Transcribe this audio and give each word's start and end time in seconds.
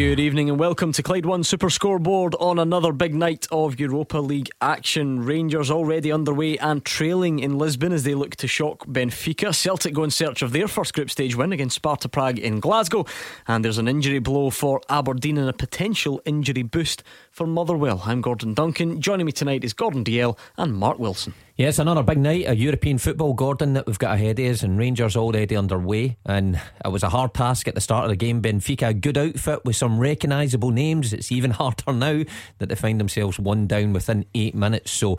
Good 0.00 0.18
evening 0.18 0.48
and 0.48 0.58
welcome 0.58 0.92
to 0.92 1.02
Clyde 1.02 1.26
One 1.26 1.44
Super 1.44 1.68
Scoreboard 1.68 2.34
on 2.40 2.58
another 2.58 2.90
big 2.90 3.14
night 3.14 3.46
of 3.52 3.78
Europa 3.78 4.16
League 4.16 4.48
action. 4.62 5.22
Rangers 5.22 5.70
already 5.70 6.10
underway 6.10 6.56
and 6.56 6.82
trailing 6.82 7.40
in 7.40 7.58
Lisbon 7.58 7.92
as 7.92 8.02
they 8.02 8.14
look 8.14 8.34
to 8.36 8.48
shock 8.48 8.86
Benfica. 8.86 9.54
Celtic 9.54 9.92
go 9.92 10.02
in 10.02 10.10
search 10.10 10.40
of 10.40 10.52
their 10.52 10.68
first 10.68 10.94
group 10.94 11.10
stage 11.10 11.36
win 11.36 11.52
against 11.52 11.76
Sparta 11.76 12.08
Prague 12.08 12.38
in 12.38 12.60
Glasgow. 12.60 13.04
And 13.46 13.62
there's 13.62 13.76
an 13.76 13.88
injury 13.88 14.20
blow 14.20 14.48
for 14.48 14.80
Aberdeen 14.88 15.36
and 15.36 15.50
a 15.50 15.52
potential 15.52 16.22
injury 16.24 16.62
boost 16.62 17.02
for 17.30 17.46
Motherwell. 17.46 18.00
I'm 18.06 18.22
Gordon 18.22 18.54
Duncan. 18.54 19.02
Joining 19.02 19.26
me 19.26 19.32
tonight 19.32 19.64
is 19.64 19.74
Gordon 19.74 20.02
Dalziel 20.02 20.38
and 20.56 20.74
Mark 20.74 20.98
Wilson. 20.98 21.34
Yes, 21.60 21.78
another 21.78 22.02
big 22.02 22.16
night 22.16 22.46
of 22.46 22.56
European 22.56 22.96
football, 22.96 23.34
Gordon, 23.34 23.74
that 23.74 23.86
we've 23.86 23.98
got 23.98 24.14
ahead 24.14 24.38
of 24.38 24.46
us, 24.46 24.62
and 24.62 24.78
Rangers 24.78 25.14
already 25.14 25.54
underway. 25.54 26.16
And 26.24 26.58
it 26.82 26.88
was 26.88 27.02
a 27.02 27.10
hard 27.10 27.34
task 27.34 27.68
at 27.68 27.74
the 27.74 27.82
start 27.82 28.04
of 28.04 28.08
the 28.08 28.16
game. 28.16 28.40
Benfica, 28.40 28.88
a 28.88 28.94
good 28.94 29.18
outfit 29.18 29.62
with 29.66 29.76
some 29.76 29.98
recognisable 29.98 30.70
names. 30.70 31.12
It's 31.12 31.30
even 31.30 31.50
harder 31.50 31.92
now 31.92 32.22
that 32.60 32.70
they 32.70 32.74
find 32.74 32.98
themselves 32.98 33.38
one 33.38 33.66
down 33.66 33.92
within 33.92 34.24
eight 34.34 34.54
minutes. 34.54 34.90
So, 34.90 35.18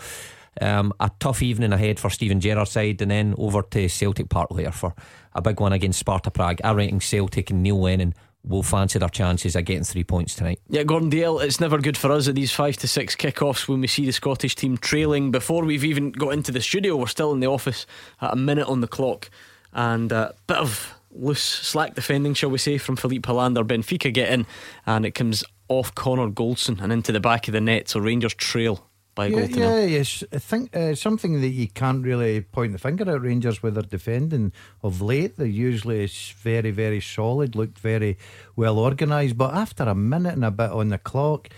um, 0.59 0.94
a 0.99 1.12
tough 1.20 1.44
evening 1.44 1.73
ahead 1.73 1.99
for 1.99 2.09
Steven 2.09 2.40
Gerrard's 2.40 2.71
side, 2.71 3.04
and 3.04 3.12
then 3.12 3.35
over 3.38 3.62
to 3.62 3.88
Celtic 3.88 4.30
Park 4.30 4.49
later 4.49 4.71
for 4.71 4.96
a 5.35 5.44
big 5.44 5.60
one 5.60 5.73
against 5.73 5.99
Sparta 5.99 6.32
Prague. 6.32 6.62
I 6.63 6.73
reckon 6.73 7.02
Celtic 7.02 7.52
and 7.52 7.62
Neil 7.62 7.80
Lennon 7.80 8.16
will 8.44 8.63
fancy 8.63 9.00
their 9.00 9.09
chances 9.09 9.55
at 9.55 9.66
getting 9.66 9.84
three 9.84 10.04
points 10.04 10.36
tonight. 10.36 10.59
Yeah, 10.70 10.84
Gordon 10.84 11.12
Dalziel, 11.12 11.43
it's 11.43 11.60
never 11.60 11.77
good 11.77 11.98
for 11.98 12.12
us 12.12 12.27
at 12.27 12.35
these 12.35 12.52
five 12.52 12.77
to 12.77 12.88
six 12.88 13.16
kickoffs 13.16 13.68
when 13.68 13.82
we 13.82 13.88
see 13.88 14.05
the 14.05 14.12
Scottish 14.12 14.55
team 14.55 14.77
trailing. 14.77 15.32
Before 15.32 15.63
we've 15.63 15.85
even 15.85 16.12
got 16.12 16.29
into 16.29 16.51
the 16.51 16.62
studio, 16.62 16.96
we're 16.96 17.07
still 17.07 17.32
in 17.32 17.40
the 17.40 17.48
office 17.48 17.85
at 18.21 18.34
a 18.34 18.35
minute 18.35 18.68
on 18.68 18.82
the 18.82 18.88
clock, 18.88 19.29
and 19.74 20.12
a 20.12 20.34
bit 20.48 20.57
of 20.57 20.93
loose 21.12 21.43
slack 21.43 21.93
defending, 21.96 22.34
shall 22.34 22.49
we 22.49 22.57
say, 22.57 22.77
from 22.77 22.96
Filip 22.96 23.24
Helander. 23.24 23.63
Benfica 23.63 24.13
get 24.13 24.32
in, 24.32 24.46
and 24.85 25.05
it 25.05 25.12
comes 25.12 25.44
off 25.68 25.94
Connor 25.96 26.29
Goldson 26.29 26.82
and 26.82 26.91
into 26.91 27.12
the 27.12 27.20
back 27.20 27.48
of 27.48 27.54
the 27.54 27.62
net. 27.62 27.90
So 27.90 27.99
Rangers 27.99 28.34
trail 28.34 28.85
by 29.13 29.27
yeah, 29.27 29.45
yeah, 29.45 29.84
yes. 29.84 30.23
I 30.31 30.40
think 30.40 30.76
uh, 30.76 30.95
something 30.95 31.41
that 31.41 31.49
you 31.49 31.67
can't 31.67 32.04
really 32.04 32.41
point 32.41 32.71
the 32.71 32.79
finger 32.79 33.13
at 33.13 33.21
Rangers 33.21 33.62
with 33.62 33.76
their 33.76 33.84
defending 33.84 34.54
of 34.84 35.01
late. 35.01 35.37
They're 35.37 35.48
usually 35.48 36.07
very, 36.37 36.71
very 36.71 37.01
solid, 37.01 37.55
looked 37.55 37.79
very 37.79 38.17
well 38.55 38.79
organised. 38.79 39.37
But 39.37 39.54
after 39.54 39.84
a 39.84 39.95
minute 39.95 40.35
and 40.35 40.45
a 40.45 40.51
bit 40.51 40.71
on 40.71 40.89
the 40.89 40.98
clock, 40.98 41.49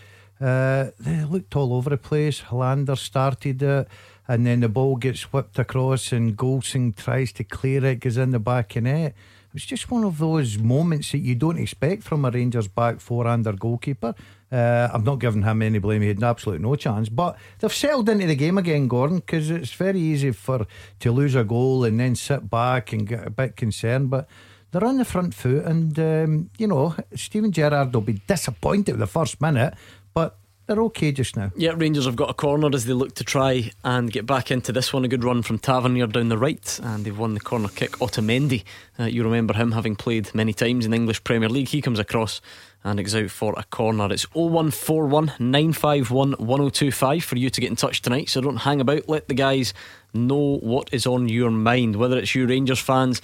uh, 0.41 0.87
they 0.99 1.23
looked 1.23 1.55
all 1.55 1.73
over 1.73 1.89
the 1.89 1.97
place. 1.97 2.41
Helander 2.41 2.97
started 2.97 3.61
it, 3.61 3.87
and 4.27 4.45
then 4.45 4.61
the 4.61 4.69
ball 4.69 4.95
gets 4.95 5.31
whipped 5.31 5.59
across, 5.59 6.11
and 6.11 6.35
Goldson 6.35 6.95
tries 6.95 7.31
to 7.33 7.43
clear 7.43 7.85
it, 7.85 7.99
goes 7.99 8.17
in 8.17 8.31
the 8.31 8.39
back 8.39 8.75
of 8.75 8.83
net. 8.83 9.13
It 9.53 9.53
was 9.53 9.65
just 9.65 9.91
one 9.91 10.03
of 10.03 10.17
those 10.17 10.57
moments 10.57 11.11
that 11.11 11.19
you 11.19 11.35
don't 11.35 11.59
expect 11.59 12.01
from 12.01 12.25
a 12.25 12.31
Rangers 12.31 12.67
back 12.67 12.99
four 12.99 13.27
and 13.27 13.45
their 13.45 13.53
goalkeeper. 13.53 14.15
Uh, 14.53 14.87
I'm 14.93 15.03
not 15.03 15.17
giving 15.17 15.41
him 15.41 15.63
any 15.63 15.79
blame; 15.79 16.03
he 16.03 16.09
had 16.09 16.21
absolutely 16.21 16.63
no 16.63 16.75
chance. 16.75 17.09
But 17.09 17.37
they've 17.59 17.73
settled 17.73 18.07
into 18.07 18.27
the 18.27 18.35
game 18.35 18.59
again, 18.59 18.87
Gordon, 18.87 19.17
because 19.17 19.49
it's 19.49 19.73
very 19.73 19.99
easy 19.99 20.31
for 20.31 20.67
to 20.99 21.11
lose 21.11 21.33
a 21.33 21.43
goal 21.43 21.83
and 21.83 21.99
then 21.99 22.13
sit 22.13 22.49
back 22.51 22.93
and 22.93 23.07
get 23.07 23.25
a 23.25 23.31
bit 23.31 23.55
concerned. 23.55 24.11
But 24.11 24.27
they're 24.71 24.85
on 24.85 24.97
the 24.97 25.05
front 25.05 25.33
foot, 25.33 25.65
and 25.65 25.97
um, 25.97 26.49
you 26.59 26.67
know 26.67 26.95
Steven 27.15 27.51
Gerrard 27.51 27.93
will 27.93 28.01
be 28.01 28.21
disappointed 28.27 28.91
with 28.91 28.99
the 28.99 29.07
first 29.07 29.41
minute, 29.41 29.73
but 30.13 30.37
they're 30.65 30.81
okay 30.83 31.11
just 31.11 31.35
now. 31.35 31.51
Yeah, 31.55 31.73
Rangers 31.75 32.05
have 32.05 32.15
got 32.15 32.29
a 32.29 32.33
corner 32.33 32.69
as 32.73 32.85
they 32.85 32.93
look 32.93 33.15
to 33.15 33.23
try 33.23 33.71
and 33.83 34.11
get 34.11 34.25
back 34.25 34.49
into 34.49 34.71
this 34.71 34.93
one. 34.93 35.03
A 35.03 35.07
good 35.07 35.23
run 35.23 35.41
from 35.41 35.59
Tavernier 35.59 36.07
down 36.07 36.29
the 36.29 36.37
right, 36.37 36.79
and 36.83 37.05
they've 37.05 37.17
won 37.17 37.33
the 37.33 37.39
corner 37.39 37.67
kick. 37.67 37.91
Otamendi, 37.93 38.63
uh, 38.99 39.03
you 39.03 39.23
remember 39.23 39.53
him 39.53 39.73
having 39.73 39.95
played 39.95 40.33
many 40.33 40.53
times 40.53 40.85
in 40.85 40.91
the 40.91 40.97
English 40.97 41.23
Premier 41.23 41.49
League. 41.49 41.69
He 41.69 41.81
comes 41.81 41.99
across 41.99 42.39
and 42.83 42.99
it's 42.99 43.15
out 43.15 43.31
for 43.31 43.53
a 43.57 43.63
corner. 43.63 44.11
It's 44.11 44.25
0141 44.33 45.33
951 45.39 46.33
1025 46.33 47.23
for 47.23 47.37
you 47.37 47.49
to 47.49 47.61
get 47.61 47.69
in 47.69 47.75
touch 47.75 48.01
tonight. 48.01 48.29
So 48.29 48.41
don't 48.41 48.57
hang 48.57 48.81
about. 48.81 49.07
Let 49.07 49.27
the 49.27 49.33
guys 49.33 49.73
know 50.13 50.57
what 50.57 50.93
is 50.93 51.05
on 51.05 51.29
your 51.29 51.51
mind. 51.51 51.95
Whether 51.95 52.17
it's 52.17 52.35
you 52.35 52.45
Rangers 52.45 52.79
fans, 52.79 53.21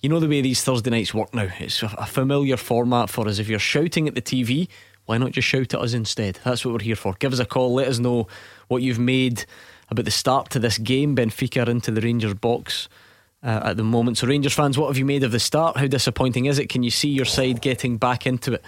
you 0.00 0.08
know 0.08 0.20
the 0.20 0.28
way 0.28 0.40
these 0.40 0.62
Thursday 0.62 0.90
nights 0.90 1.14
work 1.14 1.34
now. 1.34 1.48
It's 1.58 1.82
a 1.82 2.06
familiar 2.06 2.56
format 2.56 3.10
for 3.10 3.26
us. 3.26 3.38
If 3.38 3.48
you're 3.48 3.58
shouting 3.58 4.08
at 4.08 4.14
the 4.14 4.22
TV, 4.22 4.68
why 5.06 5.16
not 5.16 5.32
just 5.32 5.48
shout 5.48 5.74
at 5.74 5.80
us 5.80 5.94
instead? 5.94 6.38
That's 6.44 6.64
what 6.64 6.74
we're 6.74 6.80
here 6.80 6.96
for. 6.96 7.14
Give 7.14 7.32
us 7.32 7.38
a 7.38 7.46
call. 7.46 7.74
Let 7.74 7.88
us 7.88 7.98
know 7.98 8.28
what 8.68 8.82
you've 8.82 8.98
made 8.98 9.46
about 9.88 10.04
the 10.04 10.10
start 10.10 10.50
to 10.50 10.58
this 10.58 10.76
game. 10.76 11.16
Benfica 11.16 11.66
are 11.66 11.70
into 11.70 11.90
the 11.90 12.02
Rangers 12.02 12.34
box 12.34 12.88
uh, 13.42 13.60
at 13.64 13.78
the 13.78 13.84
moment. 13.84 14.18
So, 14.18 14.26
Rangers 14.26 14.52
fans, 14.52 14.76
what 14.76 14.88
have 14.88 14.98
you 14.98 15.06
made 15.06 15.24
of 15.24 15.32
the 15.32 15.40
start? 15.40 15.78
How 15.78 15.86
disappointing 15.86 16.44
is 16.44 16.58
it? 16.58 16.68
Can 16.68 16.82
you 16.82 16.90
see 16.90 17.08
your 17.08 17.24
side 17.24 17.62
getting 17.62 17.96
back 17.96 18.26
into 18.26 18.52
it? 18.52 18.64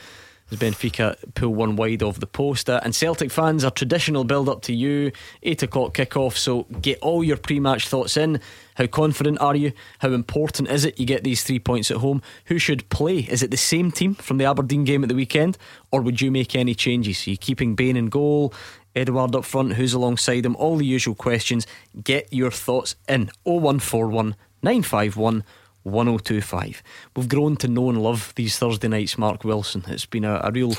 As 0.50 0.59
Benfica 0.59 1.16
pull 1.34 1.55
one 1.55 1.77
wide 1.77 2.03
of 2.03 2.21
the 2.21 2.27
post. 2.27 2.69
Uh, 2.69 2.81
and 2.83 2.94
Celtic 2.94 3.31
fans, 3.31 3.62
a 3.62 3.71
traditional 3.71 4.25
build 4.25 4.49
up 4.49 4.62
to 4.62 4.75
you, 4.75 5.12
8 5.43 5.62
o'clock 5.62 5.94
kick-off. 5.94 6.37
So 6.37 6.65
get 6.81 6.99
all 7.00 7.22
your 7.22 7.37
pre 7.37 7.61
match 7.61 7.87
thoughts 7.87 8.16
in. 8.16 8.41
How 8.75 8.87
confident 8.87 9.41
are 9.41 9.55
you? 9.55 9.72
How 10.00 10.11
important 10.12 10.69
is 10.69 10.84
it 10.84 10.99
you 10.99 11.06
get 11.06 11.22
these 11.22 11.44
three 11.44 11.59
points 11.59 11.91
at 11.91 11.99
home? 11.99 12.22
Who 12.47 12.59
should 12.59 12.88
play? 12.88 13.19
Is 13.19 13.43
it 13.43 13.50
the 13.50 13.56
same 13.56 13.93
team 13.93 14.15
from 14.15 14.38
the 14.38 14.44
Aberdeen 14.44 14.84
game 14.84 15.03
at 15.03 15.09
the 15.09 15.15
weekend? 15.15 15.56
Or 15.93 16.00
would 16.00 16.21
you 16.21 16.31
make 16.31 16.56
any 16.56 16.75
changes? 16.75 17.27
Are 17.27 17.31
you 17.31 17.37
keeping 17.37 17.75
Bain 17.75 17.97
in 17.97 18.06
goal? 18.06 18.53
Edouard 18.97 19.37
up 19.37 19.44
front? 19.44 19.75
Who's 19.75 19.93
alongside 19.93 20.44
him? 20.44 20.56
All 20.56 20.77
the 20.77 20.87
usual 20.87 21.15
questions. 21.15 21.67
Get 22.03 22.32
your 22.32 22.50
thoughts 22.50 22.97
in. 23.09 23.31
0141 23.44 24.34
951 24.62 25.44
1025. 25.85 26.83
We've 27.17 27.29
grown 27.29 27.57
to 27.57 27.69
know 27.69 27.89
and 27.89 28.03
love 28.03 28.33
these 28.37 28.59
Thursday 28.59 28.89
nights, 28.89 29.19
Mark 29.19 29.45
Wilson. 29.45 29.85
It's 29.89 30.07
been 30.07 30.25
a, 30.25 30.41
a 30.45 30.51
real 30.51 30.75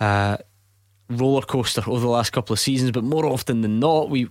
uh, 0.00 0.38
roller 1.08 1.42
coaster 1.42 1.82
over 1.86 2.00
the 2.00 2.08
last 2.08 2.30
couple 2.30 2.52
of 2.52 2.60
seasons, 2.60 2.90
but 2.90 3.04
more 3.04 3.26
often 3.26 3.60
than 3.60 3.78
not, 3.78 4.10
we, 4.10 4.28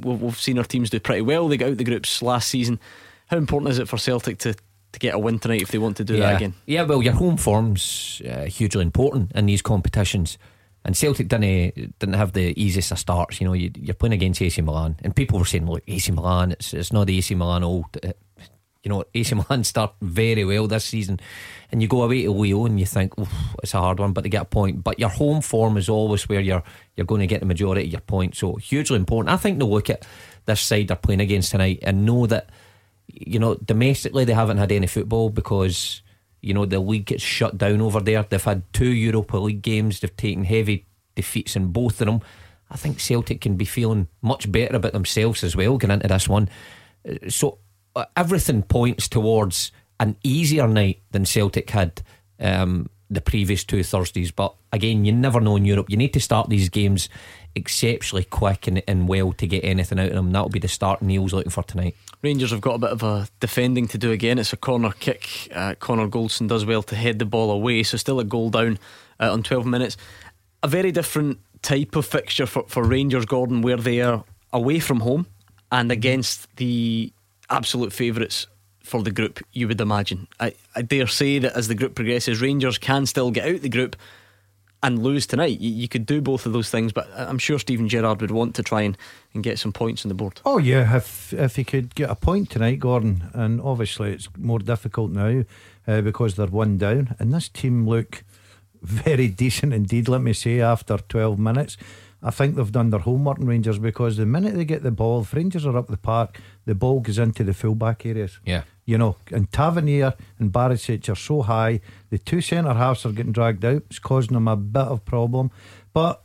we've, 0.00 0.38
seen 0.38 0.58
our 0.58 0.64
teams 0.64 0.90
do 0.90 1.00
pretty 1.00 1.22
well. 1.22 1.48
They 1.48 1.56
got 1.56 1.70
out 1.70 1.78
the 1.78 1.84
groups 1.84 2.22
last 2.22 2.48
season. 2.48 2.78
How 3.26 3.36
important 3.36 3.70
is 3.70 3.78
it 3.78 3.88
for 3.88 3.98
Celtic 3.98 4.38
to, 4.38 4.54
to 4.54 4.98
get 4.98 5.14
a 5.14 5.18
win 5.18 5.38
tonight 5.38 5.62
if 5.62 5.70
they 5.70 5.78
want 5.78 5.96
to 5.98 6.04
do 6.04 6.14
yeah. 6.14 6.20
that 6.20 6.36
again? 6.36 6.54
Yeah, 6.66 6.82
well, 6.82 7.02
your 7.02 7.14
home 7.14 7.36
form's 7.36 8.22
uh, 8.28 8.44
hugely 8.44 8.82
important 8.82 9.32
in 9.32 9.46
these 9.46 9.62
competitions. 9.62 10.38
And 10.84 10.96
Celtic 10.96 11.28
didn't 11.28 11.98
didn't 12.00 12.14
have 12.14 12.32
the 12.32 12.60
easiest 12.60 12.90
of 12.90 12.98
starts. 12.98 13.40
You 13.40 13.46
know, 13.46 13.52
you, 13.52 13.70
you're 13.76 13.94
playing 13.94 14.14
against 14.14 14.42
AC 14.42 14.60
Milan, 14.62 14.96
and 15.04 15.14
people 15.14 15.38
were 15.38 15.44
saying, 15.44 15.66
"Look, 15.66 15.84
AC 15.86 16.10
Milan, 16.10 16.50
it's 16.50 16.74
it's 16.74 16.92
not 16.92 17.06
the 17.06 17.18
AC 17.18 17.36
Milan 17.36 17.62
old." 17.62 17.96
You 18.82 18.88
know, 18.90 19.04
AC 19.14 19.34
Milan 19.34 19.64
start 19.64 19.94
very 20.00 20.44
well 20.44 20.66
this 20.66 20.84
season, 20.84 21.20
and 21.70 21.80
you 21.80 21.88
go 21.88 22.02
away 22.02 22.22
to 22.22 22.32
Lille 22.32 22.66
and 22.66 22.78
you 22.80 22.86
think, 22.86 23.14
it's 23.62 23.74
a 23.74 23.78
hard 23.78 23.98
one," 23.98 24.12
but 24.12 24.24
they 24.24 24.30
get 24.30 24.42
a 24.42 24.46
point. 24.46 24.82
But 24.82 24.98
your 24.98 25.08
home 25.08 25.40
form 25.40 25.76
is 25.76 25.88
always 25.88 26.28
where 26.28 26.40
you're 26.40 26.62
you're 26.96 27.06
going 27.06 27.20
to 27.20 27.26
get 27.26 27.40
the 27.40 27.46
majority 27.46 27.86
of 27.86 27.92
your 27.92 28.00
points. 28.00 28.38
So 28.38 28.56
hugely 28.56 28.96
important. 28.96 29.32
I 29.32 29.36
think 29.36 29.58
they'll 29.58 29.70
look 29.70 29.90
at 29.90 30.06
this 30.46 30.60
side 30.60 30.88
they're 30.88 30.96
playing 30.96 31.20
against 31.20 31.52
tonight 31.52 31.78
and 31.82 32.04
know 32.04 32.26
that 32.26 32.50
you 33.06 33.38
know 33.38 33.54
domestically 33.54 34.24
they 34.24 34.32
haven't 34.32 34.58
had 34.58 34.72
any 34.72 34.86
football 34.86 35.30
because 35.30 36.02
you 36.40 36.52
know 36.54 36.66
the 36.66 36.80
league 36.80 37.06
gets 37.06 37.22
shut 37.22 37.58
down 37.58 37.80
over 37.80 38.00
there. 38.00 38.24
They've 38.28 38.42
had 38.42 38.62
two 38.72 38.90
Europa 38.90 39.36
League 39.36 39.62
games. 39.62 40.00
They've 40.00 40.16
taken 40.16 40.44
heavy 40.44 40.86
defeats 41.14 41.56
in 41.56 41.68
both 41.68 42.00
of 42.00 42.06
them. 42.06 42.20
I 42.70 42.76
think 42.76 43.00
Celtic 43.00 43.42
can 43.42 43.56
be 43.56 43.66
feeling 43.66 44.08
much 44.22 44.50
better 44.50 44.76
about 44.76 44.92
themselves 44.92 45.44
as 45.44 45.54
well 45.54 45.76
going 45.76 45.90
into 45.90 46.08
this 46.08 46.28
one. 46.28 46.48
Uh, 47.08 47.28
So 47.28 47.58
everything 48.16 48.62
points 48.62 49.08
towards 49.08 49.72
an 50.00 50.16
easier 50.22 50.66
night 50.66 51.02
than 51.12 51.24
Celtic 51.24 51.70
had 51.70 52.02
um, 52.40 52.88
the 53.10 53.20
previous 53.20 53.64
two 53.64 53.82
Thursdays. 53.82 54.30
But 54.30 54.54
again, 54.72 55.04
you 55.04 55.12
never 55.12 55.40
know 55.40 55.56
in 55.56 55.64
Europe. 55.64 55.90
You 55.90 55.96
need 55.96 56.12
to 56.14 56.20
start 56.20 56.48
these 56.48 56.68
games 56.68 57.08
exceptionally 57.54 58.24
quick 58.24 58.66
and, 58.66 58.82
and 58.88 59.06
well 59.06 59.32
to 59.34 59.46
get 59.46 59.64
anything 59.64 59.98
out 59.98 60.08
of 60.08 60.14
them. 60.14 60.32
That'll 60.32 60.48
be 60.48 60.58
the 60.58 60.68
start 60.68 61.02
Neil's 61.02 61.32
looking 61.32 61.50
for 61.50 61.62
tonight. 61.62 61.94
Rangers 62.22 62.50
have 62.50 62.60
got 62.60 62.76
a 62.76 62.78
bit 62.78 62.90
of 62.90 63.02
a 63.02 63.28
defending 63.40 63.86
to 63.88 63.98
do 63.98 64.10
again. 64.10 64.38
It's 64.38 64.52
a 64.52 64.56
corner 64.56 64.92
kick. 64.92 65.48
Uh, 65.54 65.74
Connor 65.78 66.08
Goldson 66.08 66.48
does 66.48 66.64
well 66.64 66.82
to 66.84 66.96
head 66.96 67.18
the 67.18 67.26
ball 67.26 67.50
away, 67.50 67.82
so 67.82 67.96
still 67.96 68.20
a 68.20 68.24
goal 68.24 68.50
down 68.50 68.78
uh, 69.20 69.32
on 69.32 69.42
12 69.42 69.66
minutes. 69.66 69.96
A 70.62 70.68
very 70.68 70.92
different 70.92 71.38
type 71.60 71.96
of 71.96 72.06
fixture 72.06 72.46
for, 72.46 72.64
for 72.68 72.84
Rangers, 72.84 73.26
Gordon, 73.26 73.62
where 73.62 73.76
they 73.76 74.00
are 74.00 74.24
away 74.52 74.78
from 74.78 75.00
home 75.00 75.26
and 75.70 75.92
against 75.92 76.54
the 76.56 77.12
absolute 77.52 77.92
favourites 77.92 78.46
for 78.82 79.02
the 79.02 79.10
group, 79.10 79.40
you 79.52 79.68
would 79.68 79.80
imagine. 79.80 80.26
I, 80.40 80.54
I 80.74 80.82
dare 80.82 81.06
say 81.06 81.38
that 81.38 81.56
as 81.56 81.68
the 81.68 81.74
group 81.74 81.94
progresses, 81.94 82.40
Rangers 82.40 82.78
can 82.78 83.06
still 83.06 83.30
get 83.30 83.48
out 83.48 83.60
the 83.60 83.68
group 83.68 83.96
and 84.82 85.02
lose 85.02 85.26
tonight. 85.26 85.60
You, 85.60 85.70
you, 85.70 85.88
could 85.88 86.06
do 86.06 86.20
both 86.20 86.44
of 86.44 86.52
those 86.52 86.68
things, 86.68 86.92
but 86.92 87.08
I'm 87.14 87.38
sure 87.38 87.58
Steven 87.58 87.88
Gerrard 87.88 88.20
would 88.20 88.32
want 88.32 88.56
to 88.56 88.62
try 88.62 88.82
and, 88.82 88.98
and 89.32 89.42
get 89.42 89.58
some 89.58 89.72
points 89.72 90.04
on 90.04 90.08
the 90.08 90.14
board. 90.14 90.40
Oh 90.44 90.58
yeah, 90.58 90.96
if 90.96 91.32
if 91.32 91.56
he 91.56 91.64
could 91.64 91.94
get 91.94 92.10
a 92.10 92.16
point 92.16 92.50
tonight, 92.50 92.80
Gordon, 92.80 93.30
and 93.32 93.60
obviously 93.60 94.12
it's 94.12 94.28
more 94.36 94.58
difficult 94.58 95.12
now 95.12 95.44
uh, 95.86 96.00
because 96.00 96.34
they're 96.34 96.46
one 96.46 96.78
down, 96.78 97.14
and 97.18 97.32
this 97.32 97.48
team 97.48 97.86
look 97.86 98.24
very 98.82 99.28
decent 99.44 99.72
indeed. 99.72 100.08
Let 100.08 100.22
me 100.22 100.32
say, 100.32 100.60
after 100.60 100.98
12 100.98 101.38
minutes. 101.38 101.76
I 102.22 102.30
think 102.30 102.54
they've 102.54 102.70
done 102.70 102.90
their 102.90 103.00
homework 103.00 103.38
in 103.38 103.46
Rangers 103.46 103.78
because 103.78 104.16
the 104.16 104.26
minute 104.26 104.54
they 104.54 104.64
get 104.64 104.82
the 104.82 104.92
ball, 104.92 105.22
if 105.22 105.34
Rangers 105.34 105.66
are 105.66 105.76
up 105.76 105.88
the 105.88 105.96
park, 105.96 106.40
the 106.66 106.74
ball 106.74 107.00
goes 107.00 107.18
into 107.18 107.42
the 107.42 107.52
fullback 107.52 108.06
areas. 108.06 108.38
Yeah. 108.44 108.62
You 108.84 108.98
know, 108.98 109.16
and 109.30 109.50
Tavernier 109.50 110.14
and 110.38 110.52
Barisic 110.52 111.08
are 111.08 111.16
so 111.16 111.42
high, 111.42 111.80
the 112.10 112.18
two 112.18 112.40
centre 112.40 112.74
halves 112.74 113.04
are 113.04 113.12
getting 113.12 113.32
dragged 113.32 113.64
out. 113.64 113.82
It's 113.90 113.98
causing 113.98 114.34
them 114.34 114.48
a 114.48 114.56
bit 114.56 114.82
of 114.82 115.04
problem. 115.04 115.50
But 115.92 116.22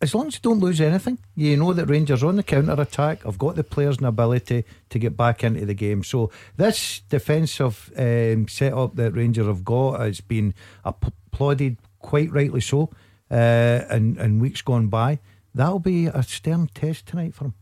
as 0.00 0.14
long 0.14 0.26
as 0.26 0.34
you 0.34 0.40
don't 0.42 0.60
lose 0.60 0.80
anything, 0.80 1.18
you 1.34 1.56
know 1.56 1.72
that 1.72 1.86
Rangers 1.86 2.22
on 2.22 2.36
the 2.36 2.42
counter 2.42 2.80
attack 2.80 3.22
have 3.22 3.38
got 3.38 3.56
the 3.56 3.64
players 3.64 3.98
and 3.98 4.06
ability 4.06 4.64
to 4.90 4.98
get 4.98 5.16
back 5.16 5.42
into 5.42 5.64
the 5.64 5.74
game. 5.74 6.02
So 6.02 6.30
this 6.56 7.00
defensive 7.08 7.92
um, 7.96 8.48
setup 8.48 8.96
that 8.96 9.12
Rangers 9.12 9.46
have 9.46 9.64
got 9.64 10.00
has 10.00 10.20
been 10.20 10.54
applauded 10.84 11.78
quite 12.00 12.30
rightly 12.30 12.60
so 12.60 12.90
uh, 13.30 13.80
in, 13.90 14.18
in 14.18 14.38
weeks 14.38 14.62
gone 14.62 14.88
by. 14.88 15.18
That'll 15.54 15.78
be 15.78 16.06
a 16.06 16.22
stern 16.22 16.68
test 16.74 17.06
tonight 17.06 17.34
for 17.34 17.46
him. 17.46 17.54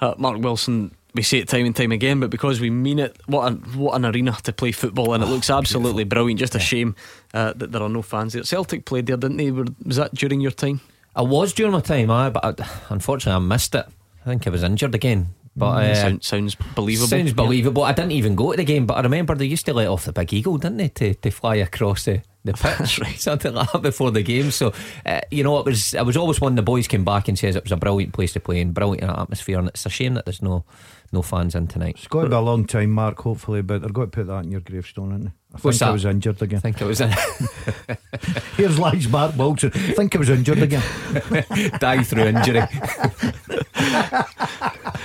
Uh, 0.00 0.14
Mark 0.16 0.38
Wilson 0.38 0.96
we 1.16 1.22
say 1.22 1.38
it 1.38 1.48
time 1.48 1.64
and 1.64 1.74
time 1.74 1.92
again, 1.92 2.20
but 2.20 2.30
because 2.30 2.60
we 2.60 2.70
mean 2.70 2.98
it, 2.98 3.16
what 3.26 3.50
an, 3.50 3.56
what 3.74 3.94
an 3.94 4.04
arena 4.04 4.36
to 4.42 4.52
play 4.52 4.70
football 4.70 5.14
in. 5.14 5.22
It 5.22 5.26
looks 5.26 5.48
oh, 5.48 5.56
absolutely 5.56 6.04
beautiful. 6.04 6.24
brilliant. 6.24 6.40
Just 6.40 6.54
a 6.54 6.60
shame 6.60 6.94
uh, 7.32 7.54
that 7.56 7.72
there 7.72 7.82
are 7.82 7.88
no 7.88 8.02
fans 8.02 8.34
there. 8.34 8.44
Celtic 8.44 8.84
played 8.84 9.06
there, 9.06 9.16
didn't 9.16 9.38
they? 9.38 9.50
Was 9.50 9.96
that 9.96 10.14
during 10.14 10.40
your 10.40 10.50
time? 10.50 10.80
I 11.16 11.22
was 11.22 11.54
during 11.54 11.72
my 11.72 11.80
time, 11.80 12.10
I, 12.10 12.28
but 12.28 12.60
I, 12.60 12.68
unfortunately 12.90 13.42
I 13.42 13.48
missed 13.48 13.74
it. 13.74 13.86
I 14.20 14.24
think 14.28 14.46
I 14.46 14.50
was 14.50 14.62
injured 14.62 14.94
again. 14.94 15.28
But 15.56 15.78
mm, 15.78 15.90
uh, 15.90 15.94
sound, 15.94 16.24
sounds 16.24 16.54
believable. 16.54 17.08
Sounds 17.08 17.32
believable. 17.32 17.82
Yeah. 17.82 17.88
I 17.88 17.92
didn't 17.92 18.12
even 18.12 18.34
go 18.34 18.50
to 18.50 18.58
the 18.58 18.64
game, 18.64 18.84
but 18.84 18.98
I 18.98 19.00
remember 19.00 19.34
they 19.34 19.46
used 19.46 19.64
to 19.66 19.72
let 19.72 19.88
off 19.88 20.04
the 20.04 20.12
big 20.12 20.34
eagle, 20.34 20.58
didn't 20.58 20.76
they, 20.76 20.88
to, 20.88 21.14
to 21.14 21.30
fly 21.30 21.54
across 21.56 22.04
the, 22.04 22.22
the 22.46 22.52
pitch, 22.78 22.98
right. 22.98 23.18
something 23.18 23.54
like 23.54 23.70
that 23.72 23.82
before 23.82 24.10
the 24.10 24.22
game. 24.22 24.50
So, 24.50 24.72
uh, 25.04 25.20
you 25.30 25.44
know, 25.44 25.58
it 25.58 25.66
was. 25.66 25.94
I 25.94 26.02
was 26.02 26.16
always 26.16 26.40
one 26.40 26.54
the 26.54 26.62
boys 26.62 26.88
came 26.88 27.04
back 27.04 27.28
and 27.28 27.38
says 27.38 27.56
it 27.56 27.62
was 27.64 27.72
a 27.72 27.76
brilliant 27.76 28.12
place 28.14 28.32
to 28.32 28.40
play 28.40 28.60
and 28.60 28.72
brilliant 28.72 29.10
atmosphere, 29.10 29.58
and 29.58 29.68
it's 29.68 29.86
a 29.86 29.90
shame 29.90 30.14
that 30.14 30.24
there's 30.24 30.42
no 30.42 30.64
no 31.12 31.22
fans 31.22 31.54
in 31.54 31.66
tonight. 31.66 31.96
It's 31.98 32.08
got 32.08 32.22
to 32.22 32.28
be 32.28 32.34
a 32.34 32.40
long 32.40 32.66
time, 32.66 32.90
Mark, 32.90 33.20
hopefully, 33.20 33.62
but 33.62 33.80
they're 33.80 33.90
going 33.90 34.10
to 34.10 34.16
put 34.16 34.26
that 34.26 34.44
in 34.44 34.50
your 34.50 34.60
gravestone, 34.60 35.12
isn't 35.12 35.24
they? 35.24 35.30
I 35.54 35.58
What's 35.60 35.78
think 35.78 35.78
that? 35.78 35.88
I 35.88 35.92
was 35.92 36.04
injured 36.04 36.42
again. 36.42 36.58
I 36.58 36.60
think 36.60 36.82
I 36.82 36.84
was 36.84 37.00
in. 37.00 37.12
Here's 38.56 38.78
lies 38.78 39.08
Mark 39.08 39.36
Wilson. 39.36 39.70
I 39.74 39.92
think 39.92 40.14
I 40.14 40.18
was 40.18 40.28
injured 40.28 40.58
again. 40.58 40.82
Die 41.78 42.02
through 42.02 42.24
injury. 42.24 42.62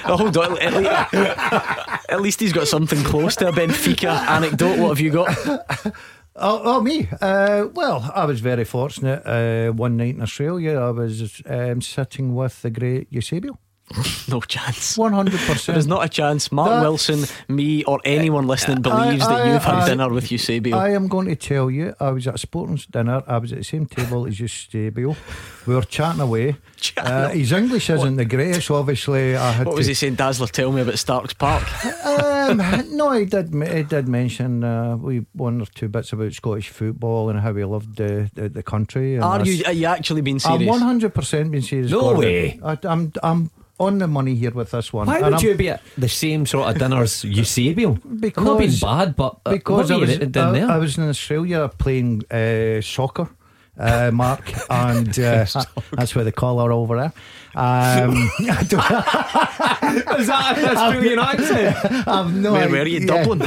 oh, 0.06 0.18
hold 0.18 0.38
on. 0.38 0.58
At 0.60 0.74
least, 0.74 1.14
at 2.10 2.22
least 2.22 2.40
he's 2.40 2.54
got 2.54 2.68
something 2.68 3.02
close 3.04 3.36
to 3.38 3.48
a 3.50 3.52
Benfica 3.52 4.10
anecdote. 4.28 4.80
What 4.80 4.90
have 4.90 5.00
you 5.00 5.12
got? 5.12 5.30
Oh, 6.44 6.60
oh, 6.64 6.82
me. 6.82 7.08
Uh, 7.22 7.68
well, 7.76 8.12
I 8.16 8.26
was 8.26 8.40
very 8.40 8.64
fortunate. 8.64 9.22
Uh, 9.28 9.72
one 9.74 9.96
night 9.96 10.16
in 10.16 10.24
Australia, 10.24 10.80
I 10.80 10.90
was 10.90 11.40
um, 11.46 11.82
sitting 11.82 12.34
with 12.34 12.64
the 12.64 12.72
great 12.72 13.08
Eusebio. 13.12 13.60
no 14.30 14.42
chance. 14.42 14.98
100%. 14.98 15.66
There's 15.66 15.88
not 15.88 16.06
a 16.06 16.10
chance. 16.10 16.52
Mark 16.52 16.82
Wilson, 16.82 17.26
me, 17.48 17.84
or 17.84 18.00
anyone 18.06 18.48
listening 18.48 18.82
believes 18.82 19.24
I, 19.24 19.34
I, 19.34 19.38
that 19.38 19.54
you've 19.54 19.64
had 19.64 19.76
I, 19.76 19.88
dinner 19.88 20.10
with 20.10 20.32
Eusebio. 20.32 20.76
I 20.76 20.90
am 20.90 21.08
going 21.08 21.28
to 21.28 21.36
tell 21.36 21.70
you, 21.70 21.94
I 22.00 22.12
was 22.12 22.28
at 22.28 22.36
a 22.36 22.38
sports 22.38 22.86
dinner. 22.86 23.24
I 23.28 23.38
was 23.38 23.52
at 23.52 23.60
the 23.60 23.64
same 23.64 23.86
table 23.86 24.28
as 24.28 24.40
Eusebio. 24.40 25.16
We 25.68 25.76
were 25.76 25.84
chatting 25.84 26.22
away. 26.22 26.56
Uh, 26.98 27.30
his 27.30 27.52
English 27.52 27.92
isn't 27.92 28.16
what? 28.16 28.18
the 28.18 28.26
greatest, 28.26 28.72
obviously. 28.72 29.36
I 29.36 29.52
had 29.52 29.68
what 29.68 29.76
was 29.76 29.86
he 29.86 29.94
saying, 29.94 30.16
Dazzler? 30.16 30.48
Tell 30.48 30.72
me 30.72 30.82
about 30.82 30.98
Starks 30.98 31.34
Park. 31.34 31.64
um, 32.04 32.58
no, 32.92 33.12
he 33.12 33.26
did. 33.26 33.54
He 33.54 33.84
did 33.84 34.08
mention 34.08 34.64
uh, 34.64 34.98
we 34.98 35.26
one 35.34 35.62
or 35.62 35.68
two 35.68 35.90
bits 35.90 36.12
about 36.12 36.34
Scottish 36.34 36.70
football 36.70 37.30
and 37.30 37.40
how 37.40 37.54
he 37.54 37.64
loved 37.64 37.98
the 37.98 38.32
the, 38.34 38.50
the 38.50 38.64
country. 38.64 39.20
Are 39.20 39.46
you? 39.46 39.64
Are 39.66 39.72
you 39.72 39.86
actually 39.86 40.22
being 40.22 40.40
serious? 40.40 40.62
I'm 40.62 40.68
100 40.68 41.14
percent 41.14 41.52
being 41.52 41.64
serious. 41.64 41.92
No 41.92 42.02
Gordon. 42.02 42.20
way. 42.20 42.60
I, 42.64 42.78
I'm. 42.84 43.14
I'm 43.22 43.52
on 43.82 43.98
the 43.98 44.08
money 44.08 44.36
here 44.36 44.52
with 44.52 44.72
this 44.72 44.94
one. 44.94 45.08
Why 45.08 45.18
and 45.18 45.26
would 45.26 45.34
I'm, 45.36 45.44
you 45.44 45.56
be 45.56 45.70
at 45.70 45.82
the 45.98 46.08
same 46.08 46.46
sort 46.46 46.70
of 46.70 46.78
dinners 46.78 47.24
Eusebio? 47.40 47.98
Because 48.20 48.42
I'm 48.42 48.46
not 48.46 48.60
being 48.60 48.80
bad, 48.80 49.16
but 49.16 49.40
uh, 49.46 49.52
because 49.52 49.92
I 49.92 49.98
was, 49.98 50.20
I, 50.20 50.60
I, 50.60 50.78
was 50.78 50.98
in 50.98 51.10
Australia 51.10 51.70
playing 51.78 52.24
uh, 52.32 52.82
soccer. 52.82 53.30
Uh, 53.78 54.12
Mark, 54.14 54.52
and 54.70 55.18
uh, 55.18 55.46
that's 55.94 56.14
where 56.14 56.26
the 56.26 56.32
collar 56.32 56.72
over 56.72 56.98
there. 56.98 57.14
Um, 57.56 58.12
Is 58.40 58.68
that 60.28 60.56
an 60.58 60.78
Australian 60.78 61.20
accent? 61.20 62.08
I've 62.08 62.36
no 62.36 62.52
where 62.52 62.70
were 62.70 62.86
you, 62.86 63.00
yeah. 63.00 63.06
Dublin? 63.08 63.42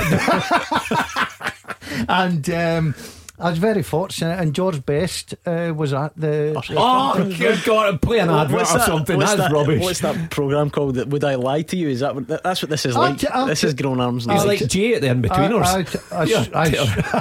and 2.09 2.51
um, 2.51 2.95
I 3.37 3.51
was 3.51 3.59
very 3.59 3.83
fortunate, 3.83 4.39
and 4.39 4.55
George 4.55 4.87
Best 4.87 5.35
uh, 5.45 5.73
was 5.77 5.93
at 5.93 6.17
the. 6.17 6.55
Oh, 6.71 7.21
the, 7.21 7.35
good 7.35 7.65
God! 7.65 8.01
Play 8.01 8.21
an 8.21 8.31
advert 8.31 8.61
or 8.61 8.79
something. 8.79 9.19
That's 9.19 9.35
that, 9.35 9.51
rubbish. 9.51 9.83
What's 9.83 10.01
that 10.01 10.31
program 10.31 10.71
called? 10.71 10.95
That 10.95 11.09
Would 11.09 11.25
I 11.25 11.35
lie 11.35 11.63
to 11.63 11.77
you? 11.77 11.89
Is 11.89 12.01
that 12.01 12.15
what, 12.15 12.29
that's 12.29 12.63
what 12.63 12.71
this 12.71 12.87
is 12.87 12.97
like? 12.97 13.19
T- 13.19 13.27
this 13.47 13.65
is 13.65 13.75
grown 13.75 14.01
arms. 14.01 14.27
He's 14.27 14.45
like 14.45 14.65
Jay 14.69 14.95
at 14.95 15.01
the 15.01 15.09
in 15.09 15.21
betweeners. 15.21 15.91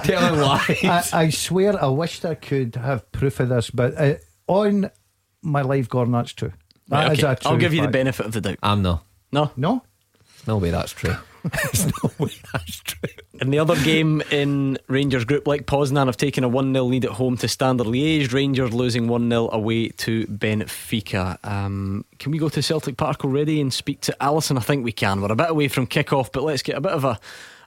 telling 0.04 0.40
lies. 0.40 1.14
I, 1.14 1.30
swear, 1.30 1.84
I 1.84 1.88
wished 1.88 2.26
I 2.26 2.36
could 2.36 2.76
have 2.76 3.12
proof 3.12 3.40
of 3.40 3.50
this, 3.50 3.72
but 3.72 3.98
uh, 3.98 4.16
on 4.48 4.92
my 5.42 5.64
life, 5.64 5.90
Gordon, 5.90 6.14
that's 6.14 6.34
true. 6.34 6.54
That 6.90 7.08
right, 7.08 7.24
okay. 7.24 7.50
I'll 7.50 7.58
give 7.58 7.72
fact. 7.72 7.74
you 7.74 7.82
the 7.82 7.88
benefit 7.88 8.28
of 8.28 8.34
the 8.34 8.42
doubt. 8.42 8.60
I'm 8.62 8.84
no. 8.84 9.02
No, 9.32 9.52
no, 9.56 9.82
no 10.46 10.58
way. 10.58 10.70
That's 10.70 10.92
true. 10.92 11.16
There's 11.44 11.86
no 11.86 12.12
way 12.20 12.32
that's 12.52 12.80
true. 12.80 13.10
In 13.42 13.50
the 13.50 13.60
other 13.60 13.76
game 13.84 14.22
in 14.32 14.78
Rangers 14.88 15.26
group, 15.26 15.46
Lech 15.46 15.66
Poznan 15.66 16.06
have 16.06 16.16
taken 16.16 16.44
a 16.44 16.48
1 16.48 16.74
0 16.74 16.86
lead 16.86 17.06
at 17.06 17.12
home 17.12 17.36
to 17.38 17.48
Standard 17.48 17.88
Liège. 17.88 18.32
Rangers 18.32 18.74
losing 18.74 19.08
1 19.08 19.30
0 19.30 19.50
away 19.52 19.90
to 19.90 20.26
Benfica. 20.28 21.38
Um, 21.44 22.06
can 22.20 22.32
we 22.32 22.38
go 22.38 22.50
to 22.50 22.62
Celtic 22.62 22.96
Park 22.96 23.26
already 23.26 23.60
and 23.60 23.74
speak 23.74 24.00
to 24.02 24.24
Alison? 24.24 24.58
I 24.58 24.62
think 24.62 24.86
we 24.86 24.92
can. 24.94 25.22
We're 25.22 25.32
a 25.32 25.36
bit 25.36 25.50
away 25.50 25.68
from 25.68 25.88
kick 25.88 26.14
off, 26.14 26.32
but 26.32 26.44
let's 26.44 26.62
get 26.62 26.78
a 26.78 26.82
bit 26.82 26.94
of 26.94 27.04
a, 27.04 27.20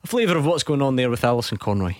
a 0.02 0.06
flavour 0.06 0.36
of 0.36 0.46
what's 0.46 0.62
going 0.62 0.82
on 0.82 0.96
there 0.96 1.10
with 1.10 1.24
Alison 1.24 1.58
Conroy. 1.58 1.96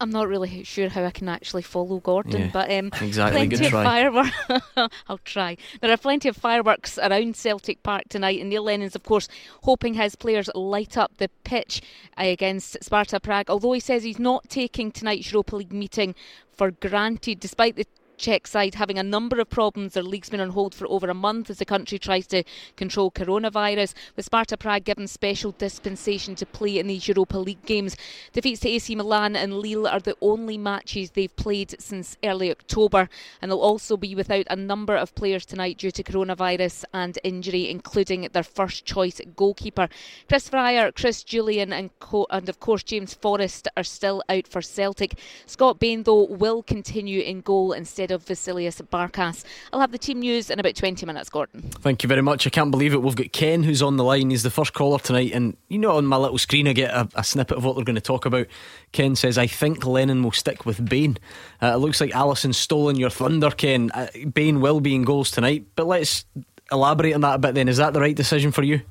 I'm 0.00 0.10
not 0.10 0.28
really 0.28 0.64
sure 0.64 0.88
how 0.88 1.04
I 1.04 1.10
can 1.10 1.28
actually 1.28 1.62
follow 1.62 1.98
Gordon, 2.00 2.42
yeah, 2.42 2.50
but 2.52 2.70
um, 2.70 2.90
exactly. 3.00 3.46
plenty 3.46 3.66
of 3.66 3.72
fireworks. 3.72 4.36
I'll 5.08 5.18
try. 5.18 5.56
There 5.80 5.90
are 5.90 5.96
plenty 5.96 6.28
of 6.28 6.36
fireworks 6.36 6.98
around 6.98 7.36
Celtic 7.36 7.82
Park 7.82 8.04
tonight, 8.08 8.40
and 8.40 8.50
Neil 8.50 8.64
Lennon's, 8.64 8.96
of 8.96 9.04
course, 9.04 9.28
hoping 9.62 9.94
his 9.94 10.16
players 10.16 10.50
light 10.54 10.96
up 10.96 11.16
the 11.18 11.30
pitch 11.44 11.80
against 12.16 12.82
Sparta 12.82 13.20
Prague. 13.20 13.48
Although 13.48 13.72
he 13.72 13.80
says 13.80 14.02
he's 14.02 14.18
not 14.18 14.48
taking 14.48 14.90
tonight's 14.90 15.30
Europa 15.30 15.56
League 15.56 15.72
meeting 15.72 16.14
for 16.52 16.70
granted, 16.70 17.40
despite 17.40 17.76
the 17.76 17.86
Czech 18.16 18.46
side 18.46 18.76
having 18.76 18.98
a 18.98 19.02
number 19.02 19.40
of 19.40 19.50
problems. 19.50 19.94
Their 19.94 20.02
league's 20.02 20.30
been 20.30 20.40
on 20.40 20.50
hold 20.50 20.74
for 20.74 20.86
over 20.88 21.08
a 21.08 21.14
month 21.14 21.50
as 21.50 21.58
the 21.58 21.64
country 21.64 21.98
tries 21.98 22.26
to 22.28 22.44
control 22.76 23.10
coronavirus. 23.10 23.94
With 24.16 24.24
Sparta 24.26 24.56
Prague 24.56 24.84
given 24.84 25.06
special 25.06 25.52
dispensation 25.52 26.34
to 26.36 26.46
play 26.46 26.78
in 26.78 26.86
these 26.86 27.08
Europa 27.08 27.38
League 27.38 27.64
games. 27.66 27.96
Defeats 28.32 28.60
to 28.60 28.68
AC 28.68 28.94
Milan 28.94 29.36
and 29.36 29.58
Lille 29.58 29.86
are 29.86 30.00
the 30.00 30.16
only 30.20 30.56
matches 30.58 31.10
they've 31.10 31.34
played 31.36 31.74
since 31.80 32.16
early 32.24 32.50
October, 32.50 33.08
and 33.42 33.50
they'll 33.50 33.58
also 33.58 33.96
be 33.96 34.14
without 34.14 34.46
a 34.48 34.56
number 34.56 34.96
of 34.96 35.14
players 35.14 35.44
tonight 35.44 35.78
due 35.78 35.90
to 35.90 36.02
coronavirus 36.02 36.84
and 36.92 37.18
injury, 37.24 37.68
including 37.68 38.28
their 38.32 38.42
first 38.42 38.84
choice 38.84 39.20
goalkeeper. 39.36 39.88
Kris 40.28 40.48
Ajer, 40.50 40.94
Chris 40.94 41.24
Jullien, 41.24 41.72
and, 41.72 41.90
co- 41.98 42.26
and 42.30 42.48
of 42.48 42.60
course 42.60 42.82
James 42.82 43.14
Forrest 43.14 43.68
are 43.76 43.82
still 43.82 44.22
out 44.28 44.46
for 44.46 44.62
Celtic. 44.62 45.18
Scott 45.46 45.78
Bain, 45.78 46.04
though, 46.04 46.24
will 46.24 46.62
continue 46.62 47.20
in 47.20 47.40
goal 47.40 47.72
instead 47.72 48.03
instead 48.04 48.14
of 48.14 48.24
Vasilis 48.26 48.82
Barkas. 48.88 49.44
I'll 49.72 49.80
have 49.80 49.92
the 49.92 49.98
team 49.98 50.20
news 50.20 50.50
in 50.50 50.60
about 50.60 50.74
20 50.74 51.06
minutes, 51.06 51.30
Gordon. 51.30 51.62
Thank 51.62 52.02
you 52.02 52.08
very 52.08 52.20
much. 52.20 52.46
I 52.46 52.50
can't 52.50 52.70
believe 52.70 52.92
it. 52.92 53.02
We've 53.02 53.16
got 53.16 53.32
Ken 53.32 53.62
who's 53.62 53.82
on 53.82 53.96
the 53.96 54.04
line. 54.04 54.30
He's 54.30 54.42
the 54.42 54.50
first 54.50 54.74
caller 54.74 54.98
tonight. 54.98 55.32
And 55.32 55.56
you 55.68 55.78
know, 55.78 55.96
on 55.96 56.04
my 56.04 56.16
little 56.16 56.38
screen, 56.38 56.68
I 56.68 56.74
get 56.74 56.90
a, 56.90 57.08
a 57.14 57.24
snippet 57.24 57.56
of 57.56 57.64
what 57.64 57.76
they're 57.76 57.84
going 57.84 57.94
to 57.94 58.02
talk 58.02 58.26
about. 58.26 58.46
Ken 58.92 59.16
says, 59.16 59.38
I 59.38 59.46
think 59.46 59.86
Lennon 59.86 60.22
will 60.22 60.32
stick 60.32 60.66
with 60.66 60.86
Bain. 60.86 61.18
Uh, 61.62 61.72
it 61.74 61.78
looks 61.78 62.00
like 62.00 62.14
Alison's 62.14 62.58
stolen 62.58 62.96
your 62.96 63.10
thunder, 63.10 63.50
Ken. 63.50 63.90
Uh, 63.92 64.08
Bain 64.32 64.60
will 64.60 64.80
be 64.80 64.94
in 64.94 65.04
goals 65.04 65.30
tonight. 65.30 65.64
But 65.74 65.86
let's 65.86 66.26
elaborate 66.70 67.14
on 67.14 67.22
that 67.22 67.36
a 67.36 67.38
bit 67.38 67.54
then. 67.54 67.68
Is 67.68 67.78
that 67.78 67.94
the 67.94 68.00
right 68.00 68.16
decision 68.16 68.52
for 68.52 68.62
you? 68.62 68.82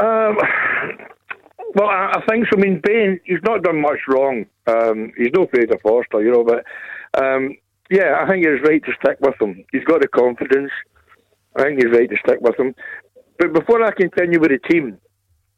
Um, 0.00 0.36
well, 1.74 1.88
I, 1.88 2.22
think 2.28 2.46
so. 2.46 2.56
I 2.56 2.60
mean, 2.60 2.80
Bain, 2.82 3.20
he's 3.24 3.42
not 3.42 3.62
done 3.62 3.80
much 3.80 3.98
wrong. 4.08 4.46
Um, 4.66 5.12
he's 5.16 5.32
no 5.34 5.44
afraid 5.44 5.72
of 5.72 5.80
Forster, 5.80 6.22
you 6.22 6.32
know, 6.32 6.44
but 6.44 6.64
um, 7.20 7.56
yeah, 7.90 8.18
I 8.20 8.28
think 8.28 8.46
he's 8.46 8.62
right 8.62 8.82
to 8.84 8.92
stick 9.00 9.18
with 9.20 9.40
him. 9.40 9.64
He's 9.72 9.84
got 9.84 10.00
the 10.00 10.08
confidence. 10.08 10.70
I 11.56 11.62
think 11.62 11.82
he's 11.82 11.92
right 11.92 12.08
to 12.08 12.16
stick 12.24 12.40
with 12.40 12.58
him. 12.58 12.74
But 13.38 13.52
before 13.52 13.82
I 13.82 13.92
continue 13.92 14.40
with 14.40 14.50
the 14.50 14.58
team, 14.68 14.98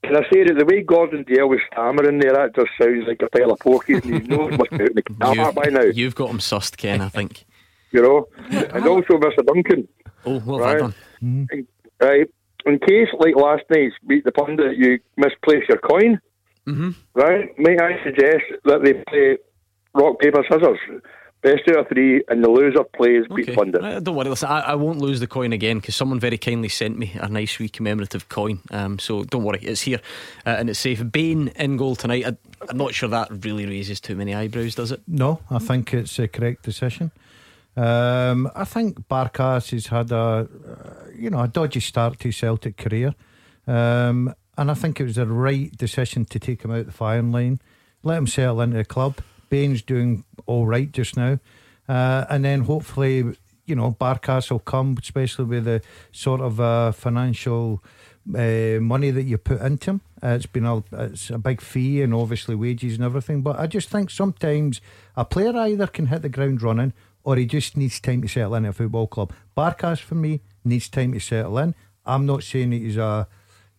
can 0.05 0.17
I 0.17 0.23
say 0.33 0.45
that 0.45 0.55
the 0.59 0.64
way 0.64 0.83
Gordon 0.83 1.25
Dalziel 1.25 1.49
was 1.49 1.61
stammering 1.73 2.19
there, 2.21 2.33
that 2.33 2.55
just 2.55 2.71
sounds 2.81 3.07
like 3.07 3.21
a 3.23 3.29
pile 3.29 3.52
of 3.52 3.59
porkies, 3.59 4.02
and 4.05 4.21
his 4.21 4.29
nose 4.29 4.57
must 4.57 4.71
be 4.71 4.76
out 4.83 4.90
in 4.90 4.95
the 4.97 5.02
camera 5.21 5.52
by 5.52 5.69
now. 5.71 5.83
You've 5.83 6.14
got 6.14 6.31
him 6.31 6.38
sussed, 6.38 6.76
Ken, 6.76 7.00
I 7.00 7.09
think. 7.09 7.45
You 7.93 8.02
know, 8.02 8.29
and 8.50 8.87
also 8.87 9.14
Mr. 9.19 9.45
Duncan. 9.45 9.88
Oh, 10.25 10.40
well 10.47 10.61
right? 10.61 10.79
done. 10.79 10.95
In, 11.21 11.67
right. 12.00 12.31
In 12.67 12.79
case, 12.79 13.09
like 13.19 13.35
last 13.37 13.64
night's 13.71 13.95
beat 14.07 14.25
the 14.25 14.33
pundit, 14.33 14.76
you 14.76 15.00
misplace 15.17 15.64
your 15.69 15.79
coin. 15.79 16.21
Mhm. 16.67 16.95
Right. 17.14 17.59
May 17.59 17.76
I 17.79 18.02
suggest 18.05 18.45
that 18.64 18.83
they 18.85 18.95
play 19.09 19.38
rock 19.95 20.21
paper 20.21 20.45
scissors, 20.49 20.79
best 21.42 21.68
out 21.68 21.78
of 21.78 21.88
three, 21.88 22.23
and 22.28 22.42
the 22.44 22.49
loser 22.50 22.85
plays 22.85 23.25
beat 23.35 23.49
Okay. 23.49 23.54
pundit. 23.56 23.82
Uh, 23.82 24.00
don't 24.00 24.14
worry, 24.16 24.28
listen, 24.28 24.49
I, 24.49 24.61
I 24.61 24.75
won't 24.75 24.99
lose 24.99 25.20
the 25.20 25.26
coin 25.26 25.52
again 25.52 25.78
because 25.78 25.97
someone 25.97 26.20
very 26.20 26.38
kindly 26.38 26.68
sent 26.68 26.99
me 26.99 27.12
a 27.20 27.28
nice 27.28 27.59
wee 27.59 27.68
commemorative 27.68 28.28
coin. 28.28 28.61
Um, 28.70 28.99
so 28.99 29.25
don't 29.25 29.44
worry, 29.44 29.61
it's 29.62 29.82
here 29.82 30.00
uh, 30.47 30.50
and 30.50 30.68
it's 30.70 30.78
safe. 30.78 31.02
Bain 31.11 31.49
in 31.56 31.76
goal 31.76 31.97
tonight. 31.97 32.26
I, 32.26 32.37
I'm 32.68 32.76
not 32.76 32.94
sure 32.94 33.09
that 33.09 33.28
really 33.44 33.66
raises 33.66 34.00
too 34.00 34.16
many 34.16 34.35
eyebrows, 34.35 34.75
does 34.75 34.92
it? 34.92 35.00
No, 35.09 35.40
I 35.50 35.59
think 35.59 35.94
it's 35.94 36.18
a 36.18 36.28
correct 36.28 36.62
decision. 36.62 37.11
Um, 37.76 38.50
I 38.54 38.64
think 38.64 39.09
Barkas 39.09 39.70
has 39.70 39.87
had 39.87 40.11
a, 40.12 40.16
uh, 40.16 41.11
you 41.16 41.30
know, 41.30 41.40
a 41.40 41.49
dodgy 41.49 41.80
start 41.80 42.18
to 42.20 42.28
his 42.28 42.37
Celtic 42.37 42.76
career, 42.76 43.14
um, 43.66 44.35
and 44.59 44.70
I 44.70 44.75
think 44.75 45.00
it 45.00 45.04
was 45.04 45.14
the 45.16 45.26
right 45.26 45.75
decision 45.76 46.25
to 46.26 46.38
take 46.38 46.62
him 46.64 46.73
out 46.73 46.87
the 46.87 46.92
firing 46.92 47.32
line, 47.32 47.61
let 48.02 48.18
him 48.18 48.26
settle 48.26 48.61
into 48.61 48.76
the 48.76 48.85
club. 48.85 49.16
Bain's 49.50 49.83
doing 49.83 50.25
all 50.47 50.66
right 50.66 50.90
just 50.90 51.16
now, 51.16 51.38
uh, 51.88 52.25
and 52.30 52.45
then 52.45 52.62
hopefully, 52.62 53.37
you 53.66 53.75
know, 53.75 53.97
Barkas 54.00 54.50
will 54.50 54.61
come, 54.61 54.97
especially 55.00 55.45
with 55.45 55.64
the 55.64 55.83
sort 56.12 56.40
of 56.40 56.59
uh, 56.61 56.92
financial 56.92 57.83
uh, 58.35 58.78
money 58.80 59.11
that 59.11 59.25
you 59.25 59.37
put 59.37 59.61
into 59.61 59.90
him. 59.90 60.00
Uh, 60.23 60.28
it's 60.28 60.47
been 60.47 60.66
a 60.66 60.83
it's 60.92 61.30
a 61.30 61.38
big 61.38 61.61
fee 61.61 62.02
and 62.02 62.14
obviously 62.14 62.54
wages 62.54 62.95
and 62.95 63.04
everything. 63.04 63.42
But 63.42 63.59
I 63.59 63.66
just 63.66 63.88
think 63.88 64.11
sometimes 64.11 64.80
a 65.16 65.25
player 65.25 65.57
either 65.57 65.87
can 65.87 66.07
hit 66.07 66.23
the 66.23 66.28
ground 66.28 66.62
running 66.62 66.92
or 67.25 67.37
he 67.37 67.47
just 67.47 67.76
needs 67.76 68.00
time 68.00 68.23
to 68.23 68.28
settle 68.28 68.54
in 68.54 68.64
at 68.64 68.71
a 68.71 68.73
football 68.73 69.07
club. 69.07 69.33
Barkas 69.57 70.00
for 70.00 70.14
me 70.14 70.40
needs 70.64 70.88
time 70.88 71.12
to 71.12 71.21
settle 71.21 71.59
in. 71.59 71.75
I'm 72.07 72.26
not 72.26 72.42
saying 72.42 72.73
he's 72.73 72.97
a 72.97 73.28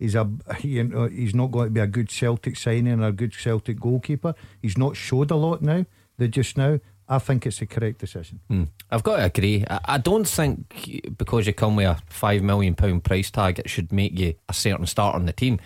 he's 0.02 0.16
a 0.16 0.30
you 0.62 0.84
know 0.84 1.08
he's 1.08 1.36
not 1.36 1.52
going 1.52 1.68
to 1.68 1.72
be 1.72 1.80
a 1.80 1.88
good 1.88 2.10
Celtic 2.10 2.58
signing 2.58 3.02
or 3.02 3.08
a 3.08 3.12
good 3.12 3.34
Celtic 3.34 3.80
goalkeeper. 3.80 4.34
He's 4.62 4.78
not 4.78 4.98
showed 4.98 5.32
a 5.32 5.36
lot 5.36 5.62
now. 5.62 5.86
That 6.18 6.30
just 6.30 6.58
now. 6.58 6.80
I 7.10 7.20
think 7.20 7.46
it's 7.46 7.62
a 7.62 7.66
correct 7.66 7.98
decision. 8.00 8.40
Hmm. 8.48 8.64
I've 8.90 9.04
got 9.04 9.18
to 9.18 9.26
agree. 9.26 9.66
I, 9.68 9.98
don't 9.98 10.26
think 10.26 11.18
because 11.18 11.46
you 11.46 11.52
come 11.52 11.76
with 11.76 11.88
a 11.88 11.98
five 12.08 12.42
million 12.42 12.74
pound 12.74 13.04
price 13.04 13.30
tag, 13.30 13.60
it 13.60 13.70
should 13.70 13.92
make 13.92 14.18
you 14.18 14.36
a 14.48 14.54
certain 14.54 14.86
start 14.86 15.16
on 15.16 15.26
the 15.26 15.34
team. 15.34 15.60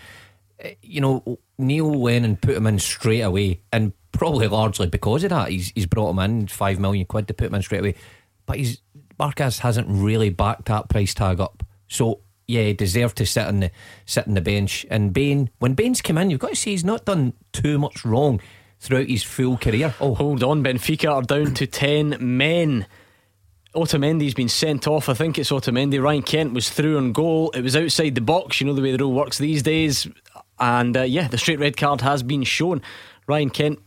Eh, 0.59 0.73
You 0.81 1.01
know, 1.01 1.39
Neil 1.59 1.91
went 1.91 2.25
and 2.25 2.41
put 2.41 2.55
him 2.55 2.65
in 2.65 2.79
straight 2.79 3.21
away, 3.21 3.61
and 3.71 3.93
probably 4.11 4.47
largely 4.47 4.87
because 4.87 5.23
of 5.23 5.29
that, 5.29 5.49
he's 5.49 5.71
he's 5.75 5.85
brought 5.85 6.09
him 6.11 6.19
in 6.19 6.47
five 6.47 6.79
million 6.79 7.05
quid 7.05 7.27
to 7.27 7.35
put 7.35 7.47
him 7.47 7.55
in 7.55 7.61
straight 7.61 7.81
away. 7.81 7.95
But 8.47 8.57
he's 8.57 8.81
Barkas 9.19 9.59
hasn't 9.59 9.87
really 9.87 10.31
backed 10.31 10.65
that 10.65 10.89
price 10.89 11.13
tag 11.13 11.39
up, 11.39 11.63
so. 11.87 12.21
Yeah, 12.47 12.63
he 12.63 12.73
deserved 12.73 13.17
to 13.17 13.25
sit 13.25 13.47
on 13.47 13.59
the 13.61 13.71
sit 14.05 14.27
on 14.27 14.35
the 14.35 14.41
bench. 14.41 14.85
And 14.89 15.13
Bain, 15.13 15.49
when 15.59 15.73
Bain's 15.73 16.01
come 16.01 16.17
in, 16.17 16.29
you've 16.29 16.39
got 16.39 16.51
to 16.51 16.55
say 16.55 16.71
he's 16.71 16.83
not 16.83 17.05
done 17.05 17.33
too 17.53 17.79
much 17.79 18.05
wrong 18.05 18.39
throughout 18.79 19.07
his 19.07 19.23
full 19.23 19.57
career. 19.57 19.95
Oh, 19.99 20.13
hold 20.13 20.43
on. 20.43 20.63
Benfica 20.63 21.11
are 21.11 21.21
down 21.23 21.53
to 21.55 21.65
10 21.65 22.17
men. 22.19 22.85
Otamendi's 23.73 24.33
been 24.33 24.49
sent 24.49 24.87
off. 24.87 25.09
I 25.09 25.13
think 25.13 25.37
it's 25.37 25.51
Otamendi. 25.51 26.01
Ryan 26.01 26.21
Kent 26.21 26.53
was 26.53 26.69
through 26.69 26.97
on 26.97 27.11
goal. 27.11 27.51
It 27.51 27.61
was 27.61 27.75
outside 27.75 28.15
the 28.15 28.21
box. 28.21 28.61
You 28.61 28.67
know 28.67 28.73
the 28.73 28.81
way 28.81 28.91
the 28.91 28.99
rule 29.03 29.13
works 29.13 29.37
these 29.37 29.63
days. 29.63 30.07
And 30.59 30.95
uh, 30.95 31.01
yeah, 31.01 31.27
the 31.27 31.37
straight 31.37 31.59
red 31.59 31.75
card 31.75 32.01
has 32.01 32.23
been 32.23 32.43
shown. 32.43 32.81
Ryan 33.27 33.49
Kent 33.49 33.79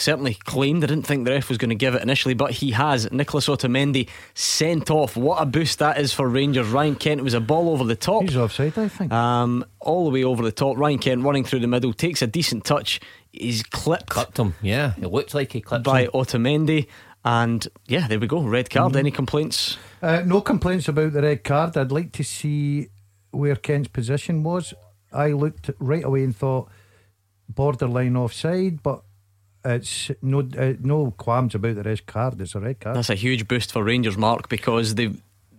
certainly 0.00 0.34
claimed. 0.34 0.82
I 0.82 0.86
didn't 0.86 1.06
think 1.06 1.24
the 1.24 1.32
ref 1.32 1.48
was 1.48 1.58
going 1.58 1.70
to 1.70 1.74
give 1.74 1.94
it 1.94 2.02
initially, 2.02 2.34
but 2.34 2.50
he 2.50 2.70
has. 2.72 3.10
Nicholas 3.12 3.48
Otamendi 3.48 4.08
sent 4.34 4.90
off. 4.90 5.16
What 5.16 5.42
a 5.42 5.46
boost 5.46 5.78
that 5.80 5.98
is 5.98 6.12
for 6.12 6.28
Rangers. 6.28 6.68
Ryan 6.68 6.96
Kent 6.96 7.22
was 7.22 7.34
a 7.34 7.40
ball 7.40 7.70
over 7.70 7.84
the 7.84 7.96
top. 7.96 8.22
He's 8.22 8.36
offside, 8.36 8.76
I 8.78 8.88
think. 8.88 9.12
Um, 9.12 9.64
all 9.80 10.04
the 10.04 10.10
way 10.10 10.24
over 10.24 10.42
the 10.42 10.52
top. 10.52 10.76
Ryan 10.76 10.98
Kent 10.98 11.22
running 11.22 11.44
through 11.44 11.60
the 11.60 11.68
middle 11.68 11.92
takes 11.92 12.22
a 12.22 12.26
decent 12.26 12.64
touch. 12.64 13.00
He's 13.32 13.62
clipped 13.62 14.08
Clipped 14.08 14.38
him, 14.38 14.54
yeah. 14.60 14.94
It 15.00 15.08
looked 15.08 15.34
like 15.34 15.52
he 15.52 15.60
clipped 15.60 15.84
by 15.84 16.02
him. 16.04 16.10
Otamendi. 16.12 16.88
And 17.24 17.66
yeah, 17.86 18.08
there 18.08 18.18
we 18.18 18.26
go. 18.26 18.42
Red 18.42 18.70
card. 18.70 18.92
Mm-hmm. 18.92 18.98
Any 18.98 19.10
complaints? 19.10 19.76
Uh, 20.00 20.22
no 20.24 20.40
complaints 20.40 20.88
about 20.88 21.12
the 21.12 21.20
red 21.20 21.44
card. 21.44 21.76
I'd 21.76 21.92
like 21.92 22.12
to 22.12 22.24
see 22.24 22.88
where 23.30 23.56
Kent's 23.56 23.88
position 23.88 24.42
was. 24.42 24.72
I 25.12 25.32
looked 25.32 25.70
right 25.78 26.04
away 26.04 26.24
and 26.24 26.34
thought 26.34 26.70
borderline 27.48 28.16
offside, 28.16 28.82
but 28.82 29.02
it's 29.64 30.10
no 30.22 30.40
uh, 30.40 30.74
no 30.80 31.12
qualms 31.12 31.54
about 31.54 31.76
the 31.76 31.82
red 31.82 32.06
card. 32.06 32.40
It's 32.40 32.54
a 32.54 32.60
red 32.60 32.80
card. 32.80 32.96
That's 32.96 33.10
a 33.10 33.14
huge 33.14 33.46
boost 33.48 33.72
for 33.72 33.84
Rangers, 33.84 34.16
Mark, 34.16 34.48
because 34.48 34.94
they 34.94 35.10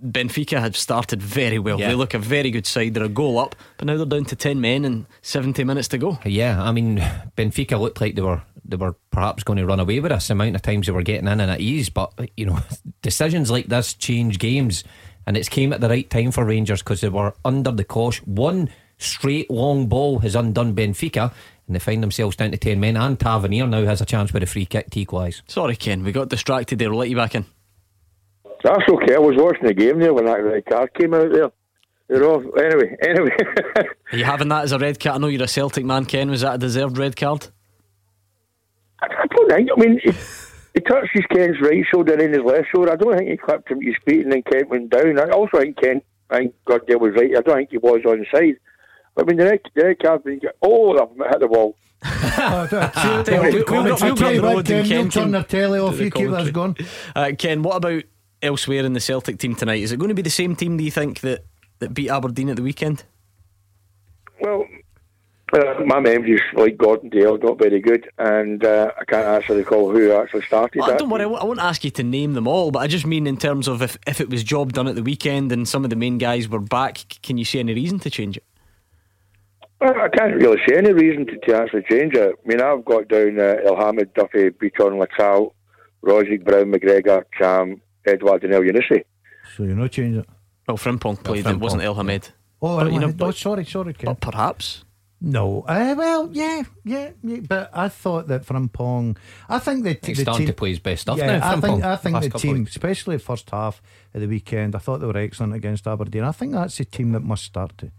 Benfica 0.03 0.60
had 0.60 0.75
started 0.75 1.22
very 1.22 1.60
well. 1.60 1.79
Yeah. 1.79 1.89
They 1.89 1.96
look 1.96 2.13
a 2.13 2.20
very 2.20 2.50
good 2.50 2.65
side. 2.65 2.96
They're 2.96 3.03
a 3.03 3.10
goal 3.10 3.38
up, 3.38 3.55
but 3.77 3.86
now 3.86 3.98
they're 3.98 4.05
down 4.05 4.25
to 4.25 4.36
ten 4.36 4.60
men 4.60 4.84
and 4.86 5.05
seventy 5.22 5.63
minutes 5.63 5.88
to 5.89 5.98
go. 5.98 6.20
Yeah, 6.25 6.62
I 6.62 6.72
mean, 6.72 6.98
Benfica 7.38 7.79
looked 7.79 8.01
like 8.01 8.15
they 8.15 8.22
were 8.22 8.41
they 8.65 8.77
were 8.77 8.96
perhaps 9.12 9.43
going 9.43 9.58
to 9.58 9.65
run 9.65 9.79
away 9.79 10.00
with 10.00 10.12
us. 10.12 10.27
The 10.27 10.34
amount 10.34 10.55
of 10.55 10.62
times 10.62 10.88
they 10.88 10.93
were 10.93 11.03
getting 11.03 11.27
in 11.27 11.39
and 11.39 11.51
at 11.51 11.60
ease, 11.60 11.89
but 11.89 12.13
you 12.36 12.48
know, 12.48 12.60
decisions 13.01 13.51
like 13.51 13.67
this 13.67 13.93
change 13.93 14.39
games, 14.39 14.84
and 15.27 15.38
it's 15.38 15.50
came 15.50 15.74
at 15.74 15.81
the 15.81 15.89
right 15.89 16.10
time 16.10 16.31
for 16.31 16.46
Rangers 16.46 16.81
because 16.81 17.01
they 17.01 17.10
were 17.10 17.36
under 17.46 17.72
the 17.72 17.84
cosh. 17.84 18.20
One 18.24 18.70
straight 18.98 19.50
long 19.50 19.88
ball 19.88 20.20
has 20.20 20.36
undone 20.36 20.75
Benfica, 20.75 21.34
and 21.68 21.75
they 21.75 21.80
find 21.80 22.01
themselves 22.03 22.36
down 22.36 22.51
to 22.51 22.58
ten 22.58 22.80
men. 22.80 22.98
And 22.98 23.20
Tavernier 23.20 23.68
now 23.68 23.86
has 23.86 24.01
a 24.01 24.06
chance 24.06 24.34
with 24.34 24.44
a 24.44 24.48
free 24.48 24.65
kick 24.65 24.89
to 24.91 25.00
equalise. 25.00 25.41
Sorry, 25.48 25.75
Ken, 25.75 26.03
we 26.03 26.12
got 26.12 26.30
distracted 26.30 26.80
there. 26.80 26.89
We'll 26.89 27.00
let 27.00 27.10
you 27.10 27.15
back 27.15 27.36
in. 27.36 27.46
That's 28.63 28.88
okay. 28.89 29.15
I 29.15 29.20
was 29.20 29.36
watching 29.38 29.65
the 29.65 29.74
game 29.74 30.00
there 30.00 30.13
when 30.13 30.25
that 30.25 30.44
red 30.44 30.65
card 30.65 30.94
came 30.94 31.13
out 31.13 31.32
there. 31.32 31.51
You 32.10 32.20
know. 32.20 32.51
Anyway, 32.51 32.96
anyway. 33.01 33.36
Are 34.12 34.18
you 34.18 34.25
having 34.25 34.50
that 34.50 34.65
as 34.65 34.72
a 34.72 34.80
red 34.80 35.00
card? 35.00 35.15
I 35.15 35.20
know 35.20 35.27
you're 35.27 35.44
a 35.44 35.48
Celtic 35.48 35.86
man, 35.86 36.06
Ken. 36.06 36.30
Was 36.30 36.41
that 36.41 36.56
a 36.56 36.58
deserved 36.58 36.98
red 36.98 37.15
card? 37.15 37.48
I 39.01 39.06
I 39.06 39.25
don't 39.27 39.50
think. 39.50 39.70
I 39.75 39.80
mean, 39.80 40.00
he, 40.03 40.12
he 40.74 40.80
touched 40.82 41.12
his 41.13 41.25
Kent's 41.34 41.60
right 41.62 41.84
shoulder 41.91 42.13
and 42.13 42.34
his 42.34 42.44
left 42.44 42.68
shoulder. 42.74 42.91
I 42.91 42.96
don't 42.96 43.18
think 43.18 43.30
he 43.30 43.38
clipped 43.38 43.70
him 43.72 43.80
to 43.80 43.86
his 43.86 43.96
feet 44.06 44.24
and 44.24 44.32
then 44.32 44.44
Kent 44.44 44.70
went 44.70 44.89
down. 44.89 45.20
I 45.20 45.30
also 45.32 45.60
think 45.60 45.77
Ken, 45.77 46.01
I 46.30 46.38
think 46.38 46.56
Gordell 46.68 47.00
was 47.00 47.13
right. 47.15 47.36
I 47.36 47.41
don't 47.41 47.56
think 47.56 47.72
he 47.72 47.77
was 47.77 48.01
on 48.06 48.25
side. 48.34 48.58
But 49.15 49.25
I 49.25 49.27
mean, 49.27 49.38
the 49.38 49.46
red, 49.46 49.60
the 49.75 49.84
red 49.84 50.00
card, 50.00 50.24
when 50.24 50.36
you 50.36 50.39
get, 50.39 50.56
oh, 50.62 50.94
I've 50.98 51.32
hit 51.32 51.39
the 51.39 51.48
wall. 51.48 51.75
Oh, 52.03 52.68
that's 52.72 53.27
it. 53.30 53.41
We'll- 53.41 53.51
the 54.63 54.63
Ken, 54.63 54.88
you'll 54.88 55.10
turn 55.10 55.10
can 55.10 55.32
their 55.32 55.44
telly 55.44 55.80
off. 55.80 55.91
do 55.91 55.98
the 55.98 56.03
You 56.06 56.12
keep 56.12 56.30
us 56.30 56.50
going. 56.50 56.77
Uh, 57.15 57.32
Ken, 57.38 57.62
what 57.62 57.75
about 57.75 58.03
elsewhere 58.41 58.84
in 58.86 58.94
the 58.94 59.00
Celtic 59.00 59.38
team 59.38 59.56
tonight? 59.56 59.82
Is 59.84 59.91
it 59.91 59.98
going 59.98 60.10
to 60.10 60.15
be 60.15 60.22
the 60.22 60.30
same 60.30 60.56
team? 60.56 60.77
Do 60.77 60.84
you 60.84 60.91
think 60.91 61.20
that 61.22 61.46
that 61.80 61.94
beat 61.94 62.10
Aberdeen 62.10 62.50
at 62.50 62.56
the 62.56 62.63
weekend? 62.63 63.03
Well, 64.39 64.65
uh, 65.53 65.84
my 65.86 66.00
memory's 66.00 66.39
like 66.53 66.77
Gordon 66.77 67.10
Dalziel, 67.10 67.44
not 67.44 67.60
very 67.60 67.80
good, 67.82 68.10
and 68.18 68.63
uh, 68.63 68.91
I 69.00 69.03
can't 69.06 69.25
actually 69.27 69.58
recall 69.60 69.91
who 69.91 70.12
actually 70.13 70.44
started 70.44 70.80
Well, 70.80 70.89
that. 70.89 71.00
don't 71.00 71.10
worry, 71.10 71.24
I 71.25 71.44
won't, 71.44 71.60
ask 71.60 71.84
you 71.84 71.91
to 71.91 72.03
name 72.03 72.34
them 72.34 72.48
all, 72.48 72.72
but 72.72 72.80
I 72.80 72.88
just 72.88 73.06
mean 73.06 73.27
in 73.27 73.38
terms 73.38 73.68
of 73.68 73.82
if, 73.82 73.98
if 74.08 74.22
it 74.22 74.30
was 74.30 74.44
job 74.44 74.74
done 74.74 74.88
at 74.88 74.96
the 74.96 75.03
weekend 75.03 75.51
and 75.51 75.68
some 75.68 75.84
of 75.84 75.89
the 75.89 75.96
main 75.96 76.18
guys 76.18 76.48
were 76.48 76.60
back, 76.60 77.00
can 77.22 77.38
you 77.38 77.46
see 77.46 77.60
any 77.60 77.74
reason 77.74 78.00
to 78.00 78.10
change 78.10 78.38
it? 78.38 78.46
Well, 79.81 80.00
I 80.00 80.09
can't 80.09 80.35
really 80.35 80.59
see 80.67 80.75
any 80.75 80.93
reason 80.93 81.25
to, 81.25 81.38
to 81.39 81.55
actually 81.57 81.83
change 81.89 82.13
it. 82.13 82.35
I 82.45 82.47
mean, 82.47 82.61
I've 82.61 82.85
got 82.85 83.07
down 83.07 83.39
uh, 83.39 83.55
Elhamed, 83.65 84.13
Duffy, 84.13 84.51
Bitton, 84.51 85.03
Laxalt, 85.03 85.53
Rogic, 86.05 86.45
Brown, 86.45 86.71
McGregor, 86.71 87.23
Ntcham, 87.39 87.81
Edouard, 88.05 88.43
and 88.43 88.53
Elyounoussi. 88.53 89.03
So 89.55 89.63
you're 89.63 89.75
not 89.75 89.91
changing 89.91 90.21
it. 90.21 90.29
Well, 90.67 90.77
Frimpong 90.77 91.23
played, 91.23 91.39
it 91.39 91.50
Frimpong. 91.50 91.59
wasn't 91.59 91.81
El 91.81 91.95
Hamed. 91.95 92.29
Oh, 92.61 92.77
But, 92.77 92.93
you 92.93 93.00
know, 93.00 93.07
oh, 93.07 93.13
but- 93.13 93.35
sorry, 93.35 93.65
sorry, 93.65 93.93
Ken. 93.93 94.05
But 94.05 94.21
perhaps. 94.21 94.85
No, 95.23 95.63
uh, 95.67 95.93
well, 95.95 96.29
yeah, 96.31 96.63
yeah, 96.83 97.11
yeah, 97.21 97.41
but 97.47 97.69
I 97.73 97.89
thought 97.89 98.27
that 98.29 98.43
Frimpong. 98.43 99.17
I 99.47 99.59
think 99.59 99.83
the, 99.83 100.00
He's 100.03 100.17
the 100.17 100.23
starting 100.23 100.47
team, 100.47 100.47
to 100.47 100.53
play 100.53 100.69
his 100.69 100.79
best 100.79 101.03
stuff 101.03 101.19
yeah, 101.19 101.38
now. 101.38 101.47
I 101.47 101.59
think 101.61 101.83
I 101.83 101.95
think 101.95 102.13
last 102.15 102.23
the 102.23 102.29
couple 102.31 102.50
of 102.50 102.55
team, 102.55 102.65
especially 102.67 103.17
the 103.17 103.23
first 103.23 103.47
half 103.51 103.83
of 104.15 104.21
the 104.21 104.25
weekend, 104.27 104.75
I 104.75 104.79
thought 104.79 105.00
they 105.00 105.05
were 105.05 105.17
excellent 105.17 105.53
against 105.53 105.85
Aberdeen. 105.85 106.23
I 106.23 106.31
think 106.31 106.53
that's 106.53 106.75
the 106.79 106.85
team 106.85 107.11
that 107.11 107.19
must 107.19 107.43
start 107.43 107.77
to. 107.77 107.91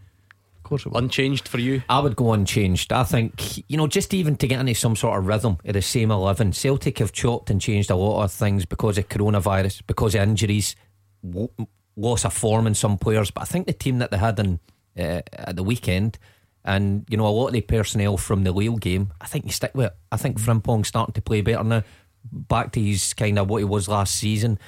Of 0.73 0.79
course, 0.79 0.87
it 0.87 0.93
will. 0.93 1.05
Unchanged 1.05 1.49
for 1.49 1.59
you. 1.59 1.83
I 1.91 2.01
would 2.01 2.17
go 2.17 2.33
unchanged. 2.33 2.95
I 2.95 3.05
think, 3.05 3.69
you 3.71 3.77
know, 3.77 3.87
just 3.87 4.15
even 4.15 4.37
to 4.37 4.47
get 4.47 4.59
into 4.59 4.75
some 4.75 4.97
sort 4.97 5.19
of 5.19 5.27
rhythm 5.27 5.59
of 5.67 5.75
the 5.75 5.83
same 5.83 6.11
11, 6.11 6.55
Celtic 6.55 6.99
have 7.01 7.13
chopped 7.13 7.51
and 7.51 7.61
changed 7.61 7.91
a 7.91 7.95
lot 7.95 8.25
of 8.25 8.33
things 8.33 8.65
because 8.65 8.97
of 8.97 9.07
coronavirus, 9.11 9.83
because 9.87 10.15
of 10.15 10.23
injuries, 10.23 10.75
w- 11.23 11.51
loss 11.95 12.25
of 12.25 12.33
form 12.33 12.67
in 12.67 12.75
some 12.75 12.97
players. 12.97 13.31
But 13.31 13.43
I 13.43 13.45
think 13.45 13.67
the 13.67 13.75
team 13.75 13.99
that 13.99 14.11
they 14.11 14.17
had 14.17 14.39
in, 14.39 14.61
uh, 14.99 15.21
at 15.31 15.57
the 15.57 15.63
weekend, 15.63 16.19
and, 16.65 17.05
you 17.11 17.19
know, 17.19 17.27
a 17.27 17.29
lot 17.29 17.49
of 17.49 17.53
the 17.53 17.61
personnel 17.61 18.17
from 18.17 18.45
the 18.45 18.53
Lille 18.53 18.79
game, 18.79 19.13
I 19.21 19.27
think 19.27 19.45
you 19.45 19.51
stick 19.51 19.73
with 19.75 19.89
it. 19.89 19.97
I 20.11 20.17
think 20.17 20.41
Frimpong's 20.41 20.89
starting 20.89 21.13
to 21.13 21.21
play 21.21 21.43
better 21.43 21.65
now, 21.65 21.83
back 22.25 22.73
to 22.73 22.81
his 22.81 23.13
kind 23.13 23.39
of 23.39 23.51
what 23.51 23.59
he 23.59 23.65
was 23.65 23.89
last 23.89 24.15
season. 24.15 24.59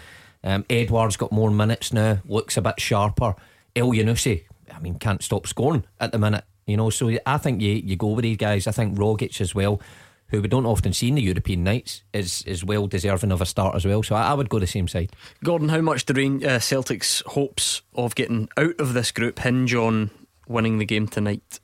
Um, 0.43 0.67
Edouard's 0.69 1.17
got 1.17 1.33
more 1.33 1.51
minutes 1.51 1.95
now, 1.95 2.19
looks 2.27 2.59
a 2.59 2.63
bit 2.63 2.79
sharper. 2.79 3.37
Elyounoussi, 3.75 4.45
I 4.75 4.81
mean, 4.81 4.99
can't 4.99 5.23
stop 5.23 5.47
scoring 5.47 5.85
at 6.00 6.12
the 6.12 6.19
minute. 6.19 6.45
You 6.66 6.76
know, 6.76 6.90
so 6.90 7.11
I 7.26 7.38
think 7.38 7.61
you, 7.61 7.73
you 7.73 7.97
go 7.97 8.09
with 8.09 8.23
these 8.23 8.38
guys. 8.38 8.66
I 8.66 8.73
think 8.73 8.97
Rogic 8.97 9.40
as 9.40 9.54
well, 9.54 9.81
who 10.28 10.40
we 10.40 10.49
don't 10.49 10.66
often 10.66 10.93
see 10.93 11.09
in 11.09 11.16
the 11.16 11.23
European 11.23 11.62
nights, 11.62 12.02
is 12.12 12.43
is 12.43 12.64
well 12.64 12.87
deserving 12.87 13.33
of 13.33 13.43
a 13.43 13.47
start 13.47 13.75
as 13.75 13.85
well. 13.85 14.02
So 14.02 14.14
I, 14.14 14.31
I 14.31 14.35
would 14.35 14.49
go 14.49 14.59
the 14.59 14.66
same 14.66 14.88
side. 14.88 15.12
Gordon, 15.43 15.69
how 15.69 15.83
much 15.83 16.07
do 16.07 16.14
Rain, 16.14 16.45
uh, 16.45 16.59
Celtic's 16.59 17.23
hopes 17.26 17.83
of 17.95 18.14
getting 18.14 18.49
out 18.57 18.81
of 18.81 18.95
this 18.95 19.12
group 19.12 19.38
hinge 19.40 19.75
on 19.75 20.11
winning 20.49 20.78
the 20.78 20.87
game 20.87 21.07
tonight? 21.07 21.61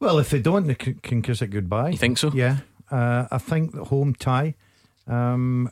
Well, 0.00 0.18
if 0.18 0.30
they 0.30 0.40
don't, 0.40 0.66
they 0.66 0.74
can, 0.74 0.94
can 0.94 1.22
kiss 1.22 1.42
it 1.42 1.48
goodbye. 1.48 1.90
You 1.90 1.98
think 1.98 2.18
so? 2.18 2.32
Yeah. 2.32 2.58
Uh, 2.90 3.26
I 3.30 3.38
think 3.38 3.72
the 3.72 3.84
home 3.84 4.14
tie. 4.14 4.54
Um, 5.06 5.70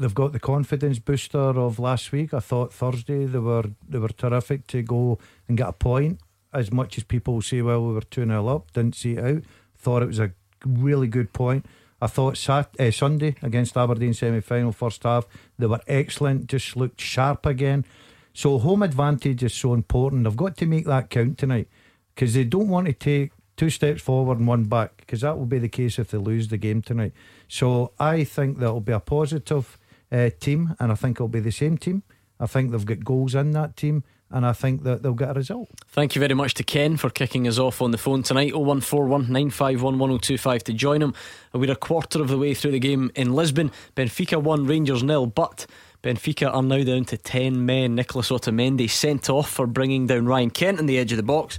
they've 0.00 0.14
got 0.14 0.32
the 0.32 0.40
confidence 0.40 0.98
booster 0.98 1.38
of 1.38 1.78
last 1.78 2.10
week. 2.10 2.32
I 2.32 2.40
thought 2.40 2.72
Thursday 2.72 3.26
they 3.26 3.38
were 3.38 3.70
they 3.88 3.98
were 3.98 4.08
terrific 4.08 4.66
to 4.68 4.82
go 4.82 5.18
and 5.46 5.56
get 5.56 5.68
a 5.68 5.72
point. 5.72 6.20
As 6.52 6.72
much 6.72 6.98
as 6.98 7.04
people 7.04 7.40
say, 7.42 7.62
well, 7.62 7.86
we 7.86 7.94
were 7.94 8.00
2 8.00 8.24
0 8.24 8.48
up, 8.48 8.72
didn't 8.72 8.96
see 8.96 9.12
it 9.12 9.24
out. 9.24 9.42
Thought 9.76 10.02
it 10.02 10.06
was 10.06 10.18
a 10.18 10.32
really 10.66 11.06
good 11.06 11.32
point. 11.32 11.64
I 12.02 12.06
thought 12.06 12.36
Sat- 12.36 12.74
uh, 12.80 12.90
Sunday 12.90 13.36
against 13.42 13.76
Aberdeen 13.76 14.14
semi 14.14 14.40
final, 14.40 14.72
first 14.72 15.02
half, 15.04 15.26
they 15.58 15.66
were 15.66 15.80
excellent, 15.86 16.46
just 16.46 16.76
looked 16.76 17.00
sharp 17.00 17.44
again. 17.44 17.84
So, 18.32 18.58
home 18.58 18.82
advantage 18.82 19.42
is 19.42 19.54
so 19.54 19.74
important. 19.74 20.24
They've 20.24 20.36
got 20.36 20.56
to 20.58 20.66
make 20.66 20.86
that 20.86 21.10
count 21.10 21.36
tonight 21.36 21.68
because 22.14 22.34
they 22.34 22.44
don't 22.44 22.68
want 22.68 22.86
to 22.86 22.92
take 22.92 23.32
two 23.56 23.70
steps 23.70 24.00
forward 24.00 24.38
and 24.38 24.46
one 24.46 24.64
back 24.64 24.96
because 24.96 25.20
that 25.20 25.36
will 25.36 25.46
be 25.46 25.58
the 25.58 25.68
case 25.68 25.98
if 25.98 26.10
they 26.10 26.18
lose 26.18 26.48
the 26.48 26.56
game 26.56 26.80
tonight. 26.80 27.12
So, 27.48 27.92
I 27.98 28.24
think 28.24 28.58
that'll 28.58 28.80
be 28.80 28.92
a 28.92 29.00
positive 29.00 29.78
uh, 30.12 30.30
team, 30.40 30.74
and 30.78 30.92
I 30.92 30.94
think 30.94 31.16
it'll 31.16 31.28
be 31.28 31.40
the 31.40 31.52
same 31.52 31.78
team. 31.78 32.02
I 32.38 32.46
think 32.46 32.70
they've 32.70 32.84
got 32.84 33.04
goals 33.04 33.34
in 33.34 33.50
that 33.52 33.76
team, 33.76 34.02
and 34.30 34.46
I 34.46 34.52
think 34.52 34.82
that 34.84 35.02
they'll 35.02 35.12
get 35.12 35.30
a 35.30 35.34
result. 35.34 35.68
Thank 35.88 36.14
you 36.14 36.20
very 36.20 36.34
much 36.34 36.54
to 36.54 36.62
Ken 36.62 36.96
for 36.96 37.10
kicking 37.10 37.46
us 37.46 37.58
off 37.58 37.82
on 37.82 37.90
the 37.90 37.98
phone 37.98 38.22
tonight. 38.22 38.54
0141 38.54 39.22
951 39.22 39.98
1025 39.98 40.64
to 40.64 40.72
join 40.72 41.02
him. 41.02 41.14
We're 41.52 41.72
a 41.72 41.76
quarter 41.76 42.22
of 42.22 42.28
the 42.28 42.38
way 42.38 42.54
through 42.54 42.72
the 42.72 42.78
game 42.78 43.10
in 43.14 43.34
Lisbon. 43.34 43.70
Benfica 43.96 44.42
1, 44.42 44.66
Rangers 44.66 45.02
nil, 45.02 45.26
but 45.26 45.66
Benfica 46.02 46.52
are 46.52 46.62
now 46.62 46.82
down 46.82 47.04
to 47.06 47.16
10 47.16 47.66
men. 47.66 47.94
Nicholas 47.94 48.30
Otamendi 48.30 48.88
sent 48.88 49.28
off 49.28 49.50
for 49.50 49.66
bringing 49.66 50.06
down 50.06 50.26
Ryan 50.26 50.50
Kent 50.50 50.78
on 50.78 50.86
the 50.86 50.98
edge 50.98 51.12
of 51.12 51.16
the 51.16 51.22
box. 51.22 51.58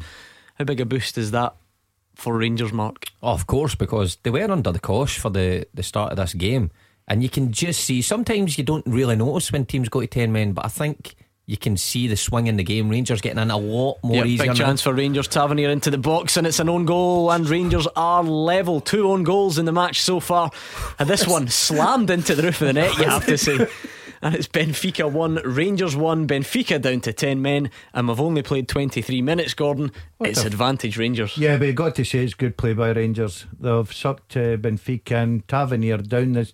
How 0.56 0.66
big 0.66 0.82
a 0.82 0.86
boost 0.86 1.18
is 1.18 1.32
that 1.32 1.56
for 2.16 2.38
Rangers, 2.38 2.74
Mark? 2.74 3.06
Oh, 3.22 3.34
of 3.34 3.48
course, 3.48 3.76
because 3.76 4.18
they 4.24 4.30
were 4.30 4.50
under 4.50 4.72
the 4.72 4.80
cosh 4.80 5.20
for 5.20 5.30
the, 5.30 5.68
the 5.74 5.84
start 5.84 6.12
of 6.12 6.18
this 6.18 6.34
game. 6.34 6.72
And 7.08 7.22
you 7.22 7.30
can 7.30 7.52
just 7.52 7.84
see, 7.84 8.02
sometimes 8.02 8.58
you 8.58 8.64
don't 8.64 8.86
really 8.86 9.16
notice 9.16 9.52
when 9.52 9.66
teams 9.66 9.90
go 9.90 10.02
to 10.02 10.08
10 10.08 10.32
men, 10.32 10.54
but 10.54 10.66
I 10.66 10.70
think 10.70 11.16
you 11.52 11.58
can 11.58 11.76
see 11.76 12.08
the 12.08 12.16
swing 12.16 12.48
in 12.48 12.56
the 12.56 12.64
game. 12.64 12.88
Rangers 12.88 13.20
getting 13.20 13.42
in 13.42 13.52
a 13.52 13.58
lot 13.58 13.98
more 14.04 14.18
yep, 14.18 14.26
easier. 14.26 14.44
Big 14.44 14.60
now. 14.60 14.66
chance 14.66 14.82
for 14.82 14.94
Rangers. 14.94 15.28
Tavernier 15.28 15.70
into 15.70 15.90
the 15.90 15.98
box, 15.98 16.38
and 16.38 16.48
it's 16.48 16.60
an 16.60 16.70
own 16.70 16.86
goal. 16.86 17.32
And 17.32 17.50
Rangers 17.50 17.88
are 17.96 18.24
level. 18.24 18.80
Two 18.80 19.12
own 19.12 19.24
goals 19.24 19.58
in 19.58 19.66
the 19.66 19.74
match 19.74 20.02
so 20.02 20.20
far. 20.20 20.52
And 20.98 21.10
this 21.10 21.28
one 21.28 21.48
slammed 21.50 22.10
into 22.10 22.36
the 22.36 22.44
roof 22.44 22.62
of 22.62 22.68
the 22.68 22.74
net, 22.74 22.98
you 22.98 23.04
have 23.06 23.26
to 23.26 23.38
say. 23.38 23.68
And 24.24 24.36
it's 24.36 24.48
Benfica 24.48 25.12
1, 25.12 25.42
Rangers 25.46 25.96
1, 25.96 26.28
Benfica 26.28 26.80
down 26.80 27.02
to 27.02 27.12
10 27.12 27.42
men, 27.42 27.72
and 27.92 28.08
we've 28.08 28.22
only 28.22 28.44
played 28.44 28.68
23 28.68 29.20
minutes, 29.24 29.56
Gordon. 29.56 29.92
What 30.18 30.30
it's 30.30 30.46
advantage 30.46 30.96
Rangers. 30.96 31.40
Yeah, 31.40 31.58
but 31.58 31.66
you 31.66 31.74
got 31.74 31.96
to 31.96 32.06
say 32.06 32.24
it's 32.24 32.36
good 32.36 32.56
play 32.56 32.74
by 32.74 32.92
Rangers. 32.92 33.48
They've 33.60 33.92
sucked 33.92 34.38
uh, 34.38 34.58
Benfica 34.58 35.24
and 35.24 35.48
Tavernier 35.48 35.98
down 35.98 36.34
the, 36.34 36.52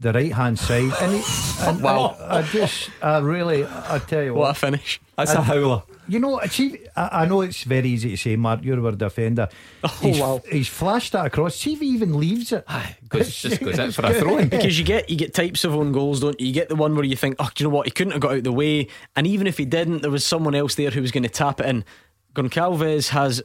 the 0.00 0.12
right 0.12 0.32
hand 0.32 0.58
side. 0.58 0.92
And, 1.00 1.12
he, 1.14 1.22
and 1.62 1.82
Wow. 1.82 2.16
I, 2.20 2.38
I 2.38 2.42
just, 2.42 2.90
I 3.02 3.18
really, 3.18 3.64
I 3.64 4.00
tell 4.06 4.22
you 4.22 4.34
What 4.34 4.40
what 4.40 4.56
a 4.56 4.60
finish. 4.60 5.00
That's 5.16 5.32
a 5.32 5.42
howler. 5.42 5.82
You 6.08 6.18
know, 6.18 6.40
see, 6.48 6.78
I, 6.96 7.22
I 7.22 7.26
know 7.26 7.42
it's 7.42 7.62
very 7.62 7.90
easy 7.90 8.10
to 8.10 8.16
say, 8.16 8.34
Mark, 8.34 8.64
you're 8.64 8.84
a 8.84 8.92
defender. 8.96 9.48
Oh, 9.82 9.98
he's, 10.02 10.18
wow. 10.20 10.42
he's 10.50 10.68
flashed 10.68 11.12
that 11.12 11.26
across. 11.26 11.56
See 11.56 11.72
if 11.74 11.80
he 11.80 11.86
even 11.88 12.18
leaves 12.18 12.52
it. 12.52 12.64
Goes, 13.08 13.34
just 13.42 13.60
goes 13.60 13.78
out 13.78 13.94
for 13.94 14.04
a 14.04 14.14
throw 14.14 14.38
in. 14.38 14.48
Because 14.48 14.78
you 14.78 14.84
get 14.84 15.08
you 15.08 15.16
get 15.16 15.32
types 15.32 15.64
of 15.64 15.74
own 15.74 15.92
goals, 15.92 16.20
don't 16.20 16.38
you? 16.40 16.48
You 16.48 16.52
get 16.52 16.68
the 16.68 16.76
one 16.76 16.94
where 16.94 17.04
you 17.04 17.16
think, 17.16 17.36
oh, 17.38 17.48
do 17.54 17.64
you 17.64 17.70
know 17.70 17.74
what? 17.74 17.86
He 17.86 17.90
couldn't 17.90 18.12
have 18.12 18.20
got 18.20 18.32
out 18.34 18.42
the 18.44 18.52
way, 18.52 18.88
and 19.16 19.26
even 19.26 19.46
if 19.46 19.56
he 19.56 19.64
didn't, 19.64 20.02
there 20.02 20.10
was 20.10 20.24
someone 20.24 20.54
else 20.54 20.74
there 20.74 20.90
who 20.90 21.00
was 21.00 21.12
going 21.12 21.22
to 21.22 21.28
tap 21.30 21.60
it 21.60 21.66
in. 21.66 21.84
Goncalves 22.34 23.08
has 23.08 23.42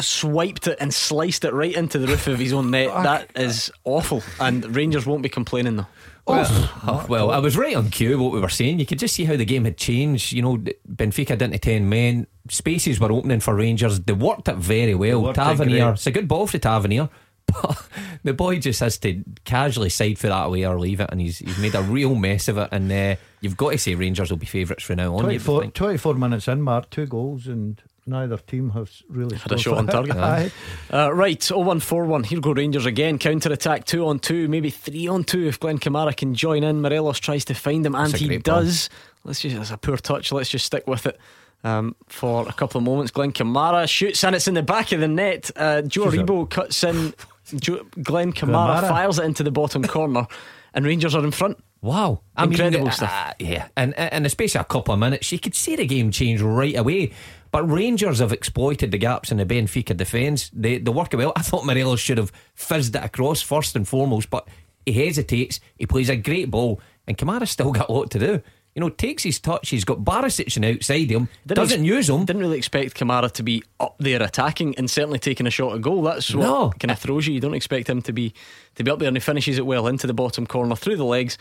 swiped 0.00 0.66
it 0.66 0.78
and 0.80 0.92
sliced 0.92 1.44
it 1.44 1.52
right 1.52 1.74
into 1.74 1.98
the 1.98 2.06
roof 2.06 2.26
of 2.26 2.38
his 2.38 2.52
own 2.52 2.70
net. 2.70 2.88
That 3.02 3.30
is 3.36 3.70
awful, 3.84 4.22
and 4.40 4.74
Rangers 4.74 5.06
won't 5.06 5.22
be 5.22 5.28
complaining 5.28 5.76
though. 5.76 5.86
Oh, 6.26 7.04
well, 7.08 7.30
I 7.30 7.38
was 7.38 7.56
right 7.56 7.76
on 7.76 7.90
cue 7.90 8.18
what 8.18 8.32
we 8.32 8.40
were 8.40 8.48
saying. 8.48 8.78
You 8.78 8.86
could 8.86 8.98
just 8.98 9.14
see 9.14 9.24
how 9.24 9.36
the 9.36 9.44
game 9.44 9.64
had 9.66 9.76
changed. 9.76 10.32
You 10.32 10.42
know, 10.42 10.56
Benfica 10.90 11.36
down 11.36 11.50
to 11.50 11.58
10 11.58 11.86
men. 11.86 12.26
Spaces 12.48 12.98
were 12.98 13.12
opening 13.12 13.40
for 13.40 13.54
Rangers. 13.54 14.00
They 14.00 14.14
worked 14.14 14.48
it 14.48 14.56
very 14.56 14.94
well. 14.94 15.22
worked 15.22 15.38
it 15.38 15.42
Tavernier, 15.42 15.92
it's 15.92 16.06
a 16.06 16.10
good 16.10 16.28
ball 16.28 16.46
for 16.46 16.58
Tavernier. 16.58 17.08
But 17.62 17.86
the 18.22 18.32
boy 18.32 18.58
just 18.58 18.80
has 18.80 18.96
to 19.00 19.22
casually 19.44 19.90
side 19.90 20.18
for 20.18 20.28
that 20.28 20.46
away 20.46 20.64
or 20.64 20.80
leave 20.80 21.00
it, 21.00 21.10
and 21.12 21.20
he's 21.20 21.38
he's 21.40 21.58
made 21.58 21.74
a 21.74 21.82
real 21.82 22.14
mess 22.14 22.48
of 22.48 22.56
it. 22.56 22.70
And 22.72 22.90
uh, 22.90 23.16
you've 23.42 23.58
got 23.58 23.72
to 23.72 23.78
say 23.78 23.94
Rangers 23.94 24.30
will 24.30 24.38
be 24.38 24.46
favourites 24.46 24.82
from 24.82 24.96
now 24.96 25.14
on. 25.14 25.24
24, 25.24 25.66
24 25.66 26.14
minutes 26.14 26.48
in, 26.48 26.62
Mark, 26.62 26.88
two 26.88 27.04
goals, 27.04 27.46
and 27.46 27.82
neither 28.06 28.36
team 28.38 28.70
has 28.70 29.02
really 29.08 29.36
Had 29.36 29.52
a 29.52 29.58
scored 29.58 29.60
shot 29.60 29.78
on 29.78 29.86
for- 29.86 29.92
target. 29.92 30.16
Aye. 30.16 30.50
Uh, 30.92 31.12
right, 31.12 31.42
0141. 31.42 32.24
Here 32.24 32.40
go 32.40 32.52
Rangers 32.52 32.86
again. 32.86 33.18
Counter 33.18 33.52
attack, 33.52 33.84
two 33.84 34.06
on 34.06 34.18
two, 34.18 34.48
maybe 34.48 34.70
three 34.70 35.06
on 35.08 35.24
two 35.24 35.46
if 35.46 35.58
Glenn 35.60 35.78
Kamara 35.78 36.16
can 36.16 36.34
join 36.34 36.62
in. 36.62 36.80
Morelos 36.82 37.18
tries 37.20 37.44
to 37.46 37.54
find 37.54 37.84
him, 37.84 37.94
and 37.94 38.12
That's 38.12 38.20
he 38.20 38.28
great 38.28 38.44
ball. 38.44 38.60
does. 38.62 38.90
Let's 39.24 39.40
just, 39.40 39.56
that's 39.56 39.70
a 39.70 39.76
poor 39.78 39.96
touch. 39.96 40.32
Let's 40.32 40.50
just 40.50 40.66
stick 40.66 40.86
with 40.86 41.06
it. 41.06 41.18
Um, 41.64 41.96
for 42.08 42.46
a 42.46 42.52
couple 42.52 42.76
of 42.78 42.84
moments, 42.84 43.10
Glenn 43.10 43.32
Kamara 43.32 43.88
shoots 43.88 44.22
and 44.22 44.36
it's 44.36 44.46
in 44.46 44.52
the 44.52 44.62
back 44.62 44.92
of 44.92 45.00
the 45.00 45.08
net. 45.08 45.50
Uh, 45.56 45.80
Joe 45.80 46.10
She's 46.10 46.20
a- 46.20 46.24
Rebo 46.24 46.50
cuts 46.50 46.84
in. 46.84 47.14
Joe, 47.56 47.86
Glenn 48.02 48.32
Kamara, 48.34 48.80
Kamara. 48.82 48.88
fires 48.88 49.18
it 49.18 49.24
into 49.24 49.42
the 49.42 49.50
bottom 49.50 49.82
corner, 49.84 50.26
and 50.74 50.84
Rangers 50.84 51.14
are 51.14 51.24
in 51.24 51.30
front. 51.30 51.62
Wow, 51.84 52.22
Incredible 52.38 52.84
mean, 52.86 52.92
stuff. 52.92 53.12
uh, 53.12 53.32
yeah, 53.38 53.68
and 53.76 53.92
in 53.94 54.22
the 54.22 54.30
space 54.30 54.54
of 54.54 54.62
a 54.62 54.64
couple 54.64 54.94
of 54.94 55.00
minutes, 55.00 55.30
you 55.30 55.38
could 55.38 55.54
see 55.54 55.76
the 55.76 55.84
game 55.86 56.10
change 56.10 56.40
right 56.40 56.74
away. 56.76 57.12
But 57.50 57.70
Rangers 57.70 58.20
have 58.20 58.32
exploited 58.32 58.90
the 58.90 58.96
gaps 58.96 59.30
in 59.30 59.36
the 59.36 59.44
Benfica 59.44 59.94
defence. 59.94 60.50
They 60.54 60.78
they 60.78 60.90
work 60.90 61.12
it 61.12 61.18
well. 61.18 61.34
I 61.36 61.42
thought 61.42 61.66
Morelos 61.66 62.00
should 62.00 62.16
have 62.16 62.32
fizzed 62.54 62.96
it 62.96 63.04
across 63.04 63.42
first 63.42 63.76
and 63.76 63.86
foremost, 63.86 64.30
but 64.30 64.48
he 64.86 64.92
hesitates. 64.92 65.60
He 65.76 65.84
plays 65.86 66.08
a 66.08 66.16
great 66.16 66.50
ball, 66.50 66.80
and 67.06 67.18
Kamara's 67.18 67.50
still 67.50 67.70
got 67.70 67.90
a 67.90 67.92
lot 67.92 68.10
to 68.12 68.18
do. 68.18 68.40
You 68.74 68.80
know, 68.80 68.88
takes 68.88 69.22
his 69.22 69.38
touch. 69.38 69.68
He's 69.68 69.84
got 69.84 69.98
Barisic 69.98 70.56
on 70.56 70.64
outside 70.64 71.08
him. 71.10 71.28
doesn't 71.46 71.80
ex- 71.80 71.86
use 71.86 72.08
him. 72.08 72.24
Didn't 72.24 72.40
really 72.42 72.56
expect 72.58 72.96
Kamara 72.98 73.30
to 73.30 73.42
be 73.44 73.62
up 73.78 73.94
there 74.00 74.20
attacking 74.20 74.74
and 74.76 74.90
certainly 74.90 75.20
taking 75.20 75.46
a 75.46 75.50
shot 75.50 75.76
at 75.76 75.80
goal. 75.82 76.02
That's 76.02 76.34
what 76.34 76.42
No. 76.42 76.70
kind 76.80 76.90
of 76.90 76.98
throws 76.98 77.26
you. 77.28 77.34
You 77.34 77.40
don't 77.40 77.54
expect 77.54 77.88
him 77.88 78.02
to 78.02 78.12
be 78.12 78.32
to 78.74 78.82
be 78.82 78.90
up 78.90 78.98
there, 78.98 79.06
and 79.08 79.16
he 79.16 79.20
finishes 79.20 79.58
it 79.58 79.66
well 79.66 79.86
into 79.86 80.08
the 80.08 80.14
bottom 80.14 80.44
corner 80.46 80.74
through 80.74 80.96
the 80.96 81.04
legs. 81.04 81.38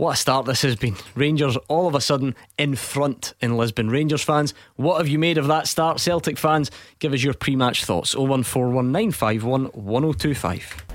What 0.00 0.14
a 0.14 0.16
start 0.16 0.46
this 0.46 0.62
has 0.62 0.76
been. 0.76 0.96
Rangers 1.14 1.58
all 1.68 1.86
of 1.86 1.94
a 1.94 2.00
sudden 2.00 2.34
in 2.56 2.74
front 2.74 3.34
in 3.42 3.58
Lisbon. 3.58 3.90
Rangers 3.90 4.22
fans, 4.22 4.54
what 4.76 4.96
have 4.96 5.08
you 5.08 5.18
made 5.18 5.36
of 5.36 5.46
that 5.48 5.68
start? 5.68 6.00
Celtic 6.00 6.38
fans, 6.38 6.70
give 7.00 7.12
us 7.12 7.22
your 7.22 7.34
pre 7.34 7.54
match 7.54 7.84
thoughts. 7.84 8.14
0141951 8.14 9.64
1025. 9.74 10.89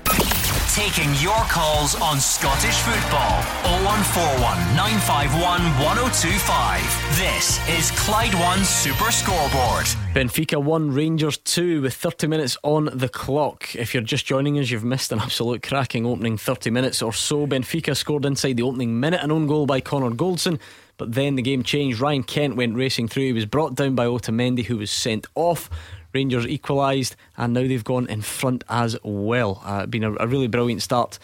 Taking 0.76 1.14
your 1.14 1.40
calls 1.48 1.98
on 2.02 2.20
Scottish 2.20 2.76
football. 2.80 3.40
0141 3.86 4.76
951 4.76 5.62
1025. 5.82 7.16
This 7.16 7.66
is 7.66 7.90
Clyde 7.92 8.34
One 8.34 8.62
Super 8.62 9.10
Scoreboard. 9.10 9.86
Benfica 10.12 10.62
1, 10.62 10.92
Rangers 10.92 11.38
2 11.38 11.80
with 11.80 11.94
30 11.94 12.26
minutes 12.26 12.58
on 12.62 12.90
the 12.92 13.08
clock. 13.08 13.74
If 13.74 13.94
you're 13.94 14.02
just 14.02 14.26
joining 14.26 14.58
us, 14.58 14.70
you've 14.70 14.84
missed 14.84 15.12
an 15.12 15.20
absolute 15.20 15.62
cracking 15.62 16.04
opening 16.04 16.36
30 16.36 16.68
minutes 16.68 17.00
or 17.00 17.14
so. 17.14 17.46
Benfica 17.46 17.96
scored 17.96 18.26
inside 18.26 18.58
the 18.58 18.64
opening 18.64 19.00
minute, 19.00 19.22
an 19.22 19.32
own 19.32 19.46
goal 19.46 19.64
by 19.64 19.80
Connor 19.80 20.10
Goldson, 20.10 20.60
but 20.98 21.10
then 21.14 21.36
the 21.36 21.42
game 21.42 21.62
changed. 21.62 22.00
Ryan 22.00 22.22
Kent 22.22 22.56
went 22.56 22.76
racing 22.76 23.08
through. 23.08 23.22
He 23.22 23.32
was 23.32 23.46
brought 23.46 23.76
down 23.76 23.94
by 23.94 24.04
Otamendi, 24.04 24.66
who 24.66 24.76
was 24.76 24.90
sent 24.90 25.26
off. 25.34 25.70
Rangers 26.16 26.46
equalised, 26.46 27.14
and 27.36 27.52
now 27.52 27.60
they've 27.60 27.84
gone 27.84 28.08
in 28.08 28.22
front 28.22 28.64
as 28.70 28.96
well. 29.04 29.60
Uh, 29.64 29.84
been 29.84 30.02
a, 30.02 30.12
a 30.14 30.26
really 30.26 30.48
brilliant 30.48 30.80
start 30.80 31.18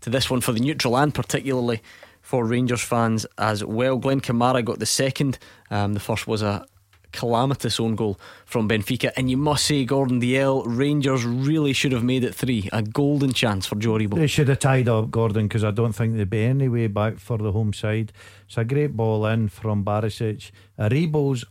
to 0.00 0.08
this 0.08 0.30
one 0.30 0.40
for 0.40 0.52
the 0.52 0.60
neutral 0.60 0.96
and 0.96 1.14
particularly 1.14 1.82
for 2.22 2.46
Rangers 2.46 2.80
fans 2.80 3.26
as 3.36 3.62
well. 3.62 3.98
Glenn 3.98 4.20
Kamara 4.20 4.64
got 4.64 4.78
the 4.78 4.86
second. 4.86 5.38
Um, 5.70 5.92
the 5.92 6.00
first 6.00 6.26
was 6.26 6.40
a 6.40 6.64
calamitous 7.12 7.80
own 7.80 7.96
goal 7.96 8.18
from 8.46 8.68
Benfica. 8.68 9.10
And 9.16 9.30
you 9.30 9.36
must 9.36 9.66
say, 9.66 9.84
Gordon 9.84 10.20
Dalziel, 10.20 10.64
Rangers 10.66 11.24
really 11.24 11.72
should 11.72 11.92
have 11.92 12.04
made 12.04 12.24
it 12.24 12.34
three. 12.34 12.68
A 12.72 12.82
golden 12.82 13.32
chance 13.32 13.66
for 13.66 13.76
Aribo. 13.76 14.14
They 14.14 14.26
should 14.26 14.48
have 14.48 14.60
tied 14.60 14.88
up 14.88 15.10
Gordon 15.10 15.48
because 15.48 15.64
I 15.64 15.70
don't 15.70 15.92
think 15.92 16.16
they'd 16.16 16.30
be 16.30 16.44
any 16.44 16.68
way 16.68 16.86
back 16.86 17.18
for 17.18 17.38
the 17.38 17.52
home 17.52 17.72
side. 17.72 18.12
It's 18.46 18.56
a 18.56 18.64
great 18.64 18.96
ball 18.96 19.26
in 19.26 19.48
from 19.48 19.84
Barisic. 19.84 20.50
Aribo's 20.78 21.44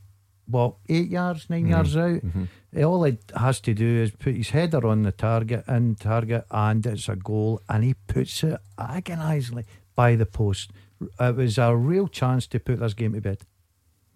what 0.50 0.76
eight 0.88 1.10
yards, 1.10 1.50
9 1.50 1.68
yards 1.68 1.96
out. 1.96 2.22
All 2.84 3.04
he 3.04 3.18
has 3.36 3.60
to 3.62 3.74
do 3.74 4.02
is 4.04 4.12
put 4.12 4.36
his 4.36 4.50
header 4.50 4.86
on 4.86 5.04
the 5.04 5.12
target 5.12 5.64
in 5.68 5.96
target, 5.96 6.46
and 6.52 6.86
it's 6.86 7.10
a 7.10 7.16
goal. 7.16 7.62
And 7.70 7.84
he 7.84 7.94
puts 8.08 8.44
it 8.44 8.60
agonisingly 8.78 9.66
by 9.96 10.16
the 10.16 10.26
post. 10.26 10.72
It 11.20 11.36
was 11.36 11.58
a 11.58 11.76
real 11.76 12.08
chance 12.08 12.48
to 12.48 12.60
put 12.60 12.80
this 12.80 12.94
game 12.94 13.14
to 13.14 13.22
bed. 13.22 13.42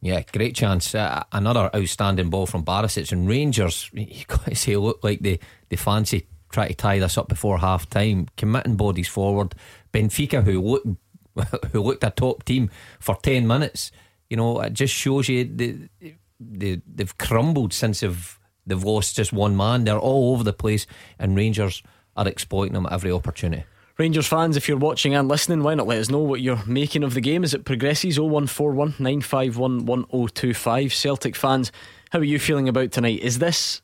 Yeah, 0.01 0.21
great 0.33 0.53
chance. 0.53 0.93
Uh, 0.93 1.23
another 1.31 1.69
outstanding 1.73 2.29
ball 2.29 2.45
from 2.45 2.65
Barisic 2.65 3.11
and 3.13 3.27
Rangers. 3.27 3.89
You 3.93 4.25
got 4.27 4.45
to 4.45 4.55
say, 4.55 4.75
look 4.75 4.99
like 5.01 5.21
they 5.21 5.39
they 5.69 5.77
fancy 5.77 6.27
try 6.51 6.67
to 6.67 6.73
tie 6.73 6.99
this 6.99 7.17
up 7.17 7.27
before 7.27 7.57
half 7.57 7.89
time, 7.89 8.27
committing 8.37 8.75
bodies 8.75 9.07
forward. 9.07 9.55
Benfica, 9.91 10.43
who 10.43 10.61
looked 10.61 10.87
who 11.71 11.81
looked 11.81 12.03
a 12.03 12.11
top 12.11 12.43
team 12.43 12.69
for 12.99 13.15
ten 13.15 13.47
minutes, 13.47 13.91
you 14.29 14.37
know, 14.37 14.59
it 14.61 14.73
just 14.73 14.93
shows 14.93 15.29
you 15.29 15.45
they, 15.45 16.15
they 16.51 16.81
they've 16.87 17.17
crumbled 17.17 17.73
since 17.73 18.01
they've 18.01 18.39
they've 18.65 18.83
lost 18.83 19.15
just 19.15 19.33
one 19.33 19.55
man. 19.55 19.83
They're 19.83 19.99
all 19.99 20.33
over 20.33 20.43
the 20.43 20.53
place, 20.53 20.85
and 21.19 21.35
Rangers 21.35 21.83
are 22.15 22.27
exploiting 22.27 22.73
them 22.73 22.85
at 22.85 22.93
every 22.93 23.11
opportunity. 23.11 23.65
Rangers 23.97 24.27
fans, 24.27 24.57
if 24.57 24.67
you're 24.67 24.77
watching 24.77 25.13
and 25.13 25.27
listening, 25.27 25.61
why 25.61 25.75
not 25.75 25.85
let 25.85 25.99
us 25.99 26.09
know 26.09 26.19
what 26.19 26.41
you're 26.41 26.65
making 26.65 27.03
of 27.03 27.13
the 27.13 27.21
game 27.21 27.43
as 27.43 27.53
it 27.53 27.63
progresses? 27.63 28.19
0141 28.19 28.95
951 28.97 29.85
1025. 29.85 30.93
Celtic 30.93 31.35
fans, 31.35 31.71
how 32.09 32.17
are 32.17 32.23
you 32.23 32.39
feeling 32.39 32.67
about 32.67 32.91
tonight? 32.91 33.19
Is 33.21 33.37
this 33.37 33.81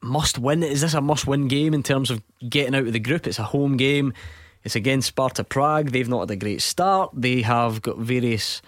must 0.00 0.38
win? 0.38 0.62
Is 0.62 0.82
this 0.82 0.94
a 0.94 1.00
must 1.00 1.26
win 1.26 1.48
game 1.48 1.74
in 1.74 1.82
terms 1.82 2.10
of 2.10 2.22
getting 2.48 2.76
out 2.76 2.86
of 2.86 2.92
the 2.92 3.00
group? 3.00 3.26
It's 3.26 3.40
a 3.40 3.44
home 3.44 3.76
game. 3.76 4.12
It's 4.62 4.76
against 4.76 5.08
Sparta 5.08 5.42
Prague. 5.42 5.90
They've 5.90 6.08
not 6.08 6.20
had 6.20 6.30
a 6.30 6.36
great 6.36 6.62
start. 6.62 7.10
They 7.12 7.42
have 7.42 7.82
got 7.82 7.98
various 7.98 8.62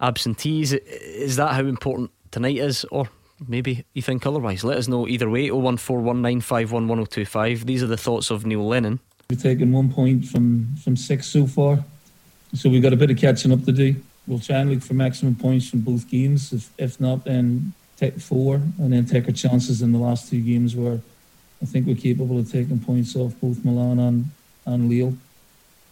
absentees. 0.00 0.72
Is 0.72 1.36
that 1.36 1.54
how 1.54 1.64
important 1.64 2.10
tonight 2.30 2.58
is? 2.58 2.84
Or 2.90 3.08
maybe 3.46 3.84
you 3.94 4.02
think 4.02 4.26
otherwise? 4.26 4.64
Let 4.64 4.78
us 4.78 4.88
know 4.88 5.06
either 5.06 5.30
way. 5.30 5.48
01419511025. 5.48 7.64
These 7.64 7.82
are 7.82 7.86
the 7.86 7.96
thoughts 7.96 8.30
of 8.30 8.46
Neil 8.46 8.66
Lennon. 8.66 9.00
We've 9.30 9.42
taken 9.42 9.72
one 9.72 9.92
point 9.92 10.24
from, 10.24 10.74
from 10.82 10.96
six 10.96 11.26
so 11.26 11.46
far. 11.46 11.84
So 12.54 12.70
we've 12.70 12.82
got 12.82 12.94
a 12.94 12.96
bit 12.96 13.10
of 13.10 13.18
catching 13.18 13.52
up 13.52 13.64
to 13.64 13.72
do. 13.72 13.96
We'll 14.26 14.38
try 14.38 14.56
and 14.56 14.70
look 14.70 14.82
for 14.82 14.94
maximum 14.94 15.34
points 15.34 15.68
from 15.68 15.80
both 15.80 16.08
games. 16.08 16.50
If, 16.52 16.70
if 16.78 16.98
not, 17.00 17.24
then 17.24 17.74
take 17.96 18.18
four 18.18 18.56
and 18.56 18.92
then 18.92 19.06
take 19.06 19.26
our 19.26 19.32
chances 19.32 19.82
in 19.82 19.92
the 19.92 19.98
last 19.98 20.30
two 20.30 20.40
games 20.40 20.76
where 20.76 21.00
I 21.60 21.66
think 21.66 21.86
we're 21.86 21.96
capable 21.96 22.38
of 22.38 22.50
taking 22.50 22.78
points 22.78 23.16
off 23.16 23.34
both 23.40 23.64
Milan 23.64 23.98
and, 23.98 24.26
and 24.64 24.88
Lille. 24.88 25.16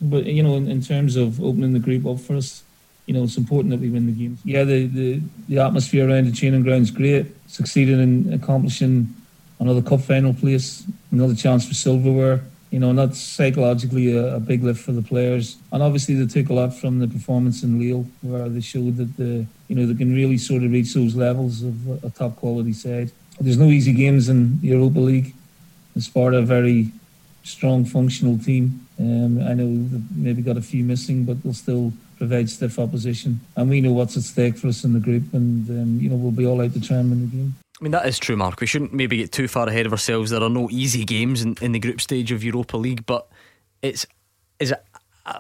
But, 0.01 0.27
you 0.27 0.42
know, 0.42 0.57
in, 0.57 0.70
in 0.70 0.83
terms 0.83 1.16
of 1.16 1.42
opening 1.42 1.72
the 1.72 1.79
group 1.79 2.07
up 2.07 2.20
for 2.20 2.37
us, 2.37 2.62
you 3.07 3.14
know, 3.14 3.23
it's 3.23 3.37
important 3.37 3.71
that 3.71 3.81
we 3.81 3.88
win 3.88 4.07
the 4.07 4.12
games. 4.12 4.40
Yeah, 4.45 4.64
the, 4.64 4.87
the, 4.87 5.21
the 5.49 5.59
atmosphere 5.59 6.09
around 6.09 6.27
the 6.27 6.33
training 6.33 6.62
ground 6.62 6.83
is 6.83 6.90
great. 6.90 7.27
Succeeding 7.47 8.01
in 8.01 8.33
accomplishing 8.33 9.14
another 9.61 9.83
cup 9.83 10.01
final 10.01 10.35
place, 10.35 10.85
another 11.11 11.35
chance 11.35 11.66
for 11.66 11.75
silverware 11.75 12.42
you 12.71 12.81
know, 12.81 12.90
and 12.90 12.99
that's 12.99 13.19
psychologically 13.19 14.14
a, 14.16 14.37
a, 14.37 14.40
big 14.40 14.62
lift 14.62 14.85
for 14.85 14.92
the 14.92 15.03
players. 15.03 15.57
And 15.73 15.83
obviously, 15.83 16.14
they 16.14 16.27
took 16.27 16.51
a 16.51 16.53
lot 16.53 16.75
from 16.75 16.99
the 16.99 17.09
performance 17.09 17.62
in 17.62 17.79
Lille, 17.79 18.07
where 18.23 18.49
they 18.49 18.61
showed 18.61 18.97
that 18.97 19.16
the, 19.16 19.47
you 19.69 19.77
know, 19.77 19.87
they 19.87 19.95
can 19.95 20.14
really 20.14 20.37
sort 20.37 20.62
of 20.62 20.73
reach 20.73 20.95
those 20.95 21.14
levels 21.14 21.62
of 21.62 22.05
a 22.05 22.11
top 22.11 22.37
quality 22.37 22.73
side. 22.73 23.12
There's 23.40 23.59
no 23.59 23.66
easy 23.66 23.92
games 23.92 24.29
in 24.29 24.61
the 24.61 24.69
Europa 24.69 24.99
League. 24.99 25.35
Part 26.12 26.35
of 26.35 26.42
a 26.42 26.47
very 26.47 26.90
strong, 27.42 27.87
functional 27.87 28.38
team. 28.38 28.87
Um, 28.99 29.40
I 29.40 29.55
know 29.55 29.66
they've 29.66 30.16
maybe 30.16 30.42
got 30.42 30.59
a 30.59 30.62
few 30.62 30.85
missing, 30.85 31.25
but 31.25 31.42
they'll 31.42 31.55
still 31.55 31.92
provide 32.16 32.50
stiff 32.50 32.79
opposition. 32.79 33.40
And 33.57 33.70
we 33.70 33.81
know 33.81 33.92
what's 33.92 34.16
at 34.16 34.22
stake 34.22 34.57
for 34.57 34.68
us 34.68 34.85
in 34.85 34.92
the 34.92 35.00
group, 35.00 35.33
and 35.33 35.68
um, 35.68 35.98
you 36.00 36.09
know 36.09 36.16
we'll 36.16 36.33
be 36.33 36.46
all 36.46 36.61
out 36.61 36.72
to 36.74 36.81
try 36.81 36.96
and 36.96 37.11
win 37.11 37.20
the 37.20 37.37
game. 37.37 37.55
I 37.81 37.85
mean, 37.85 37.92
that 37.92 38.07
is 38.07 38.18
true, 38.18 38.37
Mark. 38.37 38.61
We 38.61 38.66
shouldn't 38.66 38.94
maybe 38.94 39.18
get 39.18 39.33
too 39.33 39.48
far 39.48 39.68
ahead 39.68 39.85
of 39.85 39.92
ourselves. 39.92 40.31
There 40.31 40.42
are 40.42 40.48
no 40.48 40.70
easy 40.70 41.05
games 41.05 41.42
in, 41.42 41.57
in 41.61 41.72
the 41.72 41.79
group 41.79 42.00
stage 42.00 42.33
of 42.33 42.42
Europa 42.42 42.76
League, 42.76 43.05
but 43.05 43.29
it's 43.83 44.07
is 44.59 44.72
it 44.72 44.83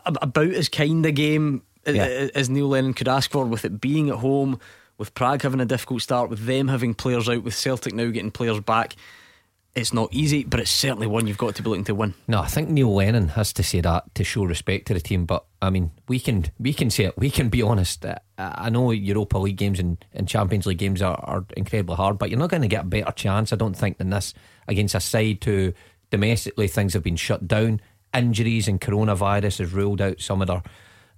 about 0.04 0.50
as 0.50 0.68
kind 0.68 1.06
a 1.06 1.12
game 1.12 1.62
yeah. 1.86 2.28
as 2.34 2.50
Neil 2.50 2.68
Lennon 2.68 2.94
could 2.94 3.08
ask 3.08 3.30
for, 3.30 3.44
with 3.46 3.64
it 3.64 3.80
being 3.80 4.10
at 4.10 4.16
home, 4.16 4.60
with 4.98 5.14
Prague 5.14 5.42
having 5.42 5.60
a 5.60 5.66
difficult 5.66 6.02
start, 6.02 6.28
with 6.28 6.44
them 6.44 6.68
having 6.68 6.94
players 6.94 7.28
out, 7.28 7.42
with 7.42 7.54
Celtic 7.54 7.94
now 7.94 8.10
getting 8.10 8.30
players 8.30 8.60
back. 8.60 8.96
It's 9.76 9.92
not 9.92 10.08
easy, 10.10 10.42
but 10.42 10.58
it's 10.58 10.70
certainly 10.70 11.06
one 11.06 11.26
you've 11.26 11.36
got 11.36 11.54
to 11.56 11.62
be 11.62 11.68
looking 11.68 11.84
to 11.84 11.94
win. 11.94 12.14
No, 12.26 12.40
I 12.40 12.46
think 12.46 12.70
Neil 12.70 12.94
Lennon 12.94 13.28
has 13.28 13.52
to 13.52 13.62
say 13.62 13.82
that 13.82 14.14
to 14.14 14.24
show 14.24 14.44
respect 14.44 14.86
to 14.86 14.94
the 14.94 15.00
team. 15.00 15.26
But 15.26 15.44
I 15.60 15.68
mean, 15.68 15.90
we 16.08 16.18
can 16.18 16.46
we 16.58 16.72
can 16.72 16.88
say 16.88 17.04
it. 17.04 17.18
We 17.18 17.30
can 17.30 17.50
be 17.50 17.60
honest. 17.60 18.02
Uh, 18.06 18.16
I 18.38 18.70
know 18.70 18.90
Europa 18.90 19.36
League 19.36 19.58
games 19.58 19.78
and, 19.78 20.02
and 20.14 20.26
Champions 20.26 20.64
League 20.64 20.78
games 20.78 21.02
are, 21.02 21.20
are 21.22 21.44
incredibly 21.58 21.94
hard, 21.94 22.16
but 22.16 22.30
you're 22.30 22.38
not 22.38 22.48
going 22.48 22.62
to 22.62 22.68
get 22.68 22.84
a 22.84 22.88
better 22.88 23.12
chance, 23.12 23.52
I 23.52 23.56
don't 23.56 23.76
think, 23.76 23.98
than 23.98 24.08
this 24.08 24.32
against 24.66 24.94
a 24.94 25.00
side 25.00 25.44
who 25.44 25.74
domestically 26.10 26.68
things 26.68 26.94
have 26.94 27.02
been 27.02 27.16
shut 27.16 27.46
down. 27.46 27.82
Injuries 28.14 28.68
and 28.68 28.80
coronavirus 28.80 29.58
has 29.58 29.74
ruled 29.74 30.00
out 30.00 30.22
some 30.22 30.40
of 30.40 30.48
their 30.48 30.62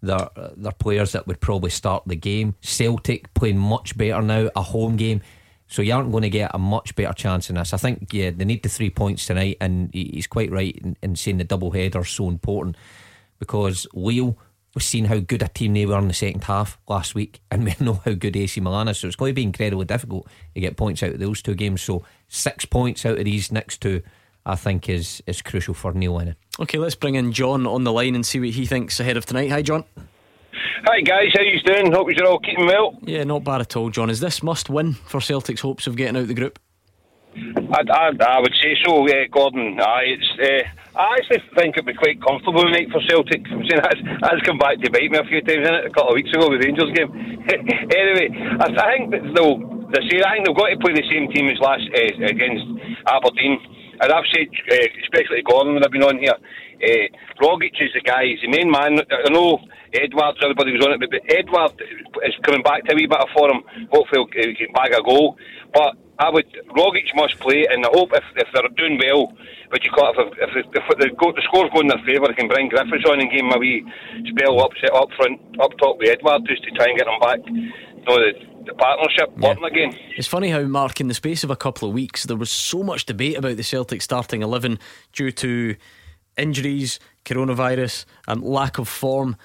their 0.03 0.29
their 0.57 0.73
players 0.73 1.13
that 1.13 1.29
would 1.29 1.41
probably 1.41 1.71
start 1.71 2.03
the 2.07 2.17
game. 2.17 2.57
Celtic 2.61 3.33
playing 3.35 3.59
much 3.59 3.97
better 3.97 4.21
now, 4.21 4.51
a 4.57 4.63
home 4.63 4.97
game. 4.97 5.21
So 5.69 5.83
you 5.83 5.93
aren't 5.93 6.11
going 6.11 6.23
to 6.23 6.31
get 6.31 6.51
a 6.55 6.59
much 6.59 6.97
better 6.97 7.13
chance 7.13 7.51
in 7.51 7.57
this. 7.57 7.75
I 7.75 7.77
think, 7.77 8.13
yeah, 8.13 8.31
they 8.31 8.47
need 8.47 8.63
the 8.63 8.71
three 8.71 8.89
points 8.89 9.27
tonight, 9.27 9.59
and 9.61 9.91
he's 9.93 10.27
quite 10.27 10.51
right 10.51 10.75
in, 10.77 10.97
in 11.03 11.15
saying 11.15 11.37
the 11.37 11.45
double 11.45 11.71
header 11.71 12.01
is 12.01 12.09
so 12.09 12.29
important 12.29 12.77
because 13.39 13.87
Lille 13.93 14.37
was 14.75 14.85
seeing 14.85 15.05
how 15.05 15.19
good 15.19 15.43
a 15.43 15.49
team 15.49 15.75
they 15.75 15.85
were 15.85 15.99
in 15.99 16.09
the 16.09 16.15
second 16.15 16.45
half 16.45 16.79
last 16.89 17.15
week, 17.15 17.41
and 17.51 17.65
we 17.65 17.75
know 17.81 18.01
how 18.05 18.13
good 18.13 18.37
AC 18.37 18.61
Milan 18.61 18.89
is. 18.89 18.99
So 18.99 19.07
it's 19.07 19.17
going 19.17 19.31
to 19.31 19.35
be 19.35 19.43
incredibly 19.43 19.85
difficult 19.85 20.27
to 20.55 20.61
get 20.61 20.77
points 20.77 21.03
out 21.03 21.13
of 21.13 21.21
those 21.21 21.43
two 21.43 21.55
games. 21.55 21.83
So 21.83 22.03
six 22.29 22.65
points 22.65 23.05
out 23.05 23.19
of 23.19 23.25
these 23.27 23.53
next 23.53 23.83
two, 23.83 24.03
I 24.47 24.57
think, 24.57 24.89
is 24.89 25.23
is 25.27 25.43
crucial 25.43 25.75
for 25.75 25.93
Neil 25.93 26.15
Lennon. 26.15 26.37
Okay, 26.61 26.79
let's 26.79 26.95
bring 26.95 27.15
in 27.15 27.33
John 27.33 27.67
on 27.67 27.85
the 27.85 27.93
line 27.93 28.15
and 28.15 28.25
see 28.25 28.41
what 28.41 28.51
he 28.51 28.65
thinks 28.65 28.99
ahead 29.01 29.19
of 29.19 29.27
tonight. 29.27 29.51
Hi, 29.51 29.61
John. 29.63 29.85
Hi 30.85 31.01
guys, 31.01 31.33
how 31.35 31.43
you 31.43 31.61
doing? 31.61 31.93
Hope 31.93 32.09
you're 32.11 32.27
all 32.27 32.41
keeping 32.41 32.67
well. 32.67 32.97
Yeah, 33.03 33.25
not 33.25 33.45
bad 33.45 33.61
at 33.61 33.77
all, 33.77 33.91
John. 33.91 34.11
Is 34.11 34.21
this 34.21 34.43
must 34.43 34.71
win 34.71 34.95
for 34.95 35.21
Celtic's 35.21 35.61
hopes 35.61 35.87
of 35.87 35.97
getting 35.97 36.17
out 36.17 36.29
the 36.29 36.35
group? 36.35 36.59
I, 37.37 37.83
I, 37.87 38.11
I 38.11 38.41
would 38.41 38.55
say 38.63 38.75
so, 38.85 39.07
yeah, 39.07 39.27
Gordon. 39.31 39.79
I, 39.81 40.17
it's, 40.17 40.31
uh, 40.41 40.99
I 40.99 41.17
actually 41.21 41.43
think 41.55 41.77
it'd 41.77 41.87
be 41.87 41.95
quite 41.95 42.21
comfortable 42.23 42.63
tonight 42.63 42.91
for 42.91 43.01
Celtic. 43.07 43.47
I'm 43.53 43.63
saying 43.69 43.83
that's, 43.83 44.03
that's 44.21 44.43
come 44.43 44.59
back 44.59 44.81
to 44.81 44.91
bite 44.91 45.11
me 45.11 45.19
a 45.19 45.25
few 45.25 45.41
times 45.43 45.69
in 45.69 45.75
it 45.75 45.87
a 45.87 45.91
couple 45.91 46.11
of 46.11 46.19
weeks 46.19 46.31
ago 46.33 46.51
with 46.51 46.63
the 46.63 46.67
Rangers 46.67 46.91
game. 46.97 47.11
anyway, 47.95 48.29
I, 48.59 48.67
I 48.67 48.87
think 48.97 49.13
that 49.13 49.23
they'll, 49.37 49.61
they 49.95 50.03
say, 50.11 50.19
I 50.25 50.41
think 50.41 50.49
they've 50.49 50.57
got 50.57 50.73
to 50.73 50.81
play 50.83 50.95
the 50.97 51.07
same 51.07 51.31
team 51.31 51.47
as 51.53 51.61
last 51.61 51.87
uh, 51.93 52.27
against 52.27 52.67
Aberdeen. 53.07 53.61
And 54.01 54.13
I've 54.13 54.27
said, 54.35 54.49
uh, 54.49 54.87
especially 55.05 55.43
Gordon 55.43 55.75
when 55.75 55.85
I've 55.85 55.95
been 55.95 56.07
on 56.07 56.19
here, 56.19 56.35
uh, 56.83 57.07
Rogic 57.43 57.75
is 57.81 57.93
the 57.95 58.01
guy, 58.01 58.27
he's 58.27 58.41
the 58.41 58.49
main 58.49 58.71
man. 58.71 59.01
I 59.01 59.31
know 59.31 59.59
Edouard's 59.93 60.39
everybody 60.43 60.73
was 60.73 60.85
on 60.85 60.93
it, 60.93 61.01
but 61.01 61.11
Edouard 61.29 61.81
is 62.25 62.35
coming 62.43 62.63
back 62.63 62.85
to 62.85 62.93
a 62.93 62.97
wee 62.97 63.07
bit 63.07 63.19
of 63.19 63.29
form. 63.35 63.63
Hopefully 63.91 64.27
he 64.35 64.55
can 64.55 64.73
bag 64.75 64.93
a 64.93 65.03
goal. 65.03 65.37
But 65.73 65.97
I 66.19 66.31
would 66.31 66.47
Rogic 66.77 67.15
must 67.15 67.39
play, 67.39 67.67
and 67.71 67.85
I 67.85 67.91
hope 67.93 68.11
if, 68.13 68.25
if 68.37 68.49
they're 68.53 68.69
doing 68.77 68.99
well, 68.99 69.33
but 69.71 69.85
you 69.85 69.91
call 69.91 70.13
if, 70.17 70.33
if, 70.39 70.67
if 70.75 70.99
the, 70.99 71.09
the 71.15 71.43
scores 71.45 71.71
going 71.73 71.87
in 71.87 71.95
their 71.95 72.05
favour, 72.05 72.27
they 72.29 72.35
can 72.35 72.49
bring 72.49 72.69
Griffiths 72.69 73.05
on 73.09 73.21
and 73.21 73.31
give 73.31 73.41
him 73.41 73.53
a 73.53 73.59
wee 73.59 73.85
spell 74.27 74.61
up, 74.61 74.73
set 74.81 74.93
up 74.93 75.09
front, 75.17 75.41
up 75.61 75.71
top 75.79 75.99
with 75.99 76.09
Edouard 76.09 76.43
just 76.47 76.65
to 76.65 76.71
try 76.73 76.87
and 76.89 76.99
get 76.99 77.07
them 77.07 77.21
back. 77.21 77.39
You 77.47 78.05
know, 78.05 78.17
the, 78.19 78.33
the 78.67 78.75
partnership 78.75 79.31
yeah. 79.39 79.55
again. 79.67 79.95
It's 80.17 80.27
funny 80.27 80.51
how, 80.51 80.63
Mark, 80.63 81.01
in 81.01 81.09
the 81.09 81.15
space 81.15 81.45
of 81.45 81.51
a 81.51 81.57
couple 81.57 81.89
of 81.89 81.95
weeks, 81.95 82.25
there 82.25 82.37
was 82.37 82.51
so 82.51 82.83
much 82.83 83.07
debate 83.07 83.37
about 83.37 83.57
the 83.57 83.63
Celtic 83.63 84.03
starting 84.03 84.43
11 84.43 84.79
due 85.13 85.31
to 85.33 85.77
injuries, 86.39 86.99
coronavirus, 87.25 88.05
and 88.27 88.43
lack 88.43 88.79
of 88.79 88.89
form. 88.89 89.37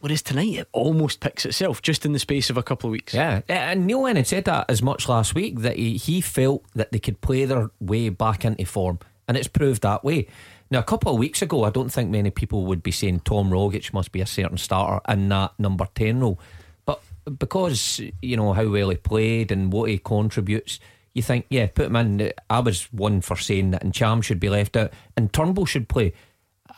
Whereas 0.00 0.22
tonight 0.22 0.54
it 0.54 0.68
almost 0.72 1.20
picks 1.20 1.44
itself 1.44 1.82
just 1.82 2.06
in 2.06 2.12
the 2.12 2.18
space 2.18 2.48
of 2.48 2.56
a 2.56 2.62
couple 2.62 2.88
of 2.88 2.92
weeks. 2.92 3.12
Yeah, 3.12 3.42
eh, 3.48 3.54
and 3.54 3.86
Neil 3.86 4.02
Lennon 4.02 4.24
said 4.24 4.46
that 4.46 4.70
as 4.70 4.82
much 4.82 5.08
last 5.08 5.34
week 5.34 5.58
that 5.60 5.76
he, 5.76 5.98
he 5.98 6.22
felt 6.22 6.64
that 6.74 6.90
they 6.90 6.98
could 6.98 7.20
play 7.20 7.44
their 7.44 7.70
way 7.80 8.08
back 8.08 8.44
into 8.44 8.64
form, 8.64 8.98
and 9.28 9.36
it's 9.36 9.48
proved 9.48 9.82
that 9.82 10.02
way. 10.02 10.26
Now, 10.70 10.78
a 10.78 10.84
couple 10.84 11.12
of 11.12 11.18
weeks 11.18 11.42
ago, 11.42 11.64
I 11.64 11.70
don't 11.70 11.90
think 11.90 12.10
many 12.10 12.30
people 12.30 12.64
would 12.66 12.82
be 12.82 12.92
saying 12.92 13.20
Tom 13.20 13.50
Rogic 13.50 13.92
must 13.92 14.12
be 14.12 14.20
a 14.20 14.26
certain 14.26 14.56
starter 14.56 15.00
in 15.12 15.28
that 15.28 15.52
number 15.58 15.88
10 15.96 16.20
role. 16.20 16.38
But 16.86 17.02
because, 17.38 18.00
you 18.22 18.36
know, 18.36 18.52
how 18.52 18.68
well 18.68 18.90
he 18.90 18.96
played 18.96 19.50
and 19.50 19.72
what 19.72 19.90
he 19.90 19.98
contributes, 19.98 20.78
you 21.12 21.22
think, 21.22 21.46
yeah, 21.50 21.66
put 21.66 21.86
him 21.86 21.96
in. 21.96 22.32
I 22.48 22.60
was 22.60 22.84
one 22.92 23.20
for 23.20 23.36
saying 23.36 23.72
that 23.72 23.84
Ntcham 23.84 24.22
should 24.22 24.38
be 24.38 24.48
left 24.48 24.76
out 24.76 24.92
and 25.16 25.32
Turnbull 25.32 25.66
should 25.66 25.88
play. 25.88 26.12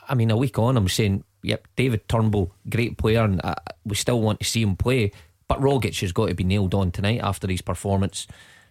I 0.08 0.14
mean, 0.14 0.30
a 0.30 0.36
week 0.36 0.58
on, 0.58 0.76
I'm 0.76 0.88
saying 0.88 1.24
yep, 1.42 1.66
David 1.76 2.08
Turnbull, 2.08 2.52
great 2.68 2.98
player, 2.98 3.24
and 3.24 3.40
uh, 3.44 3.54
we 3.84 3.96
still 3.96 4.20
want 4.20 4.40
to 4.40 4.46
see 4.46 4.62
him 4.62 4.76
play. 4.76 5.12
But 5.48 5.60
Rogic 5.60 6.00
has 6.00 6.12
got 6.12 6.28
to 6.28 6.34
be 6.34 6.44
nailed 6.44 6.74
on 6.74 6.90
tonight 6.90 7.20
after 7.22 7.48
his 7.48 7.62
performance 7.62 8.26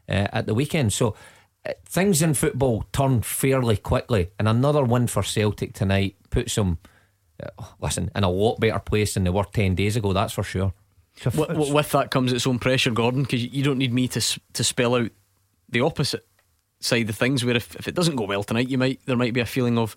uh, 0.09 0.27
at 0.33 0.47
the 0.47 0.53
weekend. 0.53 0.93
So 0.93 1.15
uh, 1.65 1.73
things 1.85 2.21
in 2.21 2.33
football 2.33 2.85
turn 2.91 3.21
fairly 3.21 3.77
quickly, 3.77 4.31
and 4.39 4.47
another 4.47 4.83
win 4.83 5.07
for 5.07 5.23
Celtic 5.23 5.73
tonight 5.73 6.15
puts 6.29 6.55
them, 6.55 6.79
uh, 7.43 7.63
listen, 7.79 8.09
in 8.15 8.23
a 8.23 8.29
lot 8.29 8.59
better 8.59 8.79
place 8.79 9.13
than 9.13 9.25
they 9.25 9.29
were 9.29 9.43
ten 9.43 9.75
days 9.75 9.95
ago. 9.95 10.13
That's 10.13 10.33
for 10.33 10.43
sure. 10.43 10.73
With, 11.25 11.71
with 11.71 11.91
that 11.91 12.09
comes 12.09 12.31
its 12.31 12.47
own 12.47 12.57
pressure, 12.57 12.91
Gordon, 12.91 13.23
because 13.23 13.43
you 13.43 13.63
don't 13.63 13.77
need 13.77 13.93
me 13.93 14.07
to 14.07 14.39
to 14.53 14.63
spell 14.63 14.95
out 14.95 15.11
the 15.69 15.81
opposite 15.81 16.25
side 16.79 17.09
of 17.09 17.15
things. 17.15 17.45
Where 17.45 17.55
if, 17.55 17.75
if 17.75 17.87
it 17.87 17.95
doesn't 17.95 18.15
go 18.15 18.25
well 18.25 18.43
tonight, 18.43 18.69
you 18.69 18.77
might 18.77 19.01
there 19.05 19.17
might 19.17 19.33
be 19.33 19.41
a 19.41 19.45
feeling 19.45 19.77
of 19.77 19.95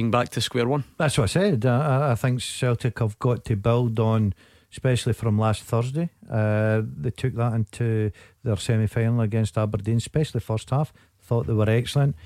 being 0.00 0.10
back 0.10 0.30
to 0.30 0.40
square 0.40 0.66
one. 0.66 0.84
That's 0.96 1.18
what 1.18 1.24
I 1.24 1.26
said. 1.26 1.66
I, 1.66 2.12
I 2.12 2.14
think 2.14 2.40
Celtic 2.40 3.00
have 3.00 3.18
got 3.18 3.44
to 3.44 3.56
build 3.56 4.00
on 4.00 4.34
especially 4.72 5.12
from 5.12 5.38
last 5.38 5.62
Thursday. 5.62 6.08
Uh, 6.30 6.80
they 6.96 7.10
took 7.10 7.34
that 7.34 7.52
into 7.52 8.10
their 8.44 8.56
semi 8.56 8.86
final 8.86 9.20
against 9.20 9.58
Aberdeen, 9.58 9.96
especially 9.96 10.40
first 10.40 10.70
half. 10.70 10.92
Thought 11.20 11.48
they 11.48 11.52
were 11.52 11.68
excellent. 11.68 12.16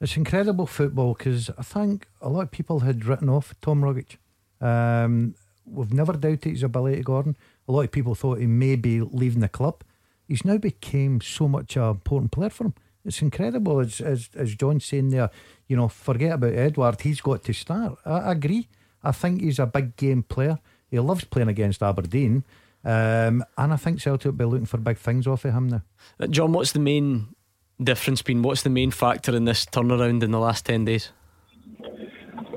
It's 0.00 0.16
incredible 0.16 0.66
football 0.66 1.14
because 1.14 1.50
I 1.58 1.62
think 1.62 2.06
a 2.22 2.28
lot 2.30 2.44
of 2.44 2.50
people 2.52 2.80
had 2.80 3.04
written 3.04 3.28
off 3.28 3.54
Tom 3.60 3.82
Rogic. 3.82 4.16
Um, 4.60 5.34
we've 5.66 5.92
never 5.92 6.14
doubted 6.14 6.44
his 6.44 6.62
ability, 6.62 7.02
Gordon. 7.02 7.36
A 7.68 7.72
lot 7.72 7.82
of 7.82 7.90
people 7.90 8.14
thought 8.14 8.38
he 8.38 8.46
may 8.46 8.76
be 8.76 9.00
leaving 9.00 9.40
the 9.40 9.48
club. 9.48 9.82
He's 10.26 10.44
now 10.44 10.56
became 10.56 11.20
so 11.20 11.48
much 11.48 11.76
an 11.76 11.82
important 11.82 12.30
player 12.32 12.50
for 12.50 12.66
him. 12.66 12.74
It's 13.04 13.22
incredible. 13.22 13.80
As, 13.80 14.00
as, 14.00 14.28
as 14.34 14.54
John's 14.54 14.84
saying 14.84 15.10
there, 15.10 15.30
you 15.66 15.76
know, 15.76 15.88
forget 15.88 16.32
about 16.32 16.52
Edouard, 16.52 17.00
He's 17.00 17.20
got 17.20 17.44
to 17.44 17.52
start. 17.52 17.98
I, 18.04 18.10
I 18.10 18.32
agree. 18.32 18.68
I 19.02 19.12
think 19.12 19.40
he's 19.40 19.58
a 19.58 19.66
big 19.66 19.96
game 19.96 20.22
player. 20.22 20.58
He 20.90 20.98
loves 20.98 21.24
playing 21.24 21.48
against 21.48 21.82
Aberdeen. 21.82 22.44
Um, 22.84 23.44
and 23.56 23.72
I 23.72 23.76
think 23.76 24.00
Celtic 24.00 24.26
will 24.26 24.32
be 24.32 24.44
looking 24.44 24.66
for 24.66 24.78
big 24.78 24.98
things 24.98 25.26
off 25.26 25.44
of 25.44 25.54
him 25.54 25.68
now. 25.68 25.82
Uh, 26.18 26.26
John, 26.26 26.52
what's 26.52 26.72
the 26.72 26.80
main 26.80 27.34
difference 27.82 28.22
been? 28.22 28.42
What's 28.42 28.62
the 28.62 28.70
main 28.70 28.90
factor 28.90 29.34
in 29.34 29.44
this 29.44 29.66
turnaround 29.66 30.22
in 30.22 30.30
the 30.30 30.38
last 30.38 30.66
10 30.66 30.84
days? 30.84 31.10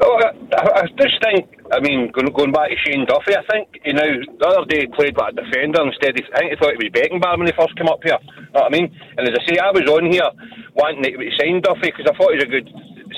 Oh, 0.04 0.20
I, 0.20 0.84
I 0.84 0.86
just 1.00 1.16
think, 1.24 1.48
I 1.72 1.80
mean, 1.80 2.12
going, 2.12 2.52
back 2.52 2.68
to 2.68 2.76
Shane 2.84 3.08
Duffy, 3.08 3.40
I 3.40 3.44
think, 3.48 3.72
you 3.88 3.96
know, 3.96 4.10
the 4.36 4.48
other 4.52 4.68
day 4.68 4.84
he 4.84 4.88
played 4.92 5.16
like 5.16 5.32
a 5.32 5.40
defender 5.40 5.80
instead. 5.88 6.20
Of, 6.20 6.28
I 6.36 6.44
think 6.44 6.52
he 6.52 6.58
thought 6.60 6.76
it 6.76 6.82
would 6.84 6.92
was 6.92 7.00
Beckenbauer 7.00 7.40
when 7.40 7.48
he 7.48 7.56
first 7.56 7.72
came 7.80 7.88
up 7.88 8.04
here. 8.04 8.20
You 8.20 8.52
know 8.52 8.68
what 8.68 8.74
I 8.74 8.76
mean? 8.76 8.92
And 9.16 9.24
as 9.24 9.40
I 9.40 9.42
say, 9.48 9.56
I 9.64 9.72
was 9.72 9.88
on 9.88 10.12
here 10.12 10.28
wanting 10.76 11.08
to 11.08 11.16
sign 11.40 11.64
Duffy 11.64 11.88
because 11.88 12.04
I 12.04 12.14
thought 12.20 12.36
he 12.36 12.44
was 12.44 12.52
a 12.52 12.52
good 12.52 12.68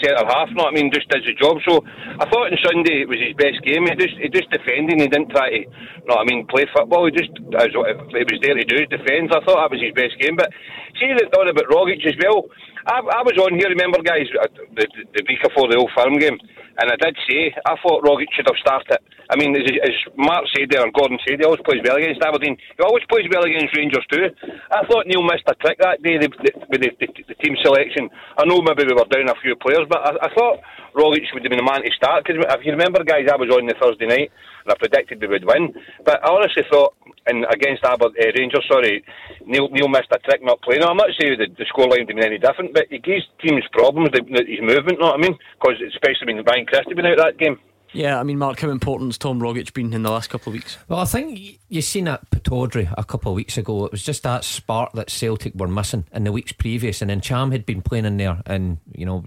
centre 0.04 0.28
half, 0.28 0.50
you 0.50 0.56
know 0.56 0.70
what 0.70 0.76
I 0.76 0.78
mean, 0.78 0.94
just 0.94 1.10
does 1.10 1.26
the 1.26 1.34
job. 1.34 1.58
So 1.66 1.82
I 2.22 2.28
thought 2.30 2.52
on 2.52 2.58
Sunday 2.62 3.02
it 3.02 3.10
was 3.10 3.18
his 3.18 3.34
best 3.34 3.64
game. 3.64 3.88
He 3.88 3.96
just 3.96 4.18
he 4.20 4.28
just 4.30 4.50
defending, 4.52 5.00
he 5.00 5.08
didn't 5.08 5.32
try 5.32 5.50
to, 5.50 5.60
you 5.66 6.06
know 6.06 6.22
what 6.22 6.28
I 6.28 6.30
mean, 6.30 6.46
play 6.48 6.70
football. 6.70 7.08
He 7.08 7.16
just, 7.16 7.34
as 7.58 7.72
he 7.72 8.24
was 8.30 8.40
there 8.44 8.60
to 8.60 8.66
do, 8.68 8.86
defends. 8.86 9.32
I 9.34 9.42
thought 9.42 9.58
that 9.58 9.74
was 9.74 9.82
his 9.82 9.96
best 9.96 10.20
game. 10.20 10.36
But 10.36 10.52
see 11.00 11.12
the 11.14 11.28
thought 11.32 11.50
about 11.50 11.68
Rogic 11.72 12.04
as 12.08 12.16
well. 12.22 12.48
I, 12.86 13.02
I 13.02 13.22
was 13.26 13.34
on 13.42 13.58
here, 13.58 13.70
remember, 13.70 13.98
guys, 14.06 14.30
uh, 14.38 14.46
the, 14.78 14.86
the, 14.86 15.04
the 15.18 15.22
week 15.26 15.42
before 15.42 15.66
the 15.68 15.78
old 15.78 15.92
firm 15.98 16.18
game. 16.22 16.38
And 16.76 16.92
I 16.92 16.98
did 17.00 17.16
say, 17.24 17.56
I 17.66 17.80
thought 17.80 18.04
Rogic 18.04 18.28
should 18.36 18.52
have 18.52 18.60
started. 18.60 19.00
I 19.32 19.40
mean, 19.40 19.56
as, 19.56 19.64
as 19.64 19.96
Mark 20.20 20.44
said 20.52 20.68
there 20.70 20.84
and 20.84 20.94
Gordon 20.94 21.18
said, 21.24 21.40
he 21.40 21.46
always 21.48 21.64
plays 21.64 21.82
well 21.82 21.96
against 21.96 22.22
Aberdeen. 22.22 22.60
He 22.60 22.84
always 22.84 23.08
plays 23.08 23.26
well 23.32 23.48
against 23.48 23.74
Rangers 23.74 24.06
too. 24.12 24.28
I 24.70 24.84
thought 24.86 25.08
Neil 25.08 25.24
missed 25.24 25.48
a 25.48 25.56
trick 25.56 25.80
that 25.80 26.04
day 26.04 26.20
the, 26.20 26.28
the, 26.28 26.52
with 26.68 26.84
the, 26.84 26.92
the, 27.00 27.36
team 27.42 27.56
selection. 27.64 28.12
I 28.38 28.44
know 28.44 28.60
maybe 28.62 28.84
we 28.86 28.94
were 28.94 29.08
down 29.08 29.32
a 29.32 29.40
few 29.40 29.56
players, 29.56 29.88
but 29.88 30.04
I, 30.04 30.28
I 30.28 30.30
thought 30.36 30.60
Rogic 30.94 31.32
would 31.32 31.48
have 31.48 31.52
been 31.52 31.64
the 31.64 31.66
man 31.66 31.82
to 31.82 31.92
start. 31.96 32.28
Because 32.28 32.44
if 32.44 32.62
you 32.68 32.76
remember, 32.76 33.08
guys, 33.08 33.32
I 33.32 33.40
was 33.40 33.50
on 33.50 33.66
the 33.66 33.76
Thursday 33.80 34.06
night 34.12 34.30
and 34.66 34.74
I 34.74 34.76
predicted 34.78 35.22
we 35.22 35.28
would 35.28 35.46
win. 35.46 35.74
But 36.04 36.26
I 36.26 36.32
honestly 36.32 36.64
thought, 36.70 36.96
and 37.28 37.46
against 37.52 37.84
Aber, 37.86 38.06
uh, 38.06 38.32
Rangers, 38.38 38.66
sorry, 38.70 39.04
Neil, 39.46 39.70
Neil 39.70 39.88
missed 39.88 40.12
a 40.12 40.20
trick 40.20 40.44
not 40.44 40.62
playing. 40.62 40.84
I'm 40.84 40.98
not 40.98 41.10
saying 41.20 41.38
the, 41.38 41.48
the 41.58 41.66
scoreline 41.66 42.08
didn't 42.08 42.18
mean 42.18 42.26
any 42.26 42.38
different, 42.38 42.74
but 42.74 42.86
he 42.90 43.00
gives 43.00 43.24
teams 43.42 43.64
problems, 43.72 44.10
the, 44.12 44.22
the, 44.22 44.44
his 44.46 44.62
movement, 44.62 45.00
know 45.00 45.08
what 45.08 45.20
I 45.20 45.22
mean? 45.22 45.38
Because 45.60 45.82
especially 45.88 46.34
when 46.34 46.44
Ryan 46.44 46.66
Christie 46.66 46.94
been 46.94 47.06
out 47.06 47.18
that 47.18 47.38
game. 47.38 47.60
Yeah, 47.96 48.20
I 48.20 48.24
mean, 48.24 48.38
Mark, 48.38 48.60
how 48.60 48.70
important's 48.70 49.18
Tom 49.18 49.40
Rogic 49.40 49.72
been 49.72 49.94
in 49.94 50.04
the 50.04 50.12
last 50.12 50.30
couple 50.30 50.50
of 50.50 50.56
weeks? 50.56 50.78
Well, 50.90 51.00
I 51.00 51.06
think 51.06 51.62
you've 51.70 51.86
seen 51.86 52.10
at 52.10 52.30
Pittodrie 52.30 52.94
a 52.98 53.06
couple 53.06 53.32
of 53.32 53.38
weeks 53.38 53.58
ago. 53.58 53.86
It 53.86 53.92
was 53.94 54.04
just 54.04 54.24
that 54.24 54.44
spark 54.44 54.92
that 54.94 55.10
Celtic 55.10 55.56
were 55.56 55.70
missing 55.70 56.04
in 56.12 56.26
the 56.26 56.34
weeks 56.34 56.52
previous, 56.52 57.02
and 57.02 57.10
then 57.10 57.22
Ntcham 57.22 57.54
had 57.54 57.66
been 57.66 57.82
playing 57.82 58.04
in 58.04 58.18
there, 58.18 58.42
and 58.46 58.80
you 58.94 59.06
know, 59.06 59.24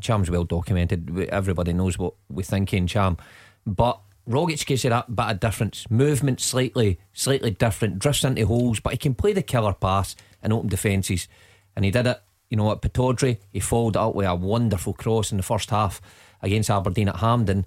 Ntcham's 0.00 0.30
well 0.30 0.42
documented. 0.42 1.28
Everybody 1.30 1.72
knows 1.72 1.96
what 1.96 2.14
we 2.28 2.42
think 2.42 2.74
in 2.74 2.86
Ntcham, 2.86 3.20
but 3.64 4.00
Rogic 4.28 4.66
gives 4.66 4.84
you 4.84 4.90
that 4.90 5.14
bit 5.14 5.26
of 5.26 5.40
difference. 5.40 5.90
Movement 5.90 6.40
slightly, 6.40 6.98
slightly 7.12 7.50
different. 7.50 7.98
Drifts 7.98 8.24
into 8.24 8.46
holes, 8.46 8.80
but 8.80 8.92
he 8.92 8.98
can 8.98 9.14
play 9.14 9.32
the 9.32 9.42
killer 9.42 9.72
pass 9.72 10.14
and 10.42 10.52
open 10.52 10.68
defences, 10.68 11.28
and 11.74 11.84
he 11.84 11.90
did 11.90 12.06
it. 12.06 12.20
You 12.50 12.56
know, 12.56 12.70
at 12.72 12.80
Pittodrie, 12.80 13.38
he 13.52 13.60
followed 13.60 13.96
up 13.96 14.14
with 14.14 14.26
a 14.26 14.34
wonderful 14.34 14.94
cross 14.94 15.30
in 15.30 15.36
the 15.36 15.42
first 15.42 15.70
half 15.70 16.00
against 16.42 16.70
Aberdeen 16.70 17.08
at 17.08 17.16
Hampden 17.16 17.66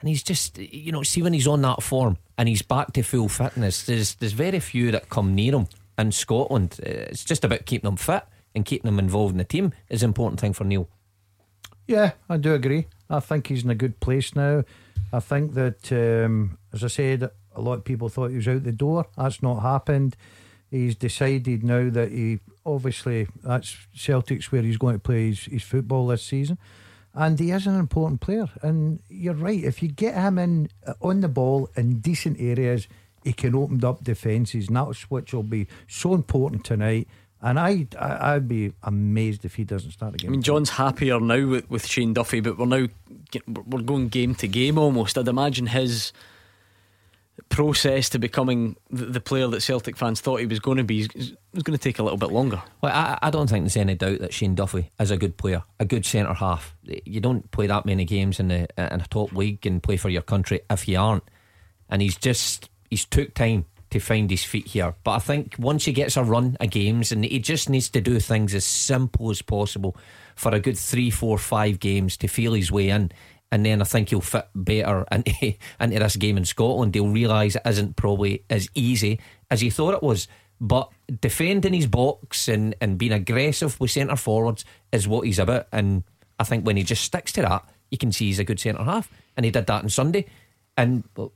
and 0.00 0.08
he's 0.08 0.22
just, 0.22 0.58
you 0.58 0.92
know, 0.92 1.02
see 1.02 1.22
when 1.22 1.32
he's 1.32 1.46
on 1.46 1.62
that 1.62 1.82
form 1.82 2.18
and 2.36 2.48
he's 2.48 2.62
back 2.62 2.92
to 2.92 3.02
full 3.02 3.28
fitness, 3.28 3.84
there's, 3.84 4.14
there's 4.16 4.32
very 4.32 4.60
few 4.60 4.92
that 4.92 5.08
come 5.08 5.34
near 5.34 5.54
him 5.54 5.68
in 5.98 6.12
Scotland. 6.12 6.78
Uh, 6.80 7.10
it's 7.10 7.24
just 7.24 7.44
about 7.44 7.66
keeping 7.66 7.88
them 7.88 7.96
fit 7.96 8.24
and 8.54 8.64
keeping 8.64 8.88
them 8.88 8.98
involved 8.98 9.32
in 9.32 9.38
the 9.38 9.44
team 9.44 9.72
is 9.88 10.02
an 10.02 10.10
important 10.10 10.40
thing 10.40 10.52
for 10.52 10.64
Neil. 10.64 10.88
Yeah, 11.86 12.12
I 12.28 12.36
do 12.36 12.54
agree. 12.54 12.86
I 13.10 13.20
think 13.20 13.48
he's 13.48 13.64
in 13.64 13.70
a 13.70 13.74
good 13.74 13.98
place 13.98 14.36
now. 14.36 14.62
I 15.12 15.20
think 15.20 15.54
that, 15.54 15.92
um, 15.92 16.58
as 16.72 16.84
I 16.84 16.88
said, 16.88 17.30
a 17.54 17.60
lot 17.60 17.74
of 17.74 17.84
people 17.84 18.08
thought 18.08 18.30
he 18.30 18.36
was 18.36 18.48
out 18.48 18.64
the 18.64 18.72
door. 18.72 19.06
That's 19.16 19.42
not 19.42 19.60
happened. 19.60 20.16
He's 20.70 20.94
decided 20.94 21.64
now 21.64 21.88
that 21.90 22.12
he 22.12 22.40
obviously 22.66 23.26
that's 23.42 23.76
Celtic's 23.94 24.52
where 24.52 24.62
he's 24.62 24.76
going 24.76 24.94
to 24.94 25.00
play 25.00 25.28
his, 25.28 25.44
his 25.44 25.62
football 25.62 26.06
this 26.06 26.22
season 26.22 26.58
and 27.14 27.38
he 27.38 27.50
is 27.50 27.66
an 27.66 27.78
important 27.78 28.20
player. 28.20 28.46
And 28.62 29.00
you're 29.08 29.34
right, 29.34 29.62
if 29.62 29.82
you 29.82 29.88
get 29.88 30.14
him 30.14 30.38
in 30.38 30.68
uh, 30.86 30.94
on 31.02 31.20
the 31.20 31.28
ball 31.28 31.68
in 31.76 31.98
decent 31.98 32.40
areas, 32.40 32.86
he 33.24 33.32
can 33.32 33.56
open 33.56 33.84
up 33.84 34.04
defences, 34.04 34.68
and 34.68 34.76
that's 34.76 35.10
which 35.10 35.34
will 35.34 35.42
be 35.42 35.66
so 35.88 36.14
important 36.14 36.64
tonight. 36.64 37.08
And 37.40 37.58
I, 37.58 37.86
I, 37.98 38.34
would 38.34 38.48
be 38.48 38.72
amazed 38.82 39.44
if 39.44 39.54
he 39.54 39.62
doesn't 39.62 39.92
start 39.92 40.14
again. 40.14 40.28
I 40.28 40.32
mean, 40.32 40.42
John's 40.42 40.70
happier 40.70 41.20
now 41.20 41.46
with, 41.46 41.70
with 41.70 41.86
Shane 41.86 42.12
Duffy, 42.12 42.40
but 42.40 42.58
we're 42.58 42.66
now 42.66 42.86
we're 43.46 43.82
going 43.82 44.08
game 44.08 44.34
to 44.36 44.48
game 44.48 44.76
almost. 44.76 45.16
I'd 45.16 45.28
imagine 45.28 45.68
his 45.68 46.12
process 47.48 48.08
to 48.10 48.18
becoming 48.18 48.76
the 48.90 49.20
player 49.20 49.46
that 49.46 49.62
Celtic 49.62 49.96
fans 49.96 50.20
thought 50.20 50.40
he 50.40 50.46
was 50.46 50.58
going 50.58 50.78
to 50.78 50.84
be 50.84 51.08
was 51.54 51.62
going 51.62 51.78
to 51.78 51.82
take 51.82 52.00
a 52.00 52.02
little 52.02 52.18
bit 52.18 52.30
longer. 52.30 52.60
Well, 52.80 52.92
I, 52.92 53.18
I 53.22 53.30
don't 53.30 53.48
think 53.48 53.64
there's 53.64 53.76
any 53.76 53.94
doubt 53.94 54.18
that 54.18 54.34
Shane 54.34 54.56
Duffy 54.56 54.90
is 54.98 55.12
a 55.12 55.16
good 55.16 55.36
player, 55.36 55.62
a 55.78 55.84
good 55.84 56.04
centre 56.04 56.34
half. 56.34 56.74
You 56.82 57.20
don't 57.20 57.48
play 57.52 57.68
that 57.68 57.86
many 57.86 58.04
games 58.04 58.40
in 58.40 58.48
the 58.48 58.68
in 58.76 59.00
a 59.00 59.06
top 59.08 59.32
league 59.32 59.64
and 59.64 59.80
play 59.80 59.96
for 59.96 60.08
your 60.08 60.22
country 60.22 60.60
if 60.68 60.88
you 60.88 60.98
aren't. 60.98 61.24
And 61.88 62.02
he's 62.02 62.16
just 62.16 62.68
he's 62.90 63.04
took 63.04 63.34
time 63.34 63.66
to 63.90 64.00
find 64.00 64.30
his 64.30 64.44
feet 64.44 64.68
here. 64.68 64.94
But 65.04 65.12
I 65.12 65.18
think 65.18 65.56
once 65.58 65.84
he 65.84 65.92
gets 65.92 66.16
a 66.16 66.24
run 66.24 66.56
of 66.60 66.70
games, 66.70 67.12
and 67.12 67.24
he 67.24 67.38
just 67.38 67.70
needs 67.70 67.88
to 67.90 68.00
do 68.00 68.20
things 68.20 68.54
as 68.54 68.64
simple 68.64 69.30
as 69.30 69.42
possible 69.42 69.96
for 70.36 70.54
a 70.54 70.60
good 70.60 70.78
three, 70.78 71.10
four, 71.10 71.38
five 71.38 71.80
games 71.80 72.16
to 72.18 72.28
feel 72.28 72.52
his 72.52 72.70
way 72.70 72.90
in 72.90 73.10
and 73.50 73.64
then 73.64 73.80
I 73.80 73.84
think 73.84 74.10
he'll 74.10 74.20
fit 74.20 74.48
better 74.54 75.06
into, 75.12 75.54
into 75.80 75.98
this 75.98 76.16
game 76.16 76.36
in 76.36 76.44
Scotland. 76.44 76.94
He'll 76.94 77.08
realise 77.08 77.56
it 77.56 77.62
isn't 77.64 77.96
probably 77.96 78.44
as 78.50 78.68
easy 78.74 79.20
as 79.50 79.60
he 79.60 79.70
thought 79.70 79.94
it 79.94 80.02
was. 80.02 80.28
But 80.60 80.90
defending 81.20 81.72
his 81.72 81.86
box 81.86 82.48
and, 82.48 82.74
and 82.80 82.98
being 82.98 83.12
aggressive 83.12 83.78
with 83.80 83.92
centre 83.92 84.16
forwards 84.16 84.64
is 84.92 85.06
what 85.06 85.26
he's 85.26 85.38
about. 85.38 85.68
And 85.72 86.02
I 86.38 86.44
think 86.44 86.66
when 86.66 86.76
he 86.76 86.82
just 86.82 87.04
sticks 87.04 87.32
to 87.32 87.42
that, 87.42 87.64
you 87.90 87.98
can 87.98 88.12
see 88.12 88.26
he's 88.26 88.40
a 88.40 88.44
good 88.44 88.60
centre 88.60 88.82
half. 88.82 89.10
And 89.36 89.44
he 89.44 89.52
did 89.52 89.66
that 89.66 89.84
on 89.84 89.88
Sunday. 89.88 90.26
And 90.78 91.02
look 91.16 91.34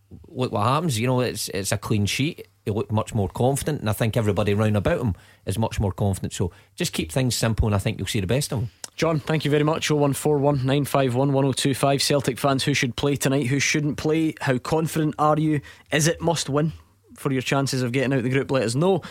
what 0.53 0.63
happens. 0.63 1.01
You 1.01 1.09
know, 1.09 1.21
it's 1.21 1.49
it's 1.49 1.73
a 1.73 1.77
clean 1.77 2.07
sheet. 2.07 2.47
He 2.65 2.71
looked 2.71 2.93
much 2.93 3.13
more 3.13 3.29
confident, 3.29 3.81
and 3.81 3.91
I 3.91 3.93
think 3.93 4.17
everybody 4.17 4.55
round 4.55 4.77
about 4.77 5.01
him 5.01 5.17
is 5.47 5.59
much 5.59 5.81
more 5.81 5.91
confident. 5.91 6.33
So 6.33 6.53
just 6.77 6.93
keep 6.93 7.11
things 7.11 7.35
simple, 7.35 7.67
and 7.67 7.75
I 7.75 7.79
think 7.79 7.99
you'll 7.99 8.07
see 8.07 8.21
the 8.21 8.29
best 8.29 8.53
of 8.53 8.61
him. 8.61 8.71
John, 8.95 9.19
thank 9.19 9.45
you 9.45 9.51
very 9.51 9.65
much. 9.65 9.91
0141 9.91 10.59
951 10.59 11.33
1025. 11.33 12.01
Celtic 12.01 12.39
fans 12.39 12.63
who 12.63 12.73
should 12.73 12.95
play 12.95 13.17
tonight, 13.17 13.49
who 13.49 13.59
shouldn't 13.59 13.97
play. 13.97 14.35
How 14.41 14.59
confident 14.59 15.17
are 15.19 15.41
you? 15.41 15.61
Is 15.91 16.07
it 16.07 16.21
must 16.21 16.49
win 16.49 16.73
for 17.17 17.33
your 17.33 17.43
chances 17.43 17.83
of 17.83 17.91
getting 17.91 18.13
out 18.13 18.23
the 18.23 18.31
group? 18.31 18.49
Let 18.49 18.63
us 18.63 18.77
know. 18.77 19.03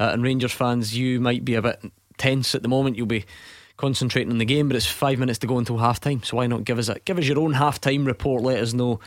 Uh, 0.00 0.10
and 0.12 0.20
Rangers 0.24 0.52
fans, 0.52 0.98
you 0.98 1.20
might 1.20 1.44
be 1.44 1.54
a 1.54 1.62
bit 1.62 1.80
tense 2.18 2.56
at 2.56 2.62
the 2.62 2.68
moment. 2.68 2.96
You'll 2.96 3.06
be 3.06 3.24
concentrating 3.76 4.32
on 4.32 4.38
the 4.38 4.44
game, 4.44 4.66
but 4.66 4.76
it's 4.76 4.86
five 4.86 5.20
minutes 5.20 5.38
to 5.38 5.46
go 5.46 5.58
until 5.58 5.78
half 5.78 6.00
time. 6.00 6.24
So 6.24 6.38
why 6.38 6.48
not 6.48 6.64
give 6.64 6.80
us 6.80 6.88
a 6.88 6.98
give 6.98 7.18
us 7.18 7.28
your 7.28 7.38
own 7.38 7.52
half 7.52 7.80
time 7.80 8.04
report? 8.04 8.42
Let 8.42 8.58
us 8.58 8.72
know 8.72 8.98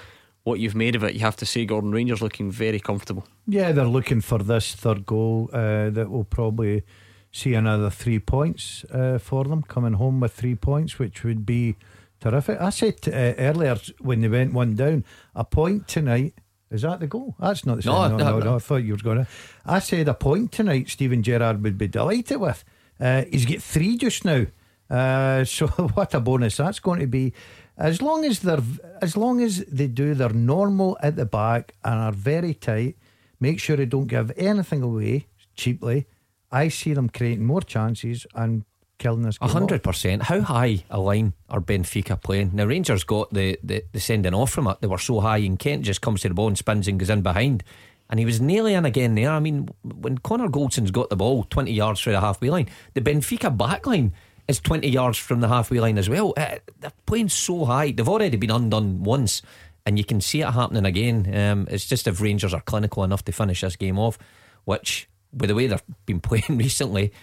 what 0.43 0.59
you've 0.59 0.75
made 0.75 0.95
of 0.95 1.03
it. 1.03 1.13
You 1.13 1.21
have 1.21 1.35
to 1.37 1.45
say, 1.45 1.65
Gordon 1.65 1.91
Rangers 1.91 2.21
looking 2.21 2.51
very 2.51 2.79
comfortable. 2.79 3.27
Yeah, 3.47 3.71
they're 3.71 3.85
looking 3.85 4.21
for 4.21 4.39
this 4.39 4.73
third 4.73 5.05
goal 5.05 5.49
uh, 5.53 5.89
that 5.89 6.09
will 6.09 6.23
probably 6.23 6.83
see 7.31 7.53
another 7.53 7.89
three 7.89 8.19
points 8.19 8.83
uh, 8.85 9.19
for 9.19 9.43
them, 9.45 9.63
coming 9.63 9.93
home 9.93 10.19
with 10.19 10.33
three 10.33 10.55
points, 10.55 10.97
which 10.97 11.23
would 11.23 11.45
be 11.45 11.75
terrific. 12.19 12.59
I 12.59 12.69
said 12.69 12.95
uh, 13.07 13.33
earlier 13.37 13.77
when 13.99 14.21
they 14.21 14.27
went 14.27 14.53
one 14.53 14.75
down, 14.75 15.05
a 15.35 15.43
point 15.43 15.87
tonight. 15.87 16.33
Is 16.71 16.83
that 16.83 16.99
the 16.99 17.07
goal? 17.07 17.35
That's 17.39 17.65
not 17.65 17.81
the 17.81 17.85
no, 17.89 18.07
no, 18.09 18.17
no, 18.17 18.29
no, 18.31 18.39
no. 18.39 18.55
I 18.57 18.59
thought 18.59 18.83
you 18.83 18.93
were 18.93 18.99
going 18.99 19.17
to. 19.17 19.27
I 19.65 19.79
said 19.79 20.07
a 20.07 20.13
point 20.13 20.51
tonight. 20.51 20.89
Steven 20.89 21.23
Gerrard 21.23 21.63
would 21.63 21.79
be 21.79 21.87
delighted 21.87 22.39
with. 22.39 22.63
Uh, 22.99 23.23
he's 23.31 23.47
got 23.47 23.61
three 23.61 23.97
just 23.97 24.23
now. 24.23 24.45
Uh, 24.87 25.43
so 25.45 25.67
what 25.67 26.13
a 26.13 26.19
bonus 26.19 26.57
that's 26.57 26.79
going 26.79 26.99
to 26.99 27.07
be. 27.07 27.33
As 27.79 28.01
long 28.01 28.25
as 28.25 28.39
they're, 28.39 28.61
as 29.01 29.17
long 29.17 29.41
as 29.41 29.65
they 29.65 29.87
do 29.87 30.13
their 30.13 30.29
normal 30.29 30.97
at 31.01 31.15
the 31.15 31.25
back 31.25 31.73
and 31.83 31.95
are 31.95 32.11
very 32.11 32.53
tight, 32.53 32.97
make 33.39 33.59
sure 33.59 33.77
they 33.77 33.85
don't 33.85 34.07
give 34.07 34.31
anything 34.37 34.83
away 34.83 35.25
cheaply 35.55 36.05
I 36.51 36.69
see 36.69 36.93
them 36.93 37.09
creating 37.09 37.45
more 37.45 37.61
chances 37.61 38.25
and 38.33 38.65
killing 38.97 39.21
this. 39.23 39.37
Hundred 39.41 39.83
percent. 39.83 40.23
How 40.23 40.41
high 40.41 40.83
a 40.89 40.99
line 40.99 41.33
are 41.49 41.61
Benfica 41.61 42.21
playing? 42.21 42.51
Now 42.53 42.65
Rangers 42.65 43.03
got 43.03 43.31
the, 43.33 43.59
the, 43.63 43.83
the 43.91 43.99
sending 43.99 44.33
off 44.33 44.51
from 44.51 44.67
it. 44.67 44.77
They 44.81 44.87
were 44.87 44.97
so 44.97 45.19
high, 45.19 45.37
and 45.37 45.59
Kent 45.59 45.83
just 45.83 46.01
comes 46.01 46.21
to 46.21 46.29
the 46.29 46.33
ball 46.33 46.47
and 46.47 46.57
spins 46.57 46.87
and 46.87 46.99
goes 46.99 47.09
in 47.09 47.21
behind. 47.21 47.63
And 48.09 48.19
he 48.19 48.25
was 48.25 48.41
nearly 48.41 48.73
in 48.73 48.85
again 48.85 49.13
there. 49.13 49.29
I 49.29 49.39
mean, 49.39 49.69
when 49.83 50.17
Connor 50.17 50.49
Goldson's 50.49 50.89
got 50.89 51.11
the 51.11 51.15
ball 51.15 51.43
20 51.43 51.71
yards 51.71 52.01
through 52.01 52.13
the 52.13 52.21
halfway 52.21 52.49
line, 52.49 52.67
the 52.95 53.01
Benfica 53.01 53.55
backline 53.55 54.13
is 54.49 54.59
20 54.59 54.89
yards 54.89 55.17
from 55.17 55.41
the 55.41 55.47
halfway 55.47 55.79
line 55.79 55.97
as 55.97 56.09
well. 56.09 56.33
Uh, 56.35 56.55
they're 56.79 56.91
playing 57.05 57.29
so 57.29 57.65
high. 57.65 57.91
They've 57.91 58.09
already 58.09 58.35
been 58.35 58.49
undone 58.49 59.03
once, 59.03 59.43
and 59.85 59.97
you 59.97 60.03
can 60.03 60.19
see 60.19 60.41
it 60.41 60.49
happening 60.49 60.85
again. 60.85 61.33
Um, 61.33 61.67
it's 61.69 61.85
just 61.85 62.07
if 62.07 62.19
Rangers 62.19 62.53
are 62.53 62.61
clinical 62.61 63.03
enough 63.03 63.23
to 63.25 63.31
finish 63.31 63.61
this 63.61 63.75
game 63.75 63.99
off, 63.99 64.17
which, 64.65 65.07
with 65.31 65.49
the 65.49 65.55
way 65.55 65.67
they've 65.67 65.83
been 66.05 66.19
playing 66.19 66.43
recently, 66.57 67.13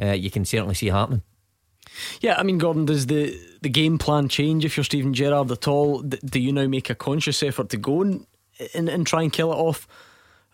uh, 0.00 0.12
you 0.12 0.30
can 0.30 0.44
certainly 0.44 0.74
see 0.74 0.88
happening. 0.88 1.22
Yeah, 2.20 2.34
I 2.36 2.42
mean, 2.42 2.58
Gordon, 2.58 2.84
does 2.84 3.06
the, 3.06 3.38
the 3.62 3.70
game 3.70 3.96
plan 3.96 4.28
change 4.28 4.64
if 4.64 4.76
you're 4.76 4.84
Steven 4.84 5.14
Gerrard 5.14 5.50
at 5.50 5.66
all? 5.66 6.02
Do 6.02 6.38
you 6.38 6.52
now 6.52 6.66
make 6.66 6.90
a 6.90 6.94
conscious 6.94 7.42
effort 7.42 7.70
to 7.70 7.78
go 7.78 8.02
and, 8.02 8.26
and, 8.74 8.88
and 8.90 9.06
try 9.06 9.22
and 9.22 9.32
kill 9.32 9.50
it 9.52 9.56
off? 9.56 9.88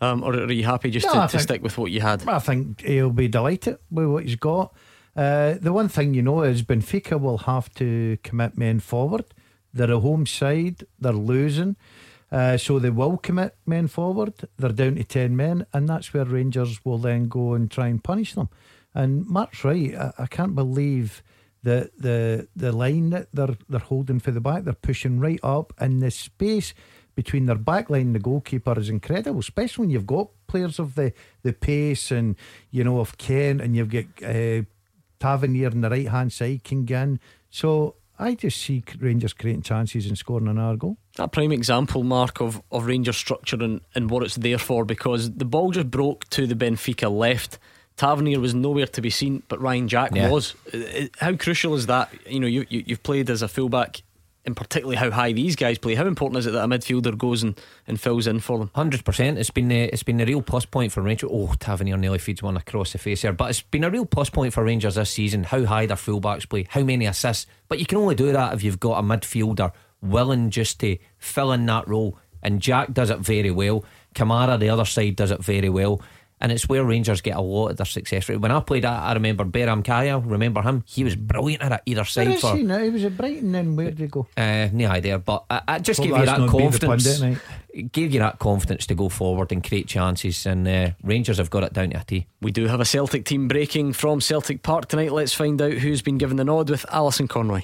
Um, 0.01 0.23
or 0.23 0.35
are 0.35 0.53
you 0.53 0.65
happy 0.65 0.91
just 0.91 1.07
no, 1.07 1.15
to, 1.15 1.21
to 1.21 1.29
think, 1.29 1.43
stick 1.43 1.63
with 1.63 1.79
what 1.79 1.91
you 1.91 2.01
had? 2.01 2.29
I 2.29 2.39
think 2.39 2.83
he'll 2.83 3.11
be 3.11 3.29
delighted 3.29 3.79
with 3.91 4.07
what 4.07 4.25
he's 4.25 4.37
got. 4.37 4.75
Uh, 5.15 5.55
the 5.61 5.73
one 5.73 5.89
thing 5.89 6.15
you 6.15 6.23
know 6.23 6.43
is 6.43 6.63
Benfica 6.63 7.21
will 7.21 7.39
have 7.39 7.73
to 7.75 8.17
commit 8.23 8.57
men 8.57 8.81
forward. 8.81 9.25
They're 9.75 9.93
a 9.93 10.01
home 10.01 10.27
side, 10.27 10.87
they're 10.99 11.13
losing. 11.13 11.77
Uh, 12.31 12.57
so 12.57 12.79
they 12.79 12.89
will 12.89 13.19
commit 13.19 13.55
men 13.67 13.89
forward. 13.89 14.33
They're 14.59 14.73
down 14.73 14.95
to 14.95 15.05
10 15.05 15.37
men, 15.37 15.67
and 15.75 15.87
that's 15.87 16.15
where 16.15 16.25
Rangers 16.25 16.83
will 16.83 16.97
then 16.97 17.29
go 17.29 17.53
and 17.53 17.71
try 17.71 17.89
and 17.89 18.03
punish 18.03 18.33
them. 18.33 18.49
And 18.95 19.27
Mark's 19.27 19.65
right. 19.65 19.95
I, 19.95 20.13
I 20.19 20.27
can't 20.27 20.55
believe 20.55 21.23
the 21.63 21.91
the 21.97 22.49
the 22.57 22.73
line 22.73 23.11
that 23.11 23.29
they're 23.33 23.57
they're 23.69 23.81
holding 23.81 24.19
for 24.19 24.31
the 24.31 24.41
back. 24.41 24.65
They're 24.65 24.73
pushing 24.73 25.21
right 25.21 25.41
up, 25.43 25.73
and 25.79 26.03
the 26.03 26.11
space 26.11 26.75
between 27.15 27.47
their 27.47 27.57
back 27.57 27.91
line 27.91 28.07
and 28.07 28.15
the 28.15 28.19
goalkeeper 28.21 28.79
is 28.79 28.89
incredible, 28.89 29.41
especially 29.41 29.83
when 29.83 29.91
you've 29.91 30.07
got 30.07 30.29
players 30.47 30.79
of 30.79 30.95
the, 30.95 31.13
the 31.43 31.53
pace 31.53 32.11
and 32.11 32.37
you 32.71 32.83
know 32.85 33.01
of 33.01 33.19
Kent 33.19 33.61
and 33.61 33.77
you've 33.77 33.91
got 33.91 34.05
uh, 34.23 34.63
Tavernier 35.23 35.71
on 35.71 35.83
the 35.83 35.89
right 35.89 36.09
hand 36.09 36.33
side 36.33 36.65
can 36.65 36.85
get 36.85 37.03
in. 37.05 37.21
So 37.49 37.95
I 38.19 38.35
just 38.35 38.61
see 38.61 38.83
Rangers 38.99 39.33
creating 39.33 39.63
chances 39.63 40.07
and 40.07 40.19
scoring 40.19 40.49
an 40.49 40.59
Argo. 40.59 40.97
That 41.17 41.31
prime 41.31 41.53
example, 41.53 42.03
Mark, 42.03 42.41
of, 42.41 42.61
of 42.73 42.87
Rangers 42.87 43.17
structure 43.17 43.63
and, 43.63 43.81
and 43.95 44.11
what 44.11 44.25
it's 44.25 44.35
there 44.35 44.59
for 44.59 44.85
because 44.85 45.33
the 45.33 45.45
ball 45.45 45.71
just 45.71 45.91
broke 45.91 46.29
to 46.31 46.47
the 46.47 46.57
Benfica 46.57 47.09
left. 47.09 47.61
Tavernier 47.97 48.41
was 48.41 48.53
nowhere 48.53 48.87
to 48.87 49.01
be 49.01 49.11
seen, 49.11 49.45
but 49.47 49.61
Ryan 49.61 49.87
Jack 49.87 50.13
yeah. 50.13 50.29
was. 50.29 50.55
Uh, 50.75 50.79
uh, 50.79 51.07
how 51.19 51.37
crucial 51.37 51.75
is 51.75 51.87
that? 51.87 52.11
You 52.27 52.41
know, 52.41 52.47
you, 52.49 52.67
you, 52.69 52.83
you've 52.87 53.03
played 53.03 53.31
as 53.31 53.43
a 53.43 53.49
fullback 53.49 54.03
and 54.45 54.57
particularly 54.57 54.97
how 54.97 55.11
high 55.11 55.33
these 55.33 55.57
guys 55.57 55.79
play. 55.79 55.95
How 55.95 56.07
important 56.07 56.39
is 56.39 56.47
it 56.47 56.51
that 56.53 56.65
a 56.65 56.69
midfielder 56.69 57.17
goes 57.17 57.43
and, 57.43 57.59
and 57.87 58.01
fills 58.01 58.27
in 58.27 58.41
for 58.41 58.59
them? 58.59 58.71
Hundred 58.75 59.05
percent. 59.05 59.39
It's 59.39 59.51
been 59.51 59.71
a, 59.71 59.85
it's 59.85 60.03
been 60.03 60.21
a 60.21 60.25
real 60.25 60.43
plus 60.43 60.65
point 60.65 60.93
for 60.93 61.03
Rangers. 61.03 61.31
Oh, 61.33 61.55
Tavernier 61.59 61.97
nearly 61.97 62.19
feeds 62.19 62.43
one 62.43 62.57
across 62.57 62.93
the 62.93 62.99
face 62.99 63.23
here, 63.23 63.33
but 63.33 63.51
it's 63.51 63.63
been 63.63 63.85
a 63.85 63.91
real 63.91 64.07
plus 64.07 64.31
point 64.31 64.53
for 64.53 64.65
Rangers 64.65 64.97
this 64.97 65.11
season. 65.11 65.45
How 65.45 65.65
high 65.65 65.87
their 65.87 65.97
fullbacks 65.97 66.49
play, 66.49 66.67
how 66.69 66.83
many 66.83 67.07
assists. 67.07 67.47
But 67.69 67.79
you 67.79 67.87
can 67.87 67.99
only 67.99 68.15
do 68.15 68.33
that 68.33 68.55
if 68.55 68.63
you've 68.63 68.81
got 68.81 68.99
a 68.99 69.03
midfielder 69.03 69.73
willing 70.01 70.51
just 70.51 70.81
to 70.81 70.99
fill 71.19 71.53
in 71.53 71.67
that 71.67 71.87
role. 71.87 72.19
And 72.43 72.61
Jack 72.61 72.93
does 72.93 73.11
it 73.11 73.21
very 73.21 73.53
well. 73.53 73.85
Kamara, 74.17 74.59
the 74.59 74.69
other 74.69 74.85
side, 74.85 75.15
does 75.15 75.31
it 75.31 75.45
very 75.45 75.69
well 75.69 76.03
and 76.43 76.51
it's 76.51 76.69
where 76.69 76.85
Rangers 76.85 77.21
get 77.21 77.37
a 77.37 77.41
lot 77.41 77.69
of 77.69 77.77
their 77.77 77.87
success 77.87 78.29
rate. 78.29 78.41
When 78.41 78.51
I 78.51 78.59
played 78.59 78.83
that, 78.83 79.01
I 79.01 79.13
remember 79.15 79.45
Beram 79.45 79.85
Kayal. 79.85 80.29
Remember 80.29 80.61
him? 80.61 80.83
He 80.89 81.05
was 81.05 81.15
brilliant 81.15 81.63
at 81.63 81.83
either 81.87 82.05
side. 82.05 82.27
Where 82.27 82.35
is 82.35 82.41
for, 82.41 82.57
he 82.57 82.65
now? 82.65 82.79
He 82.81 82.91
was 82.91 83.05
at 83.05 83.17
Brighton. 83.17 83.53
Then 83.53 83.77
where 83.77 83.91
did 83.91 84.01
he 84.01 84.07
go? 84.09 84.27
Uh, 84.37 84.69
no 84.73 84.89
idea. 84.89 85.21
But 85.21 85.45
I, 85.49 85.63
I 85.69 85.79
just 85.79 86.01
well, 86.01 86.09
gave 86.09 86.19
you 86.19 86.27
that 86.27 86.49
confidence. 86.49 87.21
Pundit, 87.21 87.93
gave 87.93 88.13
you 88.13 88.19
that 88.19 88.41
confidence 88.41 88.87
to 88.87 88.97
go 88.97 89.09
forward 89.09 89.53
and 89.53 89.63
create 89.63 89.87
chances. 89.87 90.45
And 90.45 90.67
uh, 90.67 90.91
Rangers 91.05 91.39
have 91.39 91.49
got 91.49 91.63
it 91.63 91.75
down 91.75 91.91
to 91.91 92.01
a 92.01 92.05
T. 92.05 92.27
We 92.41 92.51
do 92.51 92.67
have 92.67 92.81
a 92.81 92.85
Celtic 92.85 93.25
team 93.25 93.47
breaking 93.47 93.93
from 93.93 94.21
Celtic 94.21 94.65
Park 94.65 94.89
tonight. 94.89 95.13
Let's 95.13 95.33
find 95.33 95.63
out 95.63 95.75
who's 95.75 96.03
been 96.03 96.19
given 96.19 96.39
the 96.39 96.45
nod 96.45 96.69
with 96.69 96.85
Alison 96.91 97.29
Conroy. 97.29 97.63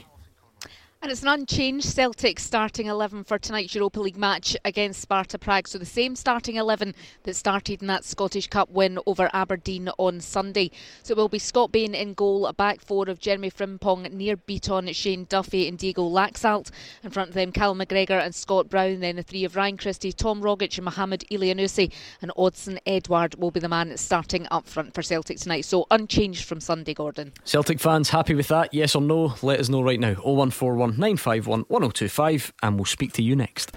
And 1.00 1.12
it's 1.12 1.22
an 1.22 1.28
unchanged 1.28 1.86
Celtic 1.86 2.40
starting 2.40 2.86
11 2.86 3.22
for 3.22 3.38
tonight's 3.38 3.72
Europa 3.72 4.00
League 4.00 4.16
match 4.16 4.56
against 4.64 5.00
Sparta 5.00 5.38
Prague. 5.38 5.68
So 5.68 5.78
the 5.78 5.86
same 5.86 6.16
starting 6.16 6.56
11 6.56 6.92
that 7.22 7.36
started 7.36 7.82
in 7.82 7.86
that 7.86 8.04
Scottish 8.04 8.48
Cup 8.48 8.68
win 8.68 8.98
over 9.06 9.30
Aberdeen 9.32 9.90
on 9.96 10.20
Sunday. 10.20 10.72
So 11.04 11.12
it 11.12 11.16
will 11.16 11.28
be 11.28 11.38
Scott 11.38 11.70
Bain 11.70 11.94
in 11.94 12.14
goal, 12.14 12.48
a 12.48 12.52
back 12.52 12.80
four 12.80 13.08
of 13.08 13.20
Jeremy 13.20 13.48
Frimpong, 13.48 14.10
Nir 14.12 14.36
Bitton, 14.36 14.92
Shane 14.92 15.26
Duffy, 15.28 15.68
and 15.68 15.78
Diego 15.78 16.02
Laxalt. 16.02 16.72
In 17.04 17.10
front 17.10 17.28
of 17.28 17.34
them, 17.34 17.52
Cal 17.52 17.76
McGregor 17.76 18.20
and 18.20 18.34
Scott 18.34 18.68
Brown. 18.68 18.98
Then 18.98 19.16
the 19.16 19.22
three 19.22 19.44
of 19.44 19.54
Ryan 19.54 19.76
Christie, 19.76 20.12
Tom 20.12 20.42
Rogic, 20.42 20.78
and 20.78 20.84
Mohamed 20.84 21.24
Elyounoussi. 21.30 21.92
And 22.22 22.32
Odsonne 22.36 22.80
Edouard 22.86 23.36
will 23.36 23.52
be 23.52 23.60
the 23.60 23.68
man 23.68 23.96
starting 23.98 24.48
up 24.50 24.66
front 24.66 24.94
for 24.94 25.02
Celtic 25.02 25.38
tonight. 25.38 25.64
So 25.64 25.86
unchanged 25.92 26.44
from 26.44 26.58
Sunday, 26.60 26.92
Gordon. 26.92 27.34
Celtic 27.44 27.78
fans 27.78 28.10
happy 28.10 28.34
with 28.34 28.48
that? 28.48 28.74
Yes 28.74 28.96
or 28.96 29.00
no? 29.00 29.34
Let 29.42 29.60
us 29.60 29.68
know 29.68 29.82
right 29.82 30.00
now. 30.00 30.14
0141 30.14 30.87
951 30.96 31.64
1025, 31.68 32.52
and 32.62 32.76
we'll 32.76 32.84
speak 32.84 33.12
to 33.14 33.22
you 33.22 33.36
next. 33.36 33.72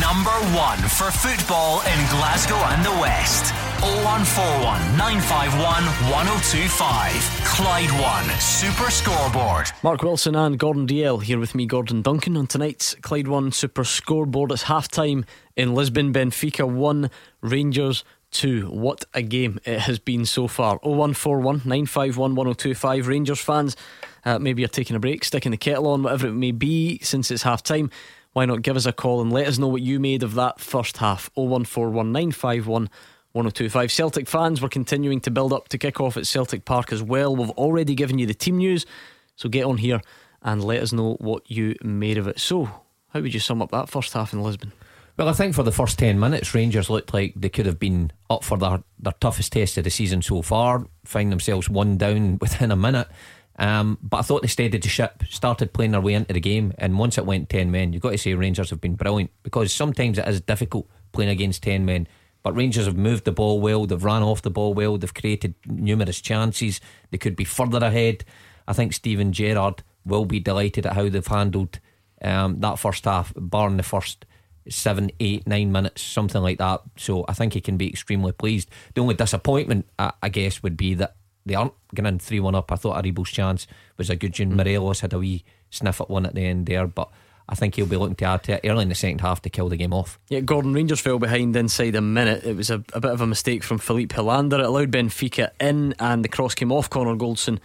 Number 0.00 0.30
one 0.56 0.78
for 0.78 1.10
football 1.10 1.80
in 1.80 2.08
Glasgow 2.08 2.56
and 2.56 2.84
the 2.84 2.92
West. 3.00 3.52
0141 3.80 4.96
951 4.96 5.84
1025. 6.10 7.44
Clyde 7.44 7.90
One 8.00 8.40
Super 8.40 8.90
Scoreboard. 8.90 9.66
Mark 9.82 10.02
Wilson 10.02 10.34
and 10.34 10.58
Gordon 10.58 10.86
Dalziel 10.86 11.22
here 11.22 11.38
with 11.38 11.54
me, 11.54 11.66
Gordon 11.66 12.00
Duncan, 12.00 12.36
on 12.36 12.46
tonight's 12.46 12.94
Clyde 12.96 13.28
One 13.28 13.52
Super 13.52 13.84
Scoreboard. 13.84 14.52
It's 14.52 14.62
half 14.64 14.88
time 14.88 15.26
in 15.54 15.74
Lisbon. 15.74 16.12
Benfica 16.12 16.66
1, 16.66 17.10
Rangers 17.42 18.04
2. 18.30 18.68
What 18.68 19.04
a 19.12 19.22
game 19.22 19.60
it 19.64 19.80
has 19.80 19.98
been 19.98 20.24
so 20.24 20.48
far. 20.48 20.78
0141 20.82 21.58
951 21.58 22.34
1025. 22.34 23.06
Rangers 23.06 23.40
fans 23.40 23.76
uh, 24.24 24.38
maybe 24.38 24.62
you're 24.62 24.68
taking 24.68 24.96
a 24.96 25.00
break, 25.00 25.24
sticking 25.24 25.50
the 25.50 25.56
kettle 25.56 25.88
on, 25.88 26.02
whatever 26.02 26.26
it 26.28 26.32
may 26.32 26.52
be, 26.52 26.98
since 27.02 27.30
it's 27.30 27.42
half 27.42 27.62
time. 27.62 27.90
Why 28.32 28.46
not 28.46 28.62
give 28.62 28.76
us 28.76 28.86
a 28.86 28.92
call 28.92 29.20
and 29.20 29.32
let 29.32 29.46
us 29.46 29.58
know 29.58 29.68
what 29.68 29.82
you 29.82 30.00
made 30.00 30.22
of 30.22 30.34
that 30.34 30.58
first 30.58 30.96
half? 30.98 31.30
0141951 31.36 32.88
1025. 33.34 33.90
Celtic 33.90 34.28
fans, 34.28 34.62
we're 34.62 34.68
continuing 34.68 35.20
to 35.20 35.30
build 35.30 35.52
up 35.52 35.68
to 35.68 35.76
kick 35.76 36.00
off 36.00 36.16
at 36.16 36.26
Celtic 36.26 36.64
Park 36.64 36.92
as 36.92 37.02
well. 37.02 37.34
We've 37.34 37.50
already 37.50 37.96
given 37.96 38.18
you 38.18 38.26
the 38.26 38.34
team 38.34 38.58
news, 38.58 38.86
so 39.34 39.48
get 39.48 39.64
on 39.64 39.78
here 39.78 40.00
and 40.40 40.62
let 40.62 40.82
us 40.82 40.92
know 40.92 41.16
what 41.20 41.50
you 41.50 41.74
made 41.82 42.16
of 42.16 42.28
it. 42.28 42.38
So, 42.38 42.70
how 43.08 43.20
would 43.20 43.34
you 43.34 43.40
sum 43.40 43.60
up 43.60 43.72
that 43.72 43.88
first 43.88 44.12
half 44.12 44.32
in 44.32 44.42
Lisbon? 44.42 44.72
Well, 45.16 45.28
I 45.28 45.32
think 45.32 45.54
for 45.54 45.62
the 45.62 45.72
first 45.72 45.98
10 45.98 46.18
minutes, 46.18 46.54
Rangers 46.54 46.90
looked 46.90 47.14
like 47.14 47.34
they 47.36 47.48
could 47.48 47.66
have 47.66 47.78
been 47.78 48.12
up 48.30 48.44
for 48.44 48.58
their, 48.58 48.82
their 48.98 49.14
toughest 49.20 49.52
test 49.52 49.78
of 49.78 49.84
the 49.84 49.90
season 49.90 50.22
so 50.22 50.42
far, 50.42 50.86
find 51.04 51.30
themselves 51.30 51.68
one 51.68 51.96
down 51.96 52.38
within 52.40 52.70
a 52.70 52.76
minute. 52.76 53.08
Um, 53.56 53.98
but 54.02 54.18
I 54.18 54.22
thought 54.22 54.42
they 54.42 54.48
steadied 54.48 54.82
the 54.82 54.88
ship, 54.88 55.22
started 55.28 55.72
playing 55.72 55.92
their 55.92 56.00
way 56.00 56.14
into 56.14 56.32
the 56.32 56.40
game, 56.40 56.72
and 56.78 56.98
once 56.98 57.18
it 57.18 57.26
went 57.26 57.48
10 57.48 57.70
men, 57.70 57.92
you've 57.92 58.02
got 58.02 58.10
to 58.10 58.18
say 58.18 58.34
Rangers 58.34 58.70
have 58.70 58.80
been 58.80 58.96
brilliant 58.96 59.30
because 59.42 59.72
sometimes 59.72 60.18
it 60.18 60.26
is 60.26 60.40
difficult 60.40 60.88
playing 61.12 61.30
against 61.30 61.62
10 61.62 61.84
men. 61.84 62.08
But 62.42 62.56
Rangers 62.56 62.86
have 62.86 62.96
moved 62.96 63.24
the 63.24 63.32
ball 63.32 63.60
well, 63.60 63.86
they've 63.86 64.04
ran 64.04 64.22
off 64.22 64.42
the 64.42 64.50
ball 64.50 64.74
well, 64.74 64.98
they've 64.98 65.14
created 65.14 65.54
numerous 65.66 66.20
chances, 66.20 66.80
they 67.10 67.18
could 67.18 67.36
be 67.36 67.44
further 67.44 67.78
ahead. 67.78 68.24
I 68.66 68.72
think 68.72 68.92
Steven 68.92 69.32
Gerrard 69.32 69.82
will 70.04 70.24
be 70.24 70.40
delighted 70.40 70.84
at 70.86 70.94
how 70.94 71.08
they've 71.08 71.26
handled 71.26 71.78
um, 72.20 72.60
that 72.60 72.78
first 72.78 73.04
half, 73.04 73.32
barring 73.36 73.76
the 73.76 73.82
first 73.82 74.26
seven, 74.68 75.10
eight, 75.20 75.46
nine 75.46 75.72
minutes, 75.72 76.02
something 76.02 76.42
like 76.42 76.58
that. 76.58 76.82
So 76.96 77.24
I 77.28 77.34
think 77.34 77.52
he 77.52 77.60
can 77.60 77.76
be 77.76 77.88
extremely 77.88 78.32
pleased. 78.32 78.70
The 78.94 79.02
only 79.02 79.14
disappointment, 79.14 79.86
I, 79.98 80.12
I 80.22 80.28
guess, 80.28 80.62
would 80.62 80.76
be 80.76 80.94
that 80.94 81.16
they 81.46 81.54
aren't 81.54 81.74
going 81.94 82.04
getting 82.04 82.18
3 82.18 82.40
1 82.40 82.54
up. 82.54 82.72
I 82.72 82.76
thought 82.76 83.02
Aribo's 83.02 83.30
chance 83.30 83.66
was 83.96 84.10
a 84.10 84.16
good 84.16 84.38
one. 84.38 84.52
Mm. 84.52 84.56
Morelos 84.56 85.00
had 85.00 85.12
a 85.12 85.18
wee 85.18 85.44
sniff 85.70 86.00
at 86.00 86.10
one 86.10 86.26
at 86.26 86.34
the 86.34 86.44
end 86.44 86.66
there, 86.66 86.86
but 86.86 87.10
I 87.48 87.54
think 87.54 87.74
he'll 87.74 87.86
be 87.86 87.96
looking 87.96 88.16
to 88.16 88.24
add 88.24 88.42
to 88.44 88.52
it 88.52 88.68
early 88.68 88.82
in 88.82 88.88
the 88.88 88.94
second 88.94 89.20
half 89.20 89.42
to 89.42 89.50
kill 89.50 89.68
the 89.68 89.76
game 89.76 89.92
off. 89.92 90.18
Yeah, 90.28 90.40
Gordon 90.40 90.72
Rangers 90.72 91.00
fell 91.00 91.18
behind 91.18 91.54
inside 91.56 91.94
a 91.94 92.00
minute. 92.00 92.44
It 92.44 92.56
was 92.56 92.70
a, 92.70 92.82
a 92.92 93.00
bit 93.00 93.10
of 93.10 93.20
a 93.20 93.26
mistake 93.26 93.62
from 93.62 93.78
Filip 93.78 94.10
Helander. 94.10 94.58
It 94.58 94.66
allowed 94.66 94.90
Benfica 94.90 95.50
in, 95.60 95.94
and 95.98 96.24
the 96.24 96.28
cross 96.28 96.54
came 96.54 96.72
off 96.72 96.88
Connor 96.88 97.16
Goldson 97.16 97.58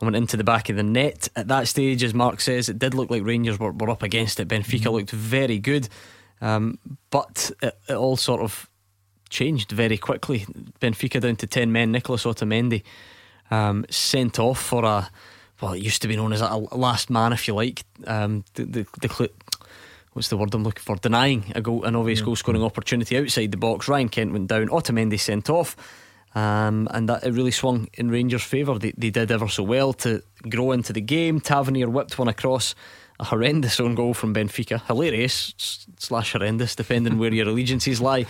and 0.00 0.06
went 0.06 0.16
into 0.16 0.38
the 0.38 0.44
back 0.44 0.70
of 0.70 0.76
the 0.76 0.82
net. 0.82 1.28
At 1.36 1.48
that 1.48 1.68
stage, 1.68 2.02
as 2.02 2.14
Mark 2.14 2.40
says, 2.40 2.68
it 2.68 2.78
did 2.78 2.94
look 2.94 3.10
like 3.10 3.24
Rangers 3.24 3.58
were, 3.58 3.72
were 3.72 3.90
up 3.90 4.02
against 4.02 4.40
it. 4.40 4.48
Benfica 4.48 4.86
mm. 4.86 4.92
looked 4.92 5.10
very 5.10 5.58
good, 5.58 5.88
um, 6.40 6.78
but 7.10 7.50
it, 7.60 7.78
it 7.88 7.94
all 7.94 8.16
sort 8.16 8.40
of 8.40 8.70
changed 9.28 9.72
very 9.72 9.98
quickly. 9.98 10.46
Benfica 10.80 11.20
down 11.20 11.36
to 11.36 11.46
10 11.46 11.72
men, 11.72 11.92
Nicholas 11.92 12.24
Otamendi 12.24 12.82
um, 13.50 13.84
sent 13.90 14.38
off 14.38 14.60
for 14.60 14.84
a 14.84 15.10
well, 15.60 15.72
it 15.72 15.82
used 15.82 16.02
to 16.02 16.08
be 16.08 16.16
known 16.16 16.32
as 16.32 16.40
a 16.40 16.56
last 16.56 17.08
man, 17.08 17.32
if 17.32 17.48
you 17.48 17.54
like. 17.54 17.82
Um, 18.06 18.44
the, 18.54 18.64
the, 18.64 18.86
the 19.00 19.30
what's 20.12 20.28
the 20.28 20.36
word 20.36 20.52
I'm 20.54 20.64
looking 20.64 20.82
for? 20.82 20.96
Denying 20.96 21.52
a 21.54 21.62
goal, 21.62 21.84
an 21.84 21.96
obvious 21.96 22.20
goal 22.20 22.36
scoring 22.36 22.62
opportunity 22.62 23.16
outside 23.16 23.52
the 23.52 23.56
box. 23.56 23.88
Ryan 23.88 24.08
Kent 24.08 24.32
went 24.32 24.48
down. 24.48 24.68
Otamendi 24.68 25.18
sent 25.18 25.48
off. 25.48 25.76
Um, 26.34 26.86
and 26.90 27.08
that 27.08 27.24
it 27.24 27.32
really 27.32 27.50
swung 27.50 27.88
in 27.94 28.10
Rangers' 28.10 28.42
favour. 28.42 28.78
They, 28.78 28.92
they 28.98 29.08
did 29.08 29.30
ever 29.30 29.48
so 29.48 29.62
well 29.62 29.94
to 29.94 30.22
grow 30.46 30.72
into 30.72 30.92
the 30.92 31.00
game. 31.00 31.40
Tavernier 31.40 31.88
whipped 31.88 32.18
one 32.18 32.28
across 32.28 32.74
a 33.18 33.24
horrendous 33.24 33.80
own 33.80 33.94
goal 33.94 34.12
from 34.12 34.34
Benfica. 34.34 34.82
Hilarious 34.86 35.54
slash 35.98 36.32
horrendous, 36.32 36.76
depending 36.76 37.16
where 37.18 37.32
your 37.32 37.48
allegiances 37.48 38.02
lie. 38.02 38.26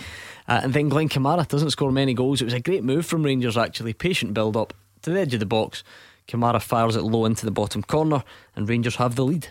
Uh, 0.46 0.60
and 0.62 0.72
then 0.72 0.88
Glenn 0.88 1.08
Kamara 1.08 1.48
doesn't 1.48 1.70
score 1.70 1.90
many 1.90 2.14
goals. 2.14 2.40
It 2.40 2.44
was 2.44 2.54
a 2.54 2.60
great 2.60 2.84
move 2.84 3.04
from 3.04 3.24
Rangers, 3.24 3.56
actually. 3.56 3.92
Patient 3.92 4.32
build 4.32 4.56
up 4.56 4.72
to 5.06 5.12
the 5.12 5.20
edge 5.20 5.34
of 5.34 5.40
the 5.40 5.46
box. 5.46 5.84
Kamara 6.26 6.60
fires 6.60 6.96
it 6.96 7.02
low 7.02 7.24
into 7.24 7.46
the 7.46 7.52
bottom 7.52 7.82
corner, 7.82 8.24
and 8.56 8.68
Rangers 8.68 8.96
have 8.96 9.14
the 9.14 9.24
lead. 9.24 9.46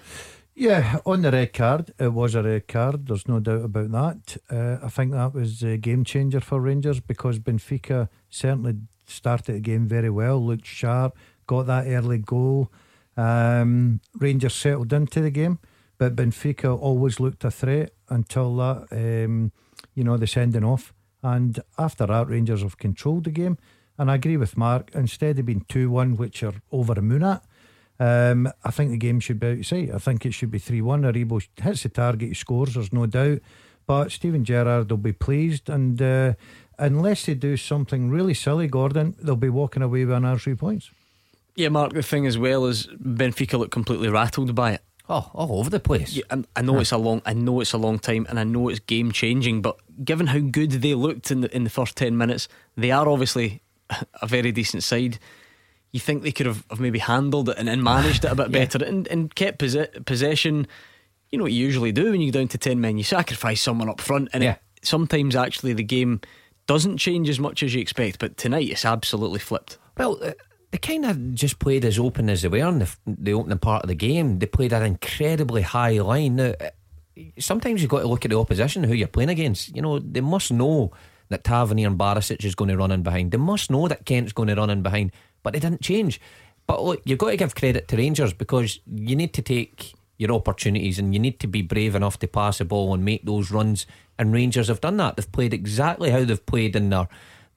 Yeah, 0.54 1.00
on 1.06 1.22
the 1.22 1.32
red 1.32 1.54
card, 1.54 1.94
it 1.98 2.14
was 2.14 2.36
a 2.36 2.44
red 2.44 2.68
card. 2.68 3.08
There's 3.08 3.28
no 3.28 3.40
doubt 3.40 3.64
about 3.64 3.92
that. 3.92 4.38
Uh, 4.50 4.86
I 4.86 4.90
think 4.90 5.14
that 5.14 5.34
was 5.34 5.64
a 5.64 5.78
game 5.78 6.04
changer 6.04 6.42
for 6.42 6.60
Rangers 6.60 7.00
because 7.00 7.40
Benfica 7.40 8.10
certainly 8.30 8.76
started 9.06 9.56
the 9.56 9.60
game 9.62 9.88
very 9.88 10.10
well, 10.10 10.46
looked 10.46 10.66
sharp, 10.66 11.16
got 11.48 11.68
that 11.68 11.88
early 11.88 12.18
goal. 12.18 12.72
Um, 13.16 14.02
Rangers 14.20 14.56
settled 14.56 14.92
into 14.92 15.22
the 15.22 15.32
game, 15.32 15.60
but 15.98 16.18
Benfica 16.18 16.78
always 16.78 17.22
looked 17.22 17.46
a 17.46 17.52
threat 17.52 17.92
until 18.10 18.56
that, 18.58 18.88
um, 18.92 19.54
you 19.94 20.04
know, 20.04 20.18
the 20.18 20.28
sending 20.28 20.66
off. 20.66 20.94
And 21.24 21.60
after 21.78 22.06
that, 22.08 22.28
Rangers 22.28 22.62
have 22.62 22.78
controlled 22.78 23.24
the 23.24 23.32
game. 23.32 23.58
And 23.98 24.12
I 24.12 24.16
agree 24.16 24.38
with 24.38 24.58
Mark. 24.58 24.92
Instead 24.94 25.40
of 25.40 25.46
being 25.46 25.66
2 25.70 25.90
1, 25.90 26.18
which 26.18 26.44
are 26.44 26.54
over 26.72 26.94
a 26.94 27.02
moon 27.02 27.24
at, 27.24 27.44
um, 28.00 28.52
I 28.64 28.72
think 28.72 28.92
the 28.92 28.98
game 28.98 29.20
should 29.20 29.40
be 29.40 29.60
outside. 29.60 29.92
I 29.92 30.00
think 30.00 30.26
it 30.26 30.34
should 30.34 30.52
be 30.52 30.60
3 30.60 30.82
1. 30.82 31.04
Aribo 31.04 31.42
hits 31.62 31.84
the 31.84 31.90
target, 31.90 32.30
he 32.30 32.34
scores, 32.34 32.74
there's 32.74 32.94
no 32.94 33.06
doubt. 33.06 33.40
But 33.88 34.12
Steven 34.12 34.44
Gerrard 34.44 34.90
will 34.90 34.98
be 34.98 35.14
pleased. 35.14 35.70
And 35.70 36.02
uh, 36.02 36.34
unless 36.78 37.26
they 37.26 37.36
do 37.36 37.56
something 37.56 38.10
really 38.10 38.34
silly, 38.34 38.68
Gordon, 38.68 39.16
they'll 39.22 39.36
be 39.36 39.50
walking 39.50 39.84
away 39.84 40.06
with 40.06 40.16
another 40.16 40.40
three 40.40 40.56
points. 40.56 40.92
Yeah, 41.56 41.70
Mark, 41.70 41.94
the 41.94 42.04
thing 42.04 42.28
as 42.28 42.38
well 42.38 42.66
is 42.66 42.88
Benfica 42.88 43.58
look 43.58 43.72
completely 43.72 44.10
rattled 44.10 44.54
by 44.56 44.74
it. 44.74 44.82
Oh, 45.08 45.30
all 45.34 45.60
over 45.60 45.70
the 45.70 45.80
place. 45.80 46.14
Yeah, 46.14 46.24
I, 46.32 46.44
I 46.58 46.62
know 46.64 46.76
yeah. 46.76 46.82
it's 46.82 46.92
a 46.92 46.98
long, 46.98 47.22
I 47.26 47.34
know 47.34 47.62
it's 47.62 47.74
a 47.74 47.78
long 47.78 48.00
time, 48.00 48.26
and 48.28 48.40
I 48.40 48.44
know 48.44 48.70
it's 48.70 48.80
game 48.80 49.12
changing. 49.12 49.62
But 49.62 49.78
given 50.04 50.28
how 50.28 50.40
good 50.40 50.72
they 50.72 50.96
looked 50.96 51.30
in 51.30 51.42
the 51.42 51.56
in 51.56 51.64
the 51.64 51.70
first 51.70 51.96
ten 51.96 52.18
minutes, 52.18 52.48
they 52.76 52.92
are 52.92 53.08
obviously 53.08 53.62
a 54.22 54.28
very 54.28 54.52
decent 54.52 54.84
side. 54.84 55.20
You 55.92 56.00
think 56.00 56.24
they 56.24 56.32
could 56.32 56.46
have, 56.46 56.66
have 56.70 56.80
maybe 56.80 57.00
handled 57.00 57.50
it 57.50 57.58
and, 57.58 57.70
and 57.70 57.84
managed 57.84 58.26
it 58.26 58.32
a 58.32 58.36
bit 58.36 58.50
yeah. 58.52 58.60
better 58.60 58.84
and, 58.84 59.08
and 59.08 59.34
kept 59.34 59.60
possession. 59.60 60.68
You 61.30 61.38
know 61.38 61.44
what 61.44 61.54
you 61.54 61.66
usually 61.66 61.92
do 61.92 62.12
when 62.12 62.22
you 62.22 62.32
go 62.32 62.40
down 62.40 62.50
to 62.50 62.58
ten 62.58 62.82
men, 62.82 62.98
you 62.98 63.04
sacrifice 63.04 63.62
someone 63.62 63.90
up 63.90 64.02
front, 64.02 64.30
and 64.34 64.44
it, 64.44 64.60
sometimes 64.84 65.36
actually 65.36 65.74
the 65.74 65.84
game 65.84 66.22
doesn't 66.68 66.98
change 66.98 67.30
as 67.30 67.40
much 67.40 67.64
as 67.64 67.74
you 67.74 67.82
expect. 67.82 68.20
But 68.20 68.38
tonight 68.38 68.70
it's 68.70 68.86
absolutely 68.86 69.40
flipped. 69.40 69.78
Well. 69.98 70.20
Uh, 70.22 70.32
they 70.72 70.80
kind 70.80 71.06
of 71.06 71.34
just 71.34 71.60
played 71.60 71.86
as 71.86 71.98
open 71.98 72.30
as 72.30 72.42
they 72.42 72.50
were 72.50 72.68
in 72.68 72.80
the, 72.80 72.96
the 73.08 73.34
opening 73.34 73.60
part 73.60 73.84
of 73.84 73.88
the 73.88 73.96
game. 73.96 74.40
They 74.40 74.46
played 74.46 74.74
an 74.74 74.84
incredibly 74.84 75.62
high 75.62 76.00
line. 76.00 76.36
Now, 76.36 76.54
uh, 76.60 76.72
sometimes 77.40 77.82
you've 77.82 77.92
got 77.92 78.02
to 78.02 78.08
look 78.08 78.26
at 78.26 78.32
the 78.32 78.38
opposition, 78.38 78.84
who 78.84 78.94
you're 78.94 79.08
playing 79.08 79.30
against. 79.30 79.74
You 79.74 79.82
know, 79.82 80.00
they 80.00 80.20
must 80.20 80.52
know 80.52 80.92
that 81.30 81.44
Tavernier 81.44 81.88
and 81.88 81.98
Barisic 81.98 82.44
is 82.44 82.56
going 82.56 82.70
to 82.70 82.78
run 82.78 82.92
in 82.92 83.04
behind. 83.04 83.32
They 83.32 83.38
must 83.38 83.72
know 83.72 83.88
that 83.88 84.06
Kent's 84.06 84.34
going 84.34 84.50
to 84.50 84.56
run 84.56 84.70
in 84.70 84.82
behind, 84.82 85.12
but 85.44 85.54
they 85.54 85.60
didn't 85.60 85.82
change. 85.82 86.20
But 86.68 86.84
look, 86.84 87.02
you've 87.06 87.20
got 87.20 87.32
to 87.32 87.38
give 87.38 87.56
credit 87.56 87.88
to 87.90 87.98
Rangers 87.98 88.34
because 88.34 88.80
you 88.92 89.16
need 89.16 89.34
to 89.34 89.42
take 89.42 89.94
your 90.18 90.32
opportunities 90.32 90.98
and 90.98 91.14
you 91.14 91.20
need 91.20 91.40
to 91.42 91.48
be 91.48 91.62
brave 91.62 91.96
enough 91.96 92.20
to 92.20 92.28
pass 92.28 92.60
the 92.60 92.66
ball 92.66 92.94
and 92.94 93.04
make 93.04 93.26
those 93.26 93.52
runs. 93.52 93.86
And 94.18 94.34
Rangers 94.34 94.68
have 94.70 94.82
done 94.82 94.98
that. 94.98 95.18
They've 95.18 95.32
played 95.32 95.54
exactly 95.54 96.10
how 96.10 96.24
they've 96.24 96.46
played 96.46 96.76
in 96.76 96.90
their 96.90 97.08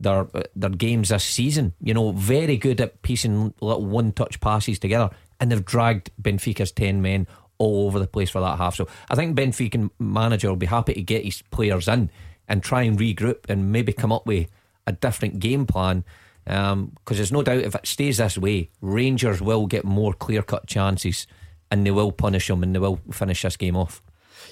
their 0.01 0.27
their 0.55 0.71
games 0.71 1.09
this 1.09 1.25
season. 1.25 1.75
You 1.81 1.95
know, 1.95 2.13
very 2.13 2.57
good 2.57 2.81
at 2.81 3.03
piecing 3.03 3.55
little 3.61 3.87
one 3.87 4.13
touch 4.13 4.41
passes 4.41 4.79
together, 4.79 5.11
and 5.41 5.51
they've 5.51 5.65
dragged 5.65 6.11
Benfica's 6.21 6.73
ten 6.73 7.01
men 7.03 7.27
all 7.59 7.87
over 7.87 7.99
the 7.99 8.07
place 8.07 8.31
for 8.31 8.41
that 8.41 8.59
half. 8.59 8.77
So 8.77 8.87
I 9.11 9.15
think 9.15 9.37
Benfica 9.37 9.91
manager 9.99 10.49
will 10.49 10.57
be 10.57 10.67
happy 10.67 10.95
to 10.95 11.03
get 11.03 11.25
his 11.25 11.43
players 11.43 11.89
in 11.89 12.11
and 12.49 12.63
try 12.63 12.83
and 12.83 12.99
regroup 12.99 13.49
and 13.49 13.71
maybe 13.71 13.93
come 13.93 14.13
up 14.13 14.27
with 14.27 14.49
a 14.87 14.93
different 14.93 15.39
game 15.39 15.67
plan. 15.67 16.05
Because 16.45 16.73
um, 16.73 16.97
there's 17.07 17.33
no 17.33 17.43
doubt 17.43 17.59
if 17.59 17.75
it 17.75 17.87
stays 17.87 18.17
this 18.17 18.39
way, 18.39 18.71
Rangers 18.81 19.43
will 19.43 19.67
get 19.67 19.85
more 19.85 20.15
clear 20.15 20.43
cut 20.43 20.67
chances 20.67 21.27
and 21.71 21.85
they 21.87 21.91
will 21.91 22.11
punish 22.13 22.49
them 22.49 22.63
and 22.63 22.75
they 22.75 22.79
will 22.79 23.01
finish 23.13 23.43
this 23.43 23.57
game 23.57 23.77
off. 23.77 24.03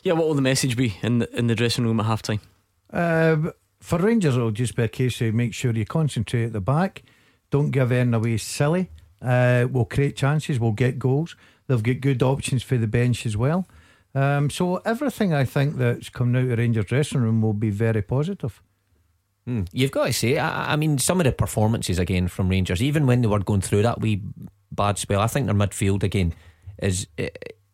Yeah, 0.03 0.13
what 0.13 0.27
will 0.27 0.35
the 0.35 0.43
message 0.43 0.77
be 0.77 0.99
in 1.03 1.21
the, 1.21 1.39
in 1.39 1.47
the 1.47 1.55
dressing 1.55 1.85
room 1.85 2.01
at 2.01 2.07
half 2.07 2.21
time? 2.21 2.41
Uh, 2.93 3.51
for 3.81 3.99
Rangers, 3.99 4.37
it'll 4.37 4.51
just 4.51 4.77
be 4.77 4.83
a 4.83 4.89
case 4.89 5.21
of 5.23 5.35
make 5.35 5.55
sure 5.55 5.73
you 5.73 5.87
concentrate 5.87 6.45
at 6.47 6.53
the 6.53 6.61
back. 6.61 7.03
Don't 7.51 7.71
give 7.71 7.93
anything 7.93 8.15
away 8.15 8.37
silly. 8.37 8.91
Uh, 9.23 9.67
we'll 9.71 9.85
create 9.87 10.17
chances. 10.17 10.61
We'll 10.61 10.73
get 10.73 10.99
goals. 10.99 11.37
They've 11.67 11.83
got 11.83 12.01
good 12.01 12.23
options 12.23 12.63
for 12.63 12.77
the 12.77 12.87
bench 12.87 13.25
as 13.27 13.37
well. 13.37 13.67
Um, 14.17 14.49
so 14.49 14.77
everything 14.77 15.35
I 15.35 15.45
think 15.45 15.77
that's 15.77 16.09
coming 16.09 16.43
out 16.43 16.51
of 16.51 16.59
Rangers 16.59 16.87
dressing 16.87 17.21
room 17.21 17.43
will 17.43 17.53
be 17.53 17.69
very 17.69 18.01
positive. 18.01 18.63
Mm. 19.47 19.69
You've 19.73 19.91
got 19.91 20.07
to 20.07 20.13
say, 20.15 20.39
I, 20.39 20.73
I, 20.73 20.77
mean, 20.77 20.97
some 20.97 21.21
of 21.21 21.25
the 21.25 21.33
performances 21.33 21.99
again 21.99 22.27
from 22.29 22.49
Rangers, 22.49 22.83
even 22.83 23.07
when 23.07 23.21
they 23.21 23.29
were 23.29 23.41
going 23.41 23.61
through 23.61 23.83
that 23.83 24.01
wee 24.01 24.23
bad 24.73 24.97
spell, 24.97 25.21
I 25.21 25.27
think 25.27 25.45
their 25.45 25.55
midfield 25.55 26.03
again 26.03 26.33
is, 26.79 27.07
eh, 27.19 27.29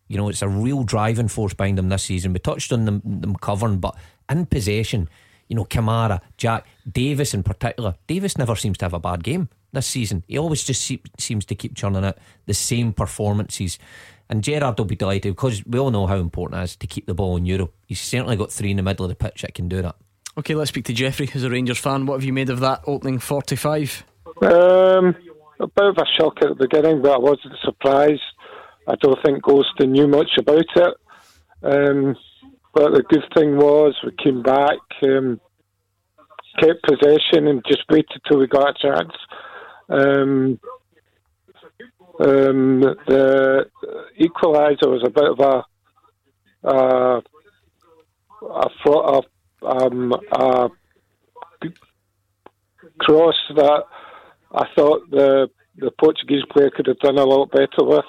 you 0.09 0.17
know, 0.17 0.29
it's 0.29 0.43
a 0.43 0.49
real 0.49 0.83
driving 0.83 1.29
force 1.29 1.55
behind 1.55 1.79
them 1.79 1.91
this 1.91 2.03
season. 2.03 2.33
We 2.33 2.41
touched 2.41 2.73
on 2.73 2.87
them, 2.87 3.03
them 3.05 3.37
covering, 3.37 3.79
but 3.79 3.97
in 4.29 4.47
possession, 4.47 5.09
you 5.47 5.55
know, 5.55 5.65
Kamara, 5.65 6.23
Jack, 6.39 6.67
Davis 6.91 7.35
in 7.35 7.45
particular. 7.45 7.95
Davis 8.09 8.37
never 8.37 8.57
seems 8.57 8.79
to 8.79 8.85
have 8.85 8.95
a 8.95 8.99
bad 8.99 9.23
game 9.23 9.49
this 9.73 9.87
season. 9.87 10.25
He 10.27 10.39
always 10.39 10.65
just 10.65 10.83
see, 10.83 11.01
seems 11.19 11.45
to 11.47 11.55
keep 11.55 11.77
churning 11.77 12.05
out 12.05 12.19
the 12.47 12.55
same 12.55 12.93
performances. 12.93 13.79
And 14.29 14.43
Gerrard 14.43 14.79
will 14.79 14.87
be 14.87 14.97
delighted 14.97 15.35
because 15.35 15.65
we 15.67 15.79
all 15.79 15.91
know 15.91 16.07
how 16.07 16.17
important 16.17 16.61
it 16.61 16.65
is 16.65 16.77
to 16.77 16.87
keep 16.87 17.07
the 17.07 17.15
ball 17.15 17.37
in 17.37 17.45
Europe. 17.45 17.75
He's 17.87 18.01
certainly 18.01 18.37
got 18.37 18.51
three 18.51 18.71
in 18.71 18.79
the 18.79 18.83
middle 18.83 19.05
of 19.05 19.11
the 19.11 19.15
pitch 19.15 19.43
that 19.43 19.55
can 19.55 19.69
do 19.69 19.83
that. 19.83 19.97
Okay, 20.39 20.55
let's 20.55 20.71
speak 20.71 20.87
to 20.87 20.95
Jeffrey, 20.95 21.27
who's 21.27 21.45
a 21.45 21.51
Rangers 21.51 21.79
fan. 21.79 22.07
What 22.07 22.15
have 22.15 22.25
you 22.25 22.33
made 22.33 22.49
of 22.49 22.61
that 22.61 22.83
opening 22.87 23.19
45? 23.19 24.05
Um, 24.41 25.15
a 25.61 25.67
bit 25.67 25.85
of 25.85 25.99
a 25.99 26.07
shock 26.19 26.39
at 26.41 26.49
the 26.49 26.55
beginning, 26.55 27.03
but 27.03 27.13
I 27.13 27.19
wasn't 27.19 27.55
surprised. 27.63 28.23
I 28.89 28.95
don't 28.97 29.19
think 29.23 29.43
Goldson 29.43 29.91
knew 29.91 30.09
much 30.09 30.31
about 30.39 30.65
it. 30.75 30.97
Um, 31.63 32.17
but 32.73 32.93
the 32.93 33.03
good 33.03 33.25
thing 33.35 33.57
was 33.57 33.95
we 34.03 34.13
came 34.13 34.43
back, 34.43 34.79
um, 35.03 35.41
kept 36.59 36.83
possession, 36.83 37.47
and 37.47 37.63
just 37.67 37.85
waited 37.91 38.23
till 38.27 38.39
we 38.39 38.47
got 38.47 38.71
a 38.71 38.75
chance. 38.81 39.13
Um, 39.89 40.59
um, 42.23 42.81
the 43.07 43.67
equaliser 44.21 44.87
was 44.87 45.03
a 45.05 45.11
bit 45.11 45.31
of 45.31 45.41
a 45.41 45.65
uh, 46.65 47.21
a, 48.43 48.69
a, 48.87 49.21
um, 49.67 50.13
a 50.13 50.69
cross 52.99 53.35
that 53.57 53.85
I 54.55 54.67
thought 54.77 55.11
the 55.11 55.49
the 55.77 55.91
Portuguese 55.91 56.45
player 56.51 56.71
could 56.71 56.87
have 56.87 56.99
done 56.99 57.19
a 57.19 57.25
lot 57.25 57.51
better 57.51 57.81
with. 57.81 58.05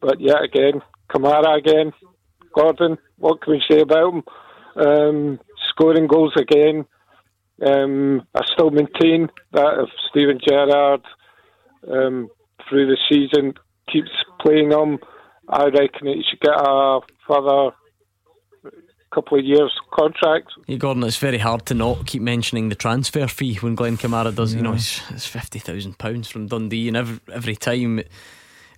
But 0.00 0.20
yet 0.20 0.42
again, 0.42 0.82
Kamara 1.10 1.56
again, 1.58 1.92
Gordon, 2.54 2.98
what 3.16 3.40
can 3.40 3.54
we 3.54 3.62
say 3.68 3.80
about 3.80 4.14
him? 4.14 4.22
Um, 4.76 5.40
scoring 5.70 6.06
goals 6.06 6.34
again. 6.36 6.84
Um, 7.66 8.22
I 8.34 8.42
still 8.52 8.70
maintain 8.70 9.30
that 9.52 9.78
if 9.80 9.88
Steven 10.10 10.38
Gerrard 10.46 11.00
um, 11.90 12.28
through 12.68 12.86
the 12.86 12.98
season 13.08 13.54
keeps 13.92 14.10
playing 14.40 14.72
him, 14.72 14.98
I 15.48 15.64
reckon 15.64 16.06
he 16.06 16.22
should 16.28 16.40
get 16.40 16.54
a 16.54 17.00
further 17.26 17.74
couple 19.12 19.38
of 19.38 19.44
years 19.44 19.72
contract. 19.92 20.48
Yeah, 20.66 20.76
Gordon, 20.76 21.02
it's 21.04 21.16
very 21.16 21.38
hard 21.38 21.64
to 21.66 21.74
not 21.74 22.06
keep 22.06 22.20
mentioning 22.20 22.68
the 22.68 22.74
transfer 22.74 23.26
fee 23.26 23.54
when 23.56 23.74
Glenn 23.74 23.96
Kamara 23.96 24.34
does. 24.34 24.52
Yeah. 24.52 24.58
You 24.58 24.64
know, 24.64 24.74
it's, 24.74 25.00
it's 25.10 25.26
fifty 25.26 25.58
thousand 25.58 25.98
pounds 25.98 26.28
from 26.28 26.46
Dundee, 26.46 26.88
and 26.88 26.96
every 26.96 27.18
every 27.32 27.56
time 27.56 28.02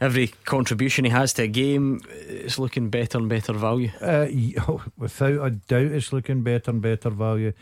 every 0.00 0.28
contribution 0.44 1.04
he 1.04 1.10
has 1.10 1.32
to 1.34 1.42
a 1.42 1.48
game, 1.48 2.00
it's 2.08 2.58
looking 2.58 2.90
better 2.90 3.18
and 3.18 3.28
better 3.28 3.52
value. 3.52 3.90
Uh, 4.00 4.28
without 4.96 5.44
a 5.44 5.50
doubt, 5.50 5.92
it's 5.92 6.12
looking 6.12 6.42
better 6.42 6.70
and 6.70 6.80
better 6.80 7.10
value. 7.10 7.52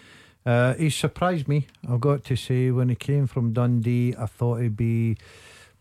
Uh, 0.45 0.75
he 0.75 0.89
surprised 0.89 1.49
me, 1.49 1.67
I've 1.89 2.01
got 2.01 2.25
to 2.25 2.37
say. 2.37 2.71
When 2.71 2.91
he 2.91 2.95
came 2.95 3.27
from 3.27 3.53
Dundee, 3.53 4.15
I 4.19 4.27
thought 4.27 4.61
he'd 4.61 4.77
be 4.77 5.17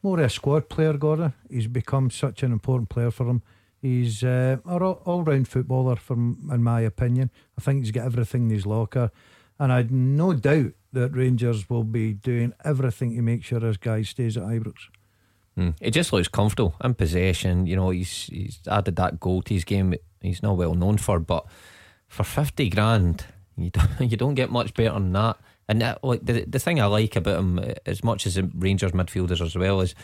more 0.03 0.19
a 0.19 0.29
squad 0.29 0.69
player, 0.69 0.93
Gordon. 0.93 1.33
He's 1.49 1.67
become 1.67 2.09
such 2.09 2.43
an 2.43 2.51
important 2.51 2.89
player 2.89 3.11
for 3.11 3.27
him. 3.29 3.41
He's 3.81 4.23
uh, 4.23 4.57
an 4.65 4.81
all 4.81 5.23
round 5.23 5.47
footballer, 5.47 5.95
from 5.95 6.49
in 6.51 6.63
my 6.63 6.81
opinion. 6.81 7.29
I 7.57 7.61
think 7.61 7.83
he's 7.83 7.91
got 7.91 8.05
everything 8.05 8.43
in 8.43 8.49
his 8.49 8.65
locker. 8.65 9.11
And 9.59 9.71
I'd 9.71 9.91
no 9.91 10.33
doubt 10.33 10.73
that 10.93 11.15
Rangers 11.15 11.69
will 11.69 11.83
be 11.83 12.13
doing 12.13 12.53
everything 12.63 13.15
to 13.15 13.21
make 13.21 13.43
sure 13.43 13.59
this 13.59 13.77
guy 13.77 14.03
stays 14.03 14.37
at 14.37 14.43
Ibrox. 14.43 14.75
Mm. 15.57 15.75
He 15.81 15.91
just 15.91 16.13
looks 16.13 16.27
comfortable 16.27 16.75
in 16.83 16.93
possession. 16.93 17.65
You 17.65 17.75
know, 17.75 17.89
he's 17.89 18.25
he's 18.25 18.59
added 18.67 18.95
that 18.97 19.19
goal 19.19 19.41
to 19.43 19.53
his 19.53 19.63
game. 19.63 19.95
He's 20.21 20.43
not 20.43 20.57
well 20.57 20.75
known 20.75 20.97
for, 20.97 21.19
but 21.19 21.45
for 22.07 22.23
fifty 22.23 22.69
grand, 22.69 23.25
you 23.55 23.71
don't 23.71 23.99
you 24.11 24.17
don't 24.17 24.35
get 24.35 24.51
much 24.51 24.73
better 24.73 24.93
than 24.93 25.11
that. 25.13 25.37
And 25.69 25.81
that, 25.81 26.03
like 26.03 26.25
the 26.25 26.45
the 26.45 26.59
thing 26.59 26.79
I 26.79 26.85
like 26.85 27.15
about 27.15 27.39
him, 27.39 27.59
as 27.85 28.03
much 28.03 28.25
as 28.25 28.35
the 28.35 28.49
Rangers 28.55 28.93
midfielders 28.93 29.41
as 29.41 29.55
well, 29.55 29.81
is 29.81 29.95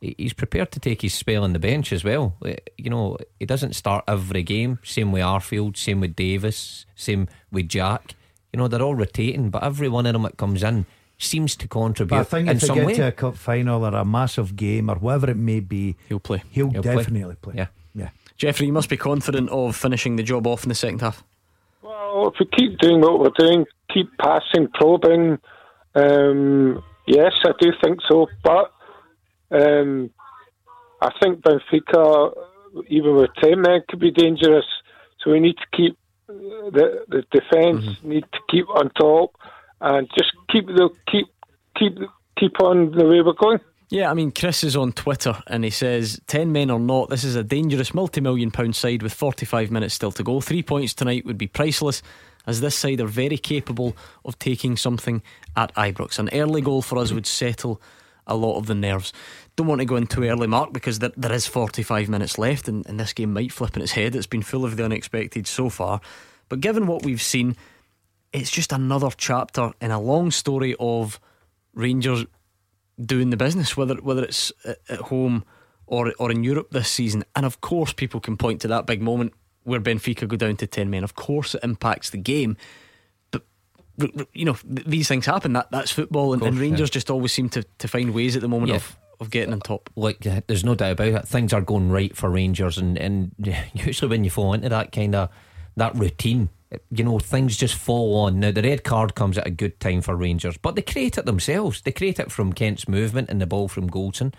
he's 0.00 0.32
prepared 0.32 0.72
to 0.72 0.80
take 0.80 1.02
his 1.02 1.12
spell 1.12 1.44
on 1.44 1.52
the 1.52 1.58
bench 1.58 1.92
as 1.92 2.02
well. 2.04 2.34
Eh, 2.44 2.56
you 2.78 2.88
know, 2.88 3.18
he 3.38 3.44
doesn't 3.44 3.74
start 3.74 4.04
every 4.08 4.42
game. 4.42 4.78
Same 4.82 5.12
with 5.12 5.22
Arfield, 5.22 5.76
same 5.76 6.00
with 6.00 6.16
Davis, 6.16 6.86
same 6.94 7.28
with 7.52 7.68
Jack. 7.68 8.14
You 8.52 8.58
know, 8.58 8.66
they're 8.68 8.82
all 8.82 8.94
rotating, 8.94 9.50
but 9.50 9.62
every 9.62 9.88
one 9.88 10.06
of 10.06 10.14
them 10.14 10.22
that 10.22 10.36
comes 10.38 10.62
in 10.62 10.86
seems 11.18 11.54
to 11.56 11.68
contribute. 11.68 12.16
But 12.16 12.20
I 12.20 12.24
think 12.24 12.48
in 12.48 12.56
if 12.56 12.62
they 12.62 12.74
get 12.74 12.86
way. 12.86 12.94
to 12.94 13.08
a 13.08 13.12
cup 13.12 13.36
final 13.36 13.84
or 13.84 13.94
a 13.94 14.04
massive 14.06 14.56
game 14.56 14.90
or 14.90 14.94
whatever 14.96 15.30
it 15.30 15.36
may 15.36 15.60
be, 15.60 15.96
He'll 16.08 16.18
play. 16.18 16.42
he'll, 16.50 16.70
He'll 16.70 16.82
play. 16.82 16.96
definitely 16.96 17.36
play. 17.36 17.54
Yeah. 17.58 17.66
yeah. 17.94 18.08
Jeffrey, 18.38 18.66
you 18.66 18.72
must 18.72 18.88
be 18.88 18.96
confident 18.96 19.50
of 19.50 19.76
finishing 19.76 20.16
the 20.16 20.22
job 20.22 20.46
off 20.46 20.62
in 20.62 20.70
the 20.70 20.74
second 20.74 21.02
half. 21.02 21.22
If 22.12 22.34
we 22.40 22.46
keep 22.46 22.78
doing 22.78 23.00
what 23.00 23.20
we're 23.20 23.30
doing, 23.38 23.66
keep 23.92 24.10
passing, 24.18 24.68
probing, 24.74 25.38
um, 25.94 26.82
yes, 27.06 27.32
I 27.44 27.52
do 27.60 27.72
think 27.82 28.00
so. 28.08 28.26
But 28.42 28.72
um, 29.50 30.10
I 31.00 31.10
think 31.20 31.40
Benfica, 31.40 32.32
even 32.88 33.16
with 33.16 33.30
10 33.42 33.60
men, 33.60 33.82
could 33.88 34.00
be 34.00 34.10
dangerous. 34.10 34.66
So 35.22 35.30
we 35.30 35.40
need 35.40 35.56
to 35.56 35.76
keep 35.76 35.96
the 36.28 37.04
the 37.08 37.24
defence 37.32 37.84
need 38.04 38.24
to 38.32 38.38
keep 38.48 38.68
on 38.70 38.90
top 38.90 39.34
and 39.80 40.08
just 40.16 40.32
keep 40.50 40.66
the 40.66 40.88
keep 41.10 41.26
keep 41.76 41.98
keep 42.38 42.60
on 42.60 42.92
the 42.92 43.04
way 43.04 43.20
we're 43.20 43.32
going. 43.32 43.58
Yeah, 43.90 44.08
I 44.08 44.14
mean, 44.14 44.30
Chris 44.30 44.62
is 44.62 44.76
on 44.76 44.92
Twitter 44.92 45.42
and 45.48 45.64
he 45.64 45.70
says, 45.70 46.20
10 46.28 46.52
men 46.52 46.70
or 46.70 46.78
not, 46.78 47.10
this 47.10 47.24
is 47.24 47.34
a 47.34 47.42
dangerous 47.42 47.92
multi 47.92 48.20
million 48.20 48.52
pound 48.52 48.76
side 48.76 49.02
with 49.02 49.12
45 49.12 49.72
minutes 49.72 49.94
still 49.94 50.12
to 50.12 50.22
go. 50.22 50.40
Three 50.40 50.62
points 50.62 50.94
tonight 50.94 51.26
would 51.26 51.36
be 51.36 51.48
priceless, 51.48 52.00
as 52.46 52.60
this 52.60 52.76
side 52.76 53.00
are 53.00 53.08
very 53.08 53.36
capable 53.36 53.96
of 54.24 54.38
taking 54.38 54.76
something 54.76 55.22
at 55.56 55.74
Ibrox. 55.74 56.20
An 56.20 56.30
early 56.32 56.60
goal 56.60 56.82
for 56.82 56.98
us 56.98 57.12
would 57.12 57.26
settle 57.26 57.82
a 58.28 58.36
lot 58.36 58.58
of 58.58 58.66
the 58.66 58.76
nerves. 58.76 59.12
Don't 59.56 59.66
want 59.66 59.80
to 59.80 59.84
go 59.84 59.96
in 59.96 60.06
too 60.06 60.22
early, 60.22 60.46
Mark, 60.46 60.72
because 60.72 61.00
there, 61.00 61.10
there 61.16 61.32
is 61.32 61.48
45 61.48 62.08
minutes 62.08 62.38
left 62.38 62.68
and, 62.68 62.86
and 62.86 63.00
this 63.00 63.12
game 63.12 63.32
might 63.32 63.50
flip 63.50 63.74
in 63.74 63.82
its 63.82 63.92
head. 63.92 64.14
It's 64.14 64.24
been 64.24 64.42
full 64.42 64.64
of 64.64 64.76
the 64.76 64.84
unexpected 64.84 65.48
so 65.48 65.68
far. 65.68 66.00
But 66.48 66.60
given 66.60 66.86
what 66.86 67.04
we've 67.04 67.20
seen, 67.20 67.56
it's 68.32 68.52
just 68.52 68.70
another 68.70 69.10
chapter 69.16 69.72
in 69.80 69.90
a 69.90 70.00
long 70.00 70.30
story 70.30 70.76
of 70.78 71.18
Rangers 71.74 72.24
doing 73.04 73.30
the 73.30 73.36
business, 73.36 73.76
whether 73.76 73.94
whether 73.96 74.24
it's 74.24 74.52
at 74.88 75.00
home 75.00 75.44
or 75.86 76.12
or 76.18 76.30
in 76.30 76.44
Europe 76.44 76.70
this 76.70 76.88
season. 76.88 77.24
And 77.34 77.44
of 77.46 77.60
course, 77.60 77.92
people 77.92 78.20
can 78.20 78.36
point 78.36 78.60
to 78.62 78.68
that 78.68 78.86
big 78.86 79.00
moment 79.02 79.32
where 79.64 79.80
Benfica 79.80 80.26
go 80.26 80.36
down 80.36 80.56
to 80.56 80.66
ten 80.66 80.90
men. 80.90 81.04
Of 81.04 81.14
course, 81.14 81.54
it 81.54 81.62
impacts 81.64 82.10
the 82.10 82.18
game. 82.18 82.56
But 83.30 84.28
you 84.32 84.46
know 84.46 84.56
these 84.64 85.08
things 85.08 85.26
happen. 85.26 85.52
That 85.52 85.70
that's 85.70 85.90
football, 85.90 86.32
and, 86.32 86.40
and 86.42 86.52
course, 86.52 86.60
Rangers 86.60 86.90
just 86.90 87.10
always 87.10 87.32
seem 87.32 87.48
to, 87.50 87.62
to 87.78 87.88
find 87.88 88.14
ways 88.14 88.34
at 88.34 88.40
the 88.40 88.48
moment 88.48 88.70
Yeah. 88.70 88.76
of, 88.76 88.96
of 89.20 89.30
getting 89.30 89.52
on 89.52 89.60
top. 89.60 89.90
like 89.94 90.26
uh, 90.26 90.40
there's 90.46 90.64
no 90.64 90.74
doubt 90.74 90.92
about 90.92 91.08
it. 91.08 91.28
Things 91.28 91.52
are 91.52 91.60
going 91.60 91.90
right 91.90 92.16
for 92.16 92.30
Rangers, 92.30 92.78
and 92.78 92.96
and 92.96 93.32
usually 93.74 94.08
when 94.08 94.24
you 94.24 94.30
fall 94.30 94.54
into 94.54 94.70
that 94.70 94.92
kind 94.92 95.14
of 95.14 95.28
that 95.76 95.94
routine, 95.96 96.48
you 96.90 97.04
know 97.04 97.18
things 97.18 97.56
just 97.56 97.74
fall 97.74 98.20
on. 98.20 98.40
Now 98.40 98.52
the 98.52 98.62
red 98.62 98.84
card 98.84 99.14
comes 99.14 99.38
at 99.38 99.46
a 99.46 99.50
good 99.50 99.80
time 99.80 100.00
for 100.00 100.14
Rangers, 100.14 100.56
but 100.56 100.76
they 100.76 100.82
create 100.82 101.18
it 101.18 101.26
themselves. 101.26 101.82
They 101.82 101.92
create 101.92 102.18
it 102.18 102.30
from 102.30 102.52
Kent's 102.52 102.88
movement 102.88 103.30
and 103.30 103.40
the 103.40 103.46
ball 103.46 103.68
from 103.68 103.90
Goldson, 103.90 104.32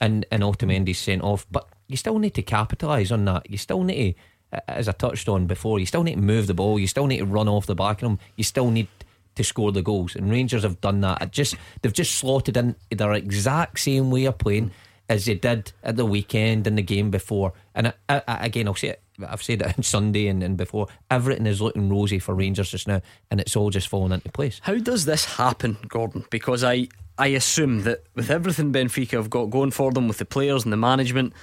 and 0.00 0.24
and 0.30 0.42
Otamendi's 0.42 0.98
sent 0.98 1.22
off. 1.22 1.46
But 1.50 1.68
you 1.88 1.96
still 1.96 2.18
need 2.18 2.34
to 2.34 2.42
capitalise 2.42 3.10
on 3.10 3.24
that. 3.24 3.50
You 3.50 3.58
still 3.58 3.82
need 3.82 4.14
to, 4.52 4.70
as 4.70 4.88
I 4.88 4.92
touched 4.92 5.28
on 5.28 5.46
before, 5.46 5.78
you 5.78 5.86
still 5.86 6.04
need 6.04 6.14
to 6.14 6.20
move 6.20 6.46
the 6.46 6.54
ball. 6.54 6.78
You 6.78 6.86
still 6.86 7.06
need 7.06 7.18
to 7.18 7.26
run 7.26 7.48
off 7.48 7.66
the 7.66 7.74
back 7.74 8.02
of 8.02 8.08
them. 8.08 8.18
You 8.36 8.44
still 8.44 8.70
need 8.70 8.88
to 9.34 9.44
score 9.44 9.72
the 9.72 9.82
goals, 9.82 10.14
and 10.14 10.30
Rangers 10.30 10.62
have 10.62 10.80
done 10.80 11.00
that. 11.00 11.22
It 11.22 11.32
just 11.32 11.56
they've 11.80 11.92
just 11.92 12.14
slotted 12.14 12.56
in 12.56 12.76
their 12.90 13.12
exact 13.12 13.80
same 13.80 14.10
way 14.10 14.26
of 14.26 14.38
playing 14.38 14.70
as 15.08 15.26
they 15.26 15.34
did 15.34 15.72
at 15.82 15.96
the 15.96 16.06
weekend 16.06 16.66
and 16.66 16.78
the 16.78 16.82
game 16.82 17.10
before. 17.10 17.52
And 17.74 17.88
I, 18.08 18.22
I, 18.26 18.46
again, 18.46 18.68
I'll 18.68 18.74
say 18.74 18.88
it. 18.88 19.02
I've 19.26 19.42
said 19.42 19.62
it 19.62 19.76
on 19.76 19.82
Sunday 19.82 20.28
and, 20.28 20.42
and 20.42 20.56
before. 20.56 20.88
Everything 21.10 21.46
is 21.46 21.60
looking 21.60 21.88
rosy 21.88 22.18
for 22.18 22.34
Rangers 22.34 22.70
just 22.70 22.88
now, 22.88 23.02
and 23.30 23.40
it's 23.40 23.56
all 23.56 23.70
just 23.70 23.88
falling 23.88 24.12
into 24.12 24.30
place. 24.30 24.60
How 24.62 24.76
does 24.76 25.04
this 25.04 25.24
happen, 25.24 25.76
Gordon? 25.88 26.24
Because 26.30 26.64
I, 26.64 26.88
I 27.18 27.28
assume 27.28 27.82
that 27.82 28.04
with 28.14 28.30
everything 28.30 28.72
Benfica 28.72 29.12
have 29.12 29.30
got 29.30 29.46
going 29.46 29.70
for 29.70 29.92
them, 29.92 30.08
with 30.08 30.18
the 30.18 30.24
players 30.24 30.64
and 30.64 30.72
the 30.72 30.78
management 30.78 31.34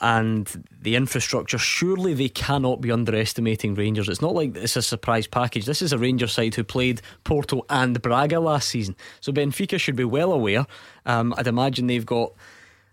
and 0.00 0.64
the 0.80 0.96
infrastructure, 0.96 1.58
surely 1.58 2.14
they 2.14 2.28
cannot 2.28 2.80
be 2.80 2.90
underestimating 2.90 3.74
Rangers. 3.74 4.08
It's 4.08 4.22
not 4.22 4.34
like 4.34 4.56
it's 4.56 4.76
a 4.76 4.82
surprise 4.82 5.26
package. 5.26 5.66
This 5.66 5.82
is 5.82 5.92
a 5.92 5.98
Rangers 5.98 6.32
side 6.32 6.54
who 6.54 6.64
played 6.64 7.02
Porto 7.24 7.66
and 7.68 8.00
Braga 8.00 8.40
last 8.40 8.68
season. 8.68 8.96
So 9.20 9.32
Benfica 9.32 9.78
should 9.78 9.96
be 9.96 10.04
well 10.04 10.32
aware. 10.32 10.66
Um, 11.04 11.34
I'd 11.36 11.46
imagine 11.48 11.86
they've 11.86 12.06
got 12.06 12.32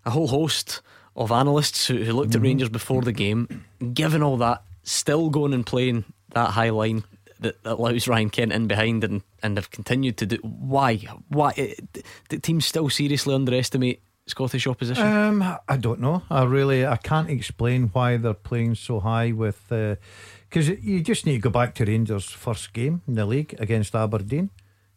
a 0.08 0.10
whole 0.10 0.28
host 0.28 0.80
of 1.14 1.30
analysts 1.32 1.86
who, 1.86 1.96
who 2.04 2.12
looked 2.12 2.34
at 2.34 2.42
Rangers 2.42 2.68
before 2.68 3.02
the 3.02 3.12
game. 3.12 3.64
Given 3.92 4.22
all 4.22 4.36
that, 4.38 4.62
still 4.82 5.30
going 5.30 5.52
and 5.54 5.64
playing 5.66 6.04
that 6.34 6.50
high 6.50 6.70
line 6.70 7.04
that, 7.40 7.62
that 7.64 7.74
allows 7.74 8.08
Ryan 8.08 8.30
Kent 8.30 8.52
in 8.52 8.66
behind 8.66 9.04
and, 9.04 9.22
and 9.42 9.56
have 9.56 9.70
continued 9.70 10.16
to 10.18 10.26
do. 10.26 10.36
Why? 10.42 10.96
Why? 11.28 11.52
eh, 11.56 11.74
The 12.28 12.38
teams 12.38 12.66
still 12.66 12.88
seriously 12.90 13.34
underestimate 13.34 14.02
Scottish 14.26 14.66
opposition. 14.66 15.06
Um, 15.06 15.42
I 15.68 15.76
don't 15.78 16.00
know. 16.00 16.22
I 16.30 16.44
really 16.44 16.86
I 16.86 16.96
can't 16.96 17.30
explain 17.30 17.88
why 17.94 18.16
they're 18.18 18.34
playing 18.34 18.74
so 18.74 19.00
high 19.00 19.32
with 19.32 19.58
because 19.68 20.68
you 20.68 21.00
just 21.00 21.24
need 21.26 21.32
to 21.36 21.38
go 21.48 21.50
back 21.50 21.74
to 21.76 21.84
Rangers' 21.84 22.26
first 22.30 22.72
game 22.74 23.00
in 23.08 23.14
the 23.14 23.24
league 23.26 23.54
against 23.58 23.94
Aberdeen. 23.94 24.50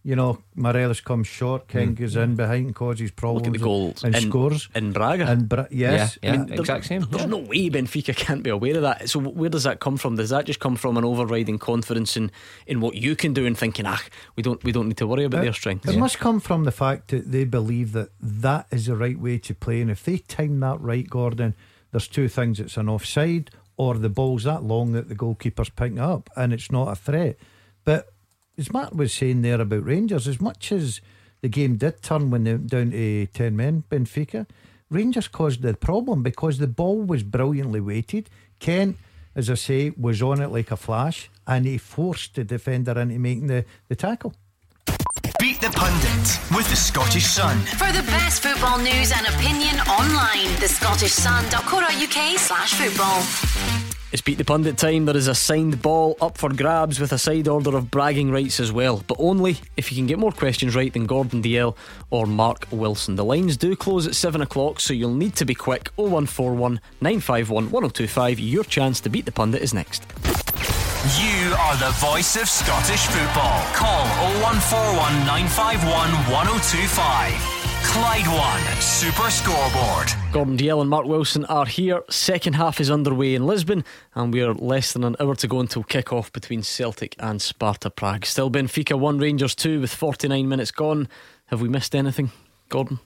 You 0.04 0.16
know, 0.16 0.39
Morelos 0.56 0.99
comes 0.99 1.28
short, 1.28 1.68
Ken 1.68 1.93
goes 1.93 2.16
in 2.16 2.36
behind, 2.36 2.74
causes 2.74 3.12
problems, 3.12 3.45
Look 3.45 3.56
at 3.56 3.60
the 3.60 3.64
goals 3.64 4.04
and 4.04 4.16
in, 4.16 4.22
scores. 4.30 4.68
in 4.74 4.93
Braga. 4.93 5.26
And 5.28 5.47
Bra- 5.47 5.68
yes, 5.70 6.18
Yeah, 6.24 6.34
yeah. 6.38 6.43
there- 6.45 6.60
exact 6.60 6.86
same, 6.86 7.02
There's 7.08 7.22
yeah. 7.22 7.28
no 7.28 7.38
way 7.38 7.70
Benfica 7.70 8.16
can't 8.26 8.41
be 8.41 8.49
aware 8.49 8.78
of 8.78 8.82
that. 8.82 9.10
So 9.12 9.20
where 9.20 9.52
does 9.52 9.62
that 9.64 9.80
come 9.80 9.97
from? 9.97 10.16
Does 10.16 10.32
that 10.32 10.45
just 10.45 10.60
come 10.60 10.76
from 10.76 10.97
an 10.97 11.06
overriding 11.06 11.60
confidence 11.60 12.18
in, 12.18 12.32
in 12.66 12.82
what 12.82 12.95
you 12.95 13.16
can 13.16 13.34
do 13.34 13.45
and 13.45 13.56
thinking, 13.56 13.86
ah, 13.86 14.02
we 14.36 14.41
don't 14.41 14.64
we 14.64 14.72
don't 14.72 14.88
need 14.88 14.97
to 14.97 15.06
worry 15.06 15.24
about 15.24 15.43
their 15.43 15.54
strengths? 15.54 15.88
It 15.88 15.99
must 15.99 16.18
come 16.18 16.39
from 16.39 16.64
the 16.64 16.72
fact 16.72 17.10
that 17.10 17.32
they 17.32 17.43
believe 17.43 17.91
that 17.91 18.10
that 18.20 18.66
is 18.72 18.88
the 18.88 18.95
right 18.95 19.20
way 19.20 19.38
to 19.38 19.54
play, 19.54 19.82
and 19.82 19.91
if 19.91 20.04
they 20.04 20.18
time 20.18 20.60
that 20.62 20.82
right, 20.82 21.08
Gordon, 21.08 21.54
there's 21.91 22.08
two 22.08 22.28
things: 22.28 22.60
it's 22.60 22.76
an 22.76 22.89
offside, 22.89 23.52
or 23.78 23.93
the 23.99 24.10
ball's 24.10 24.45
that 24.45 24.64
long 24.64 24.93
that 24.93 25.10
the 25.10 25.16
goalkeeper's 25.16 25.70
picking 25.70 25.99
up, 25.99 26.28
and 26.36 26.54
it's 26.54 26.72
not 26.72 26.88
a 26.91 26.95
threat. 26.95 27.38
But 27.84 28.11
as 28.62 28.72
Matt 28.72 28.95
was 28.95 29.12
saying 29.12 29.41
there 29.41 29.59
about 29.59 29.84
Rangers, 29.84 30.28
as 30.28 30.39
much 30.39 30.72
as 30.72 31.01
the 31.41 31.49
game 31.49 31.78
did 31.78 32.03
turn 32.03 32.30
when 32.30 32.43
they 32.43 32.51
went 32.51 32.70
down 32.70 32.91
to 32.91 33.26
ten 33.28 33.55
men, 33.55 33.84
Benfica, 33.89 34.45
Rangers 34.91 35.28
caused 35.28 35.64
the 35.64 35.74
problem 35.74 36.22
because 36.22 36.59
the 36.59 36.68
ball 36.68 37.01
was 37.01 37.24
brilliantly 37.24 37.82
weighted. 37.82 38.30
Kent, 38.59 38.97
as 39.36 39.49
I 39.49 39.55
say, 39.55 39.89
was 39.97 40.22
on 40.22 40.41
it 40.41 40.51
like 40.51 40.70
a 40.70 40.78
flash, 40.78 41.32
and 41.47 41.66
he 41.66 41.80
forced 41.80 42.36
the 42.36 42.43
defender 42.43 42.99
into 42.99 43.18
making 43.18 43.47
the, 43.47 43.66
the 43.88 43.95
tackle. 43.95 44.36
Beat 45.39 45.59
the 45.59 45.72
Pundit 45.72 46.39
with 46.55 46.70
the 46.70 46.76
Scottish 46.76 47.26
Sun. 47.26 47.57
For 47.62 47.91
the 47.91 48.03
best 48.03 48.43
football 48.43 48.78
news 48.78 49.12
and 49.12 49.26
opinion 49.26 49.80
online, 49.89 50.53
the 50.59 50.68
thescottishsun.co.uk 50.68 52.39
slash 52.39 52.74
football. 52.76 53.80
It's 54.12 54.22
beat 54.22 54.38
the 54.38 54.43
pundit 54.43 54.78
time. 54.78 55.05
There 55.05 55.16
is 55.16 55.30
a 55.30 55.36
signed 55.36 55.82
ball 55.82 56.18
up 56.20 56.38
for 56.38 56.49
grabs 56.49 56.99
with 56.99 57.14
a 57.14 57.18
side 57.18 57.47
order 57.47 57.78
of 57.78 57.89
bragging 57.89 58.30
rights 58.30 58.59
as 58.59 58.70
well, 58.70 59.01
but 59.07 59.16
only 59.20 59.57
if 59.78 59.89
you 59.89 59.95
can 59.95 60.05
get 60.05 60.20
more 60.20 60.34
questions 60.34 60.76
right 60.76 60.91
than 60.91 61.05
Gordon 61.05 61.41
Dalziel 61.41 61.78
or 62.09 62.26
Mark 62.26 62.68
Wilson. 62.72 63.16
The 63.16 63.24
lines 63.24 63.55
do 63.55 63.74
close 63.74 64.05
at 64.05 64.16
7 64.16 64.41
o'clock, 64.41 64.82
so 64.82 64.93
you'll 64.93 65.14
need 65.14 65.36
to 65.38 65.45
be 65.45 65.55
quick. 65.55 65.89
0141 65.95 66.82
951 66.99 67.72
1025. 67.72 68.39
Your 68.39 68.66
chance 68.66 68.99
to 68.99 69.09
beat 69.09 69.26
the 69.26 69.32
pundit 69.32 69.62
is 69.62 69.74
next. 69.74 70.03
You 71.18 71.55
are 71.57 71.78
the 71.78 71.91
voice 71.97 72.36
of 72.36 72.49
Scottish 72.49 73.05
football. 73.07 73.66
Call 73.74 74.05
0141 74.43 75.26
951 75.26 76.12
1025. 76.30 77.61
Clyde 77.84 78.27
One 78.27 78.82
Super 78.82 79.29
Scoreboard. 79.29 80.11
Gordon 80.32 80.57
Dalziel 80.57 80.82
and 80.82 80.89
Mark 80.89 81.05
Wilson 81.05 81.45
are 81.45 81.65
here. 81.65 82.03
Second 82.09 82.53
half 82.53 82.79
is 82.79 82.89
underway 82.89 83.36
in 83.36 83.45
Lisbon, 83.45 83.84
and 84.15 84.34
we 84.34 84.41
are 84.41 84.53
less 84.53 84.93
than 84.93 85.03
an 85.03 85.15
hour 85.19 85.36
to 85.36 85.47
go 85.47 85.59
until 85.59 85.84
kick 85.84 86.13
off 86.13 86.32
between 86.32 86.63
Celtic 86.63 87.15
and 87.19 87.41
Sparta 87.41 87.89
Prague. 87.89 88.25
Still 88.25 88.49
Benfica 88.49 88.97
1, 88.97 89.17
Rangers 89.19 89.55
2 89.55 89.82
with 89.82 89.93
49 89.93 90.47
minutes 90.47 90.71
gone. 90.71 91.09
Have 91.47 91.61
we 91.61 91.69
missed 91.69 91.95
anything, 91.95 92.32
Gordon? 92.69 92.99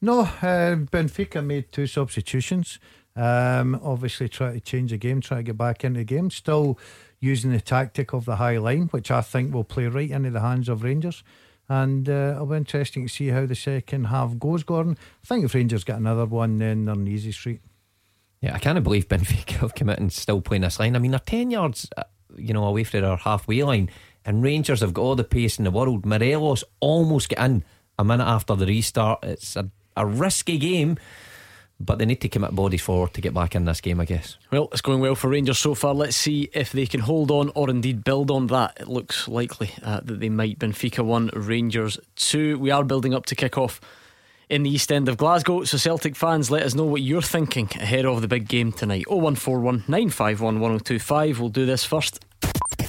No, 0.00 0.20
uh, 0.20 0.76
Benfica 0.76 1.44
made 1.44 1.72
two 1.72 1.86
substitutions. 1.86 2.78
Um, 3.16 3.80
obviously, 3.82 4.28
try 4.28 4.52
to 4.52 4.60
change 4.60 4.90
the 4.90 4.98
game, 4.98 5.20
try 5.20 5.38
to 5.38 5.42
get 5.42 5.56
back 5.56 5.84
into 5.84 5.98
the 5.98 6.04
game. 6.04 6.30
Still 6.30 6.78
using 7.18 7.50
the 7.50 7.60
tactic 7.60 8.12
of 8.12 8.26
the 8.26 8.36
high 8.36 8.58
line, 8.58 8.82
which 8.92 9.10
I 9.10 9.22
think 9.22 9.52
will 9.52 9.64
play 9.64 9.86
right 9.86 10.10
into 10.10 10.30
the 10.30 10.40
hands 10.40 10.68
of 10.68 10.82
Rangers. 10.84 11.24
And 11.68 12.08
uh, 12.08 12.32
it'll 12.34 12.46
be 12.46 12.56
interesting 12.56 13.06
to 13.06 13.12
see 13.12 13.28
how 13.28 13.46
the 13.46 13.54
second 13.54 14.04
half 14.04 14.38
goes, 14.38 14.62
Gordon. 14.62 14.96
I 15.24 15.26
think 15.26 15.44
if 15.44 15.54
Rangers 15.54 15.84
get 15.84 15.96
another 15.96 16.26
one, 16.26 16.58
then 16.58 16.84
they're 16.84 16.94
in 16.94 17.08
easy 17.08 17.32
street. 17.32 17.60
Yeah, 18.40 18.54
I 18.54 18.58
can't 18.58 18.82
believe 18.82 19.08
Benfica 19.08 19.56
have 19.56 19.74
come 19.74 19.90
out 19.90 19.98
and 19.98 20.12
still 20.12 20.40
playing 20.40 20.62
this 20.62 20.78
line. 20.78 20.94
I 20.94 20.98
mean, 21.00 21.10
they're 21.10 21.20
10 21.20 21.50
yards, 21.50 21.88
uh, 21.96 22.04
you 22.36 22.54
know, 22.54 22.64
away 22.64 22.84
from 22.84 23.00
their 23.00 23.16
halfway 23.16 23.62
line, 23.62 23.90
and 24.24 24.42
Rangers 24.42 24.80
have 24.80 24.94
got 24.94 25.02
all 25.02 25.16
the 25.16 25.24
pace 25.24 25.58
in 25.58 25.64
the 25.64 25.70
world. 25.70 26.06
Morelos 26.06 26.62
almost 26.80 27.28
get 27.28 27.38
in 27.38 27.64
a 27.98 28.04
minute 28.04 28.26
after 28.26 28.54
the 28.54 28.66
restart. 28.66 29.24
It's 29.24 29.56
a, 29.56 29.70
a 29.96 30.06
risky 30.06 30.58
game, 30.58 30.98
but 31.78 31.98
they 31.98 32.06
need 32.06 32.20
to 32.22 32.28
commit 32.28 32.54
bodies 32.54 32.82
forward 32.82 33.12
to 33.14 33.20
get 33.20 33.34
back 33.34 33.54
in 33.54 33.64
this 33.64 33.80
game, 33.80 34.00
I 34.00 34.04
guess. 34.04 34.36
Well, 34.50 34.68
it's 34.72 34.80
going 34.80 35.00
well 35.00 35.14
for 35.14 35.28
Rangers 35.28 35.58
so 35.58 35.74
far. 35.74 35.94
Let's 35.94 36.16
see 36.16 36.48
if 36.52 36.72
they 36.72 36.86
can 36.86 37.00
hold 37.00 37.30
on 37.30 37.50
or 37.54 37.68
indeed 37.68 38.02
build 38.04 38.30
on 38.30 38.46
that. 38.48 38.78
It 38.80 38.88
looks 38.88 39.28
likely 39.28 39.70
uh, 39.82 40.00
that 40.04 40.20
they 40.20 40.28
might. 40.28 40.58
Benfica 40.58 41.04
1, 41.04 41.30
Rangers 41.34 41.98
2. 42.16 42.58
We 42.58 42.70
are 42.70 42.84
building 42.84 43.14
up 43.14 43.26
to 43.26 43.34
kick 43.34 43.58
off 43.58 43.80
in 44.48 44.62
the 44.62 44.70
East 44.70 44.90
End 44.90 45.08
of 45.08 45.16
Glasgow. 45.16 45.64
So, 45.64 45.76
Celtic 45.76 46.16
fans, 46.16 46.50
let 46.50 46.62
us 46.62 46.74
know 46.74 46.84
what 46.84 47.02
you're 47.02 47.22
thinking 47.22 47.68
ahead 47.74 48.06
of 48.06 48.22
the 48.22 48.28
big 48.28 48.48
game 48.48 48.72
tonight. 48.72 49.04
0141 49.08 49.84
951 49.88 50.60
1025. 50.60 51.40
We'll 51.40 51.48
do 51.50 51.66
this 51.66 51.84
first. 51.84 52.24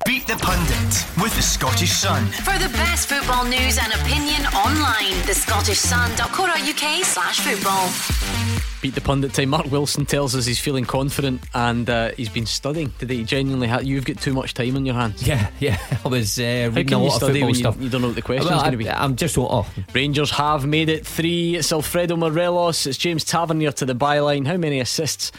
Beat 0.06 0.28
the 0.28 0.38
Pundit 0.38 1.06
with 1.22 1.36
the 1.36 1.42
Scottish 1.42 1.92
Sun. 1.92 2.26
For 2.28 2.58
the 2.58 2.70
best 2.70 3.10
football 3.10 3.44
news 3.44 3.78
and 3.78 3.92
opinion 3.94 4.46
online, 4.48 5.12
thescottishsun.co.uk 5.26 7.06
slash 7.06 7.40
football. 7.42 8.57
Beat 8.82 8.94
the 8.94 9.02
pundit 9.02 9.34
time. 9.34 9.50
Mark 9.50 9.72
Wilson 9.72 10.06
tells 10.06 10.36
us 10.36 10.46
he's 10.46 10.60
feeling 10.60 10.86
confident 10.86 11.42
and 11.56 11.90
uh, 11.90 12.12
he's 12.12 12.30
been 12.30 12.46
studying 12.46 12.94
today. 13.00 13.18
He 13.18 13.24
genuinely 13.24 13.68
ha- 13.68 13.80
you've 13.80 14.06
got 14.06 14.18
too 14.18 14.34
much 14.34 14.54
time 14.54 14.76
on 14.76 14.86
your 14.86 14.94
hands. 14.94 15.26
Yeah, 15.26 15.50
yeah. 15.60 15.80
I 16.06 16.08
was 16.08 16.38
uh, 16.38 16.70
reading 16.72 16.94
a 16.94 17.00
lot 17.00 17.16
of 17.16 17.22
football 17.22 17.42
when 17.42 17.50
you, 17.50 17.56
stuff. 17.56 17.78
you 17.80 17.90
don't 17.90 18.02
know 18.02 18.08
what 18.08 18.16
the 18.16 18.22
question's 18.22 18.52
Well, 18.52 18.60
going 18.60 18.72
to 18.74 18.78
be? 18.78 18.88
I, 18.88 19.04
am 19.04 19.16
just 19.16 19.36
oh, 19.38 19.66
Rangers 19.94 20.30
have 20.32 20.68
made 20.68 20.90
it 20.90 21.08
three. 21.08 21.56
It's 21.56 21.72
Alfredo 21.72 22.18
Morelos. 22.18 22.86
It's 22.86 23.00
James 23.00 23.24
Tavernier 23.24 23.72
to 23.72 23.86
the 23.86 23.96
byline. 23.96 24.46
How 24.46 24.58
many 24.58 24.80
assists 24.80 25.32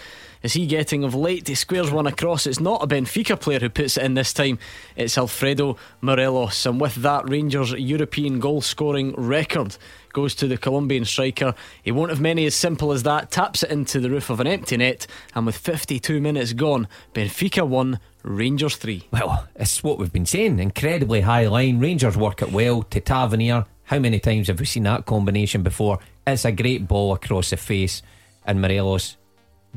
is 0.42 0.54
he 0.54 0.66
getting 0.66 1.04
of 1.04 1.14
late? 1.14 1.48
He 1.48 1.54
squares 1.54 1.90
one 1.90 2.06
across. 2.06 2.46
It's 2.46 2.60
not 2.60 2.82
a 2.82 2.86
Benfica 2.86 3.40
player 3.40 3.58
who 3.58 3.68
puts 3.68 3.96
it 3.96 4.04
in 4.04 4.14
this 4.14 4.32
time. 4.32 4.58
It's 4.96 5.18
Alfredo 5.18 5.76
Morelos. 6.00 6.64
And 6.66 6.80
with 6.80 6.96
that, 6.96 7.28
Rangers' 7.28 7.72
European 7.72 8.38
goal 8.38 8.60
scoring 8.60 9.14
record 9.16 9.76
goes 10.12 10.34
to 10.36 10.46
the 10.46 10.56
Colombian 10.56 11.04
striker. 11.04 11.54
He 11.82 11.92
won't 11.92 12.10
have 12.10 12.20
many 12.20 12.46
as 12.46 12.54
simple 12.54 12.92
as 12.92 13.02
that. 13.02 13.30
Taps 13.30 13.62
it 13.62 13.70
into 13.70 14.00
the 14.00 14.10
roof 14.10 14.30
of 14.30 14.40
an 14.40 14.46
empty 14.46 14.76
net. 14.76 15.06
And 15.34 15.46
with 15.46 15.56
52 15.56 16.20
minutes 16.20 16.52
gone, 16.52 16.88
Benfica 17.14 17.66
1, 17.66 17.98
Rangers 18.22 18.76
3. 18.76 19.08
Well, 19.10 19.48
it's 19.56 19.82
what 19.82 19.98
we've 19.98 20.12
been 20.12 20.26
saying. 20.26 20.58
Incredibly 20.58 21.22
high 21.22 21.46
line. 21.46 21.80
Rangers 21.80 22.16
work 22.16 22.42
it 22.42 22.52
well 22.52 22.82
to 22.84 23.00
Tavernier. 23.00 23.66
How 23.84 23.98
many 23.98 24.20
times 24.20 24.48
have 24.48 24.60
we 24.60 24.66
seen 24.66 24.82
that 24.82 25.06
combination 25.06 25.62
before? 25.62 25.98
It's 26.26 26.44
a 26.44 26.52
great 26.52 26.86
ball 26.86 27.14
across 27.14 27.50
the 27.50 27.56
face, 27.56 28.02
and 28.44 28.60
Morelos 28.60 29.16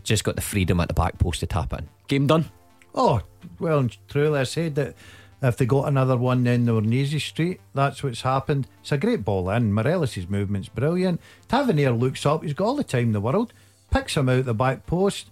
just 0.03 0.23
got 0.23 0.35
the 0.35 0.41
freedom 0.41 0.79
at 0.79 0.87
the 0.87 0.93
back 0.93 1.17
post 1.19 1.39
to 1.41 1.47
tap 1.47 1.73
in. 1.73 1.87
Game 2.07 2.27
done. 2.27 2.45
Oh, 2.93 3.21
well, 3.59 3.79
and 3.79 3.97
truly, 4.09 4.39
I 4.39 4.43
said 4.43 4.75
that 4.75 4.95
if 5.41 5.57
they 5.57 5.65
got 5.65 5.87
another 5.87 6.17
one, 6.17 6.43
then 6.43 6.65
they 6.65 6.71
were 6.71 6.79
in 6.79 6.91
easy 6.93 7.19
street. 7.19 7.61
That's 7.73 8.03
what's 8.03 8.21
happened. 8.21 8.67
It's 8.81 8.91
a 8.91 8.97
great 8.97 9.23
ball 9.23 9.49
in. 9.49 9.73
Morelos' 9.73 10.27
movement's 10.27 10.69
brilliant. 10.69 11.19
Tavernier 11.47 11.91
looks 11.91 12.25
up. 12.25 12.43
He's 12.43 12.53
got 12.53 12.65
all 12.65 12.75
the 12.75 12.83
time 12.83 13.03
in 13.07 13.11
the 13.13 13.21
world. 13.21 13.53
Picks 13.91 14.15
him 14.17 14.29
out 14.29 14.45
the 14.45 14.53
back 14.53 14.85
post. 14.85 15.29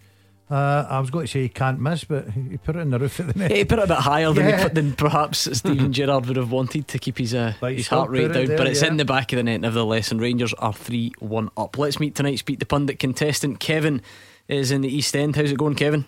Uh, 0.49 0.87
I 0.89 0.99
was 0.99 1.11
going 1.11 1.27
to 1.27 1.31
say 1.31 1.43
he 1.43 1.49
can't 1.49 1.79
miss, 1.79 2.05
but 2.05 2.31
he 2.31 2.57
put 2.57 2.75
it 2.75 2.79
in 2.79 2.89
the 2.89 2.97
roof 2.97 3.19
of 3.19 3.27
the 3.27 3.33
net. 3.39 3.51
Yeah, 3.51 3.57
he 3.57 3.65
put 3.65 3.77
it 3.77 3.83
a 3.83 3.87
bit 3.87 3.97
higher 3.97 4.33
than, 4.33 4.47
Yeah. 4.47 4.63
put, 4.63 4.73
than 4.73 4.93
perhaps 4.93 5.47
Steven 5.55 5.93
Gerrard 5.93 6.25
would 6.25 6.37
have 6.37 6.51
wanted 6.51 6.87
to 6.87 6.97
keep 6.97 7.19
his 7.19 7.35
uh, 7.35 7.53
his 7.61 7.87
heart 7.87 8.09
rate 8.09 8.31
down. 8.33 8.47
there, 8.47 8.57
but 8.57 8.65
it's 8.65 8.81
yeah. 8.81 8.87
in 8.87 8.97
the 8.97 9.05
back 9.05 9.31
of 9.31 9.37
the 9.37 9.43
net, 9.43 9.61
nevertheless. 9.61 10.11
And 10.11 10.19
Rangers 10.19 10.53
are 10.55 10.73
3 10.73 11.11
1 11.19 11.49
up. 11.55 11.77
Let's 11.77 11.99
meet 11.99 12.15
tonight's 12.15 12.41
Beat 12.41 12.59
the 12.59 12.65
Pundit 12.65 12.97
contestant. 12.97 13.59
Kevin 13.59 14.01
is 14.49 14.71
in 14.71 14.81
the 14.81 14.93
East 14.93 15.15
End. 15.15 15.35
How's 15.37 15.51
it 15.51 15.57
going, 15.57 15.75
Kevin? 15.75 16.05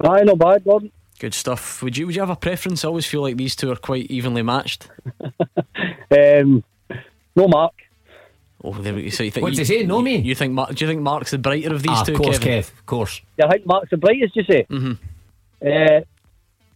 Aye, 0.00 0.22
not 0.22 0.38
bad, 0.38 0.62
Gordon. 0.62 0.92
Good 1.18 1.34
stuff. 1.34 1.82
Would 1.82 1.96
you 1.96 2.06
would 2.06 2.14
you 2.14 2.22
have 2.22 2.30
a 2.30 2.36
preference? 2.36 2.84
I 2.84 2.88
always 2.88 3.06
feel 3.06 3.22
like 3.22 3.36
these 3.36 3.56
two 3.56 3.72
are 3.72 3.76
quite 3.76 4.06
evenly 4.10 4.42
matched. 4.42 4.88
Um, 6.10 6.64
no 7.36 7.46
mark. 7.48 7.74
Oh, 8.64 8.72
there 8.72 8.94
we 8.94 9.02
go. 9.02 9.08
So 9.10 9.22
you 9.24 9.30
think 9.30 9.44
What's 9.44 9.56
you, 9.58 9.60
he 9.60 9.64
saying? 9.66 9.88
No 9.88 10.00
me? 10.00 10.16
You 10.16 10.34
think 10.34 10.54
Mark? 10.54 10.74
Do 10.74 10.82
you 10.82 10.90
think 10.90 11.02
Mark's 11.02 11.32
the 11.32 11.38
brighter 11.38 11.74
of 11.74 11.82
these 11.82 11.92
Ah, 11.92 12.02
two? 12.02 12.14
of 12.14 12.18
course, 12.22 12.38
Kevin? 12.38 12.62
Kev. 12.62 12.72
Of 12.72 12.86
course. 12.86 13.20
Yeah, 13.36 13.44
I 13.46 13.50
think 13.50 13.66
Mark's 13.66 13.90
the 13.90 13.98
brightest, 13.98 14.34
you 14.34 14.44
say? 14.44 14.66
Mm-hmm. 14.70 14.92
Uh, 15.66 16.00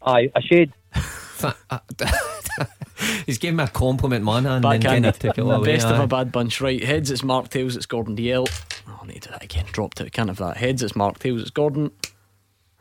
aye, 0.06 0.30
a 0.36 0.42
shade. 0.42 0.72
He's 3.26 3.38
giving 3.38 3.56
me 3.56 3.64
a 3.64 3.68
compliment, 3.68 4.24
man, 4.24 4.46
and 4.46 4.62
then 4.64 4.70
kind 4.70 4.82
Backhanded. 4.82 5.08
of 5.14 5.18
took 5.18 5.38
it 5.38 5.40
away. 5.42 5.64
Best 5.64 5.86
of 5.86 5.98
a 6.00 6.06
bad 6.06 6.32
bunch. 6.32 6.60
Right, 6.60 6.82
heads 6.82 7.10
it's 7.10 7.22
Mark 7.22 7.48
Tails, 7.48 7.76
it's 7.76 7.86
Gordon 7.86 8.16
Dalziel. 8.16 8.46
Oh, 8.88 9.00
I 9.02 9.06
need 9.06 9.22
to 9.22 9.28
do 9.28 9.30
that 9.32 9.42
again. 9.42 9.66
Dropped 9.72 10.00
it. 10.00 10.12
Can't 10.12 10.28
have 10.28 10.38
that. 10.38 10.56
Heads 10.56 10.82
it's 10.82 10.96
Mark 10.96 11.18
Tails, 11.18 11.42
it's 11.42 11.50
Gordon. 11.50 11.90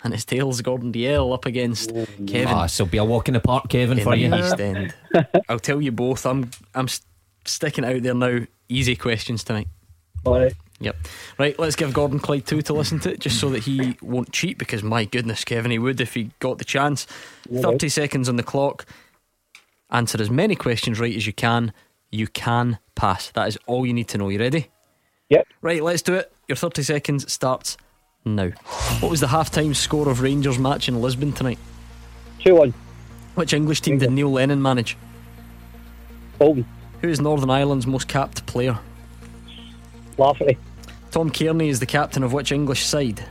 And 0.03 0.13
his 0.13 0.25
tails, 0.25 0.61
Gordon 0.61 0.91
Dalziel 0.91 1.33
up 1.33 1.45
against 1.45 1.91
Kevin. 2.27 2.47
Ah, 2.47 2.65
so 2.65 2.85
be 2.85 2.97
a 2.97 3.05
walk 3.05 3.27
in 3.27 3.35
the 3.35 3.39
park, 3.39 3.69
Kevin, 3.69 3.99
in 3.99 4.03
for 4.03 4.15
the 4.15 4.21
you. 4.21 4.33
East 4.35 4.59
End. 4.59 4.93
I'll 5.49 5.59
tell 5.59 5.79
you 5.81 5.91
both. 5.91 6.25
I'm 6.25 6.49
I'm 6.73 6.87
st- 6.87 7.05
sticking 7.45 7.85
out 7.85 8.01
there 8.01 8.15
now. 8.15 8.39
Easy 8.67 8.95
questions 8.95 9.43
tonight. 9.43 9.67
All 10.25 10.39
right. 10.39 10.53
Yep. 10.79 10.95
Right, 11.37 11.59
let's 11.59 11.75
give 11.75 11.93
Gordon 11.93 12.17
Clyde 12.17 12.47
two 12.47 12.63
to 12.63 12.73
listen 12.73 12.99
to, 13.01 13.15
just 13.15 13.39
so 13.39 13.49
that 13.49 13.59
he 13.63 13.97
won't 14.01 14.31
cheat. 14.31 14.57
Because 14.57 14.81
my 14.81 15.05
goodness, 15.05 15.43
Kevin, 15.45 15.69
he 15.69 15.77
would 15.77 16.01
if 16.01 16.15
he 16.15 16.31
got 16.39 16.57
the 16.57 16.65
chance. 16.65 17.05
Thirty 17.53 17.87
seconds 17.89 18.27
on 18.27 18.37
the 18.37 18.43
clock. 18.43 18.85
Answer 19.91 20.21
as 20.21 20.29
many 20.29 20.55
questions 20.55 20.99
right 20.99 21.15
as 21.15 21.27
you 21.27 21.33
can. 21.33 21.73
You 22.11 22.27
can 22.27 22.79
pass. 22.95 23.31
That 23.31 23.47
is 23.47 23.57
all 23.65 23.85
you 23.85 23.93
need 23.93 24.07
to 24.09 24.17
know. 24.17 24.29
You 24.29 24.39
ready? 24.39 24.69
Yep. 25.29 25.47
Right, 25.61 25.83
let's 25.83 26.01
do 26.01 26.15
it. 26.15 26.31
Your 26.47 26.55
30 26.55 26.83
seconds 26.83 27.31
starts 27.31 27.77
now. 28.25 28.49
What 28.99 29.09
was 29.09 29.19
the 29.19 29.27
half-time 29.27 29.73
score 29.73 30.09
of 30.09 30.21
Rangers 30.21 30.59
match 30.59 30.87
in 30.87 31.01
Lisbon 31.01 31.33
tonight? 31.33 31.59
2 32.39 32.55
1. 32.55 32.73
Which 33.35 33.53
English 33.53 33.81
team 33.81 33.97
did 33.97 34.11
Neil 34.11 34.31
Lennon 34.31 34.61
manage? 34.61 34.97
Bolton. 36.37 36.65
Who 37.01 37.07
is 37.07 37.19
Northern 37.19 37.49
Ireland's 37.49 37.87
most 37.87 38.07
capped 38.07 38.45
player? 38.45 38.77
Lafferty. 40.17 40.57
Tom 41.11 41.29
Cairney 41.29 41.69
is 41.69 41.79
the 41.79 41.85
captain 41.85 42.23
of 42.23 42.33
which 42.33 42.51
English 42.51 42.85
side? 42.85 43.25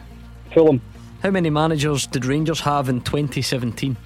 Fulham. 0.52 0.80
How 1.22 1.30
many 1.30 1.50
managers 1.50 2.06
did 2.06 2.24
Rangers 2.24 2.60
have 2.60 2.88
in 2.88 3.00
2017? 3.02 3.96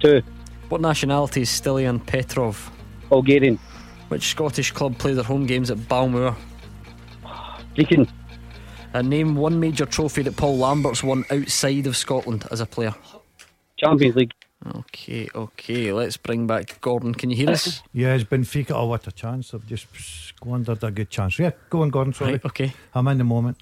2. 0.00 0.22
What 0.70 0.80
nationality 0.80 1.42
is 1.42 1.48
Stilian 1.50 1.98
Petrov? 2.06 2.70
Bulgarian. 3.08 3.58
Which 4.06 4.28
Scottish 4.28 4.70
club 4.70 4.96
play 4.98 5.14
their 5.14 5.24
home 5.24 5.44
games 5.44 5.68
at 5.68 5.88
Balmoor? 5.88 6.36
Deacon. 7.74 8.06
Uh, 8.94 9.02
name 9.02 9.34
one 9.34 9.58
major 9.58 9.84
trophy 9.84 10.22
that 10.22 10.36
Paul 10.36 10.58
Lambert's 10.58 11.02
won 11.02 11.24
outside 11.32 11.88
of 11.88 11.96
Scotland 11.96 12.46
as 12.52 12.60
a 12.60 12.66
player. 12.66 12.94
Champions 13.78 14.14
League. 14.14 14.32
Okay, 14.76 15.28
okay, 15.34 15.92
let's 15.92 16.16
bring 16.16 16.46
back 16.46 16.80
Gordon. 16.80 17.14
Can 17.14 17.30
you 17.30 17.36
hear 17.36 17.50
us? 17.50 17.82
Yeah, 17.92 18.14
it's 18.14 18.22
Benfica. 18.22 18.70
Oh, 18.70 18.86
what 18.86 19.04
a 19.08 19.12
chance. 19.12 19.50
They've 19.50 19.66
just 19.66 19.88
squandered 19.96 20.84
a 20.84 20.92
good 20.92 21.10
chance. 21.10 21.36
Yeah, 21.36 21.50
go 21.68 21.82
on, 21.82 21.90
Gordon. 21.90 22.12
Sorry. 22.12 22.32
Right, 22.32 22.44
okay. 22.44 22.72
I'm 22.94 23.08
in 23.08 23.18
the 23.18 23.24
moment. 23.24 23.58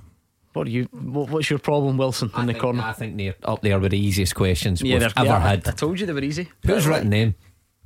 What 0.53 0.67
are 0.67 0.71
you? 0.71 0.85
What, 0.93 1.31
what's 1.31 1.51
your 1.51 1.59
problem, 1.59 1.97
Wilson, 1.99 2.31
in 2.37 2.47
the 2.47 2.53
think- 2.53 2.63
corner? 2.63 2.83
I 2.83 2.93
think 2.93 3.17
they're 3.17 3.35
up 3.43 3.59
oh, 3.59 3.63
there 3.63 3.79
with 3.79 3.93
the 3.93 3.99
easiest 3.99 4.35
questions 4.35 4.83
yeah, 4.83 4.95
we've 4.95 5.13
ever 5.17 5.27
yeah, 5.27 5.41
had. 5.41 5.69
I 5.69 5.73
told 5.73 6.01
you 6.01 6.07
they 6.07 6.13
were 6.13 6.25
easy. 6.25 6.49
Who's 6.65 6.87
written 6.87 7.11
them? 7.11 7.35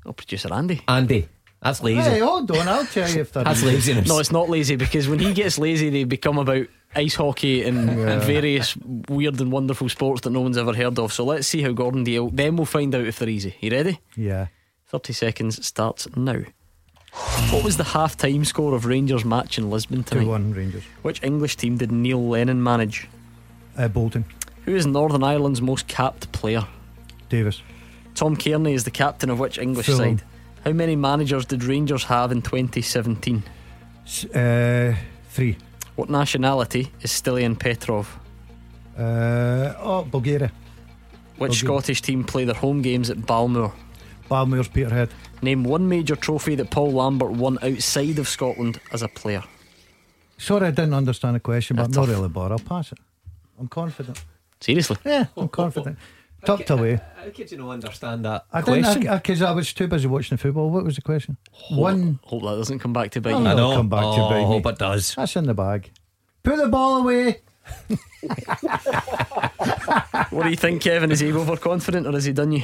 Oh, 0.04 0.12
producer 0.12 0.52
Andy. 0.52 0.82
Andy. 0.88 1.28
That's 1.62 1.80
lazy. 1.80 2.00
Hey, 2.00 2.18
hold 2.18 2.50
on. 2.50 2.66
I'll 2.66 2.84
tell 2.84 3.08
you 3.08 3.20
if 3.20 3.32
they're 3.32 3.44
That's 3.44 3.60
easy. 3.60 3.66
laziness. 3.68 4.08
No, 4.08 4.18
it's 4.18 4.32
not 4.32 4.50
lazy 4.50 4.74
because 4.74 5.08
when 5.08 5.20
he 5.20 5.32
gets 5.32 5.58
lazy, 5.58 5.90
they 5.90 6.02
become 6.02 6.38
about 6.38 6.66
ice 6.94 7.14
hockey 7.14 7.62
and, 7.62 7.88
and 7.88 8.22
various 8.22 8.76
weird 9.08 9.40
and 9.40 9.52
wonderful 9.52 9.88
sports 9.88 10.22
that 10.22 10.30
no 10.30 10.40
one's 10.40 10.58
ever 10.58 10.74
heard 10.74 10.98
of. 10.98 11.12
So 11.12 11.24
let's 11.24 11.46
see 11.46 11.62
how 11.62 11.70
Gordon 11.70 12.04
Dalziel. 12.04 12.34
Then 12.34 12.56
we'll 12.56 12.66
find 12.66 12.92
out 12.96 13.06
if 13.06 13.20
they're 13.20 13.28
easy. 13.28 13.54
You 13.60 13.70
ready? 13.70 14.00
Yeah. 14.16 14.48
30 14.86 15.12
seconds 15.12 15.64
starts 15.64 16.08
now. 16.16 16.42
What 17.12 17.62
was 17.64 17.76
the 17.76 17.84
half 17.84 18.16
time 18.16 18.44
score 18.44 18.74
of 18.74 18.86
Rangers 18.86 19.24
match 19.24 19.58
in 19.58 19.70
Lisbon 19.70 20.02
tonight? 20.04 20.24
2 20.24 20.28
1 20.30 20.52
Rangers. 20.54 20.84
Which 21.02 21.22
English 21.22 21.56
team 21.56 21.76
did 21.76 21.92
Neil 21.92 22.26
Lennon 22.26 22.62
manage? 22.62 23.08
Uh, 23.76 23.88
Bolton. 23.88 24.24
Who 24.64 24.74
is 24.74 24.86
Northern 24.86 25.22
Ireland's 25.22 25.60
most 25.60 25.86
capped 25.88 26.32
player? 26.32 26.66
Davis. 27.28 27.60
Tom 28.14 28.36
Cairney 28.36 28.74
is 28.74 28.84
the 28.84 28.90
captain 28.90 29.28
of 29.30 29.38
which 29.38 29.58
English 29.58 29.86
Fulham. 29.86 30.18
side? 30.18 30.26
How 30.64 30.72
many 30.72 30.96
managers 30.96 31.44
did 31.44 31.64
Rangers 31.64 32.04
have 32.04 32.32
in 32.32 32.40
2017? 32.42 33.42
S- 34.06 34.24
Uh, 34.26 34.94
3. 35.30 35.56
What 35.96 36.08
nationality 36.08 36.92
is 37.02 37.10
Stilian 37.10 37.56
Petrov? 37.58 38.18
Uh, 38.98 39.74
oh, 39.80 40.06
Bulgaria. 40.10 40.50
Which 41.36 41.52
Okay. 41.52 41.66
Scottish 41.66 42.00
team 42.02 42.24
play 42.24 42.44
their 42.44 42.54
home 42.54 42.82
games 42.82 43.10
at 43.10 43.26
Balmoor? 43.26 43.72
Balmoor's 44.33 44.66
Peterhead. 44.68 45.11
Name 45.43 45.62
one 45.62 45.87
major 45.91 46.16
trophy 46.16 46.55
that 46.55 46.70
Paul 46.70 46.93
Lambert 46.93 47.33
won 47.33 47.59
outside 47.62 48.18
of 48.18 48.26
Scotland 48.26 48.80
as 48.91 49.03
a 49.03 49.09
player. 49.09 49.45
Sorry, 50.39 50.68
I 50.68 50.70
didn't 50.70 50.95
understand 50.95 51.35
the 51.37 51.41
question, 51.41 51.76
but 51.76 51.83
I'm 51.83 51.91
That's 51.91 51.97
not 51.99 52.07
tough. 52.07 52.16
really 52.16 52.28
bothered. 52.30 52.53
I'll 52.61 52.66
pass 52.66 52.93
it. 52.93 52.99
I'm 53.61 53.68
confident. 53.68 54.24
Seriously? 54.59 54.97
Yeah, 55.05 55.26
I'm 55.37 55.49
confident. 55.49 55.99
Tucked 56.47 56.70
away. 56.70 56.99
How 57.16 57.28
could 57.30 57.53
you 57.53 57.59
not 57.59 57.70
understand 57.72 58.24
that 58.24 58.47
I 58.51 58.62
question? 58.62 59.03
didn't 59.03 59.16
because 59.18 59.43
I, 59.43 59.53
was 59.53 59.70
too 59.74 59.87
busy 59.87 60.09
watching 60.09 60.37
the 60.39 60.41
football. 60.43 60.70
What 60.70 60.83
was 60.85 60.97
the 60.97 61.03
question? 61.03 61.37
One. 61.68 62.18
Hope 62.24 62.43
that 62.43 62.57
doesn't 62.57 62.78
come 62.78 62.95
back 62.95 63.11
to 63.11 63.20
bite 63.20 63.35
Oh, 63.35 63.39
you. 63.41 63.47
I 63.47 63.53
It'll 63.53 63.70
know. 63.70 63.76
come 63.76 63.89
back 63.91 64.01
to 64.01 64.07
oh, 64.07 64.28
bite 64.30 64.39
me. 64.39 64.45
hope 64.47 64.64
it 64.66 64.78
does. 64.78 65.14
That's 65.14 65.37
in 65.37 65.45
the 65.47 65.53
bag. 65.55 65.91
Put 66.43 66.57
the 66.57 66.68
ball 66.68 67.03
away. 67.03 67.43
What 70.30 70.45
do 70.45 70.51
you 70.51 70.57
think, 70.57 70.80
Kevin? 70.83 71.11
Is 71.12 71.20
he 71.20 71.30
overconfident 71.33 72.07
or 72.07 72.12
has 72.12 72.24
he 72.24 72.33
done 72.33 72.53
you? 72.53 72.62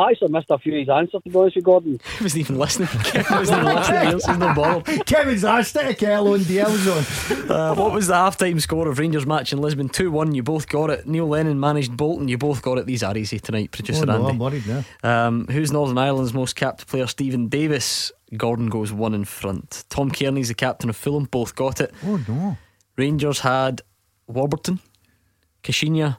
I 0.00 0.10
actually 0.10 0.32
missed 0.32 0.46
a 0.50 0.58
few 0.58 0.72
of 0.72 0.78
his 0.80 0.88
answers, 0.88 1.22
to 1.22 1.30
be 1.30 1.36
honest 1.38 1.56
with 1.56 1.64
Gordon. 1.64 2.00
He 2.18 2.24
wasn't 2.24 2.40
even 2.40 2.58
listening. 2.58 2.88
Kevin 3.04 3.36
wasn't 3.38 3.60
even 3.62 3.74
listening. 3.76 4.08
He 4.08 4.14
was 4.14 4.28
no 4.28 4.54
bother. 4.54 4.98
Kevin's 5.04 5.44
asked 5.44 5.76
it, 5.76 5.98
Kel 5.98 6.28
on 6.32 6.40
DL 6.40 6.76
zone. 6.76 7.36
Uh, 7.50 7.74
what 7.74 7.92
was 7.92 8.06
the 8.06 8.14
half-time 8.14 8.60
score 8.60 8.86
of 8.88 9.00
Rangers 9.00 9.26
match 9.26 9.52
in 9.52 9.60
Lisbon? 9.60 9.88
2-1. 9.88 10.36
You 10.36 10.42
both 10.44 10.68
got 10.68 10.88
it. 10.88 11.08
Neil 11.08 11.26
Lennon 11.26 11.58
managed 11.58 11.96
Bolton. 11.96 12.28
You 12.28 12.38
both 12.38 12.62
got 12.62 12.78
it. 12.78 12.86
These 12.86 13.02
are 13.02 13.16
easy 13.18 13.40
tonight, 13.40 13.72
producer 13.72 14.02
Oh, 14.02 14.04
no, 14.04 14.14
Andy. 14.14 14.28
I'm 14.28 14.38
worried 14.38 14.62
now. 14.68 14.84
Um, 15.02 15.46
who's 15.48 15.72
Northern 15.72 15.98
Ireland's 15.98 16.32
most 16.32 16.54
capped 16.54 16.86
player? 16.86 17.08
Stephen 17.08 17.48
Davis. 17.48 18.12
Gordon 18.36 18.68
goes 18.68 18.92
one 18.92 19.14
in 19.14 19.24
front. 19.24 19.82
Tom 19.88 20.12
Cairney's 20.12 20.46
the 20.46 20.54
captain 20.54 20.88
of 20.88 20.94
Fulham. 20.96 21.24
Both 21.24 21.56
got 21.56 21.80
it. 21.80 21.92
Oh, 22.06 22.20
no. 22.28 22.56
Rangers 22.96 23.40
had 23.40 23.82
Warburton, 24.28 24.78
Kashinya, 25.64 26.18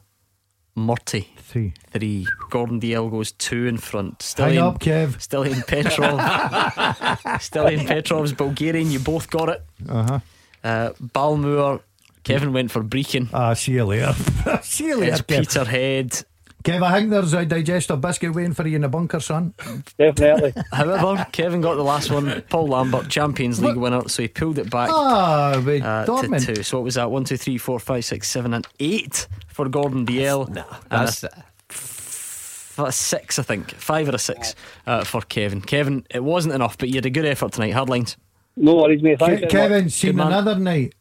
Murty. 0.76 1.28
Three. 1.38 1.74
Three. 1.92 2.26
Gordon 2.50 2.80
Dalziel 2.80 3.12
goes 3.12 3.32
two 3.34 3.68
in 3.68 3.78
front. 3.78 4.22
Still 4.22 4.46
Hang 4.46 4.56
in, 4.56 4.62
up, 4.64 4.80
Kev. 4.80 5.20
Still 5.22 5.44
in 5.44 5.62
Petrov. 5.64 6.20
Stilian 7.40 7.86
Petrov's 7.86 8.34
Bulgarian. 8.34 8.90
You 8.92 9.00
both 9.00 9.30
got 9.30 9.50
it. 9.50 9.64
Uh-huh. 9.88 10.20
Uh, 10.64 10.90
Balmoor. 11.00 11.82
Kevin 12.24 12.54
went 12.54 12.72
for 12.72 12.84
Brechin. 12.84 13.28
Ah, 13.34 13.54
see 13.54 13.74
you 13.74 13.84
later. 13.86 14.14
see 14.62 14.86
you 14.88 14.98
later, 14.98 15.14
It's 15.14 15.22
Kev. 15.22 15.40
Peterhead. 15.40 16.24
Kev, 16.64 16.84
I 16.84 16.98
think 17.00 17.10
there's 17.10 17.34
a 17.34 17.46
digestive 17.46 18.02
biscuit 18.02 18.34
waiting 18.34 18.54
for 18.54 18.68
you 18.68 18.76
in 18.76 18.82
the 18.82 18.90
bunker, 18.90 19.20
son. 19.20 19.54
Definitely. 19.98 20.54
However, 20.72 21.26
Kevin 21.32 21.62
got 21.62 21.76
the 21.76 21.84
last 21.84 22.12
one. 22.12 22.42
Paul 22.50 22.68
Lambert, 22.68 23.10
Champions 23.10 23.62
League 23.62 23.78
winner, 23.78 24.08
so 24.10 24.22
he 24.22 24.28
pulled 24.28 24.58
it 24.60 24.70
back 24.70 24.90
Ah, 24.92 25.62
with 25.66 25.82
uh, 25.84 26.06
to 26.06 26.12
Dortmund. 26.12 26.46
two. 26.56 26.64
So 26.64 26.78
what 26.78 26.84
was 26.84 26.96
that? 26.96 27.10
One, 27.10 27.24
two, 27.24 27.38
three, 27.38 27.58
four, 27.58 27.80
five, 27.80 28.06
six, 28.06 28.28
seven, 28.30 28.54
and 28.54 28.68
eight 28.80 29.28
for 29.48 29.68
Gordon 29.70 30.06
Dalziel. 30.06 30.48
And 30.48 30.66
That's 30.90 31.24
a 31.24 31.46
f- 31.70 32.76
a 32.78 32.92
six, 32.92 33.40
I 33.40 33.44
think. 33.44 33.72
Five 33.72 34.08
or 34.10 34.16
a 34.16 34.20
six 34.20 34.56
uh, 34.88 35.04
for 35.04 35.22
Kevin. 35.22 35.62
Kevin, 35.62 36.06
it 36.10 36.24
wasn't 36.24 36.54
enough, 36.54 36.78
but 36.78 36.90
you 36.90 36.96
had 36.96 37.06
a 37.06 37.10
good 37.10 37.26
effort 37.26 37.54
tonight. 37.54 37.72
Hard 37.72 37.90
lines. 37.90 38.18
No 38.56 38.76
worries, 38.76 39.02
mate. 39.02 39.20
Thanks 39.20 39.46
Ke- 39.46 39.50
Kevin, 39.50 39.90
seen 39.90 40.20
another 40.20 40.56
night. 40.60 40.94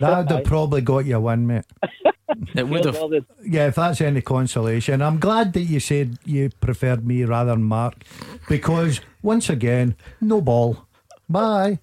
That 0.00 0.18
would 0.28 0.30
have 0.30 0.44
probably 0.44 0.80
got 0.82 1.06
you 1.06 1.20
one, 1.20 1.46
mate. 1.46 1.64
It 2.54 2.66
would 2.68 2.84
have. 2.84 2.96
Yeah, 3.44 3.68
if 3.68 3.76
that's 3.76 4.00
any 4.00 4.20
consolation. 4.20 5.00
I'm 5.02 5.18
glad 5.18 5.52
that 5.52 5.62
you 5.62 5.80
said 5.80 6.18
you 6.24 6.50
preferred 6.60 7.06
me 7.06 7.24
rather 7.24 7.52
than 7.52 7.62
Mark 7.62 8.04
because, 8.48 9.00
once 9.22 9.48
again, 9.48 9.94
no 10.20 10.40
ball. 10.40 10.86
Bye. 11.28 11.78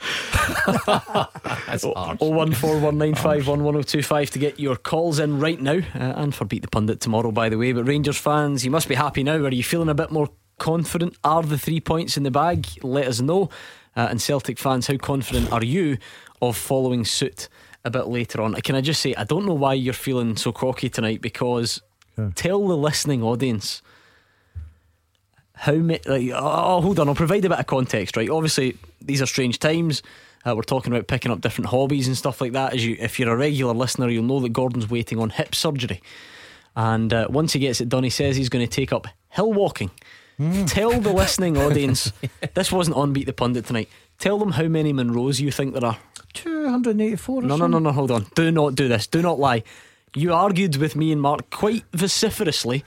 That's 0.86 1.84
hard. 1.84 2.18
Oh 2.20 2.30
one 2.30 2.52
four 2.52 2.78
one 2.78 2.98
nine 2.98 3.14
five 3.14 3.46
one 3.46 3.62
one 3.62 3.74
zero 3.74 3.82
two 3.82 4.02
five 4.02 4.30
to 4.30 4.38
get 4.38 4.58
your 4.58 4.76
calls 4.76 5.18
in 5.18 5.38
right 5.38 5.60
now, 5.60 5.78
uh, 5.94 6.12
and 6.16 6.34
for 6.34 6.44
beat 6.44 6.62
the 6.62 6.68
pundit 6.68 7.00
tomorrow, 7.00 7.30
by 7.30 7.48
the 7.48 7.58
way. 7.58 7.72
But 7.72 7.84
Rangers 7.84 8.18
fans, 8.18 8.64
you 8.64 8.70
must 8.70 8.88
be 8.88 8.94
happy 8.94 9.22
now. 9.22 9.36
Are 9.36 9.52
you 9.52 9.62
feeling 9.62 9.88
a 9.88 9.94
bit 9.94 10.10
more 10.10 10.28
confident? 10.58 11.16
Are 11.24 11.42
the 11.42 11.58
three 11.58 11.80
points 11.80 12.16
in 12.16 12.22
the 12.24 12.30
bag? 12.30 12.66
Let 12.82 13.06
us 13.06 13.20
know. 13.20 13.48
Uh, 13.96 14.08
and 14.10 14.20
Celtic 14.20 14.58
fans, 14.58 14.86
how 14.88 14.96
confident 14.98 15.52
are 15.52 15.64
you 15.64 15.98
of 16.42 16.56
following 16.56 17.04
suit 17.04 17.48
a 17.86 17.90
bit 17.90 18.06
later 18.08 18.42
on? 18.42 18.54
Can 18.54 18.74
I 18.74 18.80
just 18.80 19.00
say, 19.00 19.14
I 19.14 19.24
don't 19.24 19.46
know 19.46 19.54
why 19.54 19.74
you're 19.74 19.94
feeling 19.94 20.36
so 20.36 20.52
cocky 20.52 20.88
tonight 20.88 21.20
because 21.22 21.80
tell 22.34 22.66
the 22.66 22.76
listening 22.76 23.22
audience 23.22 23.82
how 25.54 25.74
many. 25.74 26.00
Like, 26.06 26.30
oh, 26.34 26.80
hold 26.80 27.00
on, 27.00 27.08
I'll 27.08 27.14
provide 27.14 27.44
a 27.44 27.48
bit 27.48 27.58
of 27.58 27.66
context, 27.66 28.16
right? 28.16 28.28
Obviously, 28.28 28.76
these 29.00 29.22
are 29.22 29.26
strange 29.26 29.58
times. 29.58 30.02
Uh, 30.44 30.54
we're 30.54 30.62
talking 30.62 30.92
about 30.92 31.08
picking 31.08 31.32
up 31.32 31.40
different 31.40 31.70
hobbies 31.70 32.06
and 32.06 32.16
stuff 32.16 32.40
like 32.40 32.52
that. 32.52 32.74
As 32.74 32.84
you, 32.84 32.96
if 33.00 33.18
you're 33.18 33.32
a 33.32 33.36
regular 33.36 33.74
listener, 33.74 34.08
you'll 34.08 34.24
know 34.24 34.40
that 34.40 34.52
Gordon's 34.52 34.88
waiting 34.88 35.18
on 35.18 35.30
hip 35.30 35.54
surgery, 35.54 36.00
and 36.76 37.12
uh, 37.12 37.26
once 37.30 37.52
he 37.54 37.58
gets 37.58 37.80
it 37.80 37.88
done, 37.88 38.04
he 38.04 38.10
says 38.10 38.36
he's 38.36 38.48
going 38.48 38.66
to 38.66 38.70
take 38.70 38.92
up 38.92 39.06
hill 39.30 39.52
walking. 39.52 39.90
Tell 40.66 41.00
the 41.00 41.14
listening 41.14 41.56
audience 41.56 42.12
this 42.54 42.70
wasn't 42.70 42.94
on 42.98 43.14
Beat 43.14 43.24
the 43.24 43.32
Pundit 43.32 43.64
tonight. 43.64 43.88
Tell 44.18 44.38
them 44.38 44.52
how 44.52 44.64
many 44.64 44.92
Munros 44.92 45.40
you 45.40 45.50
think 45.50 45.74
there 45.74 45.84
are. 45.84 45.98
284 46.34 47.36
or 47.38 47.42
No, 47.42 47.56
no, 47.56 47.66
no, 47.66 47.78
no, 47.78 47.92
hold 47.92 48.10
on. 48.10 48.26
Do 48.34 48.50
not 48.50 48.74
do 48.74 48.88
this. 48.88 49.06
Do 49.06 49.22
not 49.22 49.38
lie. 49.38 49.62
You 50.14 50.32
argued 50.32 50.76
with 50.76 50.96
me 50.96 51.12
and 51.12 51.20
Mark 51.20 51.50
quite 51.50 51.84
vociferously 51.92 52.84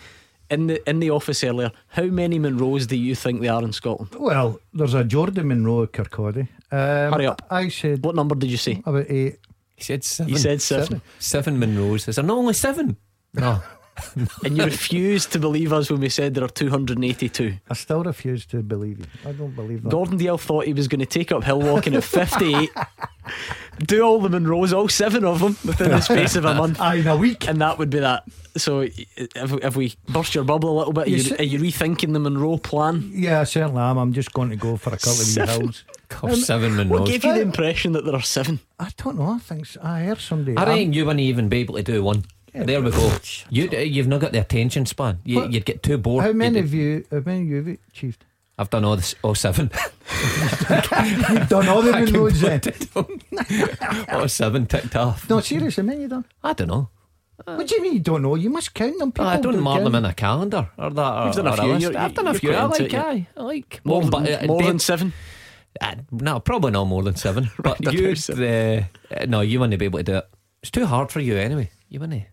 in 0.49 0.67
the 0.67 0.89
in 0.89 0.99
the 0.99 1.11
office 1.11 1.43
earlier. 1.43 1.71
How 1.89 2.05
many 2.05 2.39
Munros 2.39 2.87
do 2.87 2.95
you 2.95 3.13
think 3.15 3.41
there 3.41 3.53
are 3.53 3.63
in 3.63 3.71
Scotland? 3.73 4.15
Well, 4.19 4.59
there's 4.73 4.95
a 4.95 5.03
Jordan 5.03 5.47
Monroe 5.47 5.83
at 5.83 5.91
Kirkcaldy. 5.91 6.47
Um, 6.71 7.13
Hurry 7.13 7.27
up. 7.27 7.41
I 7.51 7.69
said 7.69 8.03
What 8.03 8.15
number 8.15 8.35
did 8.35 8.49
you 8.49 8.57
say? 8.57 8.81
about 8.85 9.05
eight. 9.09 9.37
He 9.75 9.83
said 9.83 10.03
seven. 10.03 10.33
You 10.33 10.37
said 10.39 10.61
seven. 10.61 11.01
Seven. 11.19 11.57
seven 11.57 11.59
Munros. 11.59 12.07
Is 12.07 12.15
there 12.15 12.25
not 12.25 12.37
only 12.37 12.53
seven? 12.53 12.97
No. 13.33 13.61
And 14.43 14.57
you 14.57 14.63
refused 14.65 15.31
to 15.33 15.39
believe 15.39 15.71
us 15.73 15.89
when 15.89 15.99
we 15.99 16.09
said 16.09 16.33
there 16.33 16.43
are 16.43 16.47
282. 16.49 17.55
I 17.69 17.73
still 17.73 18.03
refuse 18.03 18.45
to 18.47 18.61
believe 18.63 18.99
you. 18.99 19.05
I 19.25 19.31
don't 19.33 19.55
believe 19.55 19.83
that. 19.83 19.89
Gordon 19.89 20.17
Dalziel 20.17 20.39
thought 20.39 20.65
he 20.65 20.73
was 20.73 20.87
going 20.87 20.99
to 20.99 21.05
take 21.05 21.31
up 21.31 21.43
hill 21.43 21.61
walking 21.61 21.95
at 21.95 22.03
58, 22.03 22.69
do 23.79 24.01
all 24.03 24.19
the 24.19 24.29
Munros, 24.29 24.73
all 24.73 24.87
seven 24.89 25.23
of 25.23 25.39
them, 25.39 25.57
within 25.65 25.91
the 25.91 26.01
space 26.01 26.35
of 26.35 26.45
a 26.45 26.53
month. 26.53 26.79
Aye, 26.89 26.95
in 26.95 27.07
a 27.07 27.15
week. 27.17 27.47
And 27.47 27.61
that 27.61 27.77
would 27.77 27.89
be 27.89 27.99
that. 27.99 28.23
So, 28.57 28.81
if, 28.81 28.97
if 29.35 29.75
we 29.75 29.93
burst 30.09 30.33
your 30.35 30.43
bubble 30.43 30.75
a 30.75 30.77
little 30.79 30.93
bit, 30.93 31.07
are 31.07 31.09
You 31.09 31.17
you, 31.17 31.35
are 31.39 31.43
you 31.43 31.59
rethinking 31.59 32.13
the 32.13 32.19
Munro 32.19 32.57
plan? 32.57 33.11
Yeah, 33.13 33.41
I 33.41 33.43
certainly 33.43 33.81
am. 33.81 33.97
I'm 33.97 34.11
just 34.11 34.33
going 34.33 34.49
to 34.49 34.55
go 34.55 34.75
for 34.75 34.89
a 34.89 34.97
couple 34.97 35.11
of 35.21 35.27
wee 35.37 35.63
hills. 35.63 35.83
God, 36.09 36.35
seven 36.37 36.71
Munros. 36.73 36.89
What 36.89 37.07
gave 37.07 37.23
you 37.23 37.33
the 37.35 37.41
impression 37.41 37.91
that 37.93 38.05
there 38.05 38.15
are 38.15 38.21
seven? 38.23 38.59
I 38.79 38.89
don't 38.97 39.17
know. 39.17 39.29
I 39.29 39.37
think 39.39 39.67
so. 39.67 39.79
I 39.83 40.01
heard 40.01 40.17
somebody. 40.19 40.57
I 40.57 40.63
I'm- 40.63 40.93
you 40.93 41.05
wouldn't 41.05 41.21
even 41.21 41.47
be 41.47 41.59
able 41.59 41.75
to 41.75 41.83
do 41.83 42.03
one. 42.03 42.25
There 42.53 42.81
we 42.81 42.91
go. 42.91 43.11
You, 43.49 43.69
you've 43.69 44.07
not 44.07 44.19
got 44.21 44.31
the 44.31 44.39
attention 44.41 44.85
span. 44.85 45.19
You, 45.23 45.37
What? 45.41 45.51
you'd 45.53 45.65
get 45.65 45.83
too 45.83 45.97
bored. 45.97 46.23
How 46.23 46.31
many 46.33 46.59
of 46.59 46.73
you? 46.73 47.05
How 47.11 47.21
many 47.25 47.41
of 47.41 47.47
you 47.47 47.55
have 47.57 47.77
achieved? 47.89 48.25
I've 48.57 48.69
done 48.69 48.83
all 48.83 48.95
this. 48.97 49.15
All 49.23 49.35
seven. 49.35 49.71
You've 50.11 51.47
done 51.49 51.69
all 51.69 51.81
the 51.81 51.93
I 51.93 52.05
can 52.05 52.13
roads 52.13 52.41
then. 52.41 52.61
all 54.11 54.27
seven 54.27 54.65
ticked 54.65 54.95
off. 54.97 55.29
No, 55.29 55.39
seriously, 55.39 55.81
how 55.81 55.87
many 55.87 56.01
you 56.01 56.07
done? 56.09 56.25
I 56.43 56.51
don't 56.53 56.67
know. 56.67 56.89
what 57.45 57.67
do 57.67 57.75
you 57.75 57.81
mean 57.81 57.93
you 57.93 57.99
don't 58.01 58.21
know? 58.21 58.35
You 58.35 58.49
must 58.49 58.73
count 58.73 58.99
them. 58.99 59.13
People 59.13 59.27
I 59.27 59.37
don't 59.39 59.53
do 59.53 59.61
mark 59.61 59.81
them 59.83 59.93
count. 59.93 60.05
in 60.05 60.11
a 60.11 60.13
calendar 60.13 60.69
or 60.77 60.89
that. 60.89 61.13
Or, 61.13 61.25
You've 61.27 61.35
done 61.35 61.47
a 61.47 61.51
or 61.51 61.55
few, 61.57 61.67
list. 61.67 61.81
you're- 61.83 61.95
I've 61.95 62.13
done 62.13 62.27
a 62.27 62.31
you're 62.31 62.39
few. 62.39 62.51
I 62.53 62.65
quite 62.65 62.69
like. 62.71 62.79
into 62.81 62.95
it, 62.97 62.99
aye, 63.01 63.27
I 63.37 63.41
like 63.43 63.81
More, 63.85 64.01
Well, 64.01 64.09
than, 64.09 64.23
but, 64.23 64.43
uh, 64.43 64.47
more 64.47 64.63
than 64.63 64.79
seven? 64.79 65.13
Uh, 65.79 65.95
no, 66.11 66.39
probably 66.41 66.71
not 66.71 66.85
more 66.85 67.03
than 67.03 67.15
seven. 67.15 67.49
But 67.63 67.77
Right, 67.85 67.93
you, 67.93 68.09
about 68.09 68.29
uh, 68.29 68.81
uh, 69.21 69.25
no, 69.27 69.39
you 69.41 69.59
wouldn't 69.61 69.79
be 69.79 69.85
able 69.85 69.99
to 69.99 70.03
do 70.03 70.15
it. 70.17 70.27
It's 70.63 70.71
too 70.71 70.85
hard 70.85 71.11
for 71.11 71.21
you 71.21 71.37
anyway. 71.37 71.69
You 71.87 72.01
wouldn't. 72.01 72.23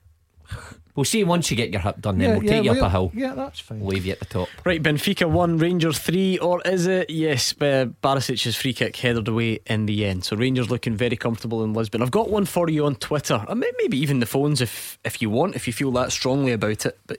We'll 0.94 1.04
see 1.04 1.22
once 1.24 1.50
you 1.50 1.58
get 1.58 1.70
your 1.72 1.82
hip 1.82 2.00
done. 2.00 2.16
Then 2.16 2.38
we'll 2.38 2.48
take 2.48 2.64
you 2.64 2.70
up 2.70 2.78
a 2.78 2.88
hill. 2.88 3.12
Yeah, 3.14 3.34
that's 3.34 3.60
fine. 3.60 3.84
Leave 3.86 4.06
you 4.06 4.12
at 4.12 4.18
the 4.18 4.24
top. 4.24 4.48
Right, 4.64 4.82
Benfica 4.82 5.28
1, 5.30 5.58
Rangers 5.58 5.98
3, 5.98 6.38
or 6.38 6.62
is 6.62 6.86
it? 6.86 7.10
Yes, 7.10 7.52
uh, 7.60 7.86
Barisic's 8.02 8.56
free 8.56 8.72
kick 8.72 8.96
headed 8.96 9.28
away 9.28 9.58
in 9.66 9.84
the 9.84 10.06
end. 10.06 10.24
So 10.24 10.36
Rangers 10.36 10.70
looking 10.70 10.96
very 10.96 11.16
comfortable 11.16 11.62
in 11.64 11.74
Lisbon. 11.74 12.00
I've 12.00 12.10
got 12.10 12.30
one 12.30 12.46
for 12.46 12.70
you 12.70 12.86
on 12.86 12.94
Twitter, 12.96 13.44
or 13.46 13.54
may- 13.54 13.72
maybe 13.78 13.98
even 13.98 14.20
the 14.20 14.26
phones 14.26 14.62
if, 14.62 14.98
if 15.04 15.20
you 15.20 15.28
want, 15.28 15.54
if 15.54 15.66
you 15.66 15.74
feel 15.74 15.90
that 15.92 16.12
strongly 16.12 16.52
about 16.52 16.86
it. 16.86 16.98
But 17.06 17.18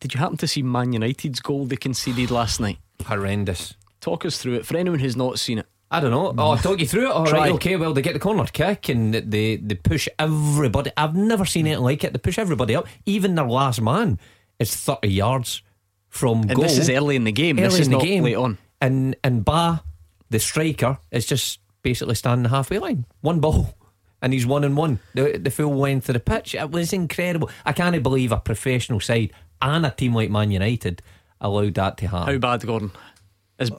did 0.00 0.12
you 0.12 0.18
happen 0.18 0.36
to 0.38 0.48
see 0.48 0.62
Man 0.62 0.92
United's 0.92 1.38
goal 1.40 1.64
they 1.66 1.76
conceded 1.76 2.32
last 2.32 2.58
night? 2.58 2.78
Horrendous. 3.04 3.74
Talk 4.00 4.24
us 4.26 4.38
through 4.38 4.54
it 4.54 4.66
for 4.66 4.76
anyone 4.76 4.98
who's 4.98 5.16
not 5.16 5.38
seen 5.38 5.58
it. 5.58 5.66
I 5.90 6.00
don't 6.00 6.10
know. 6.10 6.34
Oh, 6.36 6.50
I'll 6.50 6.58
talk 6.58 6.80
you 6.80 6.86
through 6.86 7.06
it. 7.06 7.12
All 7.12 7.26
right, 7.26 7.52
okay. 7.52 7.76
Well, 7.76 7.92
they 7.92 8.02
get 8.02 8.12
the 8.14 8.18
corner 8.18 8.44
kick 8.46 8.88
and 8.88 9.14
they 9.14 9.56
they 9.56 9.74
push 9.76 10.08
everybody. 10.18 10.90
I've 10.96 11.14
never 11.14 11.44
seen 11.44 11.64
mm. 11.64 11.68
anything 11.68 11.84
like 11.84 12.04
it. 12.04 12.12
They 12.12 12.18
push 12.18 12.38
everybody 12.38 12.74
up. 12.74 12.88
Even 13.04 13.36
their 13.36 13.46
last 13.46 13.80
man 13.80 14.18
is 14.58 14.74
thirty 14.74 15.08
yards 15.08 15.62
from 16.08 16.42
And 16.42 16.54
goal. 16.56 16.64
this 16.64 16.78
is 16.78 16.90
early 16.90 17.14
in 17.14 17.24
the 17.24 17.32
game. 17.32 17.58
Early 17.58 17.68
this 17.68 17.80
is 17.80 17.86
in 17.86 17.92
the 17.92 17.98
not 17.98 18.04
game. 18.04 18.24
late 18.24 18.34
on. 18.34 18.58
And 18.80 19.14
and 19.22 19.44
Ba, 19.44 19.84
the 20.28 20.40
striker, 20.40 20.98
is 21.12 21.24
just 21.24 21.60
basically 21.82 22.16
standing 22.16 22.42
the 22.42 22.48
halfway 22.48 22.78
line. 22.78 23.06
One 23.20 23.40
ball. 23.40 23.74
And 24.22 24.32
he's 24.32 24.46
one 24.46 24.64
and 24.64 24.76
one, 24.78 24.98
the, 25.14 25.38
the 25.38 25.50
full 25.50 25.76
length 25.76 26.08
of 26.08 26.14
the 26.14 26.20
pitch. 26.20 26.54
It 26.54 26.70
was 26.70 26.94
incredible. 26.94 27.50
I 27.66 27.72
can't 27.72 28.02
believe 28.02 28.32
a 28.32 28.38
professional 28.38 28.98
side 28.98 29.30
and 29.60 29.84
a 29.84 29.90
team 29.90 30.14
like 30.14 30.30
Man 30.30 30.50
United 30.50 31.02
allowed 31.38 31.74
that 31.74 31.98
to 31.98 32.08
happen. 32.08 32.32
How 32.32 32.38
bad, 32.38 32.66
Gordon? 32.66 32.92
Is, 33.58 33.70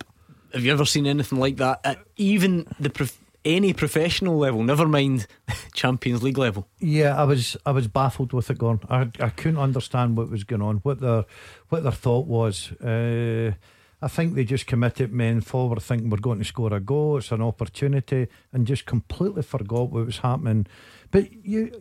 have 0.54 0.64
you 0.64 0.72
ever 0.72 0.86
seen 0.86 1.06
anything 1.06 1.39
like 1.39 1.58
that 1.58 1.80
at 1.84 2.00
even 2.16 2.68
the 2.80 2.89
prof- 2.89 3.20
any 3.45 3.74
professional 3.74 4.38
level? 4.38 4.64
Never 4.64 4.88
mind 4.88 5.28
Champions 5.74 6.24
League 6.24 6.38
level. 6.38 6.68
Yeah, 6.80 7.20
I 7.20 7.24
was 7.24 7.58
I 7.66 7.72
was 7.72 7.88
baffled 7.88 8.34
with 8.34 8.50
it 8.50 8.58
going. 8.58 8.82
I 8.89 9.10
I 9.20 9.30
couldn't 9.30 9.60
understand 9.60 10.18
what 10.18 10.30
was 10.30 10.43
going 10.43 10.62
on, 10.62 10.78
what 10.78 11.00
their 11.00 11.26
what 11.70 11.84
their 11.84 11.91
thought 11.91 12.28
was. 12.28 12.72
Uh, 12.74 13.54
I 14.00 14.08
think 14.08 14.36
they 14.36 14.43
just 14.43 14.68
committed 14.68 15.12
men 15.12 15.41
forward 15.41 15.82
thinking 15.82 16.12
we're 16.12 16.18
going 16.18 16.38
to 16.38 16.45
score 16.45 16.72
a 16.72 16.80
goal, 16.80 17.18
it's 17.18 17.32
an 17.32 17.41
opportunity, 17.41 18.28
and 18.54 18.68
just 18.68 18.86
completely 18.86 19.41
forgot 19.41 19.89
what 19.89 20.06
was 20.06 20.20
happening. 20.20 20.68
But 21.10 21.32
you 21.43 21.72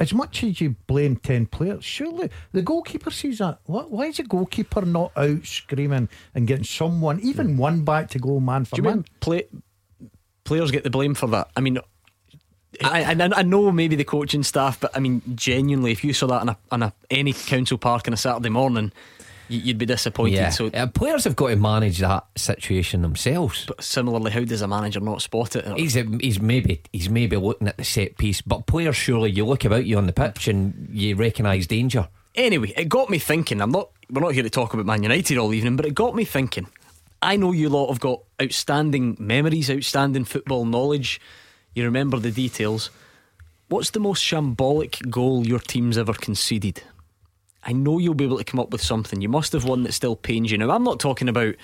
as 0.00 0.14
much 0.14 0.44
as 0.44 0.60
you 0.60 0.76
blame 0.86 1.16
ten 1.16 1.46
players, 1.46 1.84
surely 1.84 2.30
the 2.52 2.62
goalkeeper 2.62 3.10
sees 3.10 3.38
that. 3.38 3.58
What 3.64 3.90
why 3.90 4.06
is 4.06 4.18
the 4.18 4.22
goalkeeper 4.22 4.82
not 4.82 5.12
out 5.16 5.44
screaming 5.44 6.08
and 6.34 6.46
getting 6.46 6.64
someone, 6.64 7.20
even 7.20 7.50
hmm. 7.50 7.58
one 7.58 7.84
back 7.84 8.10
to 8.10 8.18
go 8.18 8.40
man 8.40 8.64
for 8.64 8.76
Do 8.76 8.82
you 8.82 8.88
man? 8.88 8.96
mean 8.96 9.04
play, 9.20 9.44
players 10.44 10.70
get 10.70 10.84
the 10.84 10.90
blame 10.90 11.14
for 11.14 11.28
that? 11.28 11.50
I 11.56 11.60
mean, 11.60 11.78
I, 12.82 13.04
I, 13.04 13.30
I 13.36 13.42
know 13.42 13.72
maybe 13.72 13.96
the 13.96 14.04
coaching 14.04 14.42
staff, 14.42 14.80
but 14.80 14.96
I 14.96 15.00
mean, 15.00 15.22
genuinely, 15.34 15.92
if 15.92 16.04
you 16.04 16.12
saw 16.12 16.26
that 16.28 16.42
in 16.42 16.48
a, 16.50 16.58
in 16.72 16.82
a 16.82 16.92
any 17.10 17.32
council 17.32 17.78
park 17.78 18.06
on 18.06 18.14
a 18.14 18.16
Saturday 18.16 18.50
morning, 18.50 18.92
you'd 19.48 19.78
be 19.78 19.86
disappointed. 19.86 20.34
Yeah. 20.34 20.50
So, 20.50 20.66
Uh, 20.66 20.86
players 20.86 21.24
have 21.24 21.36
got 21.36 21.48
to 21.48 21.56
manage 21.56 21.98
that 21.98 22.26
situation 22.36 23.02
themselves. 23.02 23.64
but 23.66 23.82
similarly, 23.82 24.30
how 24.30 24.44
does 24.44 24.62
a 24.62 24.68
manager 24.68 25.00
not 25.00 25.22
spot 25.22 25.56
it? 25.56 25.66
He's 25.78 25.96
a, 25.96 26.04
he's 26.20 26.40
maybe 26.40 26.82
he's 26.92 27.08
maybe 27.10 27.36
looking 27.36 27.68
at 27.68 27.76
the 27.76 27.84
set 27.84 28.16
piece, 28.18 28.40
but 28.42 28.66
players 28.66 28.96
surely 28.96 29.30
you 29.30 29.44
look 29.46 29.64
about 29.64 29.86
you 29.86 29.98
on 29.98 30.06
the 30.06 30.12
pitch 30.12 30.48
and 30.48 30.88
you 30.92 31.16
recognise 31.16 31.66
danger. 31.66 32.08
Anyway, 32.34 32.72
it 32.76 32.88
got 32.88 33.10
me 33.10 33.18
thinking. 33.18 33.60
I'm 33.60 33.70
not. 33.72 33.90
We're 34.10 34.22
not 34.22 34.34
here 34.34 34.42
to 34.42 34.50
talk 34.50 34.72
about 34.74 34.86
Man 34.86 35.02
United 35.02 35.38
all 35.38 35.52
evening, 35.52 35.76
but 35.76 35.86
it 35.86 35.94
got 35.94 36.14
me 36.14 36.24
thinking. 36.24 36.66
I 37.20 37.36
know 37.36 37.50
you 37.52 37.68
lot 37.68 37.88
have 37.88 37.98
got 38.00 38.20
outstanding 38.40 39.16
memories, 39.18 39.68
outstanding 39.70 40.24
football 40.24 40.64
knowledge. 40.64 41.20
You 41.74 41.84
remember 41.84 42.18
the 42.18 42.30
details. 42.30 42.90
What's 43.68 43.90
the 43.90 44.00
most 44.00 44.22
shambolic 44.24 45.10
goal 45.10 45.46
your 45.46 45.58
team's 45.58 45.98
ever 45.98 46.14
conceded? 46.14 46.82
I 47.64 47.72
know 47.72 47.98
you'll 47.98 48.14
be 48.14 48.24
able 48.24 48.38
to 48.38 48.44
come 48.44 48.60
up 48.60 48.70
with 48.70 48.82
something. 48.82 49.20
You 49.20 49.28
must 49.28 49.52
have 49.52 49.64
one 49.64 49.82
that 49.82 49.92
still 49.92 50.16
pains 50.16 50.50
you. 50.50 50.58
Now, 50.58 50.70
I'm 50.70 50.84
not 50.84 51.00
talking 51.00 51.28
about 51.28 51.54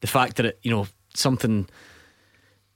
the 0.00 0.06
fact 0.06 0.36
that 0.36 0.46
it, 0.46 0.58
you 0.62 0.70
know, 0.70 0.86
something, 1.14 1.68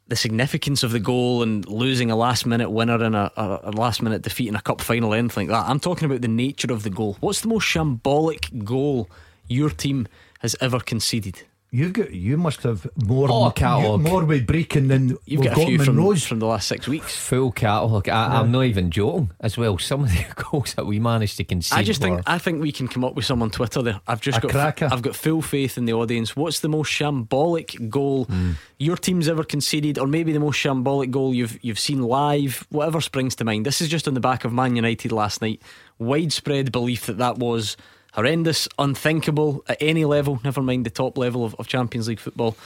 the 0.07 0.17
significance 0.17 0.83
of 0.83 0.93
the 0.93 1.01
goal 1.01 1.43
and 1.43 1.67
losing 1.69 2.11
a 2.11 2.17
last 2.17 2.47
minute 2.47 2.71
winner 2.71 3.03
and 3.03 3.17
a, 3.17 3.33
a, 3.37 3.73
last 3.73 4.03
minute 4.03 4.23
defeat 4.23 4.49
in 4.49 4.57
a 4.57 4.61
cup 4.61 4.81
final, 4.81 5.15
anything 5.15 5.49
like 5.49 5.63
that. 5.63 5.71
I'm 5.71 5.81
talking 5.81 6.07
about 6.07 6.23
the 6.23 6.29
nature 6.29 6.73
of 6.73 6.83
the 6.83 6.91
goal. 6.91 7.17
What's 7.21 7.41
the 7.41 7.49
most 7.49 7.65
shambolic 7.65 8.65
goal 8.65 9.11
your 9.49 9.71
team 9.71 10.07
has 10.41 10.55
ever 10.61 10.79
conceded? 10.79 11.43
You've 11.71 11.93
got, 11.93 12.15
you 12.15 12.39
must 12.39 12.63
have 12.63 12.87
more, 13.05 13.29
Oh, 13.31 13.51
catalogue. 13.51 14.01
more 14.01 14.25
with 14.25 14.47
Brechin 14.47 14.89
than 14.89 15.19
You've 15.27 15.41
we've 15.41 15.51
got 15.51 15.59
a 15.59 15.67
few 15.67 15.79
in 15.79 15.85
from, 15.85 15.99
Rose. 15.99 16.25
from 16.25 16.39
the 16.39 16.47
last 16.47 16.67
six 16.67 16.89
weeks. 16.89 17.15
Full 17.15 17.53
catalogue. 17.53 18.09
I, 18.09 18.41
I'm 18.41 18.51
not 18.51 18.63
even 18.63 18.91
joking 18.91 19.33
as 19.41 19.59
well. 19.59 19.77
Some 19.77 20.05
of 20.05 20.09
the 20.11 20.25
goals 20.51 20.73
that 20.75 20.87
we 20.87 20.99
managed 20.99 21.37
to 21.37 21.45
concede. 21.45 21.79
I 21.79 21.83
just 21.83 22.01
think 22.01 22.23
I 22.27 22.39
think 22.39 22.63
we 22.63 22.73
can 22.73 22.89
come 22.89 23.05
up 23.05 23.15
with 23.15 23.27
some 23.27 23.43
on 23.43 23.51
Twitter 23.51 23.83
there. 23.83 24.01
I've 24.07 24.23
just 24.23 24.39
A 24.39 24.41
got 24.41 24.51
cracker. 24.51 24.89
I've 24.91 25.03
got 25.03 25.15
full 25.15 25.43
faith 25.43 25.77
in 25.77 25.85
the 25.85 25.93
audience. 25.93 26.35
What's 26.35 26.61
the 26.61 26.69
most 26.71 26.91
shambolic 26.91 27.91
goal 27.91 28.25
Hmm. 28.25 28.53
your 28.79 28.97
team's 28.97 29.29
ever 29.29 29.45
conceded, 29.45 29.99
or 29.99 30.07
maybe 30.07 30.33
the 30.33 30.41
most 30.41 30.57
shambolic 30.57 31.11
goal 31.11 31.35
you've 31.35 31.59
you've 31.63 31.79
seen 31.79 32.03
live? 32.03 32.67
Whatever 32.71 33.03
springs 33.03 33.35
to 33.37 33.45
mind. 33.45 33.67
This 33.67 33.83
is 33.83 33.89
just 33.89 34.09
on 34.09 34.15
the 34.15 34.21
back 34.21 34.47
of 34.47 34.55
Man 34.55 34.75
United 34.75 35.13
last 35.13 35.43
night. 35.43 35.61
Widespread 35.99 36.73
belief 36.73 37.05
that 37.07 37.19
that 37.19 37.37
was 37.39 37.77
horrendous, 38.13 38.69
unthinkable 38.79 39.65
at 39.69 39.79
any 39.81 40.05
level. 40.05 40.41
Never 40.45 40.63
mind 40.63 40.87
the 40.87 40.91
top 40.91 41.19
level 41.19 41.45
of, 41.45 41.55
of 41.59 41.67
Champions 41.67 42.09
League 42.09 42.21
football. 42.21 42.57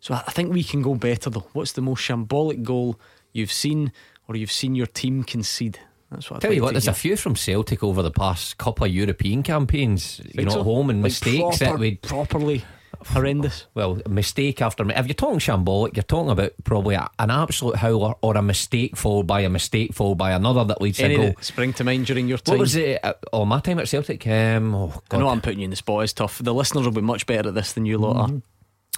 So 0.00 0.14
I 0.14 0.30
think 0.30 0.52
we 0.52 0.62
can 0.62 0.82
go 0.82 0.94
better 0.94 1.30
though. 1.30 1.46
What's 1.52 1.72
the 1.72 1.82
most 1.82 2.00
shambolic 2.00 2.62
goal 2.62 2.98
you've 3.32 3.52
seen, 3.52 3.92
or 4.28 4.36
you've 4.36 4.52
seen 4.52 4.74
your 4.74 4.86
team 4.86 5.24
concede? 5.24 5.80
That's 6.10 6.30
what 6.30 6.38
I 6.38 6.40
Tell 6.40 6.52
you 6.52 6.62
what, 6.62 6.72
there's 6.72 6.88
a 6.88 6.94
few 6.94 7.16
from 7.16 7.36
Celtic 7.36 7.82
over 7.82 8.02
the 8.02 8.10
past 8.10 8.56
couple 8.56 8.86
of 8.86 8.92
European 8.92 9.42
campaigns. 9.42 10.20
You 10.32 10.44
know, 10.44 10.60
at 10.60 10.64
home 10.64 10.88
and 10.88 11.02
mistakes 11.02 11.58
that 11.58 11.78
we'd 11.78 12.00
properly 12.00 12.64
horrendous. 13.06 13.66
Well, 13.74 14.00
mistake 14.08 14.60
after 14.62 14.84
mi- 14.84 14.94
if 14.94 15.06
you're 15.06 15.14
talking 15.14 15.38
shambolic, 15.38 15.96
you're 15.96 16.02
talking 16.02 16.30
about 16.30 16.52
probably 16.64 16.94
a, 16.94 17.08
an 17.18 17.30
absolute 17.30 17.76
howler 17.76 18.14
or 18.20 18.36
a 18.36 18.42
mistake 18.42 18.96
followed 18.96 19.26
by 19.26 19.40
a 19.40 19.48
mistake 19.48 19.94
followed 19.94 20.16
by 20.18 20.32
another 20.32 20.64
that 20.64 20.80
leads 20.80 20.98
to 20.98 21.04
Any 21.04 21.14
a 21.14 21.18
goal. 21.18 21.34
spring 21.40 21.72
to 21.74 21.84
mind 21.84 22.06
during 22.06 22.28
your 22.28 22.38
time? 22.38 22.54
What 22.54 22.60
was 22.60 22.76
it? 22.76 23.04
Uh, 23.04 23.14
oh, 23.32 23.44
my 23.44 23.60
time 23.60 23.78
at 23.78 23.88
Celtic. 23.88 24.26
Um, 24.26 24.74
oh 24.74 25.02
I 25.10 25.18
know 25.18 25.28
I'm 25.28 25.40
putting 25.40 25.60
you 25.60 25.64
in 25.64 25.70
the 25.70 25.76
spot. 25.76 26.04
It's 26.04 26.12
tough. 26.12 26.38
The 26.38 26.54
listeners 26.54 26.84
will 26.84 26.92
be 26.92 27.00
much 27.00 27.26
better 27.26 27.48
at 27.48 27.54
this 27.54 27.72
than 27.72 27.86
you 27.86 27.98
lot 27.98 28.30
are. 28.30 28.42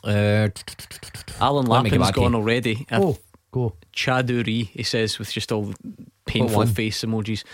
Uh, 0.02 0.48
Alan 1.40 1.66
me 1.66 1.70
Lappin's 1.70 2.10
gone 2.12 2.34
already. 2.34 2.86
Oh, 2.90 3.18
go. 3.50 3.74
Chaduri, 3.92 4.68
he 4.68 4.82
says, 4.82 5.18
with 5.18 5.30
just 5.32 5.52
all 5.52 5.74
painful 6.26 6.66
face 6.66 7.04
emojis. 7.04 7.44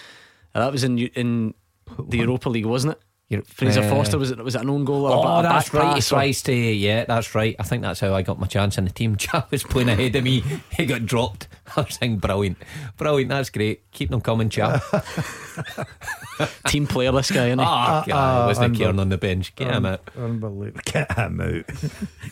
Uh, 0.55 0.61
that 0.61 0.73
was 0.73 0.85
in 0.85 0.99
in 0.99 1.55
the 1.99 2.19
Europa 2.19 2.49
League, 2.49 2.67
wasn't 2.67 2.93
it? 2.93 3.01
You're- 3.29 3.45
Fraser 3.45 3.81
uh, 3.81 3.89
Foster 3.91 4.19
was 4.19 4.31
it? 4.31 4.39
Was 4.39 4.55
it 4.55 4.61
an 4.63 4.71
own 4.71 4.85
goal? 4.85 5.05
Or 5.07 5.13
a 5.13 5.17
ba- 5.23 5.29
Oh, 5.29 5.39
a 5.41 5.43
that's 5.43 5.69
back 5.71 5.83
right. 5.83 5.89
He 5.89 5.95
pass 5.95 6.13
or- 6.13 6.15
tries 6.17 6.43
to. 6.43 6.55
Yeah, 6.55 7.05
that's 7.07 7.35
right. 7.35 7.57
I 7.59 7.65
think 7.65 7.83
that's 7.83 7.99
how 7.99 8.15
I 8.15 8.23
got 8.23 8.39
my 8.39 8.47
chance 8.47 8.79
in 8.79 8.85
the 8.85 8.91
team. 8.93 9.17
Chap 9.19 9.51
was 9.51 9.65
playing 9.65 9.89
ahead 9.89 10.15
of 10.15 10.23
me. 10.23 10.45
He 10.71 10.87
got 10.87 11.07
dropped. 11.07 11.49
I 11.77 11.81
was 11.81 11.97
thinking, 11.97 12.21
brilliant, 12.21 12.59
brilliant. 12.97 13.29
That's 13.31 13.51
great. 13.51 13.91
Keep 13.91 14.11
them 14.11 14.21
coming, 14.21 14.49
chap. 14.49 14.81
Team 16.69 16.87
player, 16.87 17.11
this 17.13 17.31
guy, 17.31 17.47
isn't 17.47 17.59
he? 17.59 17.65
Ah, 17.67 18.03
Ah, 18.03 18.05
guy, 18.07 18.47
wasn't 18.47 18.77
Kieran 18.77 19.01
on 19.01 19.09
the 19.09 19.19
bench? 19.19 19.55
Get 19.57 19.73
him 19.73 19.87
out. 19.87 20.01
Unbelievable. 20.17 20.81
Get 20.85 21.11
him 21.19 21.41
out. 21.41 21.65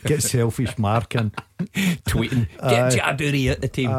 Get 0.05 0.23
selfish 0.23 0.77
marking. 0.79 1.33
Tweeting. 1.73 2.49
Get 2.61 2.93
Jaduri 2.93 3.51
at 3.51 3.61
the 3.61 3.69
team. 3.69 3.91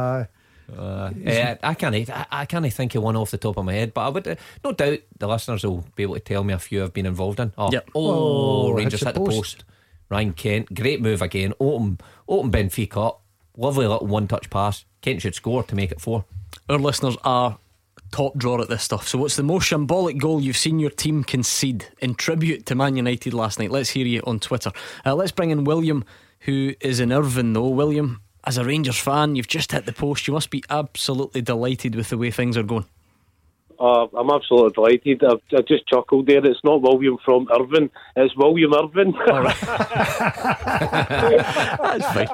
Aye. 0.72 0.76
Uh, 0.78 1.12
eh, 1.26 1.56
I 1.64 1.74
can't. 1.74 2.10
I, 2.10 2.26
I 2.32 2.46
can't 2.46 2.72
think 2.74 2.96
of 2.96 3.04
one 3.04 3.16
off 3.16 3.32
the 3.32 3.38
top 3.38 3.58
of 3.58 3.66
my 3.66 3.74
head, 3.74 3.94
but 3.94 4.02
I 4.02 4.10
would 4.10 4.28
uh, 4.28 4.36
no 4.64 4.72
doubt 4.72 5.00
the 5.18 5.28
listeners 5.28 5.64
will 5.64 5.86
be 5.96 6.04
able 6.04 6.16
to 6.16 6.20
tell 6.20 6.44
me 6.44 6.54
a 6.54 6.60
few 6.60 6.84
I've 6.84 6.94
been 6.94 7.06
involved 7.06 7.40
in. 7.40 7.54
Oh, 7.58 7.70
Yep. 7.72 7.90
oh, 7.96 8.68
Oh, 8.68 8.72
Rangers 8.72 9.02
hits 9.02 9.04
hit 9.04 9.14
the 9.14 9.20
the 9.20 9.26
post. 9.26 9.38
post. 9.58 9.64
Ryan 10.10 10.34
Kent, 10.34 10.74
great 10.74 11.02
move 11.02 11.22
again. 11.22 11.54
Open, 11.60 12.00
open 12.28 12.52
Benfica 12.52 13.08
up. 13.08 13.22
Lovely 13.58 13.88
little 13.88 14.06
one-touch 14.08 14.50
pass. 14.50 14.86
Kent 15.02 15.22
should 15.22 15.34
score 15.36 15.64
to 15.64 15.76
make 15.76 15.92
it 15.92 16.02
four. 16.02 16.26
Our 16.70 16.78
listeners 16.78 17.16
are 17.24 17.58
top 18.12 18.36
drawer 18.38 18.62
at 18.62 18.70
this 18.70 18.84
stuff. 18.84 19.08
So, 19.08 19.18
what's 19.18 19.36
the 19.36 19.44
most 19.44 19.70
symbolic 19.70 20.18
goal 20.18 20.42
you've 20.42 20.58
seen 20.58 20.78
your 20.80 20.90
team 20.90 21.24
concede 21.24 21.86
in 22.00 22.16
tribute 22.16 22.66
to 22.68 22.76
Man 22.76 22.96
United 22.98 23.34
last 23.34 23.60
night? 23.60 23.72
Let's 23.72 23.90
hear 23.92 24.06
you 24.06 24.22
on 24.28 24.40
Twitter. 24.40 24.72
Uh, 25.06 25.16
let's 25.16 25.32
bring 25.32 25.52
in 25.52 25.64
William, 25.64 26.04
who 26.42 26.74
is 26.82 27.00
in 27.00 27.12
Irvine, 27.12 27.54
though. 27.54 27.68
William, 27.70 28.22
as 28.46 28.58
a 28.58 28.66
Rangers 28.66 28.98
fan, 28.98 29.36
you've 29.36 29.48
just 29.48 29.72
hit 29.72 29.86
the 29.86 29.94
post. 29.94 30.28
You 30.28 30.34
must 30.34 30.50
be 30.50 30.64
absolutely 30.70 31.42
delighted 31.42 31.96
with 31.96 32.10
the 32.10 32.18
way 32.18 32.32
things 32.32 32.58
are 32.58 32.64
going. 32.64 32.86
Uh, 33.78 34.08
I'm 34.18 34.30
absolutely 34.30 34.72
delighted. 34.72 35.24
I've, 35.24 35.42
I 35.54 35.62
just 35.62 35.86
chuckled 35.88 36.28
there. 36.28 36.46
It's 36.46 36.64
not 36.64 36.82
William 36.82 37.18
from 37.26 37.48
Irvine. 37.52 37.90
It's 38.16 38.34
William 38.38 38.74
Irvine. 38.74 39.14
All 39.30 39.42
right. 39.42 39.56
That's 41.82 42.06
fine. 42.14 42.30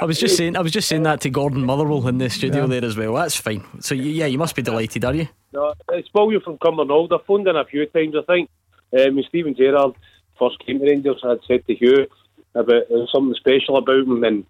I 0.00 0.04
was 0.04 0.18
just 0.18 0.36
saying. 0.36 0.56
I 0.56 0.60
was 0.60 0.72
just 0.72 0.88
saying 0.88 1.04
that 1.04 1.20
to 1.20 1.30
Gordon 1.30 1.64
Motherwell 1.64 2.08
in 2.08 2.18
the 2.18 2.28
studio 2.30 2.66
there 2.66 2.84
as 2.84 2.96
well. 2.96 3.14
That's 3.14 3.36
fine. 3.36 3.64
So 3.80 3.94
you, 3.94 4.10
yeah, 4.10 4.26
you 4.26 4.38
must 4.38 4.56
be 4.56 4.62
delighted, 4.62 5.04
are 5.04 5.14
you? 5.14 5.28
no, 5.52 5.72
it's 5.90 6.08
William 6.12 6.42
from 6.42 6.58
Cumbernauld. 6.58 7.12
I've 7.12 7.24
phoned 7.26 7.46
in 7.46 7.56
a 7.56 7.64
few 7.64 7.86
times, 7.86 8.14
I 8.16 8.22
think. 8.22 8.50
Um, 8.92 9.14
when 9.14 9.24
Steven 9.28 9.54
Gerrard 9.54 9.94
first 10.38 10.58
came 10.64 10.80
to 10.80 10.84
Rangers, 10.84 11.20
I 11.24 11.30
had 11.30 11.40
said 11.46 11.66
to 11.66 11.74
Hugh 11.74 12.06
about 12.54 12.88
there 12.88 13.06
something 13.12 13.34
special 13.34 13.76
about 13.76 14.00
him. 14.00 14.24
And 14.24 14.44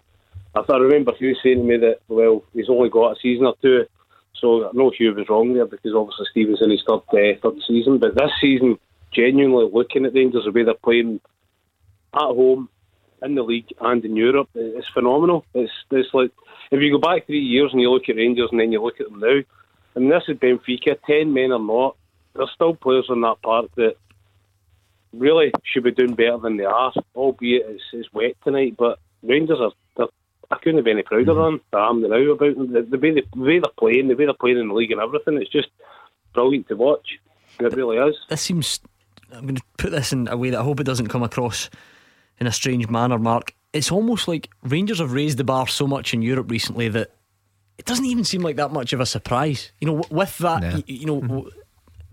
I, 0.55 0.63
thought, 0.63 0.81
I 0.81 0.85
remember 0.85 1.13
Hugh 1.19 1.37
saying 1.43 1.59
to 1.59 1.65
me 1.65 1.77
that, 1.79 2.01
well, 2.09 2.45
he's 2.53 2.69
only 2.69 2.91
got 2.91 3.17
a 3.17 3.21
season 3.21 3.47
or 3.47 3.57
two. 3.61 3.87
So 4.41 4.69
I 4.69 4.71
know 4.73 4.91
Hugh 4.91 5.15
was 5.15 5.29
wrong 5.29 5.55
there 5.55 5.67
because 5.67 5.95
obviously 5.95 6.27
Steven's 6.31 6.63
in 6.63 6.71
his 6.71 6.83
third, 6.87 7.03
uh, 7.09 7.39
third 7.43 7.61
season. 7.67 7.99
But 7.99 8.15
this 8.15 8.31
season, 8.41 8.79
genuinely 9.13 9.71
looking 9.73 10.05
at 10.05 10.13
the 10.13 10.21
Rangers, 10.21 10.45
the 10.45 10.53
way 10.53 10.65
they're 10.65 10.75
playing 10.75 11.21
at 12.15 12.21
home, 12.21 12.69
in 13.25 13.35
the 13.35 13.43
league 13.43 13.73
and 13.81 14.05
in 14.05 14.17
Europe, 14.17 14.51
it's 14.55 14.89
phenomenal. 14.93 15.45
It's 15.55 15.73
it's 15.91 16.13
like 16.13 16.31
if 16.71 16.81
you 16.81 16.93
go 16.93 16.99
back 16.99 17.27
three 17.27 17.41
years 17.41 17.71
and 17.73 17.81
you 17.81 17.91
look 17.91 18.09
at 18.09 18.17
Rangers 18.17 18.51
and 18.51 18.61
then 18.61 18.73
you 18.73 18.83
look 18.83 19.01
at 19.01 19.11
them 19.11 19.21
now, 19.21 19.41
and 19.95 20.11
this 20.11 20.25
is 20.29 20.37
Benfica, 20.37 20.99
ten 21.07 21.33
men 21.33 21.53
or 21.53 21.59
not, 21.59 21.97
there's 22.35 22.51
still 22.55 22.75
players 22.75 23.07
on 23.09 23.23
that 23.23 23.41
part 23.43 23.71
that 23.77 23.97
really 25.13 25.53
should 25.65 25.85
be 25.85 25.93
doing 25.93 26.15
better 26.15 26.39
than 26.39 26.57
they 26.57 26.65
are. 26.65 26.93
Albeit 27.15 27.67
it's, 27.69 27.83
it's 27.93 28.13
wet 28.13 28.35
tonight, 28.45 28.75
but 28.79 28.99
Rangers 29.23 29.59
are. 29.61 29.73
They're- 30.51 30.57
I 30.59 30.61
couldn't 30.63 30.85
be 30.85 30.91
any 30.91 31.03
prouder 31.03 31.35
than 31.35 31.61
I 31.73 31.89
am 31.89 32.01
now 32.03 32.17
about 32.33 32.57
them. 32.57 32.73
The, 32.73 32.83
the 32.83 32.99
way 32.99 33.11
they, 33.13 33.23
the 33.35 33.41
way 33.43 33.59
they're 33.59 33.73
playing, 33.79 34.09
the 34.09 34.15
way 34.15 34.25
they're 34.27 34.35
playing 34.35 34.59
in 34.59 34.69
the 34.69 34.75
league 34.75 34.93
and 34.93 35.01
everything. 35.01 35.41
It's 35.41 35.51
just 35.51 35.69
brilliant 36.33 36.69
to 36.69 36.77
watch. 36.77 37.19
It 37.61 37.73
really 37.75 37.97
is. 37.99 38.17
this 38.29 38.43
seems 38.43 38.81
I'm 39.33 39.43
going 39.43 39.57
to 39.57 39.63
put 39.79 39.91
this 39.91 40.13
in 40.13 40.29
a 40.29 40.37
way 40.37 40.51
that 40.51 40.61
I 40.61 40.65
hope 40.65 40.81
it 40.81 40.85
doesn't 40.85 41.09
come 41.09 41.23
across 41.23 41.71
in 42.41 42.47
a 42.49 42.53
strange 42.53 42.89
manner 42.89 43.19
Mark 43.19 43.55
it's 43.73 43.91
almost 43.93 44.27
like 44.29 44.51
Rangers 44.63 44.99
have 45.01 45.13
raised 45.13 45.39
the 45.39 45.45
bar 45.45 45.67
so 45.69 45.87
much 45.87 46.15
in 46.15 46.23
Europe 46.23 46.51
recently 46.51 46.89
that 46.89 47.13
it 47.79 47.85
doesn't 47.87 48.05
even 48.07 48.23
seem 48.25 48.41
like 48.43 48.57
that 48.57 48.73
much 48.73 48.93
of 48.93 48.99
a 49.01 49.07
surprise 49.07 49.71
you 49.81 49.87
know 49.87 50.03
with 50.11 50.37
that 50.39 50.63
Yeah. 50.63 50.75
y- 50.75 50.83
you 50.87 51.07
know 51.07 51.17
mm-hmm. 51.21 51.29
w- 51.29 51.51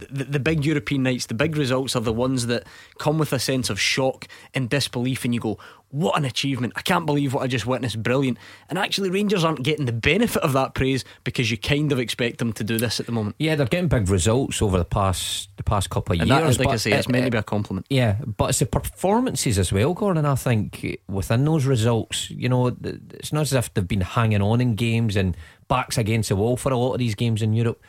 the, 0.09 0.23
the 0.23 0.39
big 0.39 0.65
European 0.65 1.03
nights, 1.03 1.25
the 1.27 1.33
big 1.33 1.55
results 1.57 1.95
are 1.95 2.01
the 2.01 2.13
ones 2.13 2.47
that 2.47 2.63
come 2.99 3.17
with 3.17 3.33
a 3.33 3.39
sense 3.39 3.69
of 3.69 3.79
shock 3.79 4.27
and 4.53 4.69
disbelief, 4.69 5.23
and 5.25 5.33
you 5.33 5.39
go, 5.39 5.57
What 5.89 6.17
an 6.17 6.25
achievement! 6.25 6.73
I 6.75 6.81
can't 6.81 7.05
believe 7.05 7.33
what 7.33 7.43
I 7.43 7.47
just 7.47 7.65
witnessed. 7.65 8.01
Brilliant. 8.01 8.37
And 8.69 8.79
actually, 8.79 9.09
Rangers 9.09 9.43
aren't 9.43 9.63
getting 9.63 9.85
the 9.85 9.91
benefit 9.91 10.41
of 10.43 10.53
that 10.53 10.73
praise 10.73 11.03
because 11.23 11.51
you 11.51 11.57
kind 11.57 11.91
of 11.91 11.99
expect 11.99 12.37
them 12.39 12.53
to 12.53 12.63
do 12.63 12.77
this 12.77 12.99
at 12.99 13.05
the 13.05 13.11
moment. 13.11 13.35
Yeah, 13.39 13.55
they're 13.55 13.65
getting 13.67 13.87
big 13.89 14.09
results 14.09 14.61
over 14.61 14.77
the 14.77 14.85
past 14.85 15.49
the 15.57 15.63
past 15.63 15.89
couple 15.89 16.15
of 16.15 16.21
And 16.21 16.29
years. 16.29 16.41
that 16.41 16.49
is, 16.49 16.59
like 16.59 16.69
I 16.69 16.75
say, 16.77 16.91
it's 16.93 17.07
it- 17.07 17.11
meant 17.11 17.25
to 17.25 17.31
be 17.31 17.37
a 17.37 17.43
compliment. 17.43 17.85
Yeah, 17.89 18.15
but 18.37 18.49
it's 18.49 18.59
the 18.59 18.65
performances 18.65 19.59
as 19.59 19.71
well, 19.73 19.93
Gordon. 19.93 20.25
I 20.25 20.35
think 20.35 20.97
within 21.07 21.45
those 21.45 21.65
results, 21.65 22.29
you 22.31 22.49
know, 22.49 22.67
it's 23.13 23.33
not 23.33 23.41
as 23.41 23.53
if 23.53 23.73
they've 23.73 23.87
been 23.87 24.01
hanging 24.01 24.41
on 24.41 24.61
in 24.61 24.75
games 24.75 25.15
and 25.15 25.35
backs 25.67 25.97
against 25.97 26.29
the 26.29 26.35
wall 26.35 26.57
for 26.57 26.71
a 26.71 26.77
lot 26.77 26.93
of 26.93 26.99
these 26.99 27.15
games 27.15 27.41
in 27.41 27.53
Europe. 27.53 27.81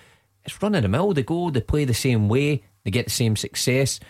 It's 0.44 0.60
run 0.62 0.74
of 0.74 0.82
the 0.82 0.88
mill. 0.88 1.12
They 1.12 1.22
go, 1.22 1.50
they 1.50 1.60
play 1.60 1.84
the 1.84 1.94
same 1.94 2.28
way, 2.28 2.62
they 2.84 2.90
get 2.90 3.06
the 3.06 3.10
same 3.10 3.36
success. 3.36 4.00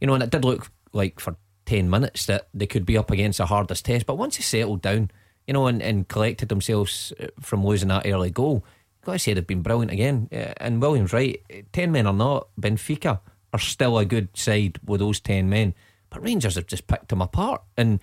You 0.00 0.06
know, 0.06 0.14
and 0.14 0.22
it 0.22 0.30
did 0.30 0.44
look 0.44 0.70
like 0.92 1.20
for 1.20 1.36
10 1.66 1.90
minutes 1.90 2.26
that 2.26 2.48
they 2.54 2.66
could 2.66 2.86
be 2.86 2.96
up 2.96 3.10
against 3.10 3.38
the 3.38 3.46
hardest 3.46 3.84
test. 3.84 4.06
But 4.06 4.16
once 4.18 4.36
they 4.36 4.42
settled 4.42 4.82
down, 4.82 5.10
you 5.46 5.54
know, 5.54 5.66
and, 5.66 5.82
and 5.82 6.08
collected 6.08 6.48
themselves 6.48 7.12
uh, 7.20 7.26
from 7.40 7.64
losing 7.64 7.88
that 7.88 8.06
early 8.06 8.30
goal, 8.30 8.64
you've 8.98 9.04
got 9.06 9.12
to 9.12 9.18
say 9.18 9.34
they've 9.34 9.46
been 9.46 9.62
brilliant 9.62 9.92
again. 9.92 10.28
Uh, 10.32 10.52
And 10.58 10.80
Williams 10.80 11.12
right, 11.12 11.40
10 11.72 11.92
men 11.92 12.06
or 12.06 12.12
not, 12.14 12.48
Benfica 12.60 13.20
are 13.52 13.58
still 13.58 13.98
a 13.98 14.04
good 14.04 14.28
side 14.36 14.78
with 14.84 15.00
those 15.00 15.20
10 15.20 15.48
men. 15.48 15.74
but 16.08 16.22
Rangers 16.22 16.54
have 16.56 16.66
just 16.66 16.86
picked 16.86 17.08
them 17.08 17.22
apart, 17.22 17.62
and 17.76 18.00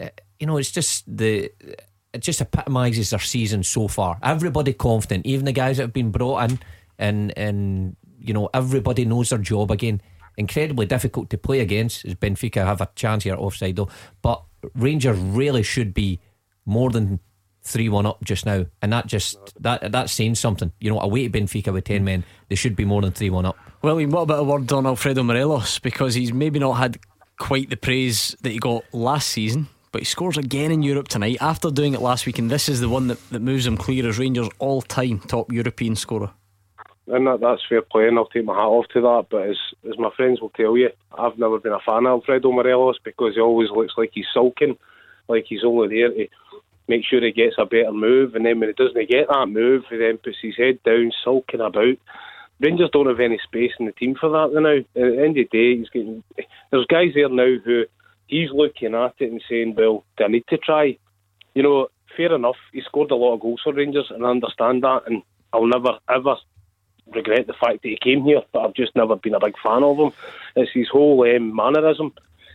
uh, 0.00 0.08
you 0.38 0.46
know 0.46 0.56
it's 0.58 0.70
just 0.70 1.04
the 1.06 1.50
it 2.12 2.20
just 2.20 2.40
epitomises 2.40 3.10
their 3.10 3.18
season 3.20 3.62
so 3.62 3.88
far. 3.88 4.18
Everybody 4.22 4.72
confident, 4.72 5.26
even 5.26 5.44
the 5.44 5.52
guys 5.52 5.76
that 5.76 5.84
have 5.84 5.92
been 5.92 6.10
brought 6.10 6.50
in, 6.50 6.58
and 7.00 7.36
and 7.36 7.96
you 8.20 8.32
know 8.32 8.48
everybody 8.54 9.04
knows 9.04 9.30
their 9.30 9.38
job 9.38 9.72
again. 9.72 10.00
Incredibly 10.36 10.86
difficult 10.86 11.28
to 11.30 11.38
play 11.38 11.60
against. 11.60 12.04
As 12.04 12.14
Benfica 12.14 12.64
have 12.64 12.80
a 12.80 12.88
chance 12.94 13.24
here 13.24 13.34
offside 13.34 13.76
though, 13.76 13.88
but 14.22 14.44
Rangers 14.76 15.18
really 15.18 15.64
should 15.64 15.92
be 15.92 16.20
more 16.64 16.90
than 16.90 17.18
three 17.62 17.88
one 17.88 18.06
up 18.06 18.22
just 18.22 18.46
now, 18.46 18.66
and 18.80 18.92
that 18.92 19.06
just 19.06 19.38
that 19.60 19.90
that's 19.90 20.12
saying 20.12 20.36
something. 20.36 20.70
You 20.78 20.90
know, 20.92 21.00
away 21.00 21.28
to 21.28 21.38
Benfica 21.38 21.72
with 21.72 21.84
ten 21.84 22.04
men, 22.04 22.24
they 22.48 22.54
should 22.54 22.76
be 22.76 22.84
more 22.84 23.02
than 23.02 23.12
three 23.12 23.30
one 23.30 23.46
up. 23.46 23.58
William, 23.82 24.10
what 24.10 24.22
about 24.22 24.40
a 24.40 24.44
word 24.44 24.70
on 24.72 24.86
Alfredo 24.86 25.22
Morelos 25.22 25.78
because 25.78 26.14
he's 26.14 26.32
maybe 26.32 26.58
not 26.58 26.74
had 26.74 26.98
quite 27.38 27.70
the 27.70 27.76
praise 27.76 28.36
that 28.42 28.50
he 28.50 28.58
got 28.58 28.84
last 28.94 29.28
season. 29.28 29.68
But 29.92 30.02
he 30.02 30.04
scores 30.04 30.38
again 30.38 30.70
in 30.70 30.84
Europe 30.84 31.08
tonight 31.08 31.38
after 31.40 31.68
doing 31.68 31.94
it 31.94 32.00
last 32.00 32.24
week, 32.24 32.38
and 32.38 32.48
this 32.48 32.68
is 32.68 32.78
the 32.78 32.88
one 32.88 33.08
that, 33.08 33.18
that 33.30 33.40
moves 33.40 33.66
him 33.66 33.76
clear 33.76 34.08
as 34.08 34.20
Rangers' 34.20 34.48
all 34.60 34.82
time 34.82 35.18
top 35.18 35.50
European 35.50 35.96
scorer. 35.96 36.30
And 37.12 37.26
that, 37.26 37.40
that's 37.40 37.62
fair 37.68 37.82
play, 37.82 38.06
and 38.06 38.18
I'll 38.18 38.26
take 38.26 38.44
my 38.44 38.54
hat 38.54 38.60
off 38.60 38.86
to 38.94 39.00
that. 39.00 39.26
But 39.30 39.50
as, 39.50 39.56
as 39.88 39.98
my 39.98 40.10
friends 40.16 40.40
will 40.40 40.50
tell 40.50 40.76
you, 40.76 40.90
I've 41.18 41.38
never 41.38 41.58
been 41.58 41.72
a 41.72 41.80
fan 41.80 42.06
of 42.06 42.20
Alfredo 42.20 42.52
Morelos 42.52 42.98
because 43.02 43.34
he 43.34 43.40
always 43.40 43.70
looks 43.70 43.94
like 43.96 44.10
he's 44.14 44.26
sulking, 44.32 44.78
like 45.28 45.46
he's 45.48 45.64
only 45.64 45.88
there 45.88 46.10
to 46.10 46.28
make 46.88 47.04
sure 47.04 47.20
he 47.20 47.32
gets 47.32 47.56
a 47.58 47.64
better 47.64 47.92
move. 47.92 48.34
And 48.34 48.46
then 48.46 48.60
when 48.60 48.68
he 48.68 48.74
doesn't 48.74 49.10
get 49.10 49.28
that 49.28 49.46
move, 49.46 49.84
he 49.90 49.96
then 49.96 50.18
puts 50.18 50.38
his 50.40 50.56
head 50.56 50.78
down, 50.84 51.10
sulking 51.24 51.60
about. 51.60 51.96
Rangers 52.60 52.90
don't 52.92 53.08
have 53.08 53.20
any 53.20 53.38
space 53.42 53.72
in 53.80 53.86
the 53.86 53.92
team 53.92 54.14
for 54.14 54.28
that 54.28 54.52
now. 54.52 54.76
At 54.76 54.86
the 54.94 55.22
end 55.22 55.38
of 55.38 55.46
the 55.48 55.48
day, 55.50 55.78
he's 55.78 55.88
getting. 55.88 56.22
There's 56.70 56.86
guys 56.86 57.12
there 57.14 57.28
now 57.28 57.56
who 57.64 57.84
he's 58.26 58.50
looking 58.52 58.94
at 58.94 59.14
it 59.18 59.32
and 59.32 59.42
saying, 59.48 59.76
"Well, 59.76 60.04
do 60.18 60.24
I 60.24 60.28
need 60.28 60.44
to 60.50 60.58
try?" 60.58 60.98
You 61.54 61.62
know, 61.62 61.88
fair 62.16 62.34
enough. 62.34 62.56
He 62.72 62.82
scored 62.82 63.10
a 63.12 63.16
lot 63.16 63.34
of 63.34 63.40
goals 63.40 63.62
for 63.64 63.72
Rangers, 63.72 64.10
and 64.10 64.26
I 64.26 64.28
understand 64.28 64.82
that. 64.82 65.04
And 65.06 65.22
I'll 65.54 65.66
never 65.66 65.98
ever 66.08 66.36
regret 67.12 67.46
the 67.46 67.54
fact 67.54 67.82
that 67.82 67.88
he 67.88 67.98
came 68.02 68.24
here, 68.24 68.42
but 68.52 68.60
I've 68.60 68.74
just 68.74 68.94
never 68.94 69.16
been 69.16 69.34
a 69.34 69.40
big 69.40 69.54
fan 69.62 69.82
of 69.82 69.98
him. 69.98 70.12
It's 70.56 70.72
his 70.72 70.88
whole 70.88 71.22
um, 71.24 71.54
mannerism. 71.54 72.12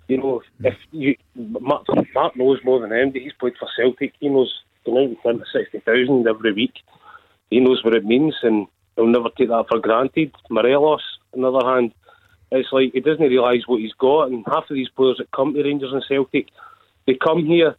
You 0.07 0.17
know, 0.17 0.41
if 0.63 0.75
you 0.91 1.15
Mark, 1.35 1.85
Mark 2.13 2.35
knows 2.35 2.59
more 2.63 2.79
than 2.79 2.93
anybody. 2.93 3.23
He's 3.23 3.33
played 3.33 3.57
for 3.59 3.67
Celtic. 3.75 4.13
He 4.19 4.29
knows 4.29 4.53
the 4.85 4.91
ninety 4.91 5.17
to 5.23 5.43
sixty 5.51 5.79
thousand 5.79 6.27
every 6.27 6.53
week. 6.53 6.75
He 7.49 7.59
knows 7.59 7.83
what 7.83 7.95
it 7.95 8.05
means, 8.05 8.35
and 8.43 8.67
he'll 8.95 9.07
never 9.07 9.29
take 9.29 9.49
that 9.49 9.65
for 9.67 9.79
granted. 9.79 10.31
Morelos, 10.49 11.01
on 11.33 11.41
the 11.41 11.51
other 11.51 11.67
hand, 11.67 11.93
it's 12.51 12.71
like 12.71 12.91
he 12.93 12.99
doesn't 12.99 13.23
realise 13.23 13.67
what 13.67 13.81
he's 13.81 13.93
got. 13.93 14.25
And 14.25 14.45
half 14.45 14.69
of 14.69 14.75
these 14.75 14.89
players 14.89 15.17
that 15.17 15.31
come 15.31 15.53
to 15.53 15.63
Rangers 15.63 15.91
and 15.91 16.05
Celtic, 16.07 16.49
they 17.07 17.15
come 17.15 17.45
here, 17.45 17.75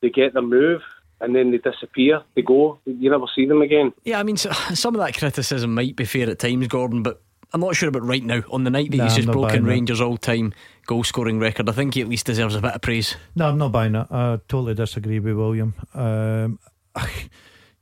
they 0.00 0.10
get 0.10 0.34
the 0.34 0.42
move, 0.42 0.82
and 1.20 1.34
then 1.34 1.50
they 1.50 1.58
disappear. 1.58 2.22
They 2.34 2.42
go. 2.42 2.78
You 2.84 3.10
never 3.10 3.26
see 3.34 3.46
them 3.46 3.62
again. 3.62 3.92
Yeah, 4.04 4.20
I 4.20 4.22
mean, 4.22 4.36
so, 4.36 4.50
some 4.74 4.94
of 4.94 5.00
that 5.00 5.16
criticism 5.16 5.74
might 5.74 5.96
be 5.96 6.04
fair 6.04 6.30
at 6.30 6.38
times, 6.38 6.66
Gordon, 6.68 7.02
but 7.02 7.22
I'm 7.52 7.60
not 7.60 7.76
sure 7.76 7.88
about 7.88 8.02
right 8.02 8.22
now. 8.22 8.42
On 8.50 8.64
the 8.64 8.70
night 8.70 8.90
that 8.90 8.96
Nah, 8.96 9.04
he's 9.04 9.16
just 9.16 9.28
broken. 9.28 9.64
Rangers' 9.64 10.00
all 10.00 10.16
time 10.16 10.52
goal 10.86 11.04
scoring 11.04 11.38
record, 11.38 11.68
I 11.68 11.72
think 11.72 11.94
he 11.94 12.00
at 12.00 12.08
least 12.08 12.26
deserves 12.26 12.54
a 12.54 12.60
bit 12.60 12.74
of 12.74 12.80
praise. 12.80 13.16
No, 13.34 13.48
I'm 13.48 13.58
not 13.58 13.72
buying 13.72 13.94
it. 13.94 14.06
I 14.10 14.38
totally 14.48 14.74
disagree 14.74 15.18
with 15.18 15.36
William. 15.36 15.74
Um, 15.94 16.58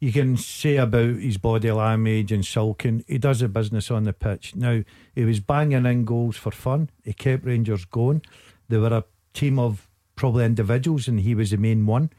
you 0.01 0.12
can 0.12 0.36
say 0.36 0.76
about 0.76 1.16
his 1.16 1.39
body 1.39 1.70
language 1.70 2.32
and 2.32 2.45
sulking. 2.45 3.05
He 3.07 3.18
does 3.18 3.43
a 3.43 3.49
business 3.49 3.91
on 3.91 4.05
the 4.05 4.12
pitch. 4.12 4.57
Now, 4.57 4.82
he 5.14 5.24
was 5.24 5.41
banging 5.41 5.86
in 5.86 6.05
goals 6.05 6.36
for 6.36 6.51
fun. 6.51 6.91
He 7.05 7.12
kept 7.12 7.45
Rangers 7.45 7.84
going. 7.84 8.22
They 8.68 8.78
were 8.78 8.89
a 8.89 9.05
team 9.34 9.59
of 9.59 9.89
probably 10.16 10.45
individuals, 10.45 11.09
and 11.09 11.20
he 11.20 11.34
was 11.34 11.51
the 11.51 11.57
main 11.57 11.86
one. 11.86 12.11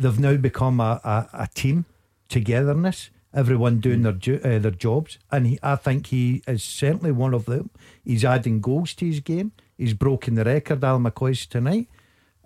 They've 0.00 0.18
now 0.18 0.36
become 0.36 0.80
a, 0.80 0.98
a, 1.04 1.28
a 1.44 1.48
team, 1.52 1.84
togetherness, 2.30 3.10
everyone 3.34 3.80
doing 3.80 4.02
their 4.02 4.12
jo- 4.12 4.40
uh, 4.42 4.58
their 4.58 4.70
jobs. 4.70 5.18
And 5.30 5.46
he, 5.46 5.58
I 5.62 5.76
think 5.76 6.06
he 6.06 6.42
is 6.48 6.62
certainly 6.64 7.12
one 7.12 7.34
of 7.34 7.44
them. 7.44 7.68
He's 8.02 8.24
adding 8.24 8.62
goals 8.62 8.94
to 8.94 9.06
his 9.06 9.20
game. 9.20 9.52
He's 9.76 9.92
broken 9.92 10.36
the 10.36 10.44
record, 10.44 10.82
Ally 10.82 11.10
McCoist's 11.10 11.46
tonight. 11.46 11.88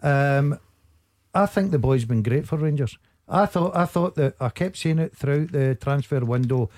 Um, 0.03 0.59
I 1.33 1.47
think 1.47 1.71
the 1.71 1.79
boy's 1.79 2.05
been 2.05 2.25
great 2.25 2.47
for 2.47 2.57
Rangers. 2.57 2.99
I 3.29 3.47
thought 3.47 3.75
I 3.77 3.87
thought 3.87 4.17
that 4.17 4.35
I 4.41 4.49
kept 4.49 4.77
saying 4.77 4.99
it 4.99 5.17
throughout 5.17 5.53
the 5.53 5.77
transfer 5.77 6.25
window. 6.25 6.71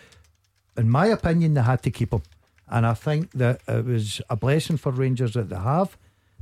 In 0.77 0.91
my 0.91 1.07
opinion, 1.07 1.55
they 1.55 1.62
had 1.62 1.83
to 1.85 1.91
keep 1.91 2.12
him, 2.12 2.22
and 2.68 2.87
I 2.87 2.93
think 2.95 3.33
that 3.33 3.62
it 3.66 3.85
was 3.85 4.20
a 4.29 4.37
blessing 4.37 4.77
for 4.77 4.93
Rangers 4.93 5.33
that 5.33 5.49
they 5.49 5.57
have. 5.57 5.97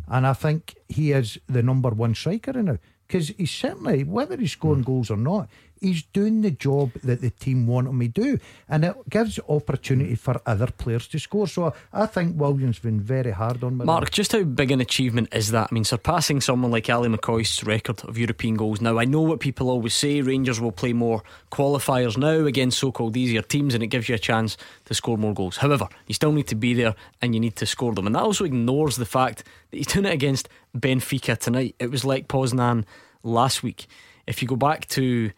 And 0.06 0.26
I 0.26 0.34
think 0.34 0.74
he 0.88 1.12
is 1.12 1.38
the 1.46 1.62
number 1.62 1.88
one 1.88 2.14
striker 2.14 2.52
now 2.52 2.78
because 3.06 3.28
he's 3.28 3.50
certainly 3.50 4.04
whether 4.04 4.36
he's 4.36 4.52
scoring 4.52 4.82
hmm. 4.82 4.86
goals 4.86 5.10
or 5.10 5.16
not, 5.16 5.48
he's 5.84 6.02
doing 6.02 6.40
the 6.40 6.50
job 6.50 6.92
that 7.02 7.20
the 7.20 7.30
team 7.30 7.66
want 7.66 7.88
him 7.88 8.00
to 8.00 8.08
do, 8.08 8.38
and 8.68 8.84
it 8.84 8.94
gives 9.10 9.38
opportunity 9.48 10.14
for 10.14 10.40
other 10.46 10.66
players 10.66 11.06
to 11.08 11.18
score. 11.18 11.46
So 11.46 11.74
I 11.92 12.06
think 12.06 12.40
Williams 12.40 12.78
been 12.78 13.00
very 13.00 13.32
hard 13.32 13.62
on 13.62 13.76
me. 13.76 13.84
Mark, 13.84 14.10
just 14.10 14.32
how 14.32 14.42
big 14.42 14.70
an 14.70 14.80
achievement 14.80 15.28
is 15.32 15.50
that? 15.50 15.68
I 15.70 15.74
mean, 15.74 15.84
surpassing 15.84 16.40
someone 16.40 16.70
like 16.70 16.88
Ally 16.88 17.08
McCoist's 17.08 17.62
record 17.64 18.02
of 18.04 18.18
European 18.18 18.56
goals. 18.56 18.80
Now, 18.80 18.98
I 18.98 19.04
know 19.04 19.20
what 19.20 19.40
people 19.40 19.68
always 19.68 19.94
say 19.94 20.22
Rangers 20.22 20.60
will 20.60 20.72
play 20.72 20.92
more 20.92 21.22
qualifiers 21.52 22.16
now 22.16 22.46
against 22.46 22.78
so 22.78 22.90
called 22.90 23.16
easier 23.16 23.42
teams, 23.42 23.74
and 23.74 23.82
it 23.82 23.88
gives 23.88 24.08
you 24.08 24.14
a 24.14 24.18
chance 24.18 24.56
to 24.86 24.94
score 24.94 25.18
more 25.18 25.34
goals. 25.34 25.58
However, 25.58 25.88
you 26.06 26.14
still 26.14 26.32
need 26.32 26.48
to 26.48 26.54
be 26.54 26.74
there 26.74 26.94
and 27.20 27.34
you 27.34 27.40
need 27.40 27.56
to 27.56 27.66
score 27.66 27.94
them. 27.94 28.06
And 28.06 28.14
that 28.14 28.22
also 28.22 28.44
ignores 28.44 28.96
the 28.96 29.06
fact 29.06 29.44
that 29.70 29.76
he's 29.76 29.86
doing 29.86 30.06
it 30.06 30.12
against 30.12 30.48
Benfica 30.76 31.36
tonight. 31.38 31.74
It 31.78 31.90
was 31.90 32.04
like 32.04 32.26
Poznan 32.28 32.84
last 33.22 33.62
week. 33.62 33.86
If 34.26 34.40
you 34.40 34.48
go 34.48 34.56
back 34.56 34.88
to 34.88 35.30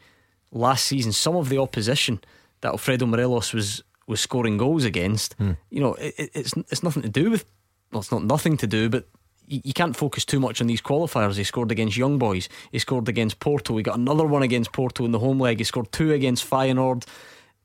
last 0.52 0.84
season, 0.84 1.12
some 1.12 1.36
of 1.36 1.48
the 1.48 1.58
opposition 1.58 2.20
that 2.60 2.68
Alfredo 2.72 3.06
Morelos 3.06 3.52
was 3.52 3.82
was 4.08 4.20
scoring 4.20 4.56
goals 4.56 4.84
against, 4.84 5.34
you 5.70 5.80
know, 5.80 5.94
it, 5.94 6.14
it- 6.18 6.30
it's 6.34 6.52
it's 6.70 6.82
nothing 6.82 7.02
to 7.02 7.08
do 7.08 7.30
with. 7.30 7.44
Well, 7.92 8.00
it's 8.00 8.12
not 8.12 8.24
nothing 8.24 8.56
to 8.58 8.66
do, 8.66 8.88
but 8.88 9.08
you, 9.46 9.60
you 9.64 9.72
can't 9.72 9.96
focus 9.96 10.24
too 10.24 10.40
much 10.40 10.60
on 10.60 10.66
these 10.66 10.80
qualifiers. 10.82 11.36
He 11.36 11.44
scored 11.44 11.70
against 11.70 11.96
Young 11.96 12.18
Boys. 12.18 12.48
He 12.72 12.78
scored 12.78 13.08
against 13.08 13.38
Porto. 13.40 13.76
He 13.76 13.82
got 13.82 13.98
another 13.98 14.24
one 14.26 14.42
against 14.42 14.72
Porto 14.72 15.04
in 15.04 15.12
the 15.12 15.18
home 15.20 15.38
leg. 15.40 15.58
He 15.58 15.64
scored 15.64 15.90
two 15.92 16.12
against 16.12 16.48
Feyenoord. 16.48 17.04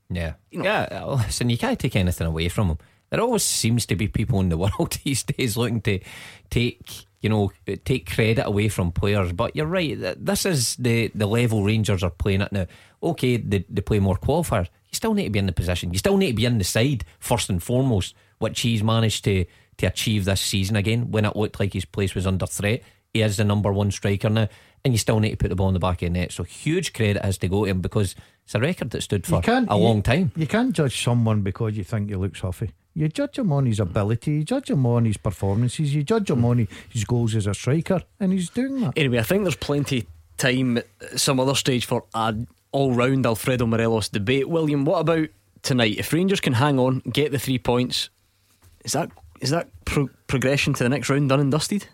Yeah. 0.09 0.33
yeah. 0.51 0.87
uh, 0.91 1.15
Listen, 1.25 1.49
you 1.49 1.57
can't 1.57 1.79
take 1.79 1.95
anything 1.95 2.27
away 2.27 2.49
from 2.49 2.67
him. 2.69 2.77
There 3.09 3.19
always 3.21 3.43
seems 3.43 3.85
to 3.87 3.95
be 3.95 4.07
people 4.07 4.39
in 4.41 4.49
the 4.49 4.57
world 4.63 4.97
these 5.03 5.23
days 5.23 5.57
looking 5.57 5.81
to 5.81 5.99
take, 6.49 7.05
you 7.21 7.29
know, 7.29 7.51
take 7.85 8.09
credit 8.09 8.45
away 8.45 8.67
from 8.67 8.91
players. 8.91 9.31
But 9.31 9.55
you're 9.55 9.67
right. 9.67 9.97
This 10.23 10.45
is 10.45 10.75
the, 10.77 11.11
the 11.13 11.27
level 11.27 11.63
Rangers 11.63 12.03
are 12.03 12.09
playing 12.09 12.41
at 12.41 12.51
now. 12.51 12.65
Okay, 13.03 13.37
they, 13.37 13.65
they 13.69 13.81
play 13.81 13.99
more 13.99 14.17
qualifiers. 14.17 14.67
You 14.89 14.95
still 14.95 15.13
need 15.13 15.25
to 15.25 15.29
be 15.29 15.39
in 15.39 15.45
the 15.45 15.51
position. 15.51 15.91
You 15.91 15.99
still 15.99 16.17
need 16.17 16.31
to 16.31 16.35
be 16.35 16.45
in 16.45 16.57
the 16.57 16.63
side 16.63 17.05
first 17.19 17.49
and 17.49 17.61
foremost, 17.61 18.15
which 18.39 18.61
he's 18.61 18.83
managed 18.83 19.23
to 19.25 19.45
to 19.77 19.87
achieve 19.87 20.25
this 20.25 20.41
season 20.41 20.75
again. 20.75 21.11
When 21.11 21.25
it 21.25 21.35
looked 21.35 21.59
like 21.59 21.73
his 21.73 21.85
place 21.85 22.13
was 22.13 22.27
under 22.27 22.45
threat, 22.45 22.83
he 23.13 23.21
is 23.21 23.37
the 23.37 23.43
number 23.43 23.71
one 23.73 23.89
striker 23.91 24.29
now, 24.29 24.47
and 24.83 24.93
you 24.93 24.97
still 24.97 25.19
need 25.19 25.31
to 25.31 25.37
put 25.37 25.49
the 25.49 25.55
ball 25.55 25.69
in 25.69 25.73
the 25.73 25.79
back 25.79 26.01
of 26.01 26.13
the 26.13 26.19
net. 26.19 26.31
So 26.31 26.43
huge 26.43 26.93
credit 26.93 27.23
has 27.23 27.37
to 27.39 27.47
go 27.47 27.65
to 27.65 27.71
him 27.71 27.81
because 27.81 28.15
it's 28.43 28.55
a 28.55 28.59
record 28.59 28.91
that 28.91 29.01
stood 29.01 29.25
for 29.25 29.41
a 29.69 29.77
long 29.77 30.01
time. 30.01 30.31
You 30.35 30.47
can't 30.47 30.73
judge 30.73 31.03
someone 31.03 31.41
because 31.41 31.77
you 31.77 31.83
think 31.83 32.09
he 32.09 32.15
looks 32.15 32.41
huffy. 32.41 32.71
You 32.93 33.07
judge 33.07 33.39
him 33.39 33.53
on 33.53 33.65
his 33.65 33.79
ability, 33.79 34.31
you 34.31 34.43
judge 34.43 34.69
him 34.69 34.85
on 34.85 35.05
his 35.05 35.17
performances, 35.17 35.95
you 35.95 36.03
judge 36.03 36.29
him 36.29 36.43
on 36.43 36.67
his 36.89 37.05
goals 37.05 37.35
as 37.35 37.47
a 37.47 37.53
striker, 37.53 38.01
and 38.19 38.33
he's 38.33 38.49
doing 38.49 38.81
that. 38.81 38.93
Anyway, 38.97 39.17
I 39.17 39.23
think 39.23 39.43
there's 39.43 39.55
plenty 39.55 40.07
time 40.37 40.77
at 40.77 40.87
some 41.15 41.39
other 41.39 41.55
stage 41.55 41.85
for 41.85 42.03
an 42.13 42.47
all 42.71 42.93
round 42.93 43.25
Alfredo 43.25 43.65
Morelos 43.65 44.09
debate. 44.09 44.49
William, 44.49 44.83
what 44.83 44.99
about 44.99 45.29
tonight? 45.61 45.99
If 45.99 46.11
Rangers 46.11 46.41
can 46.41 46.53
hang 46.53 46.79
on, 46.79 46.99
get 47.11 47.31
the 47.31 47.39
three 47.39 47.59
points, 47.59 48.09
is 48.83 48.91
that 48.91 49.09
is 49.39 49.51
that 49.51 49.69
pro- 49.85 50.09
progression 50.27 50.73
to 50.73 50.83
the 50.83 50.89
next 50.89 51.09
round 51.09 51.29
done 51.29 51.39
and 51.39 51.51
dusted? 51.51 51.87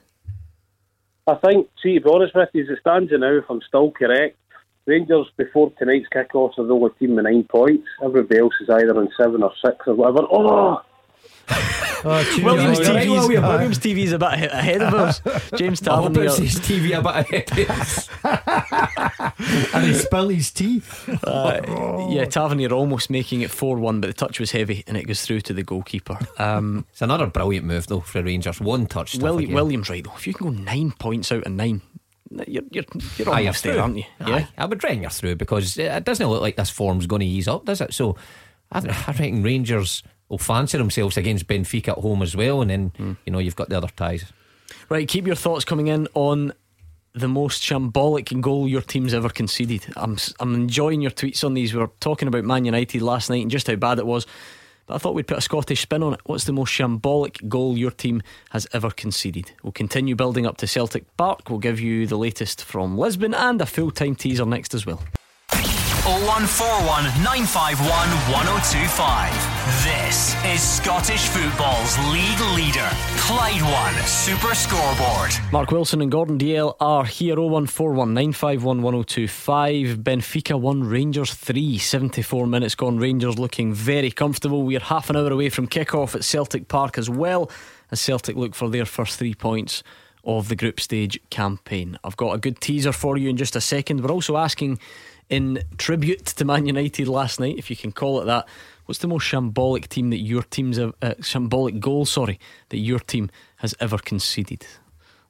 I 1.27 1.35
think, 1.35 1.67
see, 1.83 1.95
to 1.95 2.01
be 2.01 2.09
honest 2.09 2.35
with 2.35 2.49
you, 2.53 2.63
as 2.63 2.69
it 2.69 2.79
stands 2.79 3.11
now, 3.11 3.37
if 3.37 3.43
I'm 3.49 3.61
still 3.67 3.91
correct, 3.91 4.37
Rangers 4.85 5.27
before 5.35 5.71
tonight's 5.77 6.07
kick-offs 6.07 6.57
are 6.57 6.65
the 6.65 6.73
only 6.73 6.89
team 6.97 7.15
with 7.15 7.25
nine 7.25 7.43
points. 7.43 7.85
Everybody 8.01 8.39
else 8.39 8.53
is 8.61 8.69
either 8.69 8.97
on 8.97 9.09
seven 9.19 9.43
or 9.43 9.51
six 9.63 9.75
or 9.85 9.95
whatever. 9.95 10.25
Oh, 10.31 10.81
Oh, 11.49 12.39
Williams 12.43 12.79
right, 12.79 12.87
TV's, 13.07 13.09
William. 13.09 13.43
Williams 13.43 13.79
TV's 13.83 14.11
a 14.11 14.19
bit 14.19 14.51
ahead 14.51 14.81
of 14.81 14.93
us. 14.95 15.21
James 15.55 15.85
I 15.87 15.95
hope 15.95 16.13
Tavernier. 16.13 16.25
it's 16.29 16.37
his 16.37 16.55
TV 16.59 16.97
a 16.97 17.01
bit 17.01 17.51
ahead. 17.51 18.67
and 19.73 19.85
he 19.85 19.93
spilled 19.93 20.31
his 20.33 20.51
tea. 20.51 20.81
Uh, 21.23 22.07
yeah, 22.11 22.25
Tavernier 22.25 22.71
almost 22.73 23.09
making 23.09 23.41
it 23.41 23.49
4 23.51 23.77
1, 23.77 24.01
but 24.01 24.07
the 24.07 24.13
touch 24.13 24.39
was 24.39 24.51
heavy 24.51 24.83
and 24.87 24.97
it 24.97 25.03
goes 25.05 25.21
through 25.25 25.41
to 25.41 25.53
the 25.53 25.63
goalkeeper. 25.63 26.17
Um, 26.37 26.85
It's 26.91 27.01
another 27.01 27.27
brilliant 27.27 27.65
move 27.65 27.87
though 27.87 28.01
for 28.01 28.21
Rangers. 28.21 28.59
One 28.59 28.85
touch. 28.87 29.15
Williams, 29.15 29.89
right 29.89 30.03
though. 30.03 30.13
If 30.15 30.27
you 30.27 30.33
can 30.33 30.47
go 30.55 30.61
nine 30.63 30.91
points 30.91 31.31
out 31.31 31.43
of 31.45 31.51
nine, 31.51 31.81
you're, 32.47 32.63
you're, 32.71 32.83
you're 33.17 33.29
Aye, 33.29 33.39
almost 33.39 33.63
there, 33.63 33.73
through. 33.73 33.81
aren't 33.81 33.97
you? 33.97 34.03
Aye, 34.19 34.29
Yeah. 34.29 34.47
I 34.57 34.65
would 34.65 34.83
reckon 34.83 35.01
you're 35.01 35.09
through 35.09 35.35
because 35.37 35.77
it 35.77 36.03
doesn't 36.03 36.27
look 36.27 36.41
like 36.41 36.57
this 36.57 36.69
form's 36.69 37.07
going 37.07 37.21
to 37.21 37.25
ease 37.25 37.47
up, 37.47 37.65
does 37.65 37.81
it? 37.81 37.93
So 37.93 38.17
I, 38.71 38.79
I 38.79 39.11
reckon 39.13 39.43
Rangers 39.43 40.03
will 40.29 40.37
fancy 40.37 40.77
themselves 40.77 41.17
against 41.17 41.47
Benfica 41.47 41.89
at 41.89 41.97
home 41.99 42.21
as 42.21 42.35
well, 42.35 42.61
and 42.61 42.69
then 42.69 42.91
Hmm. 42.97 43.13
you 43.25 43.31
know 43.33 43.39
you've 43.39 43.55
got 43.55 43.69
the 43.69 43.77
other 43.77 43.89
ties. 43.95 44.25
Right, 44.89 45.07
keep 45.07 45.25
your 45.27 45.35
thoughts 45.35 45.65
coming 45.65 45.87
in 45.87 46.07
on 46.13 46.53
the 47.13 47.27
most 47.27 47.63
shambolic 47.63 48.39
goal 48.41 48.67
your 48.67 48.81
team's 48.81 49.13
ever 49.13 49.29
conceded. 49.29 49.85
I'm 49.95 50.17
I'm 50.39 50.53
enjoying 50.53 51.01
your 51.01 51.11
tweets 51.11 51.43
on 51.43 51.53
these. 51.55 51.73
We 51.73 51.79
were 51.79 51.89
talking 51.99 52.27
about 52.27 52.43
Man 52.45 52.65
United 52.65 53.01
last 53.01 53.29
night 53.29 53.41
and 53.41 53.51
just 53.51 53.67
how 53.67 53.75
bad 53.75 53.99
it 53.99 54.05
was. 54.05 54.27
But 54.85 54.95
I 54.95 54.97
thought 54.99 55.15
we'd 55.15 55.27
put 55.27 55.37
a 55.37 55.41
Scottish 55.41 55.81
spin 55.81 56.01
on 56.03 56.13
it. 56.13 56.21
What's 56.25 56.45
the 56.45 56.53
most 56.53 56.71
shambolic 56.71 57.49
goal 57.49 57.77
your 57.77 57.91
team 57.91 58.21
has 58.51 58.67
ever 58.71 58.89
conceded? 58.89 59.51
We'll 59.61 59.73
continue 59.73 60.15
building 60.15 60.45
up 60.45 60.55
to 60.57 60.67
Celtic 60.67 61.03
Park. 61.17 61.49
We'll 61.49 61.59
give 61.59 61.79
you 61.81 62.07
the 62.07 62.17
latest 62.17 62.63
from 62.63 62.97
Lisbon 62.97 63.33
and 63.33 63.59
a 63.61 63.65
full 63.65 63.91
time 63.91 64.15
teaser 64.15 64.45
next 64.45 64.73
as 64.73 64.85
well. 64.85 65.03
0141 66.07 67.03
951 67.21 67.83
1025. 68.31 69.83
This 69.83 70.35
is 70.45 70.61
Scottish 70.61 71.27
football's 71.27 71.97
league 72.13 72.39
leader, 72.55 72.87
Clyde 73.17 73.61
One 73.61 73.93
Super 74.05 74.55
Scoreboard. 74.55 75.33
Mark 75.51 75.69
Wilson 75.69 76.01
and 76.01 76.09
Gordon 76.09 76.37
Dalziel 76.37 76.77
are 76.79 77.03
here 77.03 77.35
0141 77.35 78.13
951 78.13 78.81
1025. 78.81 79.97
Benfica 79.97 80.57
1, 80.57 80.85
Rangers 80.85 81.33
3. 81.33 81.77
74 81.77 82.47
minutes 82.47 82.73
gone. 82.73 82.97
Rangers 82.97 83.37
looking 83.37 83.73
very 83.73 84.09
comfortable. 84.09 84.63
We're 84.63 84.79
half 84.79 85.09
an 85.09 85.17
hour 85.17 85.33
away 85.33 85.49
from 85.49 85.67
kick-off 85.67 86.15
at 86.15 86.23
Celtic 86.23 86.69
Park 86.69 86.97
as 86.97 87.09
well 87.09 87.51
as 87.91 87.99
Celtic 87.99 88.37
look 88.37 88.55
for 88.55 88.69
their 88.69 88.85
first 88.85 89.19
three 89.19 89.35
points 89.35 89.83
of 90.23 90.47
the 90.47 90.55
group 90.55 90.79
stage 90.79 91.19
campaign. 91.29 91.97
I've 92.05 92.17
got 92.17 92.33
a 92.33 92.37
good 92.37 92.61
teaser 92.61 92.93
for 92.93 93.17
you 93.17 93.29
in 93.29 93.35
just 93.35 93.57
a 93.57 93.61
second. 93.61 94.01
We're 94.01 94.11
also 94.11 94.37
asking 94.37 94.79
in 95.29 95.63
tribute 95.77 96.25
to 96.25 96.45
Man 96.45 96.65
United 96.65 97.07
last 97.07 97.39
night, 97.39 97.57
if 97.57 97.69
you 97.69 97.75
can 97.75 97.91
call 97.91 98.21
it 98.21 98.25
that. 98.25 98.47
What's 98.85 98.99
the 98.99 99.07
most 99.07 99.25
shambolic 99.25 99.87
team 99.87 100.11
that 100.11 100.19
your 100.19 100.43
team's 100.43 100.79
uh, 100.79 100.91
shambolic 101.01 101.79
goal, 101.79 102.05
sorry, 102.05 102.39
that 102.69 102.77
your 102.77 102.99
team 102.99 103.29
has 103.57 103.75
ever 103.79 103.97
conceded? 103.97 104.65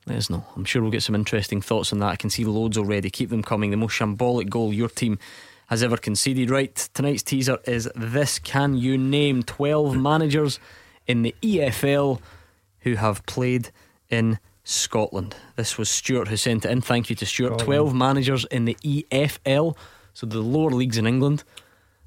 Let 0.05 0.17
us 0.17 0.29
know. 0.29 0.45
I'm 0.55 0.63
sure 0.63 0.81
we'll 0.81 0.91
get 0.91 1.03
some 1.03 1.15
interesting 1.15 1.61
thoughts 1.61 1.91
on 1.91 1.99
that. 1.99 2.11
I 2.11 2.15
can 2.15 2.29
see 2.29 2.45
loads 2.45 2.77
already. 2.77 3.09
Keep 3.09 3.29
them 3.29 3.43
coming. 3.43 3.71
The 3.71 3.77
most 3.77 3.97
shambolic 3.97 4.49
goal 4.49 4.71
your 4.73 4.89
team 4.89 5.17
has 5.67 5.81
ever 5.81 5.97
conceded. 5.97 6.49
Right, 6.49 6.75
tonight's 6.93 7.23
teaser 7.23 7.57
is 7.65 7.89
this 7.95 8.39
Can 8.39 8.77
you 8.77 8.97
name 8.97 9.43
12 9.43 9.97
managers 9.97 10.59
in 11.07 11.23
the 11.23 11.35
EFL 11.41 12.21
who 12.81 12.95
have 12.95 13.25
played 13.25 13.71
in 14.09 14.39
Scotland? 14.69 15.35
This 15.55 15.77
was 15.77 15.89
Stuart 15.89 16.27
who 16.27 16.35
sent 16.37 16.65
it 16.65 16.71
in. 16.71 16.81
Thank 16.81 17.09
you 17.09 17.15
to 17.15 17.25
Stuart. 17.25 17.59
Scotland. 17.59 17.65
12 17.65 17.93
managers 17.95 18.45
in 18.45 18.65
the 18.65 18.75
EFL, 18.83 19.75
so 20.13 20.25
the 20.25 20.39
lower 20.39 20.71
leagues 20.71 20.97
in 20.97 21.07
England 21.07 21.43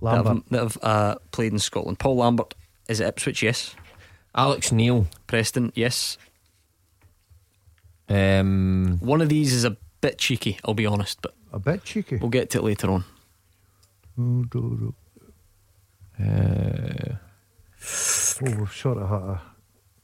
that 0.02 0.24
have, 0.26 0.42
that 0.50 0.61
have 0.62 0.78
uh, 0.82 1.14
played 1.32 1.52
in 1.52 1.58
Scotland. 1.58 1.98
Paul 1.98 2.16
Lambert 2.16 2.54
is 2.88 3.00
it 3.00 3.06
Ipswich? 3.06 3.42
Yes. 3.42 3.74
Alex 4.34 4.72
Neil. 4.72 5.06
Preston? 5.26 5.72
Yes. 5.74 6.18
Um, 8.08 8.98
One 9.00 9.20
of 9.20 9.28
these 9.28 9.52
is 9.52 9.64
a 9.64 9.76
bit 10.00 10.18
cheeky, 10.18 10.58
I'll 10.64 10.74
be 10.74 10.86
honest, 10.86 11.22
but 11.22 11.34
A 11.52 11.58
bit 11.58 11.84
cheeky. 11.84 12.16
we'll 12.16 12.28
get 12.30 12.50
to 12.50 12.58
it 12.58 12.64
later 12.64 12.90
on. 12.90 13.04
Oh, 14.18 14.44
do, 14.50 14.94
do. 16.18 16.24
uh, 16.24 17.14
Oh, 18.42 18.56
we've 18.58 18.72
sort 18.72 18.98
of 18.98 19.08
had 19.08 19.22
a 19.22 19.42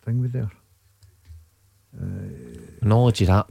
thing 0.04 0.20
with 0.20 0.32
there. 0.32 0.50
Knowledge 2.82 3.22
of 3.22 3.26
that. 3.28 3.46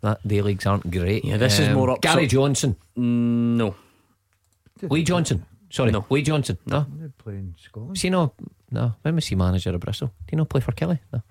That 0.00 0.26
day 0.28 0.42
leagues 0.42 0.64
aren't 0.66 0.90
great. 0.90 1.24
Um, 1.24 1.30
Yeah, 1.30 1.36
this 1.38 1.58
is 1.58 1.68
more 1.74 1.90
up- 1.90 2.00
Gary 2.00 2.24
so- 2.28 2.36
Johnson. 2.36 2.76
Mm, 2.96 3.56
No. 3.56 3.74
Lee 4.82 5.02
Johnson. 5.02 5.44
Sorry, 5.70 5.90
No. 5.90 6.06
Lee 6.08 6.22
Johnson. 6.22 6.56
No. 6.66 6.86
They 7.00 7.08
play 7.18 7.34
in 7.34 7.54
Scotland. 7.58 7.90
Was 7.90 8.00
he 8.02 8.10
no? 8.10 8.32
No. 8.70 8.94
When 9.02 9.16
was 9.16 9.26
he 9.26 9.34
manager 9.34 9.74
of 9.74 9.80
Bristol? 9.80 10.08
Do 10.08 10.32
you 10.32 10.38
not 10.38 10.48
play 10.48 10.60
for 10.60 10.72
Killie? 10.72 11.00
No. 11.12 11.22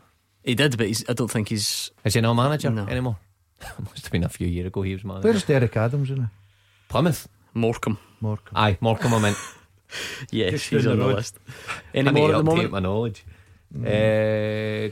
He 0.43 0.53
did, 0.55 0.77
but 0.77 0.87
he's, 0.87 1.03
I 1.09 1.13
don't 1.13 1.31
think 1.31 1.49
he's. 1.49 1.91
Is 2.03 2.13
he 2.13 2.21
not 2.21 2.33
manager 2.33 2.69
No. 2.69 2.85
anymore? 2.87 3.17
Must 3.79 4.03
have 4.03 4.11
been 4.11 4.23
a 4.25 4.29
few 4.29 4.47
years 4.47 4.67
ago 4.67 4.81
he 4.81 4.93
was 4.93 5.03
manager. 5.05 5.27
Where's 5.29 5.43
Derek 5.43 5.75
Adams 5.77 6.09
in 6.11 6.23
it? 6.23 6.29
Plymouth? 6.89 7.27
Morecambe. 7.53 7.97
Morecambe. 8.21 8.53
Aye, 8.55 8.77
Morecambe 8.81 9.13
I 9.15 9.19
meant. 9.19 9.37
Yes, 10.31 10.51
Just 10.51 10.65
he's 10.69 10.85
on 10.87 10.99
the 10.99 11.07
the 11.07 11.13
list. 11.15 11.39
Any 11.93 12.09
I 12.09 12.11
more 12.11 12.27
need 12.27 12.35
at 12.35 12.37
the 12.37 12.43
update 12.51 12.55
moment? 12.55 12.71
my 12.73 12.79
knowledge. 12.79 13.25
Uh, 13.73 14.89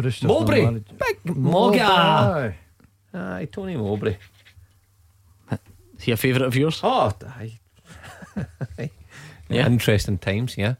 Brewster's 0.00 0.28
Mowbray. 0.28 0.64
Big 0.98 1.36
Mowbray. 1.36 1.78
Mogga. 1.78 2.54
Aye, 3.12 3.48
Tony 3.50 3.76
Mowbray. 3.76 4.16
Is 5.98 6.04
he 6.04 6.12
a 6.12 6.16
favourite 6.16 6.46
of 6.46 6.56
yours? 6.56 6.80
Oh, 6.82 7.12
aye. 7.26 7.58
Yeah. 9.48 9.66
Interesting 9.66 10.16
times, 10.18 10.56
yeah. 10.56 10.74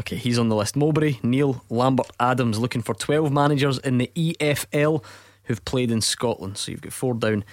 Okay, 0.00 0.16
he's 0.16 0.38
on 0.38 0.48
the 0.48 0.54
list. 0.56 0.76
Mowbray, 0.76 1.18
Neil, 1.22 1.64
Lambert, 1.68 2.08
Adams 2.20 2.58
looking 2.58 2.80
for 2.80 2.94
12 2.94 3.32
managers 3.32 3.78
in 3.78 3.98
the 3.98 4.10
EFL 4.14 5.04
who've 5.44 5.64
played 5.64 5.90
in 5.90 6.00
Scotland. 6.00 6.56
So 6.56 6.70
you've 6.70 6.80
got 6.80 6.92
four 6.92 7.14
down, 7.14 7.44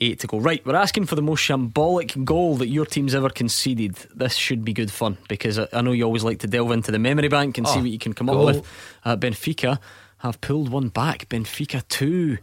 eight 0.00 0.20
to 0.20 0.26
go. 0.28 0.38
Right, 0.38 0.64
we're 0.64 0.76
asking 0.76 1.06
for 1.06 1.16
the 1.16 1.22
most 1.22 1.40
shambolic 1.42 2.24
goal 2.24 2.56
that 2.58 2.68
your 2.68 2.86
team's 2.86 3.14
ever 3.14 3.28
conceded. 3.28 3.96
This 4.14 4.34
should 4.34 4.64
be 4.64 4.72
good 4.72 4.90
fun 4.92 5.18
because 5.28 5.58
I, 5.58 5.66
I 5.72 5.82
know 5.82 5.92
you 5.92 6.04
always 6.04 6.22
like 6.24 6.38
to 6.38 6.46
delve 6.46 6.70
into 6.70 6.92
the 6.92 6.98
memory 7.00 7.28
bank 7.28 7.58
and 7.58 7.66
see 7.66 7.80
Oh, 7.80 7.82
what 7.82 7.90
you 7.90 7.98
can 7.98 8.12
come 8.14 8.28
goal. 8.28 8.48
up 8.48 8.54
with. 8.56 8.66
Uh, 9.04 9.16
Benfica 9.16 9.78
have 10.24 10.40
pulled 10.40 10.68
one 10.70 10.88
back. 10.88 11.28
Benfica 11.28 11.86
2. 11.88 12.38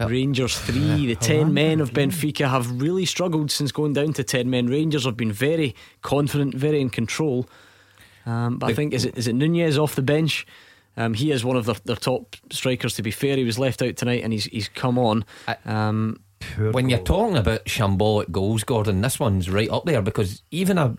Rangers 0.00 0.58
3. 0.58 1.06
The 1.06 1.14
10 1.14 1.52
men 1.52 1.80
of 1.80 1.90
Benfica 1.90 2.48
have 2.48 2.80
really 2.80 3.04
struggled 3.04 3.50
since 3.50 3.70
going 3.70 3.92
down 3.92 4.14
to 4.14 4.24
10 4.24 4.48
men. 4.48 4.66
Rangers 4.66 5.04
have 5.04 5.16
been 5.16 5.32
very 5.32 5.74
confident, 6.00 6.54
very 6.54 6.80
in 6.80 6.88
control. 6.88 7.46
Um, 8.24 8.58
but 8.58 8.70
I 8.70 8.74
think 8.74 8.94
is 8.94 9.04
it 9.04 9.16
is 9.16 9.28
it 9.28 9.34
Nunez 9.34 9.76
off 9.78 9.94
the 9.94 10.02
bench? 10.02 10.46
Um, 10.96 11.14
he 11.14 11.30
is 11.30 11.44
one 11.44 11.56
of 11.56 11.66
their, 11.66 11.76
their 11.84 11.96
top 11.96 12.36
strikers. 12.50 12.94
To 12.94 13.02
be 13.02 13.10
fair, 13.10 13.36
he 13.36 13.44
was 13.44 13.58
left 13.58 13.82
out 13.82 13.96
tonight, 13.96 14.22
and 14.22 14.32
he's 14.32 14.44
he's 14.44 14.68
come 14.68 14.98
on. 14.98 15.24
Um, 15.64 16.20
Poor 16.40 16.72
When 16.72 16.88
you're 16.88 16.98
talking 16.98 17.36
about 17.36 17.64
shambolic 17.66 18.30
goals, 18.30 18.64
Gordon, 18.64 19.02
this 19.02 19.20
one's 19.20 19.50
right 19.50 19.68
up 19.70 19.84
there 19.84 20.00
because 20.00 20.42
even 20.50 20.78
a, 20.78 20.96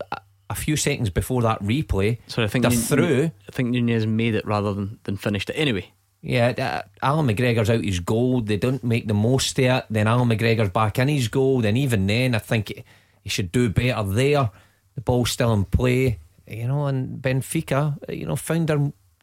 a 0.49 0.55
few 0.55 0.75
seconds 0.75 1.09
before 1.09 1.41
that 1.41 1.61
replay, 1.61 2.19
so 2.27 2.43
I 2.43 2.47
think 2.47 2.63
they're 2.63 2.71
Nun- 2.71 2.79
through. 2.79 3.31
I 3.47 3.51
think 3.51 3.69
Nunez 3.69 4.05
made 4.05 4.35
it 4.35 4.45
rather 4.45 4.73
than, 4.73 4.99
than 5.03 5.17
finished 5.17 5.49
it. 5.49 5.53
Anyway, 5.53 5.91
Yeah, 6.21 6.49
uh, 6.49 6.87
Allan 7.01 7.27
McGregor's 7.27 7.69
out 7.69 7.83
his 7.83 7.99
goal. 7.99 8.41
They 8.41 8.57
don't 8.57 8.83
make 8.83 9.07
the 9.07 9.13
most 9.13 9.57
of 9.57 9.65
it. 9.65 9.85
Then 9.89 10.07
Allan 10.07 10.29
McGregor's 10.29 10.69
back 10.69 10.99
in 10.99 11.07
his 11.07 11.27
goal. 11.27 11.61
Then 11.61 11.77
even 11.77 12.05
then, 12.05 12.35
I 12.35 12.39
think 12.39 12.83
he, 13.23 13.29
should 13.29 13.51
do 13.51 13.69
better 13.69 14.03
there. 14.03 14.51
The 14.95 15.01
ball's 15.01 15.31
still 15.31 15.53
in 15.53 15.65
play, 15.65 16.19
you 16.47 16.67
know. 16.67 16.85
And 16.85 17.21
Benfica, 17.21 17.97
uh, 18.07 18.11
you 18.11 18.27
know, 18.27 18.35
found 18.35 18.71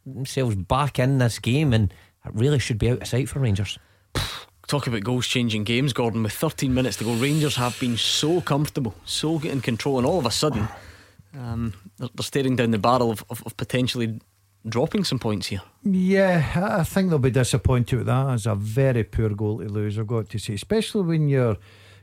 themselves 0.04 0.56
back 0.56 0.98
in 0.98 1.18
this 1.18 1.38
game, 1.38 1.72
and 1.72 1.92
it 2.24 2.32
really 2.34 2.58
should 2.58 2.78
be 2.78 2.90
out 2.90 3.02
of 3.02 3.08
sight 3.08 3.28
for 3.28 3.38
Rangers. 3.38 3.78
talk 4.66 4.88
about 4.88 5.04
goals 5.04 5.26
changing 5.26 5.64
games, 5.64 5.92
Gordon. 5.92 6.24
With 6.24 6.32
13 6.32 6.74
minutes 6.74 6.96
to 6.96 7.04
go, 7.04 7.14
Rangers 7.14 7.56
have 7.56 7.78
been 7.78 7.96
so 7.96 8.40
comfortable, 8.40 8.94
so 9.04 9.38
in 9.40 9.60
control, 9.60 9.98
and 9.98 10.06
all 10.06 10.18
of 10.18 10.26
a 10.26 10.32
sudden, 10.32 10.68
um, 11.38 11.74
they're, 11.98 12.08
they're 12.12 12.24
staring 12.24 12.56
down 12.56 12.72
the 12.72 12.78
barrel 12.78 13.12
of, 13.12 13.24
of, 13.30 13.42
of 13.46 13.56
potentially 13.56 14.18
dropping 14.66 15.04
some 15.04 15.18
points 15.18 15.48
here. 15.48 15.62
Yeah, 15.84 16.78
I 16.78 16.84
think 16.84 17.10
they'll 17.10 17.18
be 17.18 17.30
disappointed 17.30 17.96
with 17.96 18.06
that. 18.06 18.34
It's 18.34 18.46
a 18.46 18.54
very 18.54 19.04
poor 19.04 19.30
goal 19.30 19.58
to 19.58 19.68
lose. 19.68 19.98
I've 19.98 20.06
got 20.06 20.28
to 20.30 20.38
say, 20.38 20.54
especially 20.54 21.02
when 21.02 21.28
you're 21.28 21.56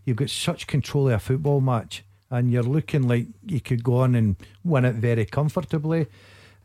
you've 0.06 0.18
got 0.18 0.30
such 0.30 0.68
control 0.68 1.08
of 1.08 1.16
a 1.16 1.20
football 1.20 1.62
match 1.62 2.03
and 2.30 2.51
you're 2.51 2.64
looking 2.64 3.08
like 3.08 3.28
you 3.45 3.60
could 3.60 3.84
go 3.84 3.97
on 3.97 4.16
and 4.16 4.36
win 4.64 4.86
it 4.86 4.95
very 4.95 5.26
comfortably. 5.26 6.08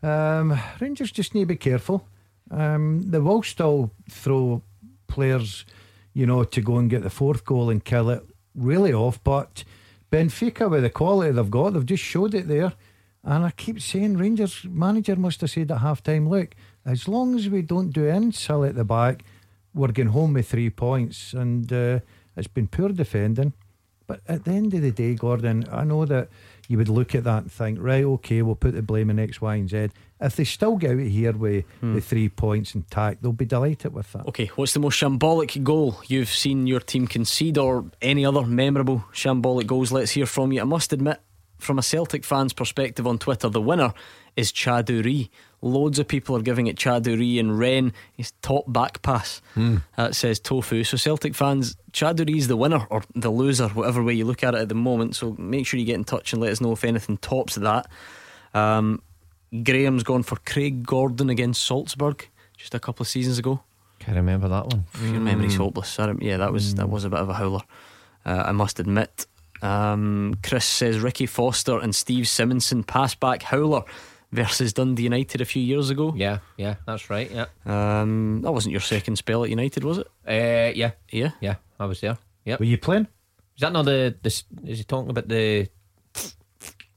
Um, 0.03 0.59
Rangers 0.79 1.11
just 1.11 1.33
need 1.33 1.41
to 1.41 1.47
be 1.47 1.55
careful. 1.55 2.07
Um, 2.49 3.01
they 3.03 3.19
will 3.19 3.43
still 3.43 3.91
throw 4.09 4.61
players, 5.07 5.65
you 6.13 6.25
know, 6.25 6.43
to 6.43 6.61
go 6.61 6.77
and 6.77 6.89
get 6.89 7.03
the 7.03 7.09
fourth 7.09 7.45
goal 7.45 7.69
and 7.69 7.83
kill 7.83 8.09
it 8.09 8.23
really 8.55 8.93
off. 8.93 9.23
But 9.23 9.63
Benfica, 10.11 10.69
with 10.69 10.83
the 10.83 10.89
quality 10.89 11.31
they've 11.31 11.49
got, 11.49 11.71
they've 11.73 11.85
just 11.85 12.03
showed 12.03 12.33
it 12.33 12.47
there. 12.47 12.73
And 13.23 13.45
I 13.45 13.51
keep 13.51 13.79
saying, 13.81 14.17
Rangers 14.17 14.65
manager 14.65 15.15
must 15.15 15.41
have 15.41 15.51
said 15.51 15.71
at 15.71 15.79
half 15.79 16.01
time, 16.01 16.27
look, 16.27 16.55
as 16.85 17.07
long 17.07 17.35
as 17.35 17.49
we 17.49 17.61
don't 17.61 17.91
do 17.91 18.07
anything 18.07 18.31
silly 18.31 18.69
at 18.69 18.75
the 18.75 18.83
back, 18.83 19.23
we're 19.73 19.91
going 19.91 20.09
home 20.09 20.33
with 20.33 20.49
three 20.49 20.69
points. 20.69 21.33
And 21.33 21.71
uh, 21.71 21.99
it's 22.35 22.47
been 22.47 22.67
poor 22.67 22.89
defending. 22.89 23.53
But 24.07 24.21
at 24.27 24.43
the 24.43 24.51
end 24.51 24.73
of 24.73 24.81
the 24.81 24.91
day, 24.91 25.13
Gordon, 25.13 25.65
I 25.71 25.85
know 25.85 26.03
that 26.05 26.27
you 26.67 26.77
would 26.77 26.89
look 26.89 27.15
at 27.15 27.23
that 27.23 27.43
and 27.43 27.51
think, 27.51 27.77
right, 27.79 28.03
okay, 28.03 28.41
we'll 28.41 28.55
put 28.55 28.73
the 28.73 28.81
blame 28.81 29.09
on 29.09 29.19
X, 29.19 29.39
Y, 29.39 29.55
and 29.55 29.69
Z. 29.69 29.89
If 30.19 30.35
they 30.35 30.43
still 30.43 30.75
get 30.75 30.91
out 30.91 30.99
of 30.99 31.07
here 31.07 31.31
with 31.31 31.65
the 31.81 32.01
three 32.01 32.27
points 32.27 32.75
intact, 32.75 33.21
they'll 33.21 33.31
be 33.31 33.45
delighted 33.45 33.93
with 33.93 34.11
that. 34.11 34.27
Okay, 34.27 34.47
what's 34.55 34.73
the 34.73 34.81
most 34.81 34.99
shambolic 34.99 35.63
goal 35.63 36.01
you've 36.07 36.29
seen 36.29 36.67
your 36.67 36.81
team 36.81 37.07
concede 37.07 37.57
or 37.57 37.85
any 38.01 38.25
other 38.25 38.41
memorable 38.41 39.05
shambolic 39.13 39.67
goals? 39.67 39.91
Let's 39.93 40.11
hear 40.11 40.25
from 40.25 40.51
you. 40.51 40.61
I 40.61 40.65
must 40.65 40.91
admit, 40.91 41.21
from 41.61 41.79
a 41.79 41.83
Celtic 41.83 42.23
fan's 42.25 42.53
perspective 42.53 43.05
on 43.07 43.17
Twitter, 43.17 43.49
the 43.49 43.61
winner 43.61 43.93
is 44.35 44.51
Cha 44.51 44.81
Du-ri. 44.81 45.29
Loads 45.61 45.99
of 45.99 46.07
people 46.07 46.35
are 46.35 46.41
giving 46.41 46.65
it 46.67 46.77
Cha 46.77 46.99
Du-ri 46.99 47.37
and 47.37 47.57
Rennes, 47.59 47.91
his 48.13 48.31
top 48.41 48.63
back 48.67 49.01
pass. 49.03 49.41
Uh, 49.97 50.11
says 50.11 50.39
Tofu. 50.39 50.83
So, 50.83 50.97
Celtic 50.97 51.35
fans, 51.35 51.75
Cha 51.91 52.13
Du-ri's 52.13 52.47
the 52.47 52.57
winner 52.57 52.87
or 52.89 53.03
the 53.13 53.29
loser, 53.29 53.67
whatever 53.69 54.01
way 54.03 54.13
you 54.13 54.25
look 54.25 54.43
at 54.43 54.55
it 54.55 54.61
at 54.61 54.69
the 54.69 54.75
moment. 54.75 55.15
So, 55.15 55.35
make 55.37 55.67
sure 55.67 55.79
you 55.79 55.85
get 55.85 55.95
in 55.95 56.03
touch 56.03 56.33
and 56.33 56.41
let 56.41 56.51
us 56.51 56.61
know 56.61 56.71
if 56.71 56.83
anything 56.83 57.17
tops 57.17 57.55
that. 57.55 57.87
Um, 58.53 59.01
Graham's 59.63 60.03
gone 60.03 60.23
for 60.23 60.37
Craig 60.45 60.85
Gordon 60.85 61.29
against 61.29 61.63
Salzburg 61.65 62.27
just 62.57 62.73
a 62.73 62.79
couple 62.79 63.03
of 63.03 63.07
seasons 63.07 63.37
ago. 63.37 63.61
Can't 63.99 64.15
remember 64.17 64.47
that 64.47 64.65
one. 64.67 64.85
Your 65.03 65.19
memory's 65.19 65.55
hopeless. 65.55 65.99
I 65.99 66.07
don't- 66.07 66.21
yeah, 66.21 66.37
that 66.37 66.51
was 66.51 66.73
that 66.75 66.89
was 66.89 67.03
a 67.05 67.09
bit 67.09 67.19
of 67.19 67.29
a 67.29 67.33
howler. 67.33 67.61
Uh, 68.25 68.43
I 68.47 68.51
must 68.51 68.79
admit. 68.79 69.25
Um, 69.61 70.35
Chris 70.43 70.65
says 70.65 70.99
Ricky 70.99 71.25
Foster 71.25 71.77
and 71.79 71.93
Steve 71.95 72.25
Simonsen 72.25 72.85
pass 72.85 73.13
back 73.15 73.43
howler 73.43 73.83
versus 74.31 74.73
Dundee 74.73 75.03
United 75.03 75.41
a 75.41 75.45
few 75.45 75.61
years 75.61 75.89
ago. 75.89 76.13
Yeah, 76.15 76.39
yeah, 76.57 76.75
that's 76.85 77.09
right. 77.09 77.29
Yeah, 77.31 77.45
Um, 77.65 78.41
that 78.43 78.51
wasn't 78.51 78.71
your 78.71 78.81
second 78.81 79.17
spell 79.17 79.43
at 79.43 79.49
United, 79.49 79.83
was 79.83 79.97
it? 79.99 80.07
uh, 80.27 80.71
yeah, 80.75 80.91
Yeah. 81.11 81.31
yeah. 81.41 81.55
I 81.79 81.85
was 81.85 81.99
there. 82.01 82.17
Yep. 82.45 82.59
Were 82.59 82.65
you 82.65 82.77
playing? 82.77 83.07
Is 83.55 83.61
that 83.61 83.73
not 83.73 83.85
the? 83.85 84.15
This 84.23 84.43
is 84.65 84.79
he 84.79 84.83
talking 84.83 85.09
about 85.09 85.27
the 85.27 85.67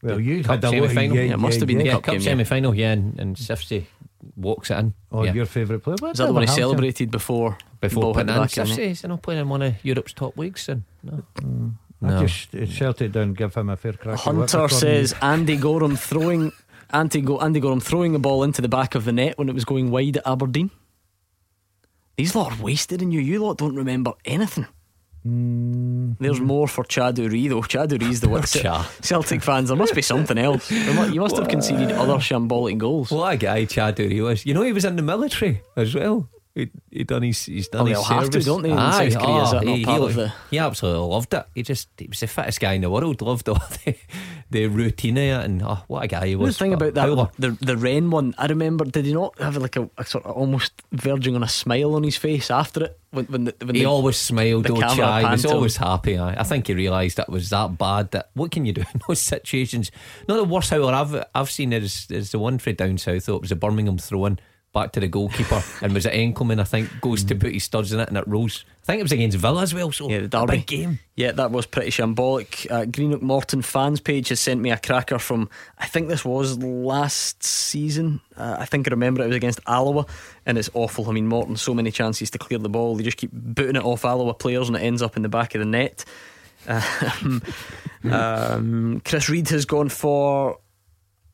Well, 0.02 0.20
you 0.20 0.42
Cup 0.44 0.62
had 0.62 0.64
a 0.64 0.66
lot 0.80 0.90
semi-final? 0.90 1.16
yeah, 1.16 1.22
Yeah, 1.22 1.34
it 1.34 1.38
must 1.38 1.58
have 1.60 1.66
been 1.66 1.78
the 1.78 1.84
yeah, 1.86 1.92
cup 1.92 2.02
cup 2.04 2.12
game, 2.12 2.20
yeah. 2.20 2.30
semi 2.30 2.44
final? 2.44 2.74
Yeah, 2.74 2.92
and, 2.92 3.18
and 3.18 3.36
Sifsy 3.36 3.84
walks 4.36 4.70
it 4.70 4.78
in. 4.78 4.94
Oh, 5.10 5.22
yeah. 5.24 5.32
your 5.32 5.46
favourite 5.46 5.82
player? 5.82 5.96
What 6.00 6.12
Is 6.12 6.18
that 6.18 6.26
the 6.26 6.32
one 6.32 6.42
he 6.42 6.46
Hampden? 6.46 6.62
celebrated 6.62 7.10
before 7.10 7.56
before 7.80 8.02
ball 8.02 8.14
putting 8.14 8.26
the 8.26 8.34
in 8.34 8.40
back 8.40 8.56
of 8.58 8.68
the. 8.76 8.82
Is 8.82 9.00
he 9.02 9.08
not 9.08 9.22
playing 9.22 9.40
in 9.40 9.48
one 9.48 9.62
of 9.62 9.74
Europe's 9.84 10.12
top 10.12 10.36
leagues? 10.36 10.68
And 10.68 10.84
no. 11.02 11.22
I 11.42 11.42
No. 12.08 12.26
just 12.26 12.54
uh, 12.54 12.66
Celtic 12.66 13.12
down, 13.12 13.34
give 13.34 13.54
him 13.54 13.70
a 13.70 13.76
fair 13.76 13.94
crack. 13.94 14.18
Hunter 14.18 14.68
says 14.68 15.14
Andy 15.20 15.56
Goram 15.56 15.96
throwing 15.96 16.52
Andy, 16.92 17.20
Go, 17.20 17.40
Andy 17.40 17.60
Goram 17.60 17.80
throwing 17.80 18.12
the 18.12 18.18
ball 18.18 18.44
into 18.44 18.62
the 18.62 18.68
back 18.68 18.94
of 18.94 19.04
the 19.04 19.12
net 19.12 19.36
when 19.36 19.48
it 19.48 19.54
was 19.54 19.64
going 19.64 19.90
wide 19.90 20.16
at 20.16 20.26
Aberdeen. 20.26 20.70
These 22.16 22.36
lot 22.36 22.52
are 22.52 22.62
wasted 22.62 23.02
in 23.02 23.10
you. 23.10 23.20
You 23.20 23.40
lot 23.40 23.58
don't 23.58 23.74
remember 23.74 24.12
anything. 24.24 24.66
Mm. 25.26 26.16
There's 26.20 26.40
more 26.40 26.68
for 26.68 26.84
Cha 26.84 27.10
Du-ri 27.10 27.48
though. 27.48 27.62
Cha 27.62 27.86
Du-ri's 27.86 28.20
the 28.20 28.28
one. 28.28 28.42
Cha. 28.42 28.88
Celtic 29.00 29.42
fans, 29.42 29.68
there 29.68 29.76
must 29.76 29.94
be 29.94 30.02
something 30.02 30.38
else. 30.38 30.70
You 30.70 31.20
must 31.20 31.36
have 31.36 31.48
conceded 31.48 31.90
other 31.92 32.14
shambolic 32.14 32.78
goals. 32.78 33.10
What 33.10 33.34
a 33.34 33.36
guy 33.36 33.64
Cha 33.64 33.90
Du-ri 33.90 34.20
was. 34.20 34.44
You 34.46 34.54
know 34.54 34.62
he 34.62 34.72
was 34.72 34.84
in 34.84 34.96
the 34.96 35.02
military 35.02 35.62
as 35.76 35.94
well. 35.94 36.28
He 36.54 36.70
he 36.90 37.02
done 37.02 37.22
his 37.24 37.46
he's 37.46 37.66
done 37.66 37.82
Oh, 37.82 37.84
his 37.86 37.96
they'll 37.96 38.04
have 38.20 38.30
to, 38.30 38.40
don't 38.40 38.62
they, 38.62 38.70
in 38.70 38.78
Aye, 38.78 39.08
South 39.08 39.22
Korea? 39.24 39.42
Is 39.42 39.50
that 39.50 39.62
oh, 39.64 39.66
not 39.66 39.76
he, 39.76 39.84
he, 39.84 39.96
of 39.98 40.14
the- 40.14 40.32
he 40.52 40.58
absolutely 40.58 41.08
loved 41.08 41.34
it. 41.34 41.46
He 41.52 41.62
just 41.64 41.88
he 41.98 42.06
was 42.06 42.20
the 42.20 42.28
fittest 42.28 42.60
guy 42.60 42.74
in 42.74 42.82
the 42.82 42.90
world. 42.90 43.20
Loved 43.22 43.48
all 43.48 43.56
the, 43.84 43.96
the 44.50 44.66
routine 44.68 45.16
of 45.18 45.22
it, 45.24 45.44
and 45.46 45.62
oh, 45.64 45.82
what 45.88 46.04
a 46.04 46.06
guy 46.06 46.28
he 46.28 46.36
was. 46.36 46.56
The 46.56 46.64
thing 46.64 46.72
about 46.74 46.94
that, 46.94 47.08
howler. 47.08 47.30
the 47.40 47.50
the 47.60 47.76
Rennes 47.76 48.08
one, 48.12 48.34
I 48.38 48.46
remember. 48.46 48.84
Did 48.84 49.04
he 49.04 49.12
not 49.12 49.36
have 49.40 49.56
like 49.56 49.74
a, 49.74 49.90
a 49.98 50.04
sort 50.04 50.26
of 50.26 50.30
almost 50.36 50.80
verging 50.92 51.34
on 51.34 51.42
a 51.42 51.48
smile 51.48 51.96
on 51.96 52.04
his 52.04 52.16
face 52.16 52.52
after 52.52 52.84
it 52.84 53.00
when 53.10 53.24
when 53.26 53.44
the, 53.46 53.54
when 53.60 53.74
He 53.74 53.80
the, 53.80 53.86
always 53.86 54.16
smiled, 54.16 54.66
the 54.66 54.74
oh 54.74 54.76
camera 54.76 54.96
chai. 54.96 55.20
He 55.22 55.26
was 55.26 55.42
panned 55.42 55.42
to 55.42 55.48
him. 55.48 55.54
always 55.56 55.76
happy. 55.76 56.18
I, 56.18 56.40
I 56.40 56.44
think 56.44 56.68
he 56.68 56.74
realised 56.74 57.16
that 57.16 57.28
was 57.30 57.50
that 57.50 57.76
bad. 57.76 58.12
That 58.12 58.30
what 58.34 58.52
can 58.52 58.64
you 58.64 58.72
do 58.72 58.82
in 58.94 59.00
those 59.08 59.20
situations? 59.20 59.90
Not 60.28 60.36
the 60.36 60.44
worst 60.44 60.70
howler 60.70 60.92
I've 60.94 61.24
I've 61.34 61.50
seen 61.50 61.72
is 61.72 62.06
is 62.10 62.30
the 62.30 62.38
one 62.38 62.58
for 62.60 62.70
down 62.72 62.96
south. 62.98 63.26
Though 63.26 63.34
it 63.34 63.42
was 63.42 63.50
a 63.50 63.56
Birmingham 63.56 63.98
throw 63.98 64.26
in 64.26 64.38
back 64.74 64.92
to 64.92 65.00
the 65.00 65.08
goalkeeper, 65.08 65.62
and 65.80 65.94
was 65.94 66.04
it 66.04 66.12
Enckelman? 66.12 66.60
I 66.60 66.64
think 66.64 66.90
goes 67.00 67.24
to 67.24 67.34
put 67.34 67.52
his 67.54 67.64
studs 67.64 67.92
in 67.94 68.00
it, 68.00 68.08
and 68.08 68.18
it 68.18 68.28
rolls. 68.28 68.66
I 68.82 68.86
think 68.86 69.00
it 69.00 69.04
was 69.04 69.12
against 69.12 69.38
Villa 69.38 69.62
as 69.62 69.72
well. 69.72 69.90
So 69.92 70.10
Yeah, 70.10 70.18
the 70.18 70.24
a 70.24 70.28
derby. 70.28 70.56
big 70.58 70.66
game. 70.66 70.98
Yeah, 71.16 71.32
that 71.32 71.50
was 71.50 71.64
pretty 71.64 71.90
shambolic. 71.90 72.70
Uh, 72.70 72.84
Greenock 72.84 73.22
Morton 73.22 73.62
fans 73.62 73.98
page 74.00 74.28
has 74.28 74.40
sent 74.40 74.60
me 74.60 74.70
a 74.70 74.76
cracker 74.76 75.18
from, 75.18 75.48
I 75.78 75.86
think 75.86 76.08
this 76.08 76.22
was 76.22 76.58
last 76.58 77.42
season. 77.42 78.20
Uh, 78.36 78.56
I 78.58 78.66
think 78.66 78.86
I 78.86 78.90
remember 78.90 79.22
it 79.22 79.28
was 79.28 79.36
against 79.36 79.60
Alloa, 79.66 80.04
and 80.44 80.58
it's 80.58 80.68
awful. 80.74 81.08
I 81.08 81.12
mean, 81.12 81.28
Morton, 81.28 81.56
so 81.56 81.72
many 81.72 81.90
chances 81.90 82.28
to 82.32 82.38
clear 82.38 82.58
the 82.58 82.68
ball. 82.68 82.96
They 82.96 83.04
just 83.04 83.16
keep 83.16 83.30
booting 83.32 83.76
it 83.76 83.84
off 83.84 84.04
Alloa 84.04 84.34
players, 84.34 84.68
and 84.68 84.76
it 84.76 84.80
ends 84.80 85.00
up 85.00 85.16
in 85.16 85.22
the 85.22 85.30
back 85.30 85.54
of 85.54 85.60
the 85.60 85.64
net. 85.66 86.04
Um, 86.66 87.42
um, 88.10 89.02
Chris 89.04 89.28
Reed 89.28 89.48
has 89.50 89.64
gone 89.66 89.88
for 89.90 90.58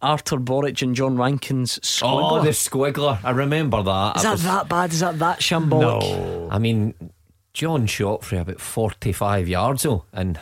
Artur 0.02 0.38
Boruc 0.38 0.82
and 0.82 0.94
John 0.96 1.16
Rankin's 1.16 1.78
squiggler. 1.80 2.32
Oh, 2.40 2.42
the 2.42 2.50
squiggler! 2.50 3.18
I 3.24 3.30
remember 3.30 3.82
that. 3.82 4.16
Is 4.16 4.22
It 4.22 4.24
that 4.26 4.32
was- 4.32 4.42
that 4.44 4.68
bad? 4.68 4.92
Is 4.92 5.00
that 5.00 5.18
that 5.18 5.40
shambolic? 5.40 5.80
No. 5.80 6.48
I 6.50 6.58
mean, 6.58 6.94
John 7.52 7.86
shot 7.86 8.24
for 8.24 8.36
about 8.38 8.60
forty-five 8.60 9.48
yards 9.48 9.82
though, 9.82 10.04
and 10.12 10.38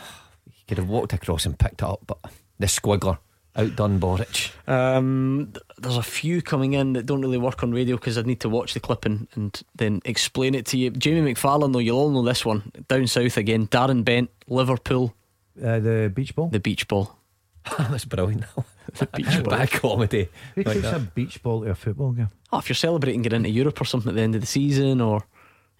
he 0.49 0.63
could 0.67 0.77
have 0.77 0.87
walked 0.89 1.13
across 1.13 1.45
and 1.45 1.57
picked 1.59 1.81
it 1.81 1.87
up, 1.87 2.01
but 2.07 2.19
the 2.59 2.67
squiggler 2.67 3.17
outdone 3.55 3.99
Boruc. 3.99 4.51
Um, 4.69 5.51
there's 5.79 5.97
a 5.97 6.03
few 6.03 6.41
coming 6.41 6.73
in 6.73 6.93
that 6.93 7.05
don't 7.07 7.19
really 7.21 7.37
work 7.39 7.61
on 7.63 7.71
radio 7.71 7.97
because 7.97 8.17
I'd 8.17 8.27
need 8.27 8.39
to 8.41 8.49
watch 8.49 8.73
the 8.73 8.79
clip 8.79 9.03
and, 9.05 9.27
and 9.35 9.61
then 9.75 10.01
explain 10.05 10.55
it 10.55 10.65
to 10.67 10.77
you. 10.77 10.91
Jamie 10.91 11.33
McFarlane, 11.33 11.73
though, 11.73 11.79
you'll 11.79 11.97
all 11.97 12.09
know 12.11 12.21
this 12.23 12.45
one. 12.45 12.71
Down 12.87 13.07
south 13.07 13.35
again. 13.37 13.67
Darren 13.67 14.05
Bent, 14.05 14.29
Liverpool, 14.47 15.13
Uh, 15.61 15.79
the 15.79 16.11
beach 16.15 16.35
ball. 16.35 16.47
the 16.49 16.59
beach 16.59 16.87
ball. 16.87 17.17
That's 17.77 18.05
brilliant. 18.05 18.45
The 18.97 19.05
beach 19.15 19.43
ball. 19.43 19.57
Bad 19.57 19.71
comedy. 19.71 20.29
Who 20.55 20.63
like 20.63 20.75
takes 20.75 20.89
that. 20.89 20.95
a 20.95 20.99
beach 20.99 21.41
ball 21.43 21.63
to 21.63 21.71
a 21.71 21.75
football 21.75 22.11
game? 22.11 22.29
Oh, 22.51 22.59
if 22.59 22.69
you're 22.69 22.75
celebrating 22.75 23.21
getting 23.21 23.37
into 23.37 23.49
Europe 23.49 23.79
or 23.81 23.85
something 23.85 24.09
at 24.09 24.15
the 24.15 24.21
end 24.21 24.35
of 24.35 24.41
the 24.41 24.47
season, 24.47 25.01
or 25.01 25.23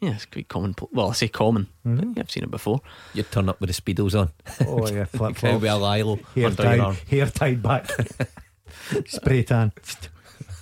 yeah, 0.01 0.11
it's 0.15 0.25
quite 0.25 0.47
common. 0.47 0.75
Well, 0.91 1.09
I 1.09 1.13
say 1.13 1.27
common. 1.27 1.67
Mm-hmm. 1.85 2.13
Yeah, 2.15 2.23
I've 2.23 2.31
seen 2.31 2.43
it 2.43 2.51
before. 2.51 2.81
You 3.13 3.23
turn 3.23 3.49
up 3.49 3.59
with 3.59 3.73
the 3.73 3.81
speedos 3.81 4.19
on. 4.19 4.29
Oh 4.67 4.87
yeah, 4.87 5.05
flip 5.05 5.35
Kind 5.35 5.55
of 5.55 5.61
flops. 5.61 5.61
with 5.61 5.71
a 5.71 5.75
Lilo 5.77 6.15
Hair 6.35 6.45
under 6.47 6.63
your 6.63 6.71
tied, 6.71 6.79
arm. 6.79 6.95
hair 7.09 7.25
tied 7.27 7.61
back. 7.63 7.89
Spray 9.07 9.43
tan. 9.43 9.71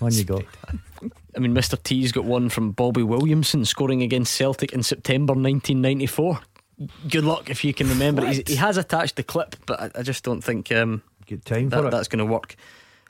On 0.02 0.14
you 0.14 0.24
go. 0.24 0.42
I 1.36 1.40
mean, 1.40 1.54
Mr. 1.54 1.82
T's 1.82 2.12
got 2.12 2.24
one 2.26 2.50
from 2.50 2.72
Bobby 2.72 3.04
Williamson 3.04 3.64
scoring 3.66 4.02
against 4.02 4.34
Celtic 4.34 4.74
in 4.74 4.82
September 4.84 5.34
1994. 5.34 6.40
Good 7.10 7.24
luck 7.24 7.50
if 7.50 7.64
you 7.64 7.74
can 7.74 7.90
remember. 7.90 8.26
He's, 8.26 8.42
he 8.48 8.56
has 8.56 8.78
attached 8.78 9.16
the 9.16 9.24
clip, 9.24 9.56
but 9.66 9.80
I, 9.80 9.92
I 10.00 10.02
just 10.04 10.24
don't 10.24 10.42
think 10.44 10.72
um, 10.72 11.02
Get 11.28 11.46
time 11.46 11.70
that, 11.70 11.82
for 11.82 11.88
it. 11.88 11.92
that's 11.92 12.08
going 12.08 12.26
to 12.26 12.26
work 12.26 12.56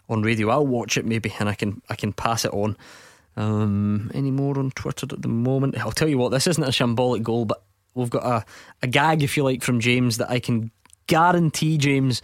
on 0.10 0.22
radio. 0.24 0.50
I'll 0.50 0.68
watch 0.68 0.98
it 0.98 1.06
maybe, 1.06 1.34
and 1.40 1.48
I 1.48 1.54
can 1.56 1.82
I 1.90 1.96
can 1.96 2.12
pass 2.14 2.44
it 2.46 2.52
on. 2.54 2.76
Um, 3.36 4.10
any 4.14 4.32
more 4.32 4.58
on 4.58 4.72
Twitter 4.72 5.08
at 5.10 5.22
the 5.22 5.28
moment? 5.28 5.78
I'll 5.80 5.92
tell 5.92 6.08
you 6.08 6.18
what, 6.18 6.30
this 6.30 6.48
isn't 6.48 6.64
a 6.64 6.68
shambolic 6.70 7.22
goal, 7.22 7.46
but 7.46 7.62
we've 7.94 8.10
got 8.10 8.26
a, 8.26 8.46
a 8.82 8.88
gag, 8.88 9.22
if 9.22 9.38
you 9.38 9.44
like, 9.44 9.64
from 9.64 9.80
James 9.80 10.18
that 10.18 10.32
I 10.32 10.40
can 10.40 10.72
guarantee, 11.06 11.78
James, 11.78 12.24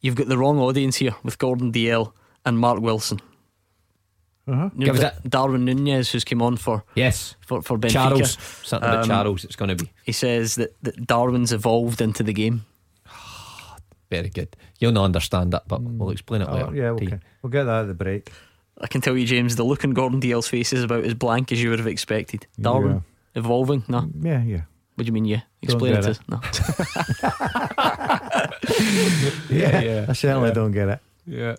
you've 0.00 0.14
got 0.14 0.28
the 0.28 0.38
wrong 0.38 0.60
audience 0.60 0.96
here 0.96 1.16
with 1.24 1.38
Gordon 1.38 1.72
Dalziel 1.72 2.12
and 2.46 2.56
Mark 2.56 2.80
Wilson. 2.80 3.20
Uh-huh. 4.46 4.70
You 4.76 4.86
know, 4.86 4.92
Give 4.94 5.02
us 5.02 5.12
Darwin 5.28 5.64
Nunez, 5.64 6.10
who's 6.12 6.24
came 6.24 6.40
on 6.40 6.56
for 6.56 6.84
Yes. 6.94 7.34
for, 7.40 7.60
for 7.60 7.76
Benfica. 7.76 7.90
Charles. 7.92 8.38
Something 8.62 8.88
about 8.88 9.02
Um, 9.02 9.08
Charles 9.08 9.44
it's 9.44 9.56
going 9.56 9.76
to 9.76 9.84
be. 9.84 9.90
He 10.04 10.12
says 10.12 10.54
that, 10.54 10.74
that 10.82 11.06
Darwin's 11.06 11.52
evolved 11.52 12.00
into 12.00 12.22
the 12.22 12.32
game. 12.32 12.64
Very 14.10 14.30
good. 14.30 14.56
You'll 14.78 14.92
not 14.92 15.04
understand 15.04 15.52
that, 15.52 15.68
but 15.68 15.82
we'll 15.82 16.08
hmm. 16.08 16.12
explain 16.12 16.42
it 16.42 16.48
oh, 16.48 16.54
later. 16.54 16.66
Oh, 16.68 16.72
yeah, 16.72 16.90
okay. 16.90 17.18
We'll 17.42 17.50
get 17.50 17.64
that 17.64 17.82
at 17.82 17.88
the 17.88 17.94
break. 17.94 18.30
I 18.80 18.86
can 18.86 19.00
tell 19.00 19.16
you, 19.16 19.26
James, 19.26 19.56
the 19.56 19.64
look 19.64 19.84
on 19.84 19.90
Gordon 19.90 20.20
DL's 20.20 20.48
face 20.48 20.72
is 20.72 20.84
about 20.84 21.04
as 21.04 21.14
blank 21.14 21.50
as 21.52 21.62
you 21.62 21.70
would 21.70 21.80
have 21.80 21.88
expected. 21.88 22.46
Darwin 22.60 23.02
evolving? 23.34 23.84
No. 23.88 24.02
Mm, 24.02 24.24
yeah, 24.24 24.42
yeah. 24.42 24.60
What 24.94 25.04
do 25.04 25.06
you 25.06 25.12
mean? 25.12 25.24
Yeah. 25.24 25.42
Explain 25.62 25.94
it 25.94 26.02
get 26.02 26.02
to 26.02 26.10
it. 26.10 26.18
us. 26.18 26.20
No. 26.28 26.40
Yeah, 29.50 29.80
yeah, 29.80 30.06
I 30.08 30.12
certainly 30.12 30.52
don't 30.52 30.72
get 30.72 30.88
it. 30.88 31.00
Yeah. 31.26 31.56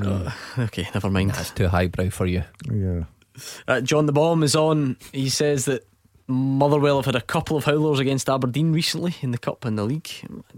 Uh, 0.00 0.30
okay, 0.58 0.88
never 0.94 1.10
mind. 1.10 1.30
That's 1.30 1.50
too 1.50 1.68
highbrow 1.68 2.10
for 2.10 2.26
you. 2.26 2.44
Yeah. 2.70 3.04
Uh, 3.66 3.80
John 3.80 4.06
the 4.06 4.12
Bomb 4.12 4.42
is 4.42 4.54
on. 4.54 4.96
He 5.12 5.28
says 5.28 5.66
that 5.66 5.86
Motherwell 6.28 6.96
have 6.96 7.04
had 7.06 7.14
a 7.16 7.20
couple 7.20 7.56
of 7.56 7.64
howlers 7.64 8.00
against 8.00 8.28
Aberdeen 8.28 8.72
recently 8.72 9.14
in 9.20 9.30
the 9.30 9.38
Cup 9.38 9.64
and 9.64 9.78
the 9.78 9.84
League. 9.84 10.10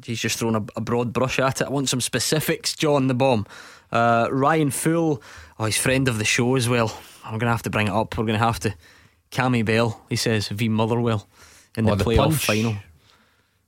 He's 0.04 0.20
just 0.20 0.38
thrown 0.38 0.54
a, 0.56 0.64
a 0.76 0.80
broad 0.80 1.12
brush 1.12 1.38
at 1.38 1.60
it. 1.60 1.66
I 1.66 1.70
want 1.70 1.88
some 1.90 2.00
specifics, 2.00 2.74
John 2.74 3.06
the 3.08 3.14
Bomb. 3.14 3.46
Uh, 3.92 4.28
Ryan 4.30 4.70
Fool, 4.70 5.22
oh, 5.58 5.64
he's 5.66 5.76
friend 5.78 6.08
of 6.08 6.18
the 6.18 6.24
show 6.24 6.54
as 6.56 6.68
well. 6.68 6.98
I'm 7.24 7.32
going 7.32 7.40
to 7.48 7.52
have 7.52 7.62
to 7.64 7.70
bring 7.70 7.88
it 7.88 7.92
up. 7.92 8.16
We're 8.16 8.24
going 8.24 8.38
to 8.38 8.44
have 8.44 8.60
to. 8.60 8.74
Cammy 9.30 9.62
Bell, 9.62 10.02
he 10.08 10.16
says, 10.16 10.48
v 10.48 10.70
Motherwell 10.70 11.28
in 11.76 11.84
the 11.84 11.92
Oh, 11.92 11.94
the 11.96 12.04
playoff 12.04 12.16
punch. 12.16 12.44
final. 12.46 12.76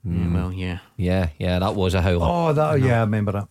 Hmm. 0.02 0.34
Yeah, 0.34 0.34
well, 0.40 0.52
yeah. 0.54 0.78
Yeah, 0.96 1.28
yeah, 1.38 1.58
that 1.58 1.74
was 1.74 1.92
a 1.92 2.00
howler. 2.00 2.26
Oh, 2.26 2.52
that. 2.54 2.80
Yeah, 2.80 2.98
I 2.98 3.00
remember 3.00 3.32
that. 3.32 3.48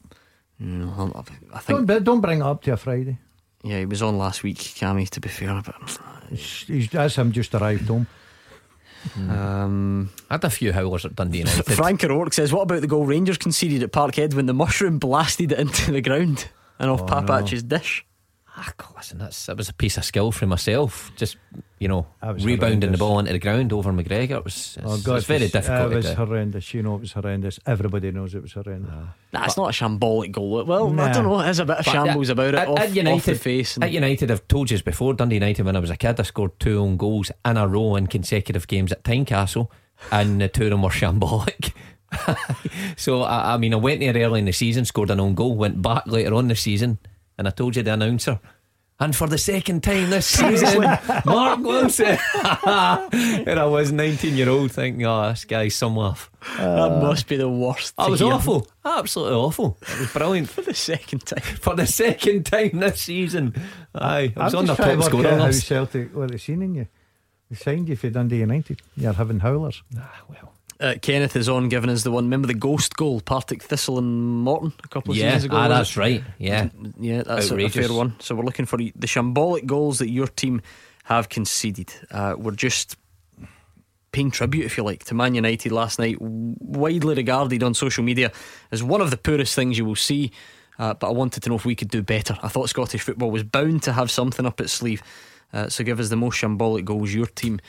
No, 0.58 1.12
I- 1.54 1.58
I 1.58 1.62
Don't 1.68 2.04
don't 2.04 2.22
bring 2.22 2.40
it 2.40 2.44
up 2.44 2.64
to 2.64 2.74
a 2.74 2.78
Friday. 2.78 3.20
yeah, 3.64 3.78
he 3.80 3.86
was 3.86 4.02
on 4.02 4.18
last 4.18 4.42
week, 4.42 4.58
Cammy, 4.58 5.08
to 5.12 5.20
be 5.20 5.30
fair. 5.30 5.62
But, 5.64 5.76
uh, 5.76 6.20
He's, 6.32 6.64
he's, 6.68 6.90
that's 6.90 7.16
him 7.16 7.32
just 7.32 7.54
arrived 7.54 7.88
home. 7.88 8.08
Um, 9.16 10.10
I 10.30 10.36
had 10.36 10.44
a 10.44 10.50
few 10.50 10.74
howlers 10.74 11.06
at 11.06 11.16
Dundee 11.16 11.40
United. 11.40 11.64
Frank 11.76 12.04
O'Rourke 12.04 12.34
says, 12.34 12.52
What 12.52 12.64
about 12.64 12.82
the 12.82 12.88
goal 12.88 13.06
Rangers 13.06 13.38
conceded 13.38 13.84
at 13.84 13.92
Parkhead 13.92 14.34
when 14.34 14.46
the 14.46 14.54
mushroom 14.54 15.00
blasted 15.00 15.52
it 15.52 15.60
into 15.60 15.92
the 15.92 16.02
ground 16.02 16.48
and 16.80 16.90
off 16.90 17.08
Papac's 17.08 17.64
dish? 17.64 18.06
Ah, 18.62 18.74
God, 18.76 18.92
listen, 18.98 19.18
that's 19.20 19.46
that 19.46 19.56
was 19.56 19.70
a 19.70 19.74
piece 19.74 19.96
of 19.98 20.04
skill 20.04 20.34
for 20.34 20.46
myself. 20.46 21.12
Just 21.16 21.38
you 21.78 21.88
know, 21.88 22.06
That 22.22 22.34
was 22.34 22.46
rebounding 22.46 22.92
the 22.92 22.98
ball 22.98 23.18
into 23.20 23.32
the 23.32 23.40
ground 23.40 23.72
over 23.72 23.94
McGregor. 23.94 24.32
It 24.32 24.44
was 24.44 24.78
it's, 24.78 24.86
Oh 24.86 24.98
God, 25.02 25.16
it's 25.20 25.28
very 25.28 25.48
difficult. 25.48 25.94
It 25.94 25.96
was 25.96 26.06
to 26.08 26.16
horrendous. 26.16 26.74
You 26.74 26.84
know, 26.84 26.96
it 26.96 27.00
was 27.02 27.14
horrendous. 27.14 27.58
Everybody 27.66 28.12
knows 28.12 28.36
it 28.36 28.42
was 28.42 28.52
horrendous. 28.52 28.92
Nah, 29.32 29.46
it's 29.46 29.56
not 29.56 29.70
a 29.70 29.72
shambolic 29.72 30.34
goal. 30.34 30.66
Well, 30.66 31.00
I 31.00 31.12
don't 31.14 31.24
know. 31.24 31.42
There's 31.42 31.60
a 31.60 31.66
bit 31.66 31.78
of 31.78 31.86
But 31.86 31.92
shambles 31.92 32.30
at- 32.30 32.34
about 32.34 32.48
it 32.50 32.56
at- 32.56 32.68
off, 32.68 32.80
at 32.80 32.90
off 32.90 32.96
United- 32.96 33.24
the 33.34 33.40
face. 33.40 33.76
And 33.78 33.86
At 33.86 33.92
United, 33.94 34.30
I've 34.30 34.46
told 34.50 34.70
you 34.72 34.84
before, 34.84 35.14
Dundee 35.14 35.36
United, 35.36 35.66
when 35.66 35.78
I 35.78 35.80
was 35.80 35.90
a 35.90 35.96
kid, 35.96 36.20
I 36.20 36.24
scored 36.24 36.60
two 36.60 36.80
own 36.80 36.98
goals 36.98 37.32
in 37.46 37.56
a 37.56 37.66
row 37.66 37.96
in 37.96 38.08
consecutive 38.08 38.68
games 38.68 38.92
at 38.92 39.04
Tynecastle, 39.06 39.70
and 40.12 40.42
the 40.42 40.50
two 40.50 40.66
of 40.66 40.72
them 40.72 40.82
were 40.82 40.90
shambolic. 40.90 41.72
so, 42.98 43.22
I, 43.24 43.54
I 43.54 43.58
mean, 43.58 43.74
I 43.74 43.78
went 43.78 44.02
there 44.02 44.14
early 44.16 44.40
in 44.40 44.46
the 44.46 44.52
season, 44.52 44.84
scored 44.84 45.12
an 45.12 45.20
own 45.22 45.34
goal, 45.36 45.56
went 45.56 45.82
back 45.82 46.08
later 46.08 46.34
on 46.34 46.46
in 46.46 46.48
the 46.50 46.56
season, 46.56 46.98
and 47.40 47.48
I 47.48 47.52
told 47.52 47.78
you 47.78 47.84
the 47.84 47.94
announcer, 47.94 48.38
And 49.00 49.16
for 49.16 49.26
the 49.26 49.38
second 49.38 49.82
time 49.82 50.10
this 50.10 50.26
season, 50.26 50.82
Mark 51.26 51.60
Wilson. 51.62 52.18
and 52.36 53.60
I 53.60 53.66
was 53.66 53.94
19 53.94 54.36
year 54.36 54.50
old 54.50 54.74
thinking, 54.74 55.06
oh, 55.06 55.30
this 55.30 55.46
guy's 55.46 55.74
some 55.74 55.96
laugh. 55.96 56.30
that 56.58 57.00
must 57.02 57.28
be 57.30 57.38
the 57.38 57.48
worst. 57.48 57.96
That 57.96 58.10
was 58.10 58.20
hear. 58.20 58.34
awful. 58.34 58.68
Absolutely 58.84 59.36
awful. 59.36 59.78
It 59.84 60.00
was 60.02 60.12
brilliant. 60.12 60.50
For 60.60 60.62
the 60.64 60.74
second 60.74 61.26
time. 61.26 61.40
For 61.42 61.78
the 61.78 61.88
second 61.88 62.46
time 62.46 62.72
this 62.74 63.02
season. 63.02 63.56
Aye, 63.96 64.34
I 64.36 64.44
was 64.44 64.54
I'm 64.54 64.60
on 64.60 64.66
the 64.66 64.74
just 64.76 64.82
trying 64.82 65.00
top 65.00 65.10
to 65.10 65.16
work 65.16 65.24
scorer 65.24 65.40
out 65.40 65.46
how. 65.46 65.52
Celtic 65.52 66.14
what 66.14 66.32
they 66.32 66.38
seen 66.38 66.62
in 66.62 66.76
you. 66.76 66.88
They 67.50 67.56
signed 67.56 67.88
you 67.88 67.96
for 67.96 68.10
Dundee 68.10 68.40
United. 68.40 68.82
You're 68.98 69.14
having 69.14 69.40
howlers. 69.40 69.82
Ah, 69.98 70.24
well. 70.28 70.54
Uh, 70.80 70.96
Kenneth 71.02 71.36
is 71.36 71.50
on 71.50 71.68
giving 71.68 71.90
us 71.90 72.04
the 72.04 72.12
one. 72.12 72.26
Remember 72.26 72.48
the 72.48 72.54
ghost 72.54 72.96
goal, 72.96 73.20
Partick 73.20 73.62
Thistle 73.64 73.98
and 73.98 74.44
Morton 74.44 74.72
a 74.84 74.88
couple 74.88 75.12
of 75.12 75.18
Yeah, 75.18 75.32
seasons 75.34 75.46
ago? 75.46 75.58
ah, 75.58 75.68
that's 75.68 75.92
it? 75.92 75.98
right. 75.98 76.24
Yeah. 76.38 76.70
Yeah, 76.98 77.24
that's 77.24 77.52
a, 77.52 77.58
a 77.58 77.70
fair 77.70 77.92
one. 77.92 78.16
So 78.20 78.34
we're 78.34 78.46
looking 78.46 78.66
for 78.66 78.78
the 78.78 78.94
shambolic 79.02 79.66
goals 79.66 80.00
that 80.00 80.10
your 80.10 80.28
team 80.28 80.62
have 81.04 81.28
conceded. 81.28 81.94
Uh, 82.10 82.36
we're 82.38 82.52
just 82.56 82.96
paying 84.14 84.32
tribute, 84.32 84.66
if 84.66 84.78
you 84.78 84.84
like, 84.84 85.04
to 85.06 85.14
Man 85.14 85.36
United 85.36 85.72
last 85.74 86.00
night, 86.00 86.18
widely 86.22 87.14
regarded 87.14 87.62
on 87.62 87.74
social 87.74 88.04
media 88.04 88.32
as 88.72 88.82
one 88.82 89.02
of 89.02 89.12
the 89.12 89.18
poorest 89.18 89.54
things 89.56 89.78
you 89.78 89.84
will 89.86 89.96
see. 89.96 90.32
Uh, 90.78 90.94
but 90.94 91.08
I 91.08 91.12
wanted 91.12 91.44
to 91.44 91.50
know 91.50 91.56
if 91.56 91.66
we 91.66 91.76
could 91.76 91.90
do 91.90 92.02
better. 92.02 92.38
I 92.42 92.48
thought 92.48 92.70
Scottish 92.70 93.02
football 93.02 93.32
was 93.32 93.44
bound 93.44 93.84
to 93.84 93.92
have 93.92 94.10
something 94.10 94.46
up 94.46 94.62
its 94.62 94.72
sleeve. 94.72 95.04
Uh, 95.52 95.68
so 95.68 95.84
give 95.84 96.00
us 96.00 96.08
the 96.08 96.16
most 96.16 96.40
shambolic 96.40 96.86
goals 96.86 97.14
your 97.14 97.26
team 97.26 97.60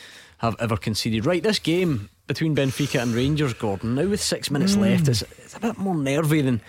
have 0.40 0.56
ever 0.58 0.76
conceded. 0.76 1.26
Right, 1.26 1.42
this 1.42 1.58
game 1.58 2.08
between 2.26 2.56
Benfica 2.56 3.02
and 3.02 3.14
Rangers, 3.14 3.52
Gordon, 3.52 3.94
now 3.94 4.06
with 4.06 4.22
six 4.22 4.50
minutes 4.50 4.74
left, 4.74 5.06
it's, 5.06 5.22
it's 5.22 5.54
a 5.54 5.60
bit 5.60 5.76
more 5.76 5.94
nervy 5.94 6.40
than 6.40 6.62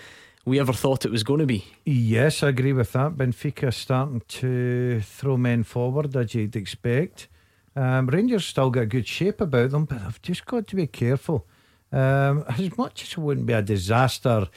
we 0.44 0.60
ever 0.60 0.74
thought 0.74 1.06
it 1.06 1.10
was 1.10 1.22
going 1.22 1.40
to 1.40 1.46
be. 1.46 1.64
Yes, 1.84 2.42
I 2.42 2.48
agree 2.48 2.74
with 2.74 2.92
that. 2.92 3.12
Benfica 3.12 3.72
starting 3.72 4.20
to 4.28 5.00
throw 5.00 5.38
men 5.38 5.62
forward 5.62 6.14
as 6.14 6.34
you'd 6.34 6.54
expect. 6.54 7.28
Um, 7.74 8.08
Rangers 8.08 8.44
still 8.44 8.68
got 8.68 8.90
good 8.90 9.06
shape 9.06 9.40
about 9.40 9.70
them, 9.70 9.86
but 9.86 10.02
I've 10.02 10.20
just 10.20 10.44
got 10.44 10.66
to 10.66 10.76
be 10.76 10.86
careful. 10.86 11.46
Um, 11.90 12.44
as 12.48 12.76
much 12.76 13.04
as 13.04 13.12
it 13.12 13.18
wouldn't 13.18 13.46
be 13.46 13.54
a 13.54 13.62
disaster 13.62 14.48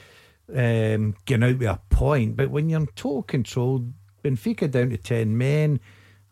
um, 0.54 1.14
getting 1.24 1.44
out 1.44 1.58
with 1.58 1.68
a 1.68 1.80
point, 1.88 2.36
but 2.36 2.50
when 2.50 2.68
you're 2.68 2.80
in 2.80 2.86
total 2.88 3.22
control, 3.22 3.86
Benfica 4.22 4.70
down 4.70 4.90
to 4.90 4.98
10 4.98 5.38
men, 5.38 5.80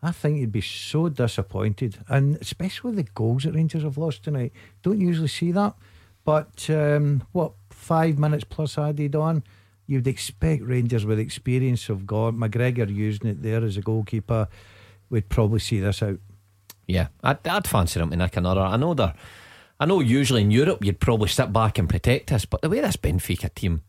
I 0.05 0.11
think 0.11 0.39
you'd 0.39 0.51
be 0.51 0.61
so 0.61 1.09
disappointed. 1.09 1.97
And 2.07 2.35
especially 2.35 2.93
the 2.93 3.03
goals 3.03 3.43
that 3.43 3.55
Rangers 3.55 3.81
have 3.81 3.97
lost 3.97 4.23
tonight. 4.23 4.53
Don't 4.83 5.01
usually 5.01 5.27
see 5.27 5.51
that. 5.51 5.73
But 6.23 6.69
um, 6.69 7.23
what, 7.31 7.53
five 7.71 8.19
minutes 8.19 8.43
plus 8.43 8.77
added 8.77 9.15
on? 9.15 9.43
You'd 9.87 10.07
expect 10.07 10.61
Rangers 10.61 11.07
with 11.07 11.17
experience 11.19 11.89
of 11.89 12.05
God, 12.05 12.35
McGregor 12.35 12.87
using 12.93 13.31
it 13.31 13.41
there 13.41 13.63
as 13.63 13.77
a 13.77 13.81
goalkeeper, 13.81 14.47
would 15.09 15.27
probably 15.27 15.59
see 15.59 15.79
this 15.79 16.03
out. 16.03 16.19
Yeah, 16.87 17.07
I'd, 17.23 17.47
I'd 17.47 17.67
fancy 17.67 17.99
them 17.99 18.11
to 18.11 18.15
nick 18.15 18.37
another. 18.37 18.61
I 18.61 18.77
know 18.77 18.93
they're. 18.93 19.15
I 19.79 19.85
know 19.85 19.99
usually 19.99 20.41
in 20.41 20.51
Europe 20.51 20.85
you'd 20.85 21.01
probably 21.01 21.27
sit 21.27 21.51
back 21.51 21.79
and 21.79 21.89
protect 21.89 22.31
us, 22.31 22.45
but 22.45 22.61
the 22.61 22.69
way 22.69 22.79
this 22.79 22.95
Benfica 22.95 23.53
team 23.53 23.81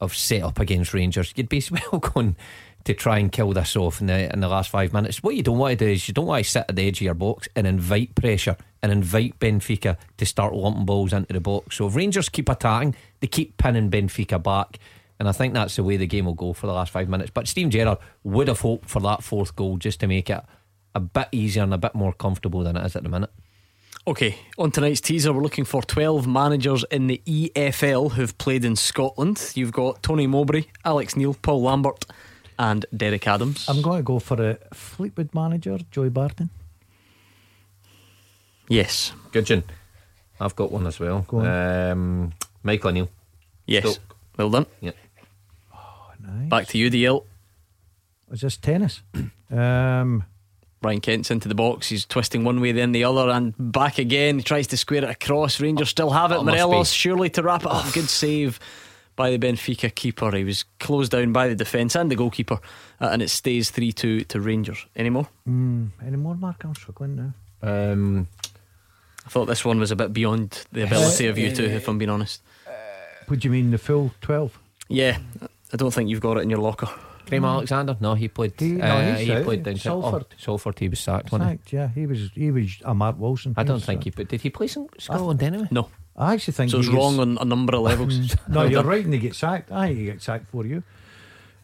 have 0.00 0.14
set 0.14 0.42
up 0.42 0.60
against 0.60 0.94
Rangers, 0.94 1.32
you'd 1.36 1.48
be 1.48 1.64
well 1.70 2.00
going 2.00 2.36
to 2.84 2.94
try 2.94 3.18
and 3.18 3.32
kill 3.32 3.52
this 3.52 3.76
off 3.76 4.00
in 4.00 4.06
the 4.06 4.32
in 4.32 4.40
the 4.40 4.48
last 4.48 4.70
five 4.70 4.92
minutes. 4.92 5.22
What 5.22 5.34
you 5.34 5.42
don't 5.42 5.58
want 5.58 5.78
to 5.78 5.84
do 5.84 5.90
is 5.90 6.06
you 6.06 6.14
don't 6.14 6.26
want 6.26 6.44
to 6.44 6.50
sit 6.50 6.66
at 6.68 6.76
the 6.76 6.86
edge 6.86 6.98
of 6.98 7.02
your 7.02 7.14
box 7.14 7.48
and 7.56 7.66
invite 7.66 8.14
pressure 8.14 8.56
and 8.82 8.92
invite 8.92 9.38
Benfica 9.38 9.96
to 10.18 10.26
start 10.26 10.54
lumping 10.54 10.84
balls 10.84 11.12
into 11.12 11.32
the 11.32 11.40
box. 11.40 11.76
So 11.76 11.86
if 11.86 11.96
Rangers 11.96 12.28
keep 12.28 12.48
attacking, 12.48 12.94
they 13.20 13.26
keep 13.26 13.56
pinning 13.56 13.90
Benfica 13.90 14.42
back. 14.42 14.78
And 15.18 15.28
I 15.28 15.32
think 15.32 15.54
that's 15.54 15.76
the 15.76 15.84
way 15.84 15.96
the 15.96 16.06
game 16.06 16.26
will 16.26 16.34
go 16.34 16.52
for 16.52 16.66
the 16.66 16.72
last 16.72 16.90
five 16.92 17.08
minutes. 17.08 17.30
But 17.32 17.48
Steve 17.48 17.70
Gerrard 17.70 17.98
would 18.24 18.48
have 18.48 18.60
hoped 18.60 18.90
for 18.90 19.00
that 19.00 19.22
fourth 19.22 19.54
goal 19.56 19.78
just 19.78 20.00
to 20.00 20.06
make 20.06 20.28
it 20.28 20.42
a 20.94 21.00
bit 21.00 21.28
easier 21.32 21.62
and 21.62 21.72
a 21.72 21.78
bit 21.78 21.94
more 21.94 22.12
comfortable 22.12 22.62
than 22.62 22.76
it 22.76 22.84
is 22.84 22.96
at 22.96 23.04
the 23.04 23.08
minute. 23.08 23.30
Okay, 24.06 24.36
on 24.58 24.70
tonight's 24.70 25.00
teaser, 25.00 25.32
we're 25.32 25.40
looking 25.40 25.64
for 25.64 25.82
12 25.82 26.26
managers 26.26 26.84
in 26.90 27.06
the 27.06 27.22
EFL 27.24 28.12
who've 28.12 28.36
played 28.36 28.62
in 28.62 28.76
Scotland. 28.76 29.52
You've 29.54 29.72
got 29.72 30.02
Tony 30.02 30.26
Mowbray, 30.26 30.64
Alex 30.84 31.16
Neil, 31.16 31.32
Paul 31.32 31.62
Lambert, 31.62 32.04
and 32.58 32.86
Derek 32.96 33.26
Adams. 33.26 33.68
I'm 33.68 33.82
going 33.82 33.98
to 33.98 34.02
go 34.02 34.18
for 34.18 34.40
a 34.50 34.58
Fleetwood 34.74 35.34
manager, 35.34 35.78
Joey 35.90 36.08
Barton. 36.10 36.50
yes, 38.68 39.12
Good, 39.32 39.46
Jin. 39.46 39.64
I've 40.40 40.56
got 40.56 40.70
one 40.72 40.86
as 40.86 40.98
well. 41.00 41.24
Go 41.28 41.40
on. 41.40 41.46
Um, 41.90 42.32
Michael 42.62 42.90
O'Neill. 42.90 43.08
yes. 43.66 43.84
Stoke. 43.88 44.16
Well 44.36 44.50
done. 44.50 44.66
Yeah. 44.80 44.92
Nice. 46.20 46.48
Back 46.48 46.66
to 46.68 46.78
you, 46.78 46.90
DL. 46.90 47.24
Is 48.32 48.40
this 48.40 48.56
tennis? 48.56 49.02
um, 49.50 50.24
Ryan 50.82 51.00
Kent's 51.00 51.30
into 51.30 51.48
the 51.48 51.54
box. 51.54 51.88
He's 51.88 52.04
twisting 52.06 52.44
one 52.44 52.60
way, 52.60 52.72
then 52.72 52.92
the 52.92 53.04
other, 53.04 53.28
and 53.30 53.54
back 53.58 53.98
again. 53.98 54.38
He 54.38 54.42
tries 54.42 54.66
to 54.68 54.76
square 54.76 55.04
it 55.04 55.10
across. 55.10 55.60
Rangers 55.60 55.90
still 55.90 56.10
have 56.10 56.32
it. 56.32 56.36
Oh, 56.36 56.44
Morelos 56.44 56.90
surely 56.90 57.28
to 57.30 57.42
wrap 57.42 57.62
it 57.62 57.70
up. 57.70 57.92
Good 57.92 58.08
save 58.08 58.58
by 59.16 59.30
the 59.30 59.38
Benfica 59.38 59.94
keeper. 59.94 60.30
He 60.36 60.44
was 60.44 60.64
closed 60.80 61.12
down 61.12 61.32
by 61.32 61.48
the 61.48 61.54
defence 61.54 61.94
and 61.94 62.10
the 62.10 62.16
goalkeeper, 62.16 62.58
uh, 63.00 63.08
and 63.12 63.22
it 63.22 63.30
stays 63.30 63.70
3 63.70 63.92
2 63.92 64.20
to 64.24 64.40
Rangers. 64.40 64.86
Any 64.96 65.10
more? 65.10 65.28
mm, 65.48 65.88
any 66.04 66.16
more, 66.16 66.34
Mark? 66.34 66.64
I'm 66.64 66.74
struggling 66.74 67.16
now. 67.16 67.32
Um, 67.62 68.28
I 69.26 69.30
thought 69.30 69.46
this 69.46 69.64
one 69.64 69.78
was 69.80 69.90
a 69.90 69.96
bit 69.96 70.12
beyond 70.12 70.64
the 70.72 70.82
ability 70.82 71.26
of 71.28 71.38
you 71.38 71.50
two, 71.54 71.64
if 71.64 71.88
I'm 71.88 71.96
being 71.98 72.10
honest. 72.10 72.42
What 73.26 73.40
do 73.40 73.48
you 73.48 73.52
mean, 73.52 73.70
the 73.70 73.78
full 73.78 74.12
12? 74.20 74.58
Yeah, 74.88 75.18
I 75.72 75.76
don't 75.78 75.92
think 75.94 76.10
you've 76.10 76.20
got 76.20 76.36
it 76.36 76.40
in 76.40 76.50
your 76.50 76.58
locker. 76.58 76.88
Graham 77.26 77.46
Alexander. 77.46 77.96
No, 78.00 78.12
he 78.12 78.28
played. 78.28 78.52
He- 78.58 78.72
no, 78.72 78.84
uh, 78.84 79.14
he's 79.16 79.26
he 79.28 79.32
out. 79.32 79.44
played 79.44 79.62
down 79.62 79.74
to 79.76 79.80
Salford. 79.80 80.26
Oh, 80.30 80.34
Salford. 80.36 80.78
He 80.78 80.90
was 80.90 81.00
sacked. 81.00 81.32
wasn't 81.32 81.50
he? 81.52 81.56
Sacked, 81.56 81.72
yeah, 81.72 81.88
he 81.88 82.06
was 82.06 82.30
he 82.34 82.50
was 82.50 82.76
a 82.84 82.94
Mark 82.94 83.18
Wilson. 83.18 83.54
I 83.56 83.62
don't 83.64 83.82
think 83.82 84.00
sacked. 84.02 84.04
he. 84.04 84.10
But 84.10 84.28
did 84.28 84.42
he 84.42 84.50
play 84.50 84.66
some 84.66 84.88
Scotland 84.98 85.42
anyway? 85.42 85.68
No. 85.70 85.88
I 86.16 86.34
actually 86.34 86.52
think 86.54 86.70
So 86.70 86.78
it's 86.78 86.88
wrong 86.88 87.18
on 87.18 87.38
a 87.40 87.44
number 87.44 87.74
of 87.74 87.82
levels. 87.90 88.36
No, 88.48 88.62
you're 88.72 88.84
right, 88.84 89.04
and 89.04 89.12
he 89.12 89.20
gets 89.20 89.38
sacked. 89.38 89.72
I 89.72 89.88
think 89.88 89.98
he 89.98 90.04
gets 90.06 90.24
sacked 90.24 90.48
for 90.50 90.64
you. 90.64 90.82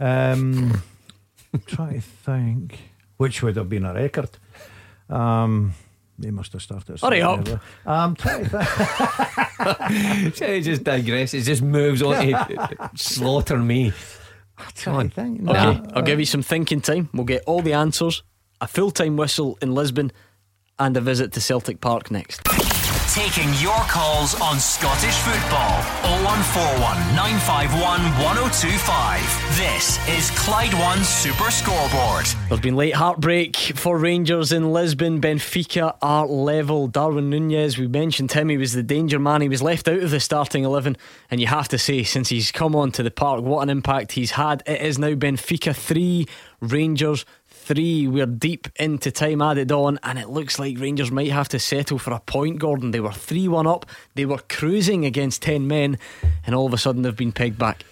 Um, 0.01 0.83
trying 1.67 1.95
to 1.95 2.01
think 2.01 2.79
which 3.17 3.43
would 3.43 3.57
have 3.57 3.69
been 3.69 3.85
a 3.85 3.93
record. 3.95 4.31
Um, 5.09 5.75
they 6.19 6.31
must 6.31 6.53
have 6.53 6.63
started. 6.63 7.01
Hurry 7.01 7.23
up. 7.23 7.47
somewhere 7.47 7.61
there. 7.85 7.93
Um, 7.95 8.15
trying 8.17 8.45
to 8.45 8.65
think. 8.65 10.35
he 10.51 10.61
just 10.63 10.85
digresses. 10.85 11.35
It 11.35 11.43
just 11.45 11.63
moves 11.63 12.03
on 12.03 12.15
to 12.27 12.91
slaughter 12.95 13.59
me. 13.59 13.93
Come 14.77 14.95
on. 14.97 15.11
Think. 15.11 15.43
Okay, 15.49 15.53
Nah. 15.53 15.87
I'll 15.95 16.03
give 16.03 16.19
you 16.19 16.27
some 16.27 16.43
thinking 16.43 16.81
time. 16.81 17.09
We'll 17.15 17.25
get 17.25 17.43
all 17.47 17.63
the 17.63 17.73
answers, 17.75 18.23
a 18.61 18.67
full 18.67 18.91
time 18.91 19.17
whistle 19.17 19.59
in 19.63 19.75
Lisbon, 19.75 20.13
and 20.79 20.97
a 20.97 21.01
visit 21.01 21.33
to 21.33 21.41
Celtic 21.41 21.81
Park 21.81 22.11
next. 22.11 22.41
Taking 23.15 23.53
your 23.55 23.81
calls 23.89 24.41
on 24.41 24.61
Scottish 24.61 25.17
football. 25.17 25.83
0141 26.23 27.17
951 27.17 28.01
1025. 28.23 29.57
This 29.59 29.99
is 30.09 30.31
Clyde 30.39 30.73
One 30.75 31.03
Super 31.03 31.51
Scoreboard. 31.51 32.27
There's 32.49 32.61
been 32.61 32.77
late 32.77 32.95
heartbreak 32.95 33.57
for 33.57 33.99
Rangers 33.99 34.53
in 34.53 34.73
Lisbon. 34.73 35.21
Benfica 35.21 35.97
are 36.01 36.25
level. 36.25 36.87
Darwin 36.87 37.31
Nunez, 37.31 37.77
we 37.77 37.89
mentioned 37.89 38.31
him, 38.31 38.49
he 38.49 38.57
was 38.57 38.75
the 38.75 38.83
danger 38.85 39.19
man. 39.19 39.41
He 39.41 39.49
was 39.49 39.61
left 39.61 39.89
out 39.89 39.99
of 39.99 40.13
the 40.13 40.21
starting 40.21 40.63
11. 40.63 40.97
And 41.33 41.41
you 41.41 41.49
have 41.49 41.67
to 41.71 41.79
say, 41.79 42.05
since 42.05 42.29
he's 42.29 42.53
come 42.53 42.77
on 42.77 42.93
to 42.93 43.03
the 43.03 43.11
park, 43.11 43.43
what 43.43 43.63
an 43.63 43.71
impact 43.71 44.13
he's 44.13 44.31
had. 44.31 44.63
It 44.67 44.83
is 44.83 45.01
now 45.01 45.15
Benfica 45.15 45.75
3, 45.75 46.29
Rangers 46.61 47.25
3. 47.71 48.09
We're 48.09 48.27
deep 48.27 48.67
into 48.81 49.13
time 49.13 49.41
added 49.41 49.71
on, 49.71 50.01
and 50.03 50.19
it 50.19 50.29
looks 50.29 50.59
like 50.59 50.81
Rangers 50.81 51.13
might 51.13 51.31
have 51.31 51.49
to 51.51 51.61
settle 51.61 52.01
for 52.01 52.13
a 52.13 52.19
point, 52.19 52.59
Gordon. 52.59 52.91
They 52.91 52.99
were 52.99 53.13
3 53.13 53.47
1 53.47 53.65
up, 53.65 53.87
they 54.17 54.25
were 54.25 54.41
cruising 54.49 55.05
against 55.05 55.43
10 55.43 55.69
men, 55.69 55.97
and 56.45 56.57
all 56.57 56.67
of 56.67 56.75
a 56.75 56.79
sudden 56.79 57.03
they've 57.03 57.15
been 57.17 57.31
pegged 57.31 57.61
back. 57.61 57.85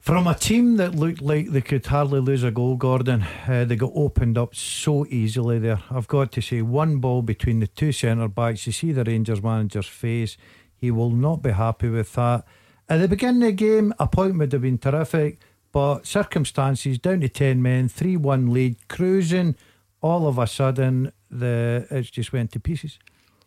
From 0.00 0.26
a 0.26 0.34
team 0.34 0.78
that 0.78 0.94
looked 0.94 1.20
like 1.20 1.50
they 1.50 1.60
could 1.60 1.84
hardly 1.84 2.20
lose 2.20 2.44
a 2.44 2.50
goal, 2.50 2.76
Gordon, 2.76 3.26
uh, 3.46 3.66
they 3.66 3.76
got 3.76 3.92
opened 3.94 4.38
up 4.38 4.54
so 4.54 5.04
easily 5.10 5.58
there. 5.58 5.82
I've 5.90 6.08
got 6.08 6.32
to 6.32 6.40
say, 6.40 6.62
one 6.62 6.96
ball 6.96 7.20
between 7.20 7.60
the 7.60 7.66
two 7.66 7.92
centre 7.92 8.28
backs. 8.28 8.66
You 8.66 8.72
see 8.72 8.92
the 8.92 9.04
Rangers 9.04 9.42
manager's 9.42 9.86
face. 9.86 10.38
He 10.74 10.90
will 10.90 11.10
not 11.10 11.42
be 11.42 11.50
happy 11.50 11.90
with 11.90 12.10
that. 12.14 12.46
At 12.88 13.02
the 13.02 13.08
beginning 13.08 13.42
of 13.42 13.48
the 13.48 13.52
game, 13.52 13.92
a 13.98 14.06
point 14.06 14.38
would 14.38 14.50
have 14.54 14.62
been 14.62 14.78
terrific, 14.78 15.40
but 15.76 16.06
circumstances 16.06 16.98
down 16.98 17.20
to 17.20 17.28
10 17.28 17.60
men, 17.60 17.86
3 17.86 18.16
1 18.16 18.50
lead, 18.50 18.88
cruising. 18.88 19.54
All 20.00 20.26
of 20.26 20.38
a 20.38 20.46
sudden, 20.46 21.12
the 21.30 21.86
it 21.90 22.10
just 22.10 22.32
went 22.32 22.50
to 22.52 22.58
pieces. 22.58 22.98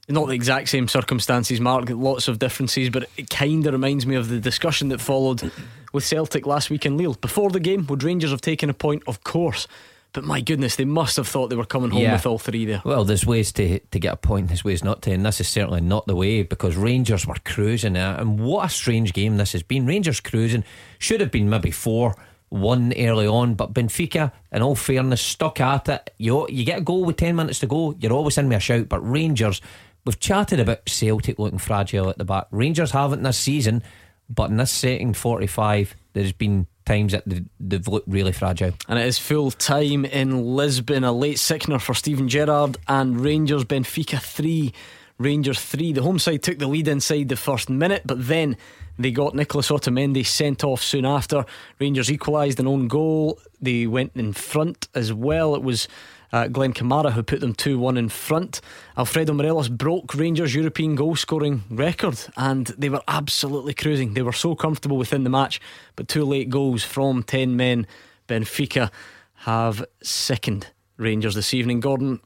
not 0.07 0.27
the 0.27 0.35
exact 0.35 0.69
same 0.69 0.87
circumstances, 0.87 1.59
Mark, 1.59 1.89
lots 1.89 2.27
of 2.27 2.37
differences, 2.37 2.91
but 2.91 3.09
it 3.17 3.31
kind 3.31 3.65
of 3.65 3.73
reminds 3.73 4.05
me 4.05 4.15
of 4.15 4.29
the 4.29 4.39
discussion 4.39 4.89
that 4.89 5.01
followed 5.01 5.51
with 5.91 6.05
Celtic 6.05 6.45
last 6.45 6.69
week 6.69 6.85
in 6.85 6.97
Lille. 6.97 7.15
Before 7.15 7.49
the 7.49 7.59
game, 7.59 7.87
would 7.87 8.03
Rangers 8.03 8.29
have 8.29 8.41
taken 8.41 8.69
a 8.69 8.75
point? 8.75 9.01
Of 9.07 9.23
course. 9.23 9.67
But 10.11 10.23
my 10.23 10.41
goodness, 10.41 10.75
they 10.75 10.85
must 10.85 11.17
have 11.17 11.27
thought 11.27 11.49
they 11.51 11.55
were 11.55 11.65
coming 11.65 11.91
home 11.91 12.01
Yeah. 12.01 12.13
with 12.13 12.25
all 12.25 12.39
three 12.39 12.65
there. 12.65 12.81
Well, 12.83 13.03
there's 13.05 13.25
ways 13.27 13.51
to 13.53 13.77
to 13.79 13.99
get 13.99 14.13
a 14.13 14.17
point, 14.17 14.47
there's 14.47 14.63
ways 14.63 14.83
not 14.83 15.01
to, 15.03 15.11
and 15.11 15.23
this 15.25 15.39
is 15.39 15.47
certainly 15.47 15.81
not 15.81 16.07
the 16.07 16.15
way 16.15 16.41
because 16.43 16.75
Rangers 16.75 17.27
were 17.27 17.35
cruising, 17.45 17.95
and 17.95 18.39
what 18.39 18.65
a 18.65 18.69
strange 18.69 19.13
game 19.13 19.37
this 19.37 19.51
has 19.51 19.61
been. 19.63 19.85
Rangers 19.85 20.19
cruising 20.19 20.63
should 20.97 21.21
have 21.21 21.29
been 21.31 21.47
maybe 21.49 21.69
four, 21.69 22.15
won 22.49 22.91
early 22.97 23.27
on. 23.27 23.53
But 23.53 23.73
Benfica, 23.73 24.31
in 24.51 24.63
all 24.63 24.75
fairness, 24.75 25.21
stuck 25.21 25.61
at 25.61 25.87
it. 25.89 26.09
You 26.17 26.47
you 26.49 26.65
get 26.65 26.79
a 26.79 26.81
goal 26.83 27.05
with 27.05 27.17
ten 27.17 27.35
minutes 27.35 27.59
to 27.59 27.67
go, 27.67 27.95
you're 27.99 28.13
always 28.13 28.37
in 28.39 28.49
with 28.49 28.57
a 28.57 28.61
shout. 28.61 28.89
But 28.89 29.07
Rangers, 29.07 29.61
we've 30.05 30.19
chatted 30.19 30.59
about 30.59 30.89
Celtic 30.89 31.37
looking 31.37 31.59
fragile 31.59 32.09
at 32.09 32.17
the 32.17 32.25
back. 32.25 32.47
Rangers 32.49 32.91
haven't 32.91 33.21
this 33.21 33.37
season, 33.37 33.83
but 34.27 34.49
in 34.49 34.57
this 34.57 34.71
setting, 34.71 35.13
forty 35.13 35.45
five, 35.47 35.95
there's 36.13 36.31
been 36.33 36.65
times 36.89 37.11
that 37.11 37.23
they've 37.59 37.87
looked 37.87 38.07
really 38.07 38.31
fragile. 38.31 38.73
And 38.87 38.97
it 38.97 39.05
is 39.05 39.19
full 39.19 39.51
time 39.51 40.05
in 40.05 40.55
Lisbon. 40.55 41.03
A 41.03 41.11
late 41.11 41.37
sickener 41.37 41.77
for 41.77 41.93
Steven 41.93 42.27
Gerrard 42.27 42.77
and 42.87 43.21
Rangers 43.21 43.63
Benfica 43.63 44.19
3. 44.19 44.73
Rangers 45.19 45.61
3. 45.61 45.93
The 45.93 46.01
home 46.01 46.17
side 46.17 46.41
took 46.41 46.57
the 46.57 46.67
lead 46.67 46.87
inside 46.87 47.29
the 47.29 47.35
first 47.35 47.69
minute, 47.69 48.03
but 48.05 48.27
then 48.27 48.57
they 48.97 49.11
got 49.11 49.35
Nicholas 49.35 49.69
Otamendi 49.69 50.25
sent 50.25 50.63
off 50.63 50.81
soon 50.81 51.05
after. 51.05 51.45
Rangers 51.79 52.11
equalised 52.11 52.59
an 52.59 52.67
own 52.67 52.87
goal. 52.87 53.39
They 53.61 53.85
went 53.85 54.13
in 54.15 54.33
front 54.33 54.87
as 54.95 55.13
well. 55.13 55.53
It 55.53 55.61
was 55.61 55.87
uh, 56.31 56.47
Glenn 56.47 56.73
Kamara 56.73 57.11
who 57.11 57.23
put 57.23 57.39
them 57.39 57.53
2 57.53 57.79
1 57.79 57.97
in 57.97 58.09
front. 58.09 58.61
Alfredo 58.97 59.33
Morelos 59.33 59.67
broke 59.67 60.13
Rangers' 60.15 60.55
European 60.55 60.95
goal 60.95 61.15
scoring 61.15 61.63
record 61.69 62.19
and 62.37 62.67
they 62.77 62.89
were 62.89 63.01
absolutely 63.07 63.73
cruising. 63.73 64.13
They 64.13 64.21
were 64.21 64.33
so 64.33 64.55
comfortable 64.55 64.97
within 64.97 65.23
the 65.23 65.29
match, 65.29 65.59
but 65.95 66.07
two 66.07 66.25
late 66.25 66.49
goals 66.49 66.83
from 66.83 67.23
10 67.23 67.55
men. 67.55 67.87
Benfica 68.27 68.91
have 69.33 69.83
sickened 70.03 70.67
Rangers 70.97 71.35
this 71.35 71.53
evening. 71.53 71.79
Gordon, 71.79 72.19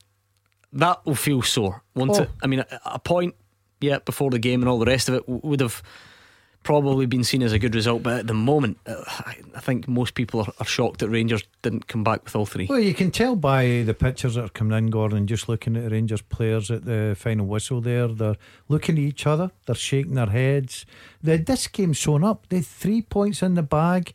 that 0.74 1.06
will 1.06 1.16
feel 1.16 1.42
sore, 1.42 1.84
won't 1.96 2.12
oh. 2.12 2.24
it? 2.24 2.30
I 2.42 2.48
mean, 2.48 2.60
a, 2.60 2.80
a 2.86 3.00
point, 3.00 3.36
yeah, 3.80 4.00
before 4.00 4.32
the 4.32 4.40
game 4.40 4.62
and 4.62 4.70
all 4.70 4.80
the 4.80 4.86
rest 4.86 5.08
of 5.10 5.16
it 5.16 5.28
would 5.28 5.60
have 5.60 5.82
probably 6.64 7.06
been 7.06 7.23
seen 7.23 7.44
as 7.44 7.52
a 7.52 7.60
good 7.60 7.76
result, 7.76 8.03
but 8.03 8.19
at 8.19 8.27
the 8.27 8.34
moment, 8.34 8.77
uh, 8.88 9.03
I 9.56 9.60
think 9.60 9.88
most 9.88 10.15
people 10.15 10.48
are, 10.60 10.65
shocked 10.65 11.02
that 11.02 11.10
Rangers 11.10 11.44
didn't 11.61 11.88
come 11.88 12.03
back 12.03 12.23
with 12.23 12.35
all 12.35 12.45
three. 12.45 12.68
Well, 12.68 12.80
you 12.80 12.94
can 12.94 13.11
tell 13.11 13.35
by 13.35 13.84
the 13.85 13.94
pictures 13.94 14.35
that 14.35 14.45
are 14.45 14.49
coming 14.49 14.77
in, 14.77 14.88
Gordon, 14.88 15.27
just 15.27 15.48
looking 15.49 15.76
at 15.76 15.84
the 15.84 15.90
Rangers 15.90 16.22
players 16.22 16.72
at 16.72 16.85
the 16.85 17.15
final 17.19 17.45
whistle 17.45 17.81
there. 17.81 18.07
They're 18.07 18.38
looking 18.69 18.95
at 18.95 19.03
each 19.03 19.27
other, 19.27 19.52
they're 19.65 19.76
shaking 19.76 20.15
their 20.15 20.27
heads. 20.27 20.85
The, 21.22 21.38
this 21.38 21.68
game's 21.68 21.99
sewn 21.99 22.23
up. 22.23 22.48
They 22.49 22.61
three 22.61 23.02
points 23.02 23.44
in 23.44 23.56
the 23.56 23.64
bag. 23.64 24.14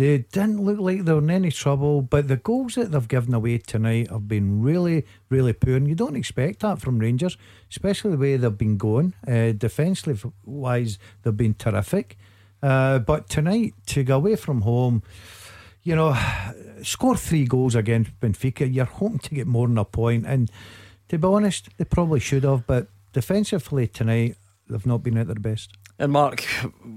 They 0.00 0.16
didn't 0.16 0.64
look 0.64 0.78
like 0.78 1.04
they 1.04 1.12
were 1.12 1.18
in 1.18 1.28
any 1.28 1.50
trouble, 1.50 2.00
but 2.00 2.26
the 2.26 2.38
goals 2.38 2.76
that 2.76 2.90
they've 2.90 3.06
given 3.06 3.34
away 3.34 3.58
tonight 3.58 4.10
have 4.10 4.26
been 4.26 4.62
really, 4.62 5.04
really 5.28 5.52
poor. 5.52 5.76
And 5.76 5.86
you 5.86 5.94
don't 5.94 6.16
expect 6.16 6.60
that 6.60 6.80
from 6.80 6.98
Rangers, 6.98 7.36
especially 7.70 8.12
the 8.12 8.16
way 8.16 8.38
they've 8.38 8.56
been 8.56 8.78
going. 8.78 9.12
Uh, 9.28 9.52
defensively 9.52 10.32
wise, 10.46 10.98
they've 11.22 11.36
been 11.36 11.52
terrific. 11.52 12.16
Uh, 12.62 13.00
but 13.00 13.28
tonight, 13.28 13.74
to 13.88 14.02
go 14.02 14.16
away 14.16 14.36
from 14.36 14.62
home, 14.62 15.02
you 15.82 15.94
know, 15.94 16.16
score 16.82 17.18
three 17.18 17.44
goals 17.44 17.74
against 17.74 18.18
Benfica, 18.20 18.72
you're 18.72 18.86
hoping 18.86 19.18
to 19.18 19.34
get 19.34 19.46
more 19.46 19.68
than 19.68 19.76
a 19.76 19.84
point. 19.84 20.24
And 20.26 20.50
to 21.10 21.18
be 21.18 21.28
honest, 21.28 21.68
they 21.76 21.84
probably 21.84 22.20
should 22.20 22.44
have, 22.44 22.66
but 22.66 22.88
defensively 23.12 23.86
tonight, 23.86 24.38
they've 24.66 24.86
not 24.86 25.02
been 25.02 25.18
at 25.18 25.26
their 25.26 25.36
best. 25.36 25.76
And 26.00 26.12
Mark, 26.12 26.46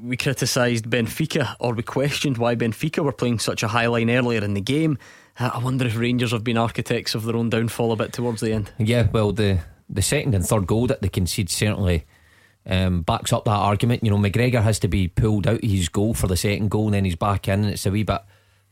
we 0.01 0.15
criticised 0.15 0.85
Benfica, 0.85 1.57
or 1.59 1.73
we 1.73 1.83
questioned 1.83 2.37
why 2.37 2.55
Benfica 2.55 3.03
were 3.03 3.11
playing 3.11 3.39
such 3.39 3.61
a 3.61 3.67
high 3.67 3.87
line 3.87 4.09
earlier 4.09 4.41
in 4.41 4.53
the 4.53 4.61
game. 4.61 4.97
I 5.37 5.57
wonder 5.57 5.85
if 5.85 5.97
Rangers 5.97 6.31
have 6.31 6.45
been 6.45 6.57
architects 6.57 7.13
of 7.13 7.25
their 7.25 7.35
own 7.35 7.49
downfall 7.49 7.91
a 7.91 7.97
bit 7.97 8.13
towards 8.13 8.39
the 8.39 8.53
end. 8.53 8.71
Yeah, 8.77 9.09
well, 9.11 9.33
the 9.33 9.59
the 9.89 10.01
second 10.01 10.33
and 10.33 10.45
third 10.45 10.67
goal 10.67 10.87
that 10.87 11.01
they 11.01 11.09
concede 11.09 11.49
certainly 11.49 12.05
um, 12.65 13.01
backs 13.01 13.33
up 13.33 13.43
that 13.43 13.51
argument. 13.51 14.05
You 14.05 14.11
know, 14.11 14.17
McGregor 14.17 14.63
has 14.63 14.79
to 14.79 14.87
be 14.87 15.09
pulled 15.09 15.47
out 15.47 15.61
of 15.61 15.69
his 15.69 15.89
goal 15.89 16.13
for 16.13 16.27
the 16.27 16.37
second 16.37 16.71
goal, 16.71 16.85
and 16.85 16.93
then 16.93 17.03
he's 17.03 17.17
back 17.17 17.49
in, 17.49 17.65
and 17.65 17.73
it's 17.73 17.85
a 17.85 17.91
wee 17.91 18.03
bit 18.03 18.21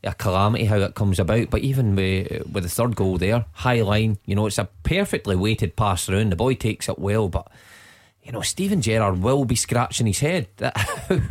a 0.02 0.14
calamity 0.14 0.64
how 0.64 0.78
it 0.78 0.94
comes 0.94 1.20
about. 1.20 1.50
But 1.50 1.60
even 1.60 1.94
with, 1.94 2.50
with 2.50 2.62
the 2.64 2.70
third 2.70 2.96
goal 2.96 3.18
there, 3.18 3.44
high 3.52 3.82
line, 3.82 4.16
you 4.24 4.34
know, 4.34 4.46
it's 4.46 4.58
a 4.58 4.70
perfectly 4.82 5.36
weighted 5.36 5.76
pass 5.76 6.06
through, 6.06 6.20
and 6.20 6.32
the 6.32 6.36
boy 6.36 6.54
takes 6.54 6.88
it 6.88 6.98
well, 6.98 7.28
but 7.28 7.52
you 8.22 8.30
know, 8.30 8.40
Steven 8.40 8.80
Gerrard 8.80 9.18
will 9.20 9.44
be 9.44 9.56
scratching 9.56 10.06
his 10.06 10.20
head 10.20 10.48
that 10.58 10.76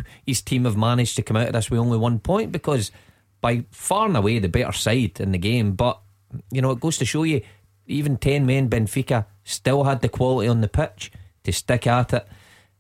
his 0.26 0.42
team 0.42 0.66
have 0.66 0.76
managed 0.76 1.16
to 1.16 1.22
come 1.22 1.38
out 1.38 1.48
of 1.48 1.54
this 1.54 1.72
with 1.72 1.80
only 1.80 1.98
one 1.98 2.20
point 2.20 2.52
because 2.52 2.92
by 3.40 3.66
far 3.72 4.08
and 4.08 4.18
away 4.18 4.40
the 4.40 4.50
better 4.50 4.74
side 4.74 5.20
in 5.20 5.32
the 5.32 5.38
game. 5.38 5.74
But, 5.74 6.00
you 6.52 6.62
know, 6.62 6.72
it 6.72 6.82
goes 6.82 6.98
to 6.98 7.06
show 7.06 7.24
you, 7.24 7.42
even 7.88 8.18
10 8.18 8.46
men 8.46 8.70
Benfica 8.70 9.26
still 9.44 9.86
had 9.86 10.02
the 10.02 10.10
quality 10.10 10.48
on 10.48 10.62
the 10.62 10.68
pitch 10.68 11.12
to 11.44 11.54
stick 11.54 11.88
at 11.88 12.14
it 12.14 12.28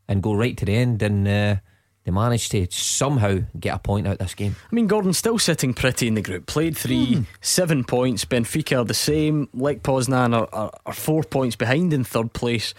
and 0.08 0.22
go 0.22 0.34
right 0.34 0.58
to 0.58 0.66
the 0.66 0.76
end. 0.76 1.02
And, 1.02 1.28
uh, 1.28 1.56
they 2.04 2.12
managed 2.12 2.52
to 2.52 2.68
somehow 2.72 3.40
get 3.60 3.76
a 3.76 3.80
point 3.80 4.08
out 4.08 4.18
this 4.18 4.34
game. 4.34 4.56
I 4.72 4.76
mean, 4.76 4.88
Gordon's 4.88 5.20
still 5.20 5.38
sitting 5.38 5.74
pretty 5.74 6.08
in 6.08 6.16
the 6.16 6.22
group. 6.22 6.48
Played 6.48 6.76
three, 6.76 7.16
mm. 7.16 7.26
seven 7.42 7.84
points. 7.84 8.26
Benfica 8.26 8.80
are 8.80 8.86
the 8.86 8.96
same. 8.96 9.50
Lech 9.54 9.84
Poznan 9.84 10.36
are, 10.36 10.50
are, 10.52 10.72
are, 10.84 10.94
four 10.94 11.22
points 11.24 11.56
behind 11.56 11.94
in 11.94 12.04
third 12.04 12.34
place 12.34 12.74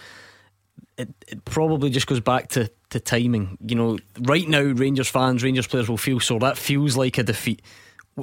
it, 0.97 1.09
it 1.27 1.45
probably 1.45 1.89
just 1.89 2.07
goes 2.07 2.19
back 2.19 2.49
to, 2.49 2.69
to 2.89 2.99
timing. 2.99 3.57
You 3.65 3.75
know, 3.75 3.99
right 4.19 4.47
now, 4.47 4.61
Rangers 4.61 5.09
fans, 5.09 5.43
Rangers 5.43 5.67
players 5.67 5.89
will 5.89 5.97
feel 5.97 6.19
so 6.19 6.39
that 6.39 6.57
feels 6.57 6.95
like 6.97 7.17
a 7.17 7.23
defeat. 7.23 7.61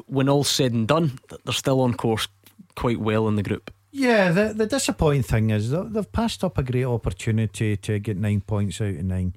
When 0.06 0.28
all's 0.28 0.48
said 0.48 0.72
and 0.72 0.86
done, 0.86 1.18
they're 1.44 1.52
still 1.52 1.80
on 1.80 1.94
course 1.94 2.28
quite 2.76 3.00
well 3.00 3.26
in 3.28 3.36
the 3.36 3.42
group. 3.42 3.72
Yeah, 3.92 4.30
the, 4.30 4.54
the 4.54 4.66
disappointing 4.66 5.24
thing 5.24 5.50
is 5.50 5.70
they've 5.72 6.12
passed 6.12 6.44
up 6.44 6.58
a 6.58 6.62
great 6.62 6.84
opportunity 6.84 7.76
to 7.76 7.98
get 7.98 8.16
nine 8.16 8.40
points 8.40 8.80
out 8.80 8.88
of 8.88 9.04
nine. 9.04 9.34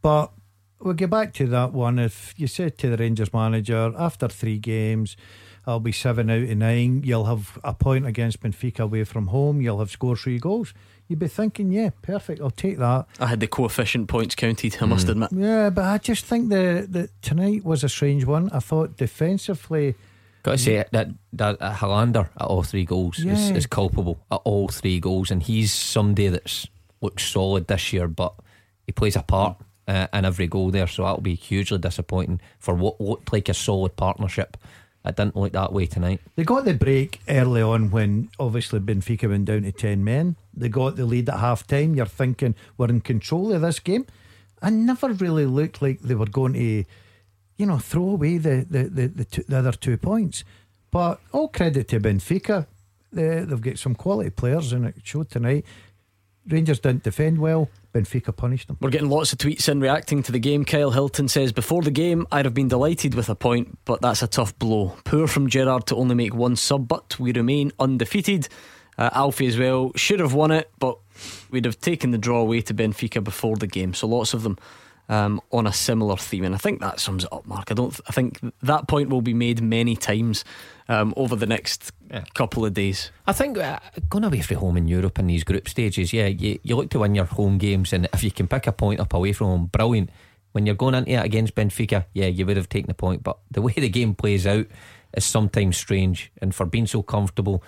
But 0.00 0.30
we'll 0.78 0.94
get 0.94 1.10
back 1.10 1.34
to 1.34 1.46
that 1.48 1.72
one. 1.72 1.98
If 1.98 2.34
you 2.36 2.46
said 2.46 2.78
to 2.78 2.90
the 2.90 2.96
Rangers 2.96 3.32
manager, 3.32 3.92
after 3.98 4.28
three 4.28 4.58
games, 4.58 5.16
I'll 5.66 5.80
be 5.80 5.90
seven 5.90 6.30
out 6.30 6.48
of 6.48 6.56
nine, 6.56 7.02
you'll 7.04 7.24
have 7.24 7.58
a 7.64 7.74
point 7.74 8.06
against 8.06 8.40
Benfica 8.40 8.80
away 8.80 9.02
from 9.02 9.26
home, 9.26 9.60
you'll 9.60 9.80
have 9.80 9.90
scored 9.90 10.18
three 10.18 10.38
goals 10.38 10.72
you'd 11.08 11.18
be 11.18 11.28
thinking, 11.28 11.70
yeah, 11.70 11.90
perfect, 12.02 12.40
I'll 12.40 12.50
take 12.50 12.78
that. 12.78 13.06
I 13.20 13.26
had 13.26 13.40
the 13.40 13.46
coefficient 13.46 14.08
points 14.08 14.34
counted, 14.34 14.76
I 14.80 14.86
must 14.86 15.06
mm. 15.06 15.10
admit. 15.10 15.32
Yeah, 15.32 15.70
but 15.70 15.84
I 15.84 15.98
just 15.98 16.24
think 16.24 16.48
the, 16.48 16.86
the 16.88 17.08
tonight 17.22 17.64
was 17.64 17.84
a 17.84 17.88
strange 17.88 18.24
one. 18.24 18.50
I 18.52 18.60
thought 18.60 18.96
defensively. 18.96 19.94
Got 20.42 20.52
to 20.52 20.58
say 20.58 20.84
that 20.92 21.08
that 21.32 21.60
uh, 21.60 21.72
Helander 21.72 22.28
at 22.38 22.46
all 22.46 22.62
three 22.62 22.84
goals 22.84 23.18
yeah. 23.18 23.32
is, 23.32 23.50
is 23.50 23.66
culpable 23.66 24.20
at 24.30 24.40
all 24.44 24.68
three 24.68 25.00
goals, 25.00 25.30
and 25.30 25.42
he's 25.42 25.72
somebody 25.72 26.28
that's 26.28 26.68
looks 27.00 27.24
solid 27.24 27.66
this 27.66 27.92
year, 27.92 28.08
but 28.08 28.34
he 28.86 28.92
plays 28.92 29.16
a 29.16 29.22
part 29.22 29.56
uh, 29.88 30.06
in 30.12 30.24
every 30.24 30.46
goal 30.46 30.70
there, 30.70 30.86
so 30.86 31.02
that'll 31.02 31.20
be 31.20 31.34
hugely 31.34 31.78
disappointing 31.78 32.40
for 32.58 32.74
what 32.74 33.00
looked 33.00 33.32
like 33.32 33.48
a 33.48 33.54
solid 33.54 33.96
partnership 33.96 34.56
it 35.06 35.16
didn't 35.16 35.36
look 35.36 35.52
that 35.52 35.72
way 35.72 35.86
tonight. 35.86 36.20
They 36.34 36.44
got 36.44 36.64
the 36.64 36.74
break 36.74 37.20
early 37.28 37.62
on 37.62 37.90
when 37.90 38.28
obviously 38.38 38.80
Benfica 38.80 39.28
went 39.28 39.44
down 39.44 39.62
to 39.62 39.72
10 39.72 40.02
men. 40.02 40.36
They 40.54 40.68
got 40.68 40.96
the 40.96 41.04
lead 41.04 41.28
at 41.28 41.38
half 41.38 41.66
time. 41.66 41.94
You're 41.94 42.06
thinking 42.06 42.54
we're 42.76 42.88
in 42.88 43.00
control 43.00 43.52
of 43.52 43.62
this 43.62 43.78
game. 43.78 44.06
And 44.62 44.86
never 44.86 45.08
really 45.08 45.46
looked 45.46 45.80
like 45.80 46.00
they 46.00 46.14
were 46.14 46.26
going 46.26 46.54
to, 46.54 46.84
you 47.56 47.66
know, 47.66 47.78
throw 47.78 48.10
away 48.10 48.38
the, 48.38 48.66
the, 48.68 48.84
the, 48.84 49.06
the, 49.06 49.24
two, 49.24 49.44
the 49.46 49.58
other 49.58 49.72
two 49.72 49.96
points. 49.96 50.44
But 50.90 51.20
all 51.32 51.48
credit 51.48 51.88
to 51.88 52.00
Benfica. 52.00 52.66
They, 53.12 53.40
they've 53.40 53.60
got 53.60 53.78
some 53.78 53.94
quality 53.94 54.30
players 54.30 54.72
and 54.72 54.86
it 54.86 54.96
showed 55.04 55.30
tonight. 55.30 55.64
Rangers 56.48 56.80
didn't 56.80 57.02
defend 57.02 57.38
well. 57.38 57.68
Benfica 57.96 58.36
punished 58.36 58.68
them. 58.68 58.76
We're 58.80 58.90
getting 58.90 59.08
lots 59.08 59.32
of 59.32 59.38
tweets 59.38 59.68
in 59.68 59.80
reacting 59.80 60.22
to 60.24 60.32
the 60.32 60.38
game. 60.38 60.64
Kyle 60.64 60.90
Hilton 60.90 61.28
says, 61.28 61.52
Before 61.52 61.82
the 61.82 61.90
game, 61.90 62.26
I'd 62.30 62.44
have 62.44 62.54
been 62.54 62.68
delighted 62.68 63.14
with 63.14 63.28
a 63.28 63.34
point, 63.34 63.78
but 63.84 64.02
that's 64.02 64.22
a 64.22 64.26
tough 64.26 64.58
blow. 64.58 64.96
Poor 65.04 65.26
from 65.26 65.48
Gerrard 65.48 65.86
to 65.86 65.96
only 65.96 66.14
make 66.14 66.34
one 66.34 66.56
sub, 66.56 66.88
but 66.88 67.18
we 67.18 67.32
remain 67.32 67.72
undefeated. 67.78 68.48
Uh, 68.98 69.10
Alfie 69.12 69.46
as 69.46 69.58
well, 69.58 69.92
should 69.94 70.20
have 70.20 70.34
won 70.34 70.50
it, 70.50 70.70
but 70.78 70.98
we'd 71.50 71.64
have 71.64 71.80
taken 71.80 72.10
the 72.10 72.18
draw 72.18 72.40
away 72.40 72.60
to 72.62 72.74
Benfica 72.74 73.22
before 73.22 73.56
the 73.56 73.66
game. 73.66 73.94
So 73.94 74.06
lots 74.06 74.34
of 74.34 74.42
them 74.42 74.58
um, 75.08 75.40
on 75.52 75.66
a 75.66 75.72
similar 75.72 76.16
theme, 76.16 76.44
and 76.44 76.54
I 76.54 76.58
think 76.58 76.80
that 76.80 77.00
sums 77.00 77.24
it 77.24 77.32
up, 77.32 77.46
Mark. 77.46 77.70
I 77.70 77.74
don't. 77.74 77.98
I 78.08 78.12
think 78.12 78.40
that 78.62 78.88
point 78.88 79.08
will 79.08 79.22
be 79.22 79.34
made 79.34 79.62
many 79.62 79.94
times 79.96 80.44
um, 80.88 81.14
over 81.16 81.36
the 81.36 81.46
next 81.46 81.92
yeah. 82.10 82.24
couple 82.34 82.64
of 82.64 82.74
days. 82.74 83.10
I 83.26 83.32
think 83.32 83.58
uh, 83.58 83.78
going 84.08 84.24
away 84.24 84.40
from 84.40 84.56
home 84.58 84.76
in 84.76 84.88
Europe 84.88 85.18
in 85.18 85.28
these 85.28 85.44
group 85.44 85.68
stages, 85.68 86.12
yeah, 86.12 86.26
you, 86.26 86.58
you 86.62 86.76
look 86.76 86.90
to 86.90 87.00
win 87.00 87.14
your 87.14 87.24
home 87.26 87.58
games, 87.58 87.92
and 87.92 88.08
if 88.12 88.24
you 88.24 88.30
can 88.30 88.48
pick 88.48 88.66
a 88.66 88.72
point 88.72 89.00
up 89.00 89.14
away 89.14 89.32
from 89.32 89.46
home, 89.48 89.66
brilliant. 89.66 90.10
When 90.52 90.64
you're 90.64 90.74
going 90.74 90.94
into 90.94 91.10
it 91.10 91.24
against 91.24 91.54
Benfica, 91.54 92.06
yeah, 92.14 92.28
you 92.28 92.46
would 92.46 92.56
have 92.56 92.70
taken 92.70 92.88
the 92.88 92.94
point, 92.94 93.22
but 93.22 93.38
the 93.50 93.60
way 93.62 93.74
the 93.76 93.88
game 93.88 94.14
plays 94.14 94.46
out 94.46 94.66
is 95.14 95.24
sometimes 95.24 95.76
strange, 95.76 96.32
and 96.42 96.54
for 96.54 96.66
being 96.66 96.86
so 96.86 97.02
comfortable, 97.02 97.62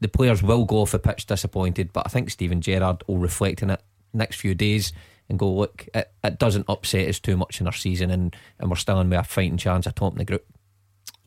the 0.00 0.08
players 0.08 0.42
will 0.42 0.64
go 0.64 0.76
off 0.76 0.92
the 0.92 0.98
pitch 0.98 1.26
disappointed. 1.26 1.92
But 1.92 2.06
I 2.06 2.10
think 2.10 2.30
Steven 2.30 2.60
Gerrard 2.60 3.02
will 3.08 3.18
reflect 3.18 3.64
on 3.64 3.70
it 3.70 3.82
next 4.12 4.36
few 4.36 4.54
days 4.54 4.92
and 5.28 5.38
go, 5.38 5.52
look, 5.52 5.86
it, 5.94 6.10
it 6.24 6.38
doesn't 6.38 6.66
upset 6.68 7.08
us 7.08 7.18
too 7.18 7.36
much 7.36 7.60
in 7.60 7.66
our 7.66 7.72
season, 7.72 8.10
and, 8.10 8.34
and 8.58 8.70
we're 8.70 8.76
still 8.76 9.00
in 9.00 9.10
with 9.10 9.18
a 9.18 9.24
fighting 9.24 9.56
chance 9.56 9.86
at 9.86 9.96
top 9.96 10.12
in 10.12 10.18
the 10.18 10.24
group. 10.24 10.44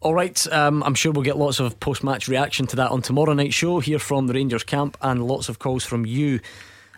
All 0.01 0.15
right, 0.15 0.47
um, 0.51 0.81
I'm 0.83 0.95
sure 0.95 1.11
we'll 1.11 1.23
get 1.23 1.37
lots 1.37 1.59
of 1.59 1.79
post 1.79 2.03
match 2.03 2.27
reaction 2.27 2.65
to 2.67 2.75
that 2.77 2.89
on 2.89 3.03
tomorrow 3.03 3.33
night's 3.33 3.53
show 3.53 3.79
here 3.79 3.99
from 3.99 4.25
the 4.25 4.33
Rangers 4.33 4.63
camp 4.63 4.97
and 5.01 5.27
lots 5.27 5.47
of 5.47 5.59
calls 5.59 5.85
from 5.85 6.07
you, 6.07 6.39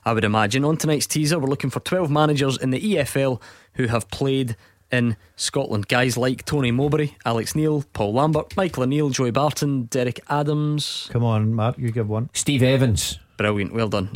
I 0.06 0.14
would 0.14 0.24
imagine. 0.24 0.64
On 0.64 0.78
tonight's 0.78 1.08
teaser, 1.08 1.38
we're 1.38 1.50
looking 1.50 1.70
for 1.70 1.82
12 1.82 2.10
managers 2.10 2.58
in 2.58 2.70
the 2.70 2.80
EFL 2.80 3.42
who 3.74 3.88
have 3.88 4.10
played 4.10 4.56
in 4.90 5.18
Scotland. 5.36 5.90
Guys 5.90 6.16
like 6.16 6.46
Tony 6.46 6.72
Mowbray, 6.72 7.10
Alex 7.26 7.56
Neil, 7.56 7.84
Paul 7.92 8.14
Lambert, 8.14 8.56
Michael 8.56 8.84
O'Neill, 8.84 9.10
Joey 9.10 9.32
Barton, 9.32 9.84
Derek 9.86 10.22
Adams. 10.30 11.10
Come 11.12 11.26
on, 11.26 11.54
Mark, 11.54 11.78
you 11.78 11.92
give 11.92 12.08
one. 12.08 12.30
Steve 12.34 12.64
Evans, 12.64 13.20
Brilliant, 13.38 13.74
well 13.74 13.90
done. 13.90 14.14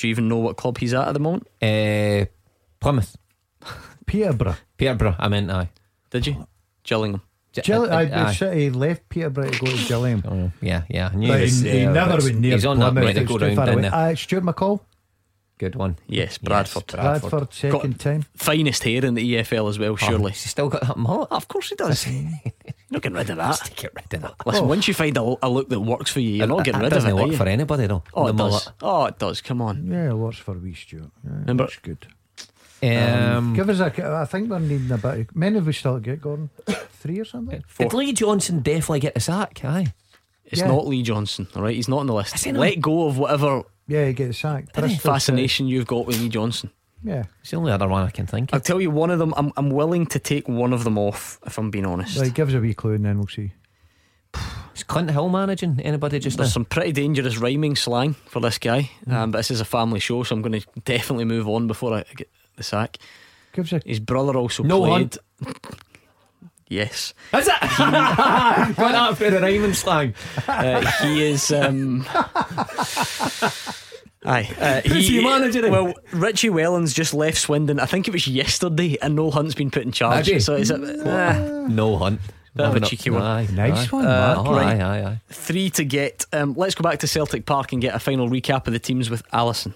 Do 0.00 0.06
you 0.08 0.12
even 0.12 0.28
know 0.28 0.38
what 0.38 0.56
club 0.56 0.78
he's 0.78 0.94
at 0.94 1.06
at 1.08 1.12
the 1.12 1.20
moment? 1.20 1.46
uh, 1.60 2.24
Plymouth, 2.80 3.16
Peterborough. 4.06 4.56
Peterborough. 4.78 5.14
I 5.18 5.28
meant 5.28 5.50
aye. 5.50 5.70
Did 6.10 6.26
you? 6.26 6.46
Gillingham. 6.84 7.20
J- 7.52 7.62
Gill- 7.62 7.82
uh, 7.84 7.88
I, 7.88 8.00
aye. 8.02 8.04
the 8.06 8.32
City 8.32 8.70
left 8.70 9.08
Peterborough 9.10 9.50
to 9.50 9.58
go 9.58 9.66
to 9.66 9.84
Gillingham. 9.88 10.22
Oh, 10.26 10.64
yeah, 10.64 10.84
yeah. 10.88 11.10
I 11.12 11.16
knew 11.16 11.28
But 11.28 11.38
he, 11.40 11.44
was 11.44 11.60
he, 11.60 11.70
he 11.80 11.86
never 11.86 12.16
went 12.24 12.38
near 12.38 12.52
He's 12.54 12.64
on 12.64 12.78
that 12.78 12.92
Plymouth, 12.92 13.14
merry 13.14 13.20
it's 13.24 13.30
go 13.30 13.38
too 13.38 13.44
round 13.44 13.56
down 13.66 13.80
there. 13.82 13.94
Uh, 13.94 14.14
Stuart 14.14 14.44
McCall, 14.44 14.80
Good 15.58 15.74
one. 15.76 15.98
Yes, 16.06 16.38
Bradford. 16.38 16.86
Bradford. 16.86 17.30
Bradford, 17.30 17.52
second 17.52 18.00
time. 18.00 18.24
Finest 18.34 18.82
hair 18.84 19.04
in 19.04 19.12
the 19.14 19.34
EFL 19.34 19.68
as 19.68 19.78
well, 19.78 19.92
Oh, 19.92 19.96
surely. 19.96 20.32
he's 20.32 20.48
still 20.48 20.70
got 20.70 20.80
that 20.86 20.96
mullet. 20.96 21.28
Of 21.30 21.48
course 21.48 21.68
he 21.68 21.74
does. 21.76 22.06
you're 22.90 22.96
not 22.96 23.02
getting 23.02 23.16
rid 23.18 23.30
of 23.30 23.38
Let's 23.38 23.68
get 23.70 23.92
rid 23.94 24.14
of 24.14 24.22
that. 24.22 24.34
Listen, 24.46 24.64
Oh. 24.64 24.68
once 24.68 24.88
you 24.88 24.94
find 24.94 25.16
a, 25.16 25.34
a 25.42 25.48
look 25.48 25.68
that 25.68 25.80
works 25.80 26.10
for 26.10 26.20
you, 26.20 26.30
you're 26.30 26.46
not 26.46 26.58
That- 26.58 26.64
getting 26.66 26.80
that 26.80 26.86
rid 26.86 26.92
of 26.92 26.98
it. 27.04 27.06
doesn't 27.06 27.16
work 27.16 27.30
you? 27.32 27.36
for 27.36 27.46
anybody 27.48 27.86
though. 27.86 28.02
Oh, 28.12 28.24
the 28.24 28.30
it 28.30 28.36
mullet. 28.36 28.52
does. 28.64 28.72
Oh, 28.82 29.04
it 29.06 29.18
does. 29.18 29.40
Come 29.40 29.62
on. 29.62 29.86
Yeah, 29.86 30.10
it 30.10 30.14
works 30.14 30.38
for 30.38 30.54
wee 30.58 30.74
Stuart. 30.74 31.10
Yeah, 31.24 31.30
Remember- 31.40 31.64
that's 31.64 31.76
good. 31.76 32.06
Um, 32.82 33.52
Give 33.54 33.68
us 33.68 33.80
a. 33.80 34.06
I 34.20 34.24
think 34.24 34.48
we're 34.50 34.58
needing 34.58 34.90
a 34.90 34.96
bit. 34.96 35.20
Of, 35.28 35.36
many 35.36 35.58
of 35.58 35.66
we 35.66 35.72
still 35.74 35.98
get 35.98 36.22
Gordon. 36.22 36.48
Three 36.66 37.18
or 37.20 37.24
something. 37.26 37.62
did 37.78 37.92
Lee 37.92 38.12
Johnson 38.14 38.60
definitely 38.60 39.00
get 39.00 39.14
the 39.14 39.20
sack? 39.20 39.60
Aye. 39.64 39.92
It's 40.46 40.60
Yeah. 40.62 40.68
not 40.68 40.86
Lee 40.86 41.02
Johnson, 41.02 41.46
all 41.54 41.62
right? 41.62 41.76
He's 41.76 41.88
not 41.88 41.98
on 42.00 42.06
the 42.06 42.14
list. 42.14 42.34
Is 42.34 42.44
he 42.44 42.52
not? 42.52 42.60
Let 42.60 42.80
go 42.80 43.06
of 43.06 43.18
whatever 43.18 43.62
Yeah, 43.86 44.06
he 44.06 44.12
gets 44.14 44.38
sacked. 44.38 44.74
Did 44.74 45.00
fascination 45.00 45.68
you've 45.68 45.86
got 45.86 46.06
with 46.06 46.20
Lee 46.20 46.28
Johnson. 46.30 46.70
City. 47.02 47.10
Yeah. 47.16 47.24
It's 47.40 47.50
the 47.50 47.56
only 47.56 47.72
other 47.72 47.88
one 47.88 48.06
I 48.06 48.10
can 48.10 48.26
think 48.26 48.50
of. 48.50 48.54
I'll 48.54 48.60
tell 48.60 48.80
you 48.80 48.90
one 48.90 49.10
of 49.10 49.18
them. 49.18 49.32
I'm, 49.36 49.52
I'm 49.56 49.70
willing 49.70 50.06
to 50.06 50.18
take 50.18 50.48
one 50.48 50.72
of 50.72 50.84
them 50.84 50.98
off 50.98 51.38
if 51.46 51.58
I'm 51.58 51.70
being 51.70 51.86
honest. 51.86 52.18
Right, 52.18 52.32
give 52.32 52.48
us 52.48 52.54
a 52.54 52.60
wee 52.60 52.74
clue 52.74 52.94
and 52.94 53.04
then 53.04 53.18
we'll 53.18 53.28
see. 53.28 53.52
Is 54.76 54.84
Clint 54.84 55.10
Hill 55.10 55.28
managing 55.28 55.80
anybody 55.80 56.18
just 56.20 56.38
now? 56.38 56.44
There's 56.44 56.52
some 56.52 56.64
pretty 56.64 56.92
dangerous 56.92 57.36
rhyming 57.38 57.74
slang 57.76 58.14
for 58.14 58.40
this 58.40 58.58
guy, 58.58 58.90
Hmm. 59.04 59.12
um, 59.14 59.30
but 59.32 59.38
this 59.38 59.50
is 59.50 59.60
a 59.60 59.64
family 59.64 59.98
show, 60.00 60.22
so 60.22 60.34
I'm 60.36 60.42
going 60.42 60.60
to 60.60 60.66
definitely 60.84 61.24
move 61.24 61.48
on 61.48 61.66
before 61.66 61.92
I 61.94 62.04
get 62.16 62.30
the 62.56 62.62
sack. 62.62 62.96
Give 63.52 63.64
us 63.64 63.72
a. 63.72 63.80
His 63.84 63.98
brother 63.98 64.36
also 64.38 64.62
No 64.62 64.84
played. 64.84 65.16
Yes, 66.68 67.14
Is 67.34 67.48
it? 67.48 67.54
Got 67.60 68.76
that 68.76 69.16
for 69.18 69.28
the 69.28 69.40
rhyming 69.40 69.74
slang. 69.74 70.14
uh, 70.46 70.88
he 71.02 71.24
is. 71.24 71.50
Um, 71.50 72.06
aye, 74.24 74.48
uh, 74.60 74.80
Who's 74.88 75.08
he 75.08 75.22
managing? 75.22 75.70
Well, 75.70 75.94
Richie 76.12 76.50
Wellens 76.50 76.94
just 76.94 77.14
left 77.14 77.38
Swindon. 77.38 77.80
I 77.80 77.86
think 77.86 78.06
it 78.08 78.12
was 78.12 78.26
yesterday, 78.28 78.96
and 79.00 79.14
Noel 79.16 79.30
Hunt's 79.32 79.54
been 79.54 79.70
put 79.70 79.82
in 79.82 79.92
charge. 79.92 80.28
Had? 80.28 80.42
So 80.42 80.54
it's 80.56 80.70
a, 80.70 80.74
uh, 80.76 81.66
No 81.68 81.96
hunt. 81.96 82.20
Bit 82.54 82.66
of 82.66 82.76
a 82.76 82.80
cheeky 82.80 83.10
one. 83.10 83.22
Aye, 83.22 83.46
Nice 83.52 83.86
aye. 83.86 83.96
one, 83.96 84.06
Uh, 84.06 84.34
Mark. 84.34 84.48
Oh, 84.48 84.52
Right. 84.56 84.80
aye, 84.80 84.98
aye, 85.00 85.04
aye. 85.06 85.20
three 85.30 85.70
to 85.70 85.84
get. 85.84 86.26
Um, 86.32 86.54
let's 86.56 86.74
go 86.74 86.82
back 86.82 86.98
to 86.98 87.06
Celtic 87.06 87.46
Park 87.46 87.72
and 87.72 87.80
get 87.80 87.94
a 87.94 88.00
final 88.00 88.28
recap 88.28 88.66
of 88.66 88.72
the 88.72 88.78
teams 88.80 89.08
with 89.08 89.22
Alison. 89.32 89.72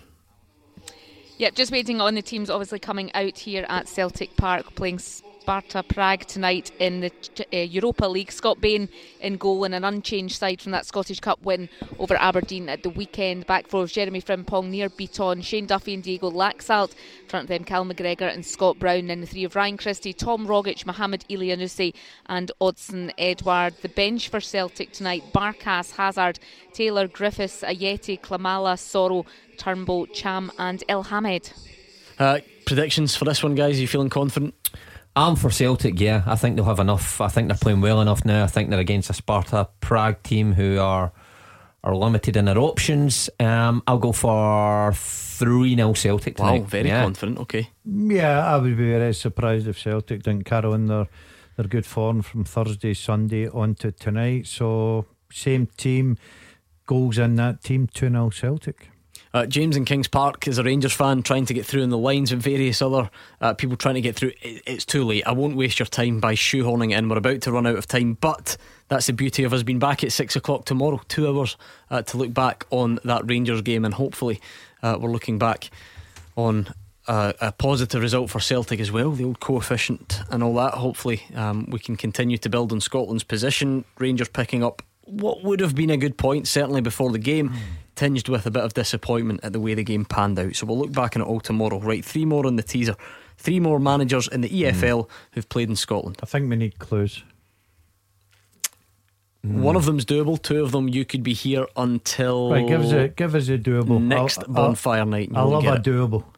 Yep, 1.38 1.54
just 1.54 1.72
waiting 1.72 2.00
on 2.00 2.14
the 2.14 2.22
teams 2.22 2.50
obviously 2.50 2.78
coming 2.80 3.12
out 3.14 3.38
here 3.38 3.64
at 3.68 3.88
Celtic 3.88 4.36
Park 4.36 4.74
playing 4.74 4.98
Sparta 5.44 5.82
Prague 5.82 6.24
tonight 6.24 6.72
in 6.78 7.00
the 7.00 7.12
uh, 7.52 7.58
Europa 7.58 8.06
League. 8.06 8.32
Scott 8.32 8.62
Bain 8.62 8.88
in 9.20 9.36
goal 9.36 9.64
and 9.64 9.74
an 9.74 9.84
unchanged 9.84 10.38
side 10.38 10.62
from 10.62 10.72
that 10.72 10.86
Scottish 10.86 11.20
Cup 11.20 11.38
win 11.42 11.68
over 11.98 12.16
Aberdeen 12.16 12.70
at 12.70 12.82
the 12.82 12.88
weekend. 12.88 13.46
Back 13.46 13.66
four 13.66 13.82
of 13.82 13.92
Jeremy 13.92 14.22
Frimpong, 14.22 14.70
Nir 14.70 14.88
Bitton, 14.88 15.44
Shane 15.44 15.66
Duffy 15.66 15.92
and 15.92 16.02
Diego 16.02 16.30
Laxalt. 16.30 16.94
Front 17.28 17.44
of 17.44 17.48
them 17.48 17.64
Cal 17.64 17.84
McGregor 17.84 18.32
and 18.32 18.46
Scott 18.46 18.78
Brown. 18.78 19.08
Then 19.08 19.20
the 19.20 19.26
three 19.26 19.44
of 19.44 19.54
Ryan 19.54 19.76
Christie, 19.76 20.14
Tom 20.14 20.46
Rogic, 20.46 20.86
Mohamed 20.86 21.26
Elyounoussi 21.28 21.92
and 22.24 22.50
Odsonne 22.62 23.12
Edouard. 23.18 23.74
The 23.82 23.90
bench 23.90 24.30
for 24.30 24.40
Celtic 24.40 24.92
tonight, 24.92 25.24
Barkas, 25.34 25.94
Hazard, 25.94 26.38
Taylor, 26.72 27.06
Griffiths, 27.06 27.60
Ajeti, 27.60 28.18
Klimala, 28.18 28.78
Soro, 28.78 29.26
Turnbull, 29.58 30.06
Ntcham 30.06 30.48
and 30.58 30.82
Elhamed. 30.88 31.52
Uh, 32.18 32.38
predictions 32.64 33.14
for 33.14 33.26
this 33.26 33.42
one, 33.42 33.54
guys? 33.54 33.76
Are 33.76 33.82
you 33.82 33.88
feeling 33.88 34.08
confident? 34.08 34.54
I'm 35.16 35.36
for 35.36 35.51
Celtic, 35.51 36.01
yeah. 36.01 36.23
I 36.27 36.35
think 36.35 36.57
they'll 36.57 36.65
have 36.65 36.81
enough. 36.81 37.20
I 37.20 37.28
think 37.28 37.49
they're 37.49 37.57
playing 37.57 37.81
well 37.81 38.01
enough 38.01 38.24
now. 38.24 38.43
I 38.43 38.49
think 38.49 38.70
they're 38.70 38.81
against 38.81 39.11
a 39.11 39.15
Sparta 39.15 39.69
Prague 39.81 40.23
team 40.23 40.53
who 40.55 40.78
are 40.81 41.12
are 41.85 41.95
limited 41.95 42.36
in 42.36 42.47
their 42.47 42.59
options. 42.59 43.28
Um, 43.39 43.82
I'll 43.86 43.99
go 43.99 44.11
for 44.12 44.93
3 44.95 45.77
0 45.77 45.93
Celtic 45.93 46.39
Wow, 46.39 46.53
tonight. 46.53 46.69
very 46.69 46.89
yeah. 46.89 47.03
confident. 47.05 47.39
Okay. 47.41 47.69
Yeah, 47.85 48.45
I 48.45 48.57
would 48.57 48.77
be 48.77 48.89
very 48.89 49.12
surprised 49.12 49.69
if 49.69 49.78
Celtic 49.78 50.23
didn't 50.23 50.45
carry 50.45 50.66
on 50.66 50.86
their, 50.86 51.07
their 51.57 51.66
good 51.69 51.85
form 51.86 52.23
from 52.23 52.45
Thursday, 52.45 52.95
Sunday 52.95 53.49
on 53.49 53.74
to 53.77 53.93
tonight. 53.93 54.47
So, 54.47 55.05
same 55.31 55.66
team, 55.77 56.16
goals 56.86 57.19
in 57.19 57.36
that 57.36 57.62
team, 57.62 57.86
2 57.86 58.09
0 58.09 58.31
Celtic. 58.31 58.89
Uh, 59.35 59.47
James 59.47 59.77
in 59.77 59.85
Kings 59.85 60.06
Park 60.06 60.47
is 60.47 60.59
a 60.59 60.62
Rangers 60.62 60.93
fan 60.93 61.24
trying 61.24 61.44
to 61.47 61.55
get 61.55 61.66
through 61.66 61.82
in 61.82 61.90
the 61.90 61.98
lines 61.98 62.31
and 62.31 62.40
various 62.40 62.81
other 62.81 63.11
uh, 63.40 63.52
people 63.52 63.77
trying 63.77 63.97
to 63.97 64.01
get 64.01 64.15
through. 64.15 64.31
It, 64.40 64.62
it's 64.65 64.85
too 64.85 65.02
late. 65.02 65.27
I 65.27 65.32
won't 65.32 65.56
waste 65.56 65.81
your 65.81 65.86
time 65.86 66.20
by 66.20 66.35
shoehorning 66.35 66.93
it 66.93 66.98
in. 66.98 67.09
We're 67.09 67.19
about 67.19 67.43
to 67.43 67.52
run 67.52 67.66
out 67.66 67.77
of 67.77 67.89
time, 67.89 68.16
but 68.20 68.56
that's 68.86 69.09
the 69.09 69.12
beauty 69.12 69.43
of 69.43 69.52
us 69.52 69.65
being 69.65 69.81
back 69.81 70.05
at 70.05 70.12
six 70.12 70.36
o'clock 70.36 70.66
tomorrow. 70.66 71.01
Two 71.09 71.27
hours 71.27 71.56
uh, 71.90 72.02
to 72.02 72.16
look 72.16 72.32
back 72.32 72.65
on 72.70 73.01
that 73.02 73.28
Rangers 73.28 73.61
game, 73.62 73.85
and 73.85 73.94
hopefully, 73.94 74.40
uh, 74.85 74.97
we're 75.01 75.11
looking 75.11 75.39
back 75.39 75.70
on. 76.36 76.69
Uh, 77.06 77.35
a 77.43 77.52
positive 77.52 78.01
result 78.01 78.31
for 78.31 78.40
Celtic 78.40 78.81
as 78.81 78.90
well, 78.90 79.11
the 79.11 79.24
old 79.24 79.39
coefficient 79.39 80.23
and 80.31 80.43
all 80.43 80.55
that. 80.55 80.73
Hopefully, 80.73 81.23
um, 81.35 81.66
we 81.69 81.78
can 81.78 81.97
continue 81.97 82.39
to 82.39 82.48
build 82.48 82.73
on 82.73 82.81
Scotland's 82.81 83.24
position. 83.24 83.85
Rangers 83.98 84.31
picking 84.31 84.65
up 84.65 84.81
what 85.02 85.44
would 85.44 85.61
have 85.61 85.74
been 85.74 85.90
a 85.90 85.98
good 85.98 86.16
point, 86.16 86.48
certainly 86.48 86.81
before 86.81 87.11
the 87.12 87.19
game, 87.19 87.52
tinged 87.96 88.28
with 88.28 88.46
a 88.46 88.50
bit 88.50 88.62
of 88.64 88.74
disappointment 88.74 89.40
at 89.42 89.52
the 89.52 89.60
way 89.60 89.74
the 89.74 89.84
game 89.84 90.04
panned 90.04 90.38
out. 90.38 90.56
So 90.56 90.66
we'll 90.66 90.78
look 90.78 90.92
back 90.92 91.16
on 91.16 91.22
it 91.22 91.26
all 91.26 91.40
tomorrow. 91.40 91.78
Right, 91.80 92.04
three 92.04 92.24
more 92.24 92.46
on 92.46 92.56
the 92.56 92.62
teaser. 92.62 92.96
Three 93.36 93.60
more 93.60 93.78
managers 93.80 94.28
in 94.28 94.40
the 94.42 94.48
EFL 94.48 95.08
who've 95.32 95.48
played 95.48 95.68
in 95.68 95.76
Scotland. 95.76 96.18
I 96.22 96.26
think 96.26 96.48
we 96.48 96.56
need 96.56 96.78
clues. 96.78 97.22
One 99.42 99.76
of 99.76 99.84
them's 99.84 100.06
doable, 100.06 100.40
two 100.40 100.62
of 100.62 100.72
them 100.72 100.88
you 100.88 101.04
could 101.04 101.22
be 101.22 101.34
here 101.34 101.66
until 101.76 102.50
Right, 102.52 102.66
give 102.66 102.80
us 102.82 102.92
a 102.92 103.08
give 103.08 103.34
us 103.34 103.48
a 103.48 103.58
doable. 103.58 104.02
next 104.02 104.38
I'll- 104.38 104.44
I'll- 104.48 104.54
bonfire 104.68 105.04
night. 105.04 105.28
and 105.28 105.36
I 105.36 105.42
love 105.42 105.66
a 105.66 105.74
it. 105.74 105.82
doable. 105.82 106.24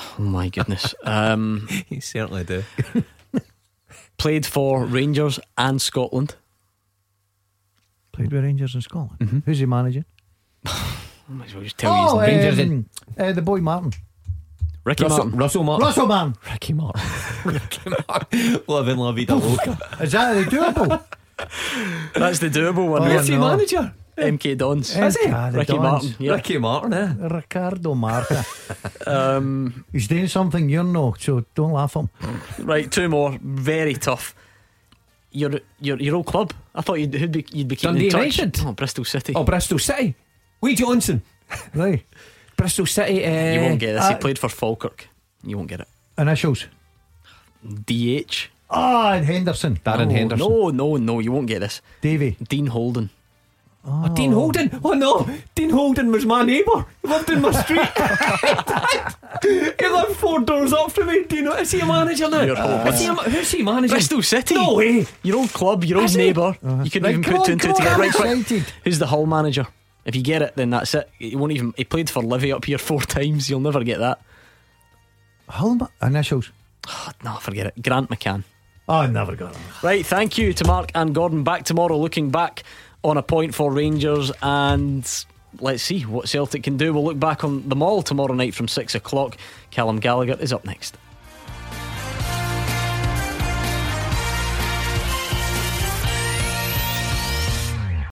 Oh 0.00 0.22
my 0.22 0.48
goodness. 0.48 0.94
Um, 1.02 1.66
You 1.88 2.00
certainly 2.00 2.44
do. 2.44 2.62
played 4.16 4.46
for 4.46 4.84
Rangers 4.84 5.40
and 5.56 5.82
Scotland. 5.82 6.36
Played 8.18 8.32
with 8.32 8.42
Rangers 8.44 8.74
in 8.74 8.80
Scotland. 8.80 9.18
Mm-hmm. 9.20 9.38
Who's 9.46 9.58
he 9.60 9.66
managing? 9.66 10.04
I 10.66 10.72
might 11.28 11.46
as 11.48 11.54
well 11.54 11.62
just 11.62 11.78
tell 11.78 11.94
you 11.96 12.02
his 12.02 12.12
Oh. 12.12 12.20
Rangers 12.20 12.58
um, 12.60 12.86
uh, 13.16 13.32
the 13.32 13.42
boy 13.42 13.60
Martin. 13.60 13.92
Ricky 14.84 15.04
Russell, 15.04 15.18
Martin. 15.26 15.38
Russell 15.38 15.62
Martin. 15.64 15.86
Russell 15.86 16.06
man. 16.06 16.34
Ricky 16.50 16.72
Martin. 16.72 17.00
Ricky 17.44 17.90
Martin. 18.08 18.60
Living 18.66 18.96
La 18.96 19.12
Vida 19.12 19.34
Loca. 19.36 19.78
Is 20.00 20.12
that 20.12 20.34
the 20.34 20.44
doable? 20.56 21.04
That's 22.14 22.38
the 22.40 22.48
doable 22.48 22.88
one. 22.88 23.02
Oh, 23.02 23.04
Where's 23.04 23.28
he 23.28 23.36
no. 23.36 23.56
manager? 23.56 23.94
MK 24.16 24.56
Dons. 24.58 24.96
Is 24.96 25.16
he? 25.16 25.30
Ricky 25.30 25.78
Martin. 25.78 26.14
Yeah. 26.18 26.32
Ricky 26.32 26.58
Martin, 26.58 26.92
eh? 26.92 27.14
Ricardo 27.28 27.94
Martin. 27.94 28.44
Um, 29.06 29.84
He's 29.92 30.06
doing 30.08 30.26
something 30.28 30.68
you 30.68 30.82
know, 30.82 31.14
so 31.18 31.44
don't 31.54 31.72
laugh 31.72 31.96
at 31.96 32.00
him. 32.02 32.10
right, 32.58 32.90
two 32.92 33.08
more. 33.08 33.38
Very 33.40 33.94
tough. 33.94 34.34
Your 35.30 35.60
your 35.80 35.98
your 35.98 36.16
old 36.16 36.26
club. 36.26 36.52
I 36.78 36.80
thought 36.80 37.00
you'd 37.00 37.12
who'd 37.12 37.32
be, 37.32 37.44
you'd 37.52 37.66
be 37.66 37.74
keeping 37.74 37.94
Dundee 37.94 38.06
in 38.06 38.12
touch. 38.12 38.38
United. 38.38 38.60
Oh, 38.64 38.72
Bristol 38.72 39.04
City. 39.04 39.32
Oh, 39.34 39.42
Bristol 39.42 39.80
City. 39.80 40.14
Lee 40.62 40.74
Johnson. 40.74 41.22
Right. 41.74 42.04
Bristol 42.56 42.86
City. 42.86 43.24
Uh, 43.24 43.52
you 43.54 43.60
won't 43.62 43.80
get 43.80 43.94
this. 43.94 44.06
he 44.06 44.14
uh, 44.14 44.18
played 44.18 44.38
for 44.38 44.48
Falkirk. 44.48 45.08
You 45.42 45.56
won't 45.56 45.68
get 45.68 45.80
it. 45.80 45.88
Initials. 46.18 46.66
DH. 47.64 48.48
Ah, 48.70 49.14
and 49.14 49.24
Henderson. 49.24 49.80
Darren 49.84 50.08
no, 50.08 50.14
Henderson. 50.14 50.48
No, 50.48 50.68
no, 50.68 50.96
no. 50.96 51.18
You 51.20 51.32
won't 51.32 51.46
get 51.46 51.60
this. 51.60 51.80
Davy. 52.02 52.36
Dean 52.48 52.66
Holden. 52.66 53.08
Oh, 53.90 54.08
Dean 54.14 54.32
Holden. 54.32 54.80
Oh 54.84 54.92
no, 54.92 55.26
Dean 55.54 55.70
Holden 55.70 56.10
was 56.12 56.26
my 56.26 56.42
neighbour. 56.42 56.84
He 57.02 57.08
lived 57.08 57.30
in 57.30 57.40
my 57.40 57.52
street. 57.52 57.88
he 59.42 59.88
lived 59.88 60.16
four 60.16 60.40
doors 60.40 60.72
up 60.72 60.92
from 60.92 61.06
me. 61.06 61.24
Dean, 61.24 61.46
is 61.46 61.70
he 61.70 61.80
a 61.80 61.86
manager 61.86 62.28
now? 62.28 62.42
You're 62.42 62.56
hopeless. 62.56 62.94
Is 62.96 63.00
he 63.00 63.06
a, 63.06 63.12
ma- 63.14 63.22
who's 63.22 63.50
he 63.50 63.62
managing? 63.62 63.94
Bristol 63.94 64.22
City. 64.22 64.54
No 64.54 64.74
way. 64.74 65.06
Your 65.22 65.38
old 65.38 65.52
club, 65.52 65.84
your 65.84 65.98
old 65.98 66.04
Has 66.04 66.14
he? 66.14 66.18
neighbour. 66.18 66.56
Uh-huh. 66.62 66.82
You 66.82 66.90
couldn't 66.90 67.04
Right, 67.04 67.10
even 67.12 67.22
come 67.24 67.36
put 67.36 67.46
two 67.46 67.52
and 67.52 67.60
two 67.62 67.72
together. 67.72 67.90
on, 67.94 68.00
Right, 68.00 68.14
I'm 68.14 68.20
quick. 68.20 68.40
excited. 68.40 68.72
Who's 68.84 68.98
the 68.98 69.06
Hull 69.06 69.26
manager? 69.26 69.66
If 70.04 70.14
you 70.16 70.22
get 70.22 70.42
it, 70.42 70.54
then 70.56 70.70
that's 70.70 70.94
it. 70.94 71.08
You 71.18 71.38
won't 71.38 71.52
even. 71.52 71.72
He 71.76 71.84
played 71.84 72.10
for 72.10 72.22
Livy 72.22 72.52
up 72.52 72.64
here 72.66 72.78
four 72.78 73.00
times. 73.16 73.48
You'll 73.48 73.60
never 73.60 73.82
get 73.84 73.98
that. 74.00 74.20
Hulma. 75.48 75.88
Initials. 76.02 76.50
Oh, 76.88 77.10
no, 77.24 77.36
forget 77.36 77.66
it. 77.66 77.82
Grant 77.82 78.10
McCann. 78.10 78.44
Oh, 78.88 78.94
I 79.00 79.06
never 79.06 79.36
got 79.36 79.54
him. 79.54 79.62
Right, 79.82 80.04
thank 80.04 80.38
you 80.38 80.52
to 80.54 80.64
Mark 80.66 80.90
and 80.94 81.14
Gordon. 81.14 81.44
Back 81.44 81.64
tomorrow, 81.64 81.98
looking 81.98 82.30
back 82.30 82.62
on 83.04 83.16
a 83.16 83.22
point 83.22 83.54
for 83.54 83.72
Rangers, 83.72 84.30
and 84.42 85.24
let's 85.60 85.82
see 85.82 86.02
what 86.02 86.28
Celtic 86.28 86.62
can 86.62 86.76
do. 86.76 86.92
We'll 86.92 87.04
look 87.04 87.20
back 87.20 87.44
on 87.44 87.68
them 87.68 87.82
all 87.82 88.02
tomorrow 88.02 88.34
night 88.34 88.54
from 88.54 88.68
six 88.68 88.94
o'clock. 88.94 89.36
Callum 89.70 89.98
Gallagher 89.98 90.36
is 90.40 90.52
up 90.52 90.64
next. 90.64 90.96